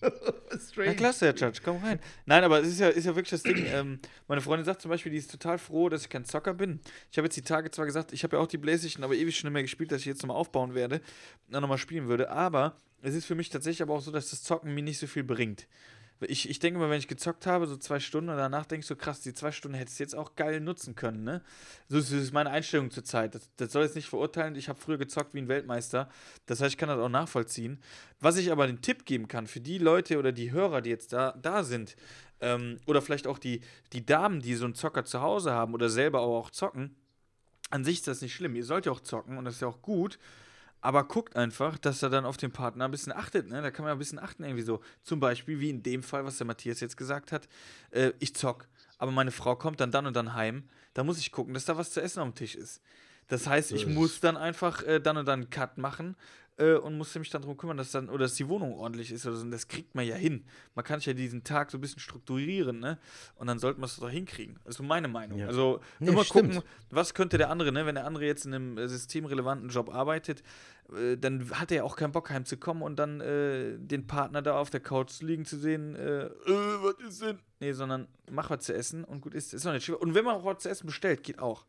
Na 0.76 0.94
klasse, 0.94 1.26
Herr 1.26 1.34
Judge, 1.34 1.60
komm 1.64 1.82
rein. 1.82 1.98
Nein, 2.26 2.44
aber 2.44 2.60
es 2.60 2.68
ist 2.68 2.80
ja, 2.80 2.88
ist 2.88 3.04
ja 3.06 3.14
wirklich 3.16 3.30
das 3.30 3.42
Ding. 3.42 3.64
Ähm, 3.66 3.98
meine 4.28 4.40
Freundin 4.40 4.64
sagt 4.64 4.82
zum 4.82 4.90
Beispiel, 4.90 5.12
die 5.12 5.18
ist 5.18 5.30
total 5.30 5.58
froh, 5.58 5.88
dass 5.88 6.02
ich 6.02 6.08
kein 6.08 6.24
Zocker 6.24 6.54
bin. 6.54 6.80
Ich 7.10 7.18
habe 7.18 7.26
jetzt 7.26 7.36
die 7.36 7.42
Tage 7.42 7.70
zwar 7.70 7.86
gesagt, 7.86 8.12
ich 8.12 8.22
habe 8.24 8.36
ja 8.36 8.42
auch 8.42 8.46
die 8.46 8.58
Playstation, 8.58 9.04
aber 9.04 9.14
ewig 9.14 9.36
schon 9.36 9.48
nicht 9.48 9.54
mehr 9.54 9.62
gespielt, 9.62 9.90
dass 9.92 10.00
ich 10.00 10.06
jetzt 10.06 10.22
nochmal 10.22 10.36
aufbauen 10.36 10.74
werde 10.74 11.00
und 11.50 11.60
nochmal 11.60 11.78
spielen 11.78 12.08
würde. 12.08 12.30
Aber 12.30 12.76
es 13.02 13.14
ist 13.14 13.26
für 13.26 13.34
mich 13.34 13.48
tatsächlich 13.50 13.82
aber 13.82 13.94
auch 13.94 14.00
so, 14.00 14.10
dass 14.10 14.30
das 14.30 14.42
Zocken 14.42 14.74
mir 14.74 14.82
nicht 14.82 14.98
so 14.98 15.06
viel 15.06 15.24
bringt. 15.24 15.66
Ich, 16.20 16.48
ich 16.48 16.58
denke 16.58 16.78
mal, 16.78 16.88
wenn 16.88 16.98
ich 16.98 17.08
gezockt 17.08 17.46
habe, 17.46 17.66
so 17.66 17.76
zwei 17.76 18.00
Stunden 18.00 18.30
und 18.30 18.36
danach 18.36 18.64
denke 18.64 18.80
ich 18.80 18.86
so, 18.86 18.96
krass, 18.96 19.20
die 19.20 19.34
zwei 19.34 19.52
Stunden 19.52 19.76
hättest 19.76 19.98
du 19.98 20.02
jetzt 20.04 20.14
auch 20.16 20.34
geil 20.34 20.60
nutzen 20.60 20.94
können, 20.94 21.24
ne? 21.24 21.42
So 21.88 21.98
ist, 21.98 22.10
das 22.10 22.20
ist 22.20 22.32
meine 22.32 22.50
Einstellung 22.50 22.90
zur 22.90 23.04
Zeit. 23.04 23.34
Das, 23.34 23.50
das 23.56 23.72
soll 23.72 23.84
jetzt 23.84 23.96
nicht 23.96 24.08
verurteilen. 24.08 24.54
Ich 24.56 24.68
habe 24.70 24.78
früher 24.78 24.96
gezockt 24.96 25.34
wie 25.34 25.40
ein 25.40 25.48
Weltmeister. 25.48 26.08
Das 26.46 26.60
heißt, 26.60 26.72
ich 26.72 26.78
kann 26.78 26.88
das 26.88 26.98
auch 26.98 27.10
nachvollziehen. 27.10 27.78
Was 28.20 28.38
ich 28.38 28.50
aber 28.50 28.66
den 28.66 28.80
Tipp 28.80 29.04
geben 29.04 29.28
kann 29.28 29.46
für 29.46 29.60
die 29.60 29.78
Leute 29.78 30.18
oder 30.18 30.32
die 30.32 30.52
Hörer, 30.52 30.80
die 30.80 30.90
jetzt 30.90 31.12
da, 31.12 31.32
da 31.42 31.64
sind, 31.64 31.96
ähm, 32.40 32.80
oder 32.86 33.02
vielleicht 33.02 33.26
auch 33.26 33.38
die, 33.38 33.60
die 33.92 34.04
Damen, 34.04 34.40
die 34.40 34.54
so 34.54 34.64
einen 34.64 34.74
Zocker 34.74 35.04
zu 35.04 35.20
Hause 35.20 35.52
haben 35.52 35.74
oder 35.74 35.88
selber 35.88 36.20
aber 36.20 36.36
auch 36.36 36.50
zocken, 36.50 36.96
an 37.70 37.84
sich 37.84 37.96
ist 37.96 38.08
das 38.08 38.22
nicht 38.22 38.34
schlimm. 38.34 38.54
Ihr 38.54 38.64
sollt 38.64 38.86
ja 38.86 38.92
auch 38.92 39.00
zocken 39.00 39.38
und 39.38 39.44
das 39.44 39.54
ist 39.54 39.60
ja 39.60 39.68
auch 39.68 39.82
gut. 39.82 40.18
Aber 40.80 41.04
guckt 41.04 41.36
einfach, 41.36 41.78
dass 41.78 42.02
er 42.02 42.10
dann 42.10 42.24
auf 42.24 42.36
den 42.36 42.52
Partner 42.52 42.84
ein 42.84 42.90
bisschen 42.90 43.12
achtet. 43.12 43.48
Ne? 43.48 43.60
Da 43.62 43.70
kann 43.70 43.84
man 43.84 43.90
ja 43.90 43.94
ein 43.96 43.98
bisschen 43.98 44.18
achten, 44.18 44.44
irgendwie 44.44 44.62
so. 44.62 44.80
Zum 45.02 45.20
Beispiel, 45.20 45.58
wie 45.58 45.70
in 45.70 45.82
dem 45.82 46.02
Fall, 46.02 46.24
was 46.24 46.38
der 46.38 46.46
Matthias 46.46 46.80
jetzt 46.80 46.96
gesagt 46.96 47.32
hat: 47.32 47.48
äh, 47.90 48.12
Ich 48.18 48.34
zock, 48.34 48.68
aber 48.98 49.10
meine 49.10 49.32
Frau 49.32 49.56
kommt 49.56 49.80
dann 49.80 49.90
dann 49.90 50.06
und 50.06 50.14
dann 50.14 50.34
heim. 50.34 50.64
Da 50.94 51.02
muss 51.04 51.18
ich 51.18 51.32
gucken, 51.32 51.54
dass 51.54 51.64
da 51.64 51.76
was 51.76 51.90
zu 51.90 52.00
essen 52.00 52.20
am 52.20 52.34
Tisch 52.34 52.54
ist. 52.54 52.80
Das 53.28 53.46
heißt, 53.46 53.72
ich 53.72 53.86
muss 53.86 54.20
dann 54.20 54.36
einfach 54.36 54.82
äh, 54.84 55.00
dann 55.00 55.16
und 55.16 55.26
dann 55.26 55.40
einen 55.40 55.50
Cut 55.50 55.78
machen, 55.78 56.14
äh, 56.58 56.74
und 56.74 56.96
musste 56.96 57.18
mich 57.18 57.30
dann 57.30 57.42
darum 57.42 57.56
kümmern, 57.56 57.76
dass 57.76 57.90
dann, 57.90 58.08
oder 58.08 58.24
dass 58.24 58.34
die 58.34 58.48
Wohnung 58.48 58.74
ordentlich 58.74 59.12
ist 59.12 59.26
oder 59.26 59.36
so. 59.36 59.42
Und 59.42 59.50
das 59.50 59.68
kriegt 59.68 59.94
man 59.94 60.06
ja 60.06 60.14
hin. 60.14 60.44
Man 60.74 60.84
kann 60.84 61.00
sich 61.00 61.06
ja 61.06 61.12
diesen 61.12 61.44
Tag 61.44 61.70
so 61.70 61.78
ein 61.78 61.80
bisschen 61.80 62.00
strukturieren, 62.00 62.78
ne? 62.80 62.98
Und 63.34 63.46
dann 63.46 63.58
sollte 63.58 63.80
man 63.80 63.88
es 63.88 63.96
doch 63.96 64.08
hinkriegen. 64.10 64.58
Also 64.64 64.82
meine 64.82 65.08
Meinung. 65.08 65.38
Ja. 65.38 65.46
Also 65.48 65.80
Nee, 65.98 66.10
immer 66.10 66.24
stimmt. 66.24 66.54
gucken, 66.54 66.68
was 66.90 67.14
könnte 67.14 67.38
der 67.38 67.50
andere, 67.50 67.72
ne? 67.72 67.84
Wenn 67.86 67.94
der 67.96 68.06
andere 68.06 68.24
jetzt 68.24 68.46
in 68.46 68.54
einem 68.54 68.78
äh, 68.78 68.88
systemrelevanten 68.88 69.68
Job 69.68 69.92
arbeitet, 69.94 70.42
äh, 70.94 71.16
dann 71.16 71.50
hat 71.50 71.70
er 71.70 71.78
ja 71.78 71.82
auch 71.84 71.96
keinen 71.96 72.12
Bock 72.12 72.30
heimzukommen 72.30 72.82
und 72.82 72.96
dann 72.98 73.20
äh, 73.20 73.76
den 73.78 74.06
Partner 74.06 74.40
da 74.42 74.58
auf 74.58 74.70
der 74.70 74.80
Couch 74.80 75.20
liegen 75.20 75.44
zu 75.44 75.58
sehen, 75.58 75.94
äh, 75.96 76.30
was 76.46 77.06
ist 77.06 77.22
denn? 77.22 77.38
Nee, 77.60 77.72
sondern 77.72 78.08
mach 78.30 78.50
was 78.50 78.64
zu 78.64 78.74
essen 78.74 79.04
und 79.04 79.20
gut 79.20 79.34
ist. 79.34 79.52
Ist 79.54 79.64
nicht 79.64 79.84
schwer. 79.84 80.00
Und 80.00 80.14
wenn 80.14 80.24
man 80.24 80.36
auch 80.36 80.44
was 80.44 80.62
zu 80.62 80.68
essen 80.68 80.86
bestellt, 80.86 81.22
geht 81.22 81.38
auch. 81.38 81.66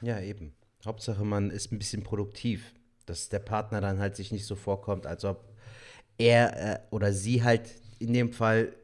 Ja, 0.00 0.20
eben. 0.20 0.54
Hauptsache, 0.84 1.24
man 1.24 1.50
ist 1.50 1.70
ein 1.72 1.78
bisschen 1.78 2.02
produktiv. 2.02 2.74
Dass 3.06 3.28
der 3.28 3.40
Partner 3.40 3.80
dann 3.80 3.98
halt 3.98 4.16
sich 4.16 4.32
nicht 4.32 4.46
so 4.46 4.54
vorkommt, 4.54 5.06
als 5.06 5.24
ob 5.24 5.44
er 6.18 6.74
äh, 6.74 6.78
oder 6.90 7.12
sie 7.12 7.42
halt 7.42 7.70
in 7.98 8.12
dem 8.12 8.32
Fall 8.32 8.74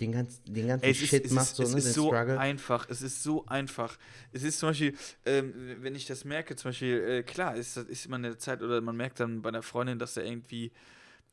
den 0.00 0.12
ganzen, 0.12 0.52
den 0.52 0.68
ganzen 0.68 0.84
Ey, 0.84 0.90
es 0.92 0.96
Shit 0.98 1.24
ist, 1.24 1.32
macht, 1.32 1.48
ist, 1.50 1.56
so, 1.56 1.62
es 1.64 1.72
ne, 1.72 1.78
ist 1.78 1.94
so 1.94 2.06
Struggle. 2.08 2.38
einfach. 2.38 2.88
Es 2.88 3.02
ist 3.02 3.22
so 3.22 3.44
einfach. 3.46 3.98
Es 4.32 4.42
ist 4.44 4.58
zum 4.60 4.68
Beispiel, 4.68 4.94
ähm, 5.26 5.52
wenn 5.80 5.94
ich 5.96 6.06
das 6.06 6.24
merke, 6.24 6.54
zum 6.54 6.70
Beispiel, 6.70 7.02
äh, 7.02 7.22
klar, 7.24 7.56
ist, 7.56 7.76
das- 7.76 7.86
ist 7.86 8.08
man 8.08 8.22
in 8.22 8.30
der 8.30 8.38
Zeit 8.38 8.62
oder 8.62 8.80
man 8.80 8.96
merkt 8.96 9.18
dann 9.18 9.42
bei 9.42 9.50
der 9.50 9.62
Freundin, 9.62 9.98
dass 9.98 10.14
da 10.14 10.20
irgendwie 10.22 10.70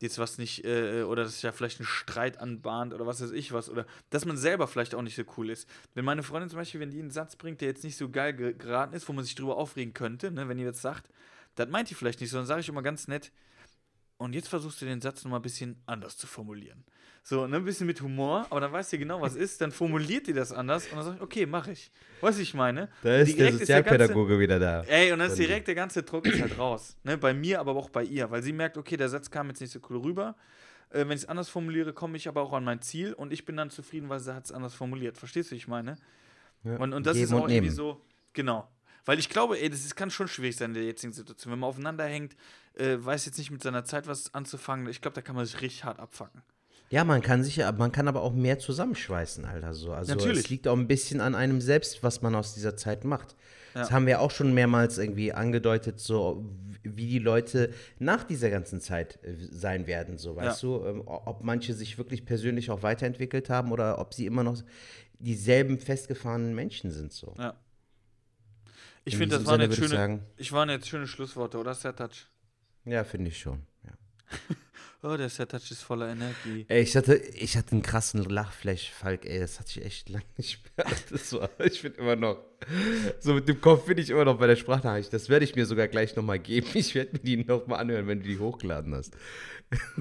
jetzt 0.00 0.18
was 0.18 0.38
nicht, 0.38 0.64
äh, 0.64 1.02
oder 1.02 1.24
dass 1.24 1.34
sich 1.34 1.42
ja 1.42 1.52
vielleicht 1.52 1.78
ein 1.78 1.84
Streit 1.84 2.40
anbahnt 2.40 2.94
oder 2.94 3.06
was 3.06 3.20
weiß 3.20 3.32
ich 3.32 3.52
was, 3.52 3.68
oder 3.68 3.86
dass 4.08 4.24
man 4.24 4.36
selber 4.38 4.66
vielleicht 4.66 4.94
auch 4.94 5.02
nicht 5.02 5.14
so 5.14 5.22
cool 5.36 5.50
ist. 5.50 5.68
Wenn 5.94 6.04
meine 6.06 6.22
Freundin 6.22 6.48
zum 6.48 6.58
Beispiel, 6.58 6.80
wenn 6.80 6.90
die 6.90 7.00
einen 7.00 7.10
Satz 7.10 7.36
bringt, 7.36 7.60
der 7.60 7.68
jetzt 7.68 7.84
nicht 7.84 7.98
so 7.98 8.08
geil 8.08 8.32
ge- 8.32 8.54
geraten 8.54 8.94
ist, 8.94 9.08
wo 9.08 9.12
man 9.12 9.24
sich 9.24 9.34
drüber 9.34 9.58
aufregen 9.58 9.92
könnte, 9.92 10.30
ne, 10.30 10.48
wenn 10.48 10.56
die 10.56 10.64
jetzt 10.64 10.80
sagt, 10.80 11.08
das 11.60 11.68
meint 11.70 11.90
die 11.90 11.94
vielleicht 11.94 12.20
nicht, 12.20 12.30
sondern 12.30 12.46
sage 12.46 12.60
ich 12.60 12.68
immer 12.68 12.82
ganz 12.82 13.08
nett, 13.08 13.30
und 14.18 14.34
jetzt 14.34 14.48
versuchst 14.48 14.80
du 14.82 14.84
den 14.84 15.00
Satz 15.00 15.24
nochmal 15.24 15.40
ein 15.40 15.42
bisschen 15.42 15.80
anders 15.86 16.16
zu 16.16 16.26
formulieren. 16.26 16.84
So, 17.22 17.46
ne, 17.46 17.56
ein 17.56 17.64
bisschen 17.64 17.86
mit 17.86 18.00
Humor, 18.02 18.46
aber 18.50 18.60
dann 18.60 18.72
weißt 18.72 18.92
du 18.92 18.98
genau, 18.98 19.20
was 19.20 19.34
ist, 19.34 19.60
dann 19.60 19.70
formuliert 19.72 20.26
die 20.26 20.32
das 20.32 20.52
anders 20.52 20.86
und 20.88 20.96
dann 20.96 21.04
sag 21.04 21.14
ich, 21.16 21.20
okay, 21.22 21.46
mach 21.46 21.68
ich. 21.68 21.90
Weißt 22.20 22.38
du, 22.38 22.42
ich 22.42 22.52
meine? 22.54 22.88
Da 23.02 23.16
ist 23.16 23.28
der 23.28 23.50
Direkt 23.50 23.68
der 23.68 23.82
ganze- 23.82 23.86
Sozialpädagoge 23.86 24.38
wieder 24.38 24.58
da. 24.58 24.82
Ey, 24.82 25.12
und 25.12 25.18
dann 25.20 25.28
ist 25.28 25.38
direkt 25.38 25.68
der 25.68 25.74
ganze 25.74 26.02
Druck 26.02 26.26
ist 26.26 26.40
halt 26.40 26.58
raus. 26.58 26.96
Ne? 27.04 27.16
Bei 27.18 27.32
mir, 27.34 27.60
aber 27.60 27.72
auch 27.76 27.88
bei 27.90 28.04
ihr, 28.04 28.30
weil 28.30 28.42
sie 28.42 28.52
merkt, 28.52 28.76
okay, 28.78 28.96
der 28.96 29.08
Satz 29.08 29.30
kam 29.30 29.48
jetzt 29.48 29.60
nicht 29.60 29.70
so 29.72 29.80
cool 29.88 29.98
rüber. 29.98 30.34
Äh, 30.90 31.00
wenn 31.00 31.10
ich 31.12 31.22
es 31.22 31.26
anders 31.26 31.48
formuliere, 31.48 31.92
komme 31.92 32.16
ich 32.16 32.26
aber 32.26 32.42
auch 32.42 32.52
an 32.52 32.64
mein 32.64 32.80
Ziel 32.82 33.12
und 33.14 33.32
ich 33.32 33.44
bin 33.44 33.56
dann 33.56 33.70
zufrieden, 33.70 34.08
weil 34.08 34.20
sie 34.20 34.34
hat 34.34 34.44
es 34.46 34.52
anders 34.52 34.74
formuliert. 34.74 35.16
Verstehst 35.18 35.50
du, 35.50 35.52
wie 35.54 35.58
ich 35.58 35.68
meine? 35.68 35.96
Ja. 36.64 36.76
Und, 36.76 36.92
und 36.94 37.06
das 37.06 37.16
ist 37.16 37.32
auch 37.32 37.44
und 37.44 37.50
irgendwie 37.50 37.70
so, 37.70 38.00
genau. 38.32 38.68
Weil 39.04 39.18
ich 39.18 39.28
glaube, 39.28 39.58
ey, 39.60 39.70
das 39.70 39.80
ist, 39.80 39.96
kann 39.96 40.10
schon 40.10 40.28
schwierig 40.28 40.56
sein 40.56 40.70
in 40.70 40.74
der 40.74 40.84
jetzigen 40.84 41.12
Situation. 41.12 41.52
Wenn 41.52 41.60
man 41.60 41.68
aufeinander 41.68 42.04
hängt, 42.04 42.36
äh, 42.74 42.96
weiß 42.98 43.26
jetzt 43.26 43.38
nicht 43.38 43.50
mit 43.50 43.62
seiner 43.62 43.84
Zeit 43.84 44.06
was 44.06 44.34
anzufangen. 44.34 44.88
Ich 44.88 45.00
glaube, 45.00 45.14
da 45.14 45.22
kann 45.22 45.36
man 45.36 45.44
sich 45.46 45.60
richtig 45.60 45.84
hart 45.84 45.98
abfacken. 45.98 46.42
Ja, 46.90 47.04
man 47.04 47.22
kann 47.22 47.44
sich, 47.44 47.58
man 47.58 47.92
kann 47.92 48.08
aber 48.08 48.20
auch 48.22 48.32
mehr 48.32 48.58
zusammenschweißen, 48.58 49.44
Alter. 49.44 49.74
So. 49.74 49.92
Also 49.92 50.14
Natürlich. 50.14 50.44
es 50.44 50.50
liegt 50.50 50.66
auch 50.66 50.76
ein 50.76 50.88
bisschen 50.88 51.20
an 51.20 51.36
einem 51.36 51.60
selbst, 51.60 52.02
was 52.02 52.20
man 52.20 52.34
aus 52.34 52.54
dieser 52.54 52.76
Zeit 52.76 53.04
macht. 53.04 53.36
Das 53.74 53.90
Ja. 53.90 53.94
haben 53.94 54.06
wir 54.06 54.20
auch 54.20 54.32
schon 54.32 54.52
mehrmals 54.52 54.98
irgendwie 54.98 55.32
angedeutet, 55.32 56.00
so 56.00 56.44
wie 56.82 57.06
die 57.06 57.20
Leute 57.20 57.72
nach 58.00 58.24
dieser 58.24 58.50
ganzen 58.50 58.80
Zeit 58.80 59.22
äh, 59.22 59.36
sein 59.36 59.86
werden, 59.86 60.18
so 60.18 60.34
weißt 60.34 60.62
du, 60.64 60.84
ähm, 60.84 61.02
ob 61.06 61.44
manche 61.44 61.74
sich 61.74 61.96
wirklich 61.96 62.24
persönlich 62.24 62.72
auch 62.72 62.82
weiterentwickelt 62.82 63.50
haben 63.50 63.70
oder 63.70 64.00
ob 64.00 64.12
sie 64.12 64.26
immer 64.26 64.42
noch 64.42 64.60
dieselben 65.20 65.78
festgefahrenen 65.78 66.54
Menschen 66.56 66.90
sind, 66.90 67.12
so. 67.12 67.34
Ja. 67.38 67.54
Ich 69.04 69.14
In 69.14 69.18
finde, 69.20 69.38
das 69.38 69.46
waren 69.46 69.60
jetzt 69.60 69.70
würde 69.70 69.82
ich 69.84 69.88
schöne, 69.90 70.00
sagen- 70.00 70.26
ich 70.36 70.52
waren 70.52 70.68
jetzt 70.70 70.88
schöne 70.88 71.06
Schlussworte, 71.06 71.58
oder 71.58 71.74
Sertac? 71.74 72.10
Ja, 72.84 73.04
finde 73.04 73.28
ich 73.30 73.38
schon. 73.38 73.62
Ja. 73.84 73.92
Oh, 75.02 75.16
der 75.16 75.30
Sertac 75.30 75.62
ist 75.70 75.80
voller 75.82 76.10
Energie. 76.10 76.66
Ey, 76.68 76.82
ich 76.82 76.94
hatte, 76.94 77.14
ich 77.16 77.56
hatte 77.56 77.72
einen 77.72 77.80
krassen 77.80 78.22
Lachflash, 78.22 78.90
Falk, 78.90 79.24
ey, 79.24 79.40
das 79.40 79.58
hatte 79.58 79.70
ich 79.80 79.82
echt 79.86 80.10
lange 80.10 80.26
nicht 80.36 80.60
mehr. 80.76 80.86
Das 81.10 81.32
war, 81.32 81.48
ich 81.58 81.80
bin 81.80 81.94
immer 81.94 82.16
noch, 82.16 82.36
so 83.18 83.32
mit 83.32 83.48
dem 83.48 83.62
Kopf 83.62 83.86
bin 83.86 83.96
ich 83.96 84.10
immer 84.10 84.26
noch 84.26 84.36
bei 84.38 84.46
der 84.46 84.56
Sprachnachricht. 84.56 85.10
Das 85.10 85.30
werde 85.30 85.46
ich 85.46 85.56
mir 85.56 85.64
sogar 85.64 85.88
gleich 85.88 86.16
nochmal 86.16 86.38
geben. 86.38 86.66
Ich 86.74 86.94
werde 86.94 87.12
mir 87.14 87.20
die 87.20 87.38
nochmal 87.38 87.80
anhören, 87.80 88.06
wenn 88.08 88.20
du 88.20 88.28
die 88.28 88.38
hochgeladen 88.38 88.94
hast. 88.94 89.16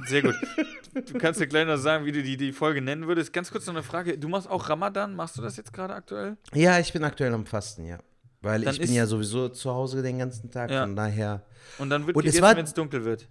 Sehr 0.06 0.22
gut. 0.22 0.36
Du 0.94 1.18
kannst 1.20 1.40
dir 1.40 1.48
gleich 1.48 1.68
noch 1.68 1.78
sagen, 1.78 2.04
wie 2.06 2.12
du 2.12 2.22
die, 2.24 2.36
die 2.36 2.52
Folge 2.52 2.82
nennen 2.82 3.08
würdest. 3.08 3.32
Ganz 3.32 3.52
kurz 3.52 3.68
noch 3.68 3.76
eine 3.76 3.84
Frage. 3.84 4.18
Du 4.18 4.28
machst 4.28 4.50
auch 4.50 4.68
Ramadan? 4.68 5.16
Machst 5.16 5.38
du 5.38 5.42
das 5.42 5.56
jetzt 5.56 5.72
gerade 5.72 5.94
aktuell? 5.94 6.36
Ja, 6.54 6.80
ich 6.80 6.92
bin 6.92 7.04
aktuell 7.06 7.32
am 7.34 7.46
Fasten, 7.46 7.86
ja. 7.86 8.00
Weil 8.42 8.62
Dann 8.62 8.74
ich 8.74 8.80
bin 8.80 8.94
ja 8.94 9.06
sowieso 9.06 9.50
zu 9.50 9.70
Hause 9.72 10.02
den 10.02 10.18
ganzen 10.20 10.50
Tag, 10.50 10.72
Ja. 10.72 10.82
von 10.84 10.96
daher, 10.96 11.46
Und 11.78 11.90
dann 11.90 12.08
wird 12.08 12.16
Und 12.16 12.26
es 12.26 12.36
gegessen, 12.36 12.58
wenn 12.58 12.66
es 12.66 12.74
dunkel 12.74 13.04
wird. 13.04 13.28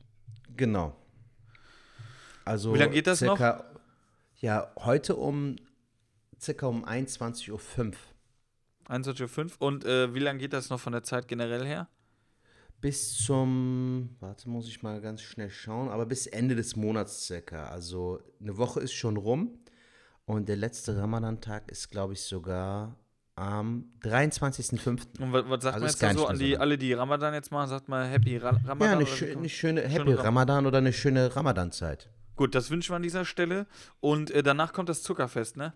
genau. 0.57 0.95
Also 2.45 2.75
Wie 2.75 2.79
lange 2.79 2.93
geht 2.93 3.07
das 3.07 3.21
noch? 3.21 3.37
circa, 3.37 3.65
Ja, 4.41 4.73
heute 4.79 5.17
um 5.17 5.57
circa 6.41 6.67
um 6.67 6.85
21.05 6.85 7.51
Uhr. 7.51 7.93
21.05 8.89 9.39
Uhr. 9.61 9.67
Und 9.67 9.85
äh, 9.85 10.15
wie 10.15 10.19
lange 10.21 10.39
geht 10.39 10.53
das 10.53 10.71
noch 10.71 10.81
von 10.81 10.93
der 10.93 11.03
Zeit 11.03 11.29
generell 11.29 11.67
her? 11.67 11.89
Bis 12.81 13.19
zum, 13.19 14.17
warte, 14.21 14.49
muss 14.49 14.69
ich 14.69 14.83
mal 14.83 15.01
ganz 15.01 15.21
schnell 15.21 15.51
schauen, 15.51 15.89
aber 15.89 16.07
bis 16.07 16.27
Ende 16.27 16.55
des 16.55 16.77
Monats 16.77 17.27
circa. 17.27 17.67
Also 17.69 18.21
eine 18.41 18.57
Woche 18.57 18.81
ist 18.81 18.93
schon 18.93 19.17
rum 19.17 19.59
und 20.27 20.49
der 20.49 20.57
letzte 20.57 20.97
Ramadan-Tag 20.97 21.71
ist, 21.73 21.91
glaube 21.91 22.13
ich, 22.13 22.23
sogar 22.23 22.95
am 23.39 23.85
23.05. 24.03 25.21
Und 25.21 25.33
was, 25.33 25.45
was 25.49 25.63
sagt 25.63 25.75
Also 25.75 25.81
man 25.81 25.89
jetzt 25.89 26.19
so 26.19 26.27
an 26.27 26.39
die, 26.39 26.55
so 26.55 26.61
alle, 26.61 26.79
die 26.79 26.93
Ramadan 26.93 27.35
jetzt 27.35 27.51
machen? 27.53 27.69
Sagt 27.69 27.89
man 27.89 28.09
Happy 28.09 28.37
Ra 28.37 28.51
Ramadan? 28.67 28.81
Ja, 28.81 28.93
eine, 28.97 29.07
schö 29.07 29.27
kommt- 29.27 29.39
eine 29.39 29.49
schöne 29.49 29.81
Schöne 29.81 29.89
Happy 29.89 30.13
Ram- 30.15 30.25
Ramadan 30.25 30.67
oder 30.67 30.79
eine 30.79 30.93
schöne 30.93 31.35
Ramadan-Zeit. 31.35 32.11
Gut, 32.37 32.55
das 32.55 32.71
wünschen 32.71 32.91
wir 32.93 32.97
an 32.97 33.03
dieser 33.03 33.25
Stelle. 33.25 33.67
Und 34.01 34.31
äh, 34.31 34.43
danach 34.43 34.73
kommt 34.73 34.89
das 34.89 35.03
Zuckerfest, 35.03 35.57
ne? 35.57 35.73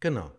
Genau. 0.00 0.30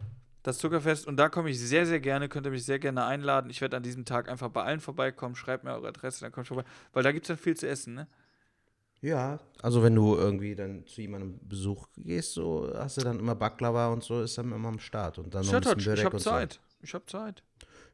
Das 0.43 0.57
Zuckerfest. 0.57 1.05
Und 1.07 1.17
da 1.17 1.27
komme 1.29 1.49
ich 1.49 1.59
sehr, 1.59 1.85
sehr 1.85 1.99
gerne. 1.99 2.29
Könnt 2.29 2.45
ihr 2.45 2.51
mich 2.51 2.65
sehr 2.65 2.79
gerne 2.79 3.03
einladen. 3.05 3.49
Ich 3.49 3.59
werde 3.61 3.75
an 3.77 3.83
diesem 3.83 4.05
Tag 4.05 4.29
einfach 4.29 4.49
bei 4.49 4.63
allen 4.63 4.79
vorbeikommen. 4.79 5.35
Schreibt 5.35 5.63
mir 5.63 5.73
eure 5.73 5.87
Adresse, 5.89 6.21
dann 6.21 6.31
komme 6.31 6.43
ich 6.43 6.47
vorbei. 6.47 6.63
Weil 6.93 7.03
da 7.03 7.11
gibt 7.11 7.25
es 7.25 7.27
dann 7.27 7.37
viel 7.37 7.57
zu 7.57 7.67
essen, 7.67 7.93
ne? 7.95 8.07
Ja, 9.01 9.39
also 9.61 9.81
wenn 9.81 9.95
du 9.95 10.15
irgendwie 10.15 10.55
dann 10.55 10.85
zu 10.85 11.01
jemandem 11.01 11.39
Besuch 11.47 11.87
gehst, 11.97 12.33
so 12.33 12.69
hast 12.75 12.97
du 12.97 13.01
dann 13.01 13.19
immer 13.19 13.35
Baklava 13.35 13.87
und 13.93 14.03
so, 14.03 14.21
ist 14.21 14.37
dann 14.37 14.51
immer 14.51 14.67
am 14.67 14.79
Start. 14.79 15.17
Und 15.19 15.33
dann 15.33 15.45
noch 15.45 15.53
ein 15.53 15.61
bisschen 15.61 15.79
ich 15.79 15.85
Börek 15.85 16.13
und 16.13 16.19
so. 16.19 16.29
Zeit. 16.29 16.59
Ich 16.81 16.93
habe 16.93 17.05
Zeit. 17.05 17.43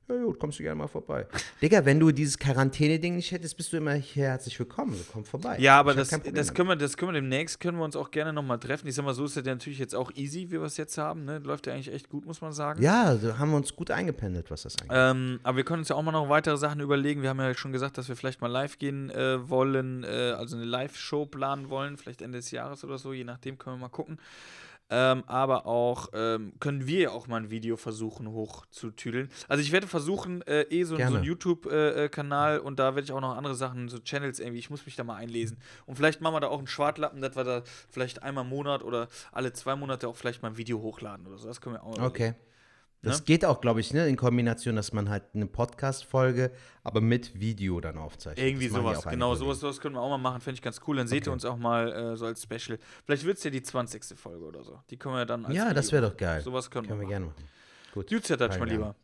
Ja 0.08 0.24
gut, 0.24 0.40
kommst 0.40 0.60
du 0.60 0.64
gerne 0.64 0.76
mal 0.76 0.88
vorbei. 0.88 1.26
Digga, 1.62 1.84
wenn 1.84 2.00
du 2.00 2.12
dieses 2.12 2.38
Quarantäne-Ding 2.38 3.16
nicht 3.16 3.32
hättest, 3.32 3.58
bist 3.58 3.74
du 3.74 3.78
immer 3.78 3.94
hier 3.94 4.26
herzlich 4.26 4.58
willkommen. 4.60 4.96
Komm 5.12 5.26
vorbei. 5.26 5.58
Ja, 5.60 5.80
aber 5.80 5.96
das, 5.96 6.10
das, 6.10 6.54
können 6.54 6.70
wir, 6.70 6.76
das 6.76 6.96
können 6.96 7.10
wir 7.10 7.14
demnächst, 7.14 7.60
können 7.60 7.80
wir 7.80 7.86
uns 7.86 7.96
auch 7.96 8.12
gerne 8.12 8.32
nochmal 8.32 8.60
treffen. 8.60 8.88
Ich 8.88 8.94
sag 8.94 9.04
mal, 9.04 9.16
so 9.16 9.26
ist 9.26 9.36
das 9.36 9.46
ja 9.48 9.54
natürlich 9.54 9.80
jetzt 9.80 9.96
auch 9.96 10.12
easy, 10.14 10.52
wie 10.52 10.60
wir 10.60 10.64
es 10.64 10.78
jetzt 10.78 11.00
haben. 11.00 11.26
Ne? 11.26 11.40
Läuft 11.40 11.66
ja 11.66 11.74
eigentlich 11.74 11.92
echt 11.92 12.08
gut, 12.10 12.28
muss 12.28 12.40
man 12.40 12.54
sagen. 12.54 12.84
Ja, 12.84 13.16
da 13.16 13.40
haben 13.40 13.50
wir 13.50 13.58
uns 13.58 13.76
gut 13.76 13.90
eingependelt, 13.90 14.52
was 14.52 14.62
das 14.62 14.76
angeht. 14.80 14.96
Ähm, 14.96 15.40
aber 15.42 15.58
wir 15.58 15.64
können 15.64 15.80
uns 15.80 15.90
ja 15.90 15.96
auch 15.96 16.04
mal 16.04 16.12
noch 16.12 16.30
weitere 16.30 16.58
Sachen 16.58 16.82
überlegen. 16.82 17.24
Wir 17.24 17.30
haben 17.30 17.40
ja 17.40 17.56
schon 17.56 17.72
gesagt, 17.72 17.98
dass 17.98 18.08
wir 18.08 18.16
vielleicht 18.16 18.42
mal 18.42 18.48
live 18.48 18.78
gehen 18.78 19.10
äh, 19.10 19.50
wollen, 19.50 20.04
äh, 20.04 20.36
also 20.38 20.56
eine 20.56 20.66
Live-Show 20.66 21.26
planen 21.26 21.70
wollen, 21.72 21.98
vielleicht 21.98 22.22
Ende 22.22 22.38
des 22.38 22.52
Jahres 22.52 22.84
oder 22.84 23.00
so, 23.00 23.12
je 23.12 23.24
nachdem 23.24 23.58
können 23.58 23.78
wir 23.78 23.82
mal 23.82 23.90
gucken. 23.90 24.20
Ähm, 24.90 25.24
aber 25.26 25.66
auch 25.66 26.10
ähm, 26.14 26.54
können 26.60 26.86
wir 26.86 27.00
ja 27.00 27.10
auch 27.10 27.28
mal 27.28 27.38
ein 27.38 27.50
Video 27.50 27.76
versuchen 27.76 28.32
hochzutüdeln. 28.32 29.32
Also 29.48 29.64
ich 29.64 29.72
werde 29.72 29.88
versuchen, 29.88 30.44
äh, 30.44 30.62
eh 30.70 30.84
so, 30.84 30.96
so 30.96 31.02
einen 31.02 31.24
YouTube-Kanal 31.24 32.60
und 32.60 32.78
da 32.78 32.94
werde 32.96 33.06
ich 33.06 33.12
auch 33.12 33.22
noch 33.22 33.36
andere 33.36 33.56
Sachen, 33.56 33.90
so 33.90 33.98
Channels 34.00 34.40
irgendwie, 34.40 34.60
ich 34.60 34.70
muss 34.70 34.86
mich 34.86 34.96
da 34.96 35.04
mal 35.04 35.16
einlesen. 35.16 35.58
Und 35.88 35.96
vielleicht 35.96 36.22
machen 36.22 36.36
wir 36.36 36.40
da 36.40 36.48
auch 36.48 36.60
einen 36.60 36.68
Schwartlappen, 36.68 37.22
dass 37.22 37.36
wir 37.36 37.44
da 37.44 37.64
vielleicht 37.90 38.22
einmal 38.22 38.44
im 38.44 38.50
Monat 38.50 38.84
oder 38.84 39.08
alle 39.32 39.54
zwei 39.54 39.76
Monate 39.76 40.08
auch 40.08 40.16
vielleicht 40.16 40.44
mal 40.44 40.50
ein 40.50 40.58
Video 40.58 40.80
hochladen 40.82 41.26
oder 41.26 41.38
so. 41.40 41.48
Das 41.48 41.62
können 41.62 41.76
wir 41.76 41.84
auch 41.84 41.98
Okay. 42.00 42.36
Das 43.06 43.20
Ne? 43.20 43.26
geht 43.26 43.46
auch, 43.46 43.62
glaube 43.62 43.80
ich, 43.80 43.94
ne, 43.94 44.08
in 44.08 44.16
Kombination, 44.18 44.76
dass 44.76 44.92
man 44.92 45.10
halt 45.10 45.24
eine 45.34 45.46
Podcast-Folge, 45.46 46.52
aber 46.84 47.02
mit 47.02 47.40
Video 47.40 47.80
dann 47.80 47.98
aufzeichnet. 47.98 48.46
Irgendwie 48.46 48.68
Das 48.68 48.76
sowas, 48.76 49.06
genau, 49.06 49.36
sowas, 49.36 49.60
sowas 49.60 49.80
können 49.80 49.96
wir 49.96 50.02
auch 50.02 50.10
mal 50.10 50.18
machen, 50.18 50.42
fände 50.42 50.56
ich 50.56 50.62
ganz 50.62 50.82
cool. 50.88 50.98
Dann 50.98 51.08
seht 51.08 51.28
ihr 51.28 51.32
uns 51.34 51.46
auch 51.46 51.58
mal 51.58 51.92
äh, 51.92 52.18
so 52.18 52.26
als 52.26 52.42
Special. 52.44 52.80
Vielleicht 53.06 53.26
wird 53.26 53.38
es 53.38 53.44
ja 53.44 53.52
die 53.52 53.62
20. 53.62 54.18
Folge 54.18 54.44
oder 54.46 54.64
so. 54.64 54.80
Die 54.90 54.98
können 54.98 55.16
wir 55.16 55.26
dann 55.26 55.46
als 55.46 55.56
Ja, 55.56 55.74
das 55.74 55.88
Video 55.88 56.02
wäre 56.02 56.12
doch 56.12 56.18
geil. 56.18 56.42
Sowas 56.42 56.70
können, 56.70 56.88
Können 56.88 57.00
wir 57.00 57.06
wir 57.06 57.10
gerne 57.10 57.26
machen. 57.28 57.44
Gut. 57.94 58.10
Touch, 58.10 58.26
Fein, 58.38 58.60
mein. 58.60 58.70
Lieber. 58.70 58.96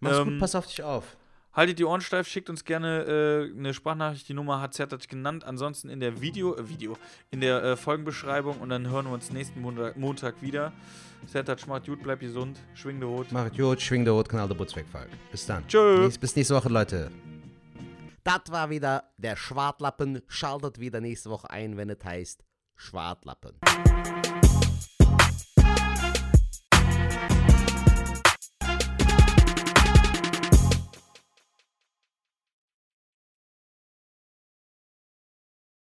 Mach's 0.00 0.18
Ähm, 0.18 0.24
gut, 0.30 0.38
pass 0.40 0.54
auf 0.54 0.66
dich 0.66 0.82
auf. 0.82 1.16
Haltet 1.54 1.78
die 1.78 1.84
Ohren 1.84 2.00
steif, 2.00 2.26
schickt 2.28 2.48
uns 2.48 2.64
gerne 2.64 3.02
äh, 3.52 3.58
eine 3.58 3.74
Sprachnachricht. 3.74 4.26
Die 4.28 4.32
Nummer 4.34 4.60
hat 4.62 4.72
Zertac 4.72 5.06
genannt. 5.06 5.44
Ansonsten 5.44 5.90
in 5.90 6.00
der 6.00 6.20
Video, 6.22 6.56
äh, 6.56 6.68
Video, 6.68 6.96
in 7.30 7.40
der 7.42 7.62
äh, 7.62 7.76
Folgenbeschreibung 7.76 8.58
und 8.58 8.70
dann 8.70 8.88
hören 8.88 9.04
wir 9.06 9.12
uns 9.12 9.30
nächsten 9.30 9.60
Montag, 9.60 9.96
Montag 9.98 10.40
wieder. 10.40 10.72
Zertac 11.26 11.66
macht 11.68 11.86
gut, 11.86 12.02
bleibt 12.02 12.20
gesund, 12.22 12.58
schwing 12.74 13.00
den 13.00 13.08
Hut. 13.10 13.30
Macht 13.32 13.56
gut, 13.56 13.80
schwing 13.82 14.04
der 14.04 14.14
Rot, 14.14 14.28
knall 14.30 14.48
der 14.48 14.54
Butz 14.54 14.74
wegfallen. 14.74 15.10
Bis 15.30 15.44
dann. 15.46 15.66
Tschö. 15.68 16.00
Nächst- 16.00 16.20
Bis 16.20 16.34
nächste 16.34 16.54
Woche, 16.54 16.68
Leute. 16.70 17.10
Das 18.24 18.40
war 18.48 18.70
wieder 18.70 19.04
der 19.18 19.36
Schwartlappen. 19.36 20.22
Schaltet 20.28 20.78
wieder 20.80 21.00
nächste 21.00 21.28
Woche 21.28 21.50
ein, 21.50 21.76
wenn 21.76 21.90
es 21.90 22.02
heißt 22.02 22.44
Schwartlappen. 22.76 23.52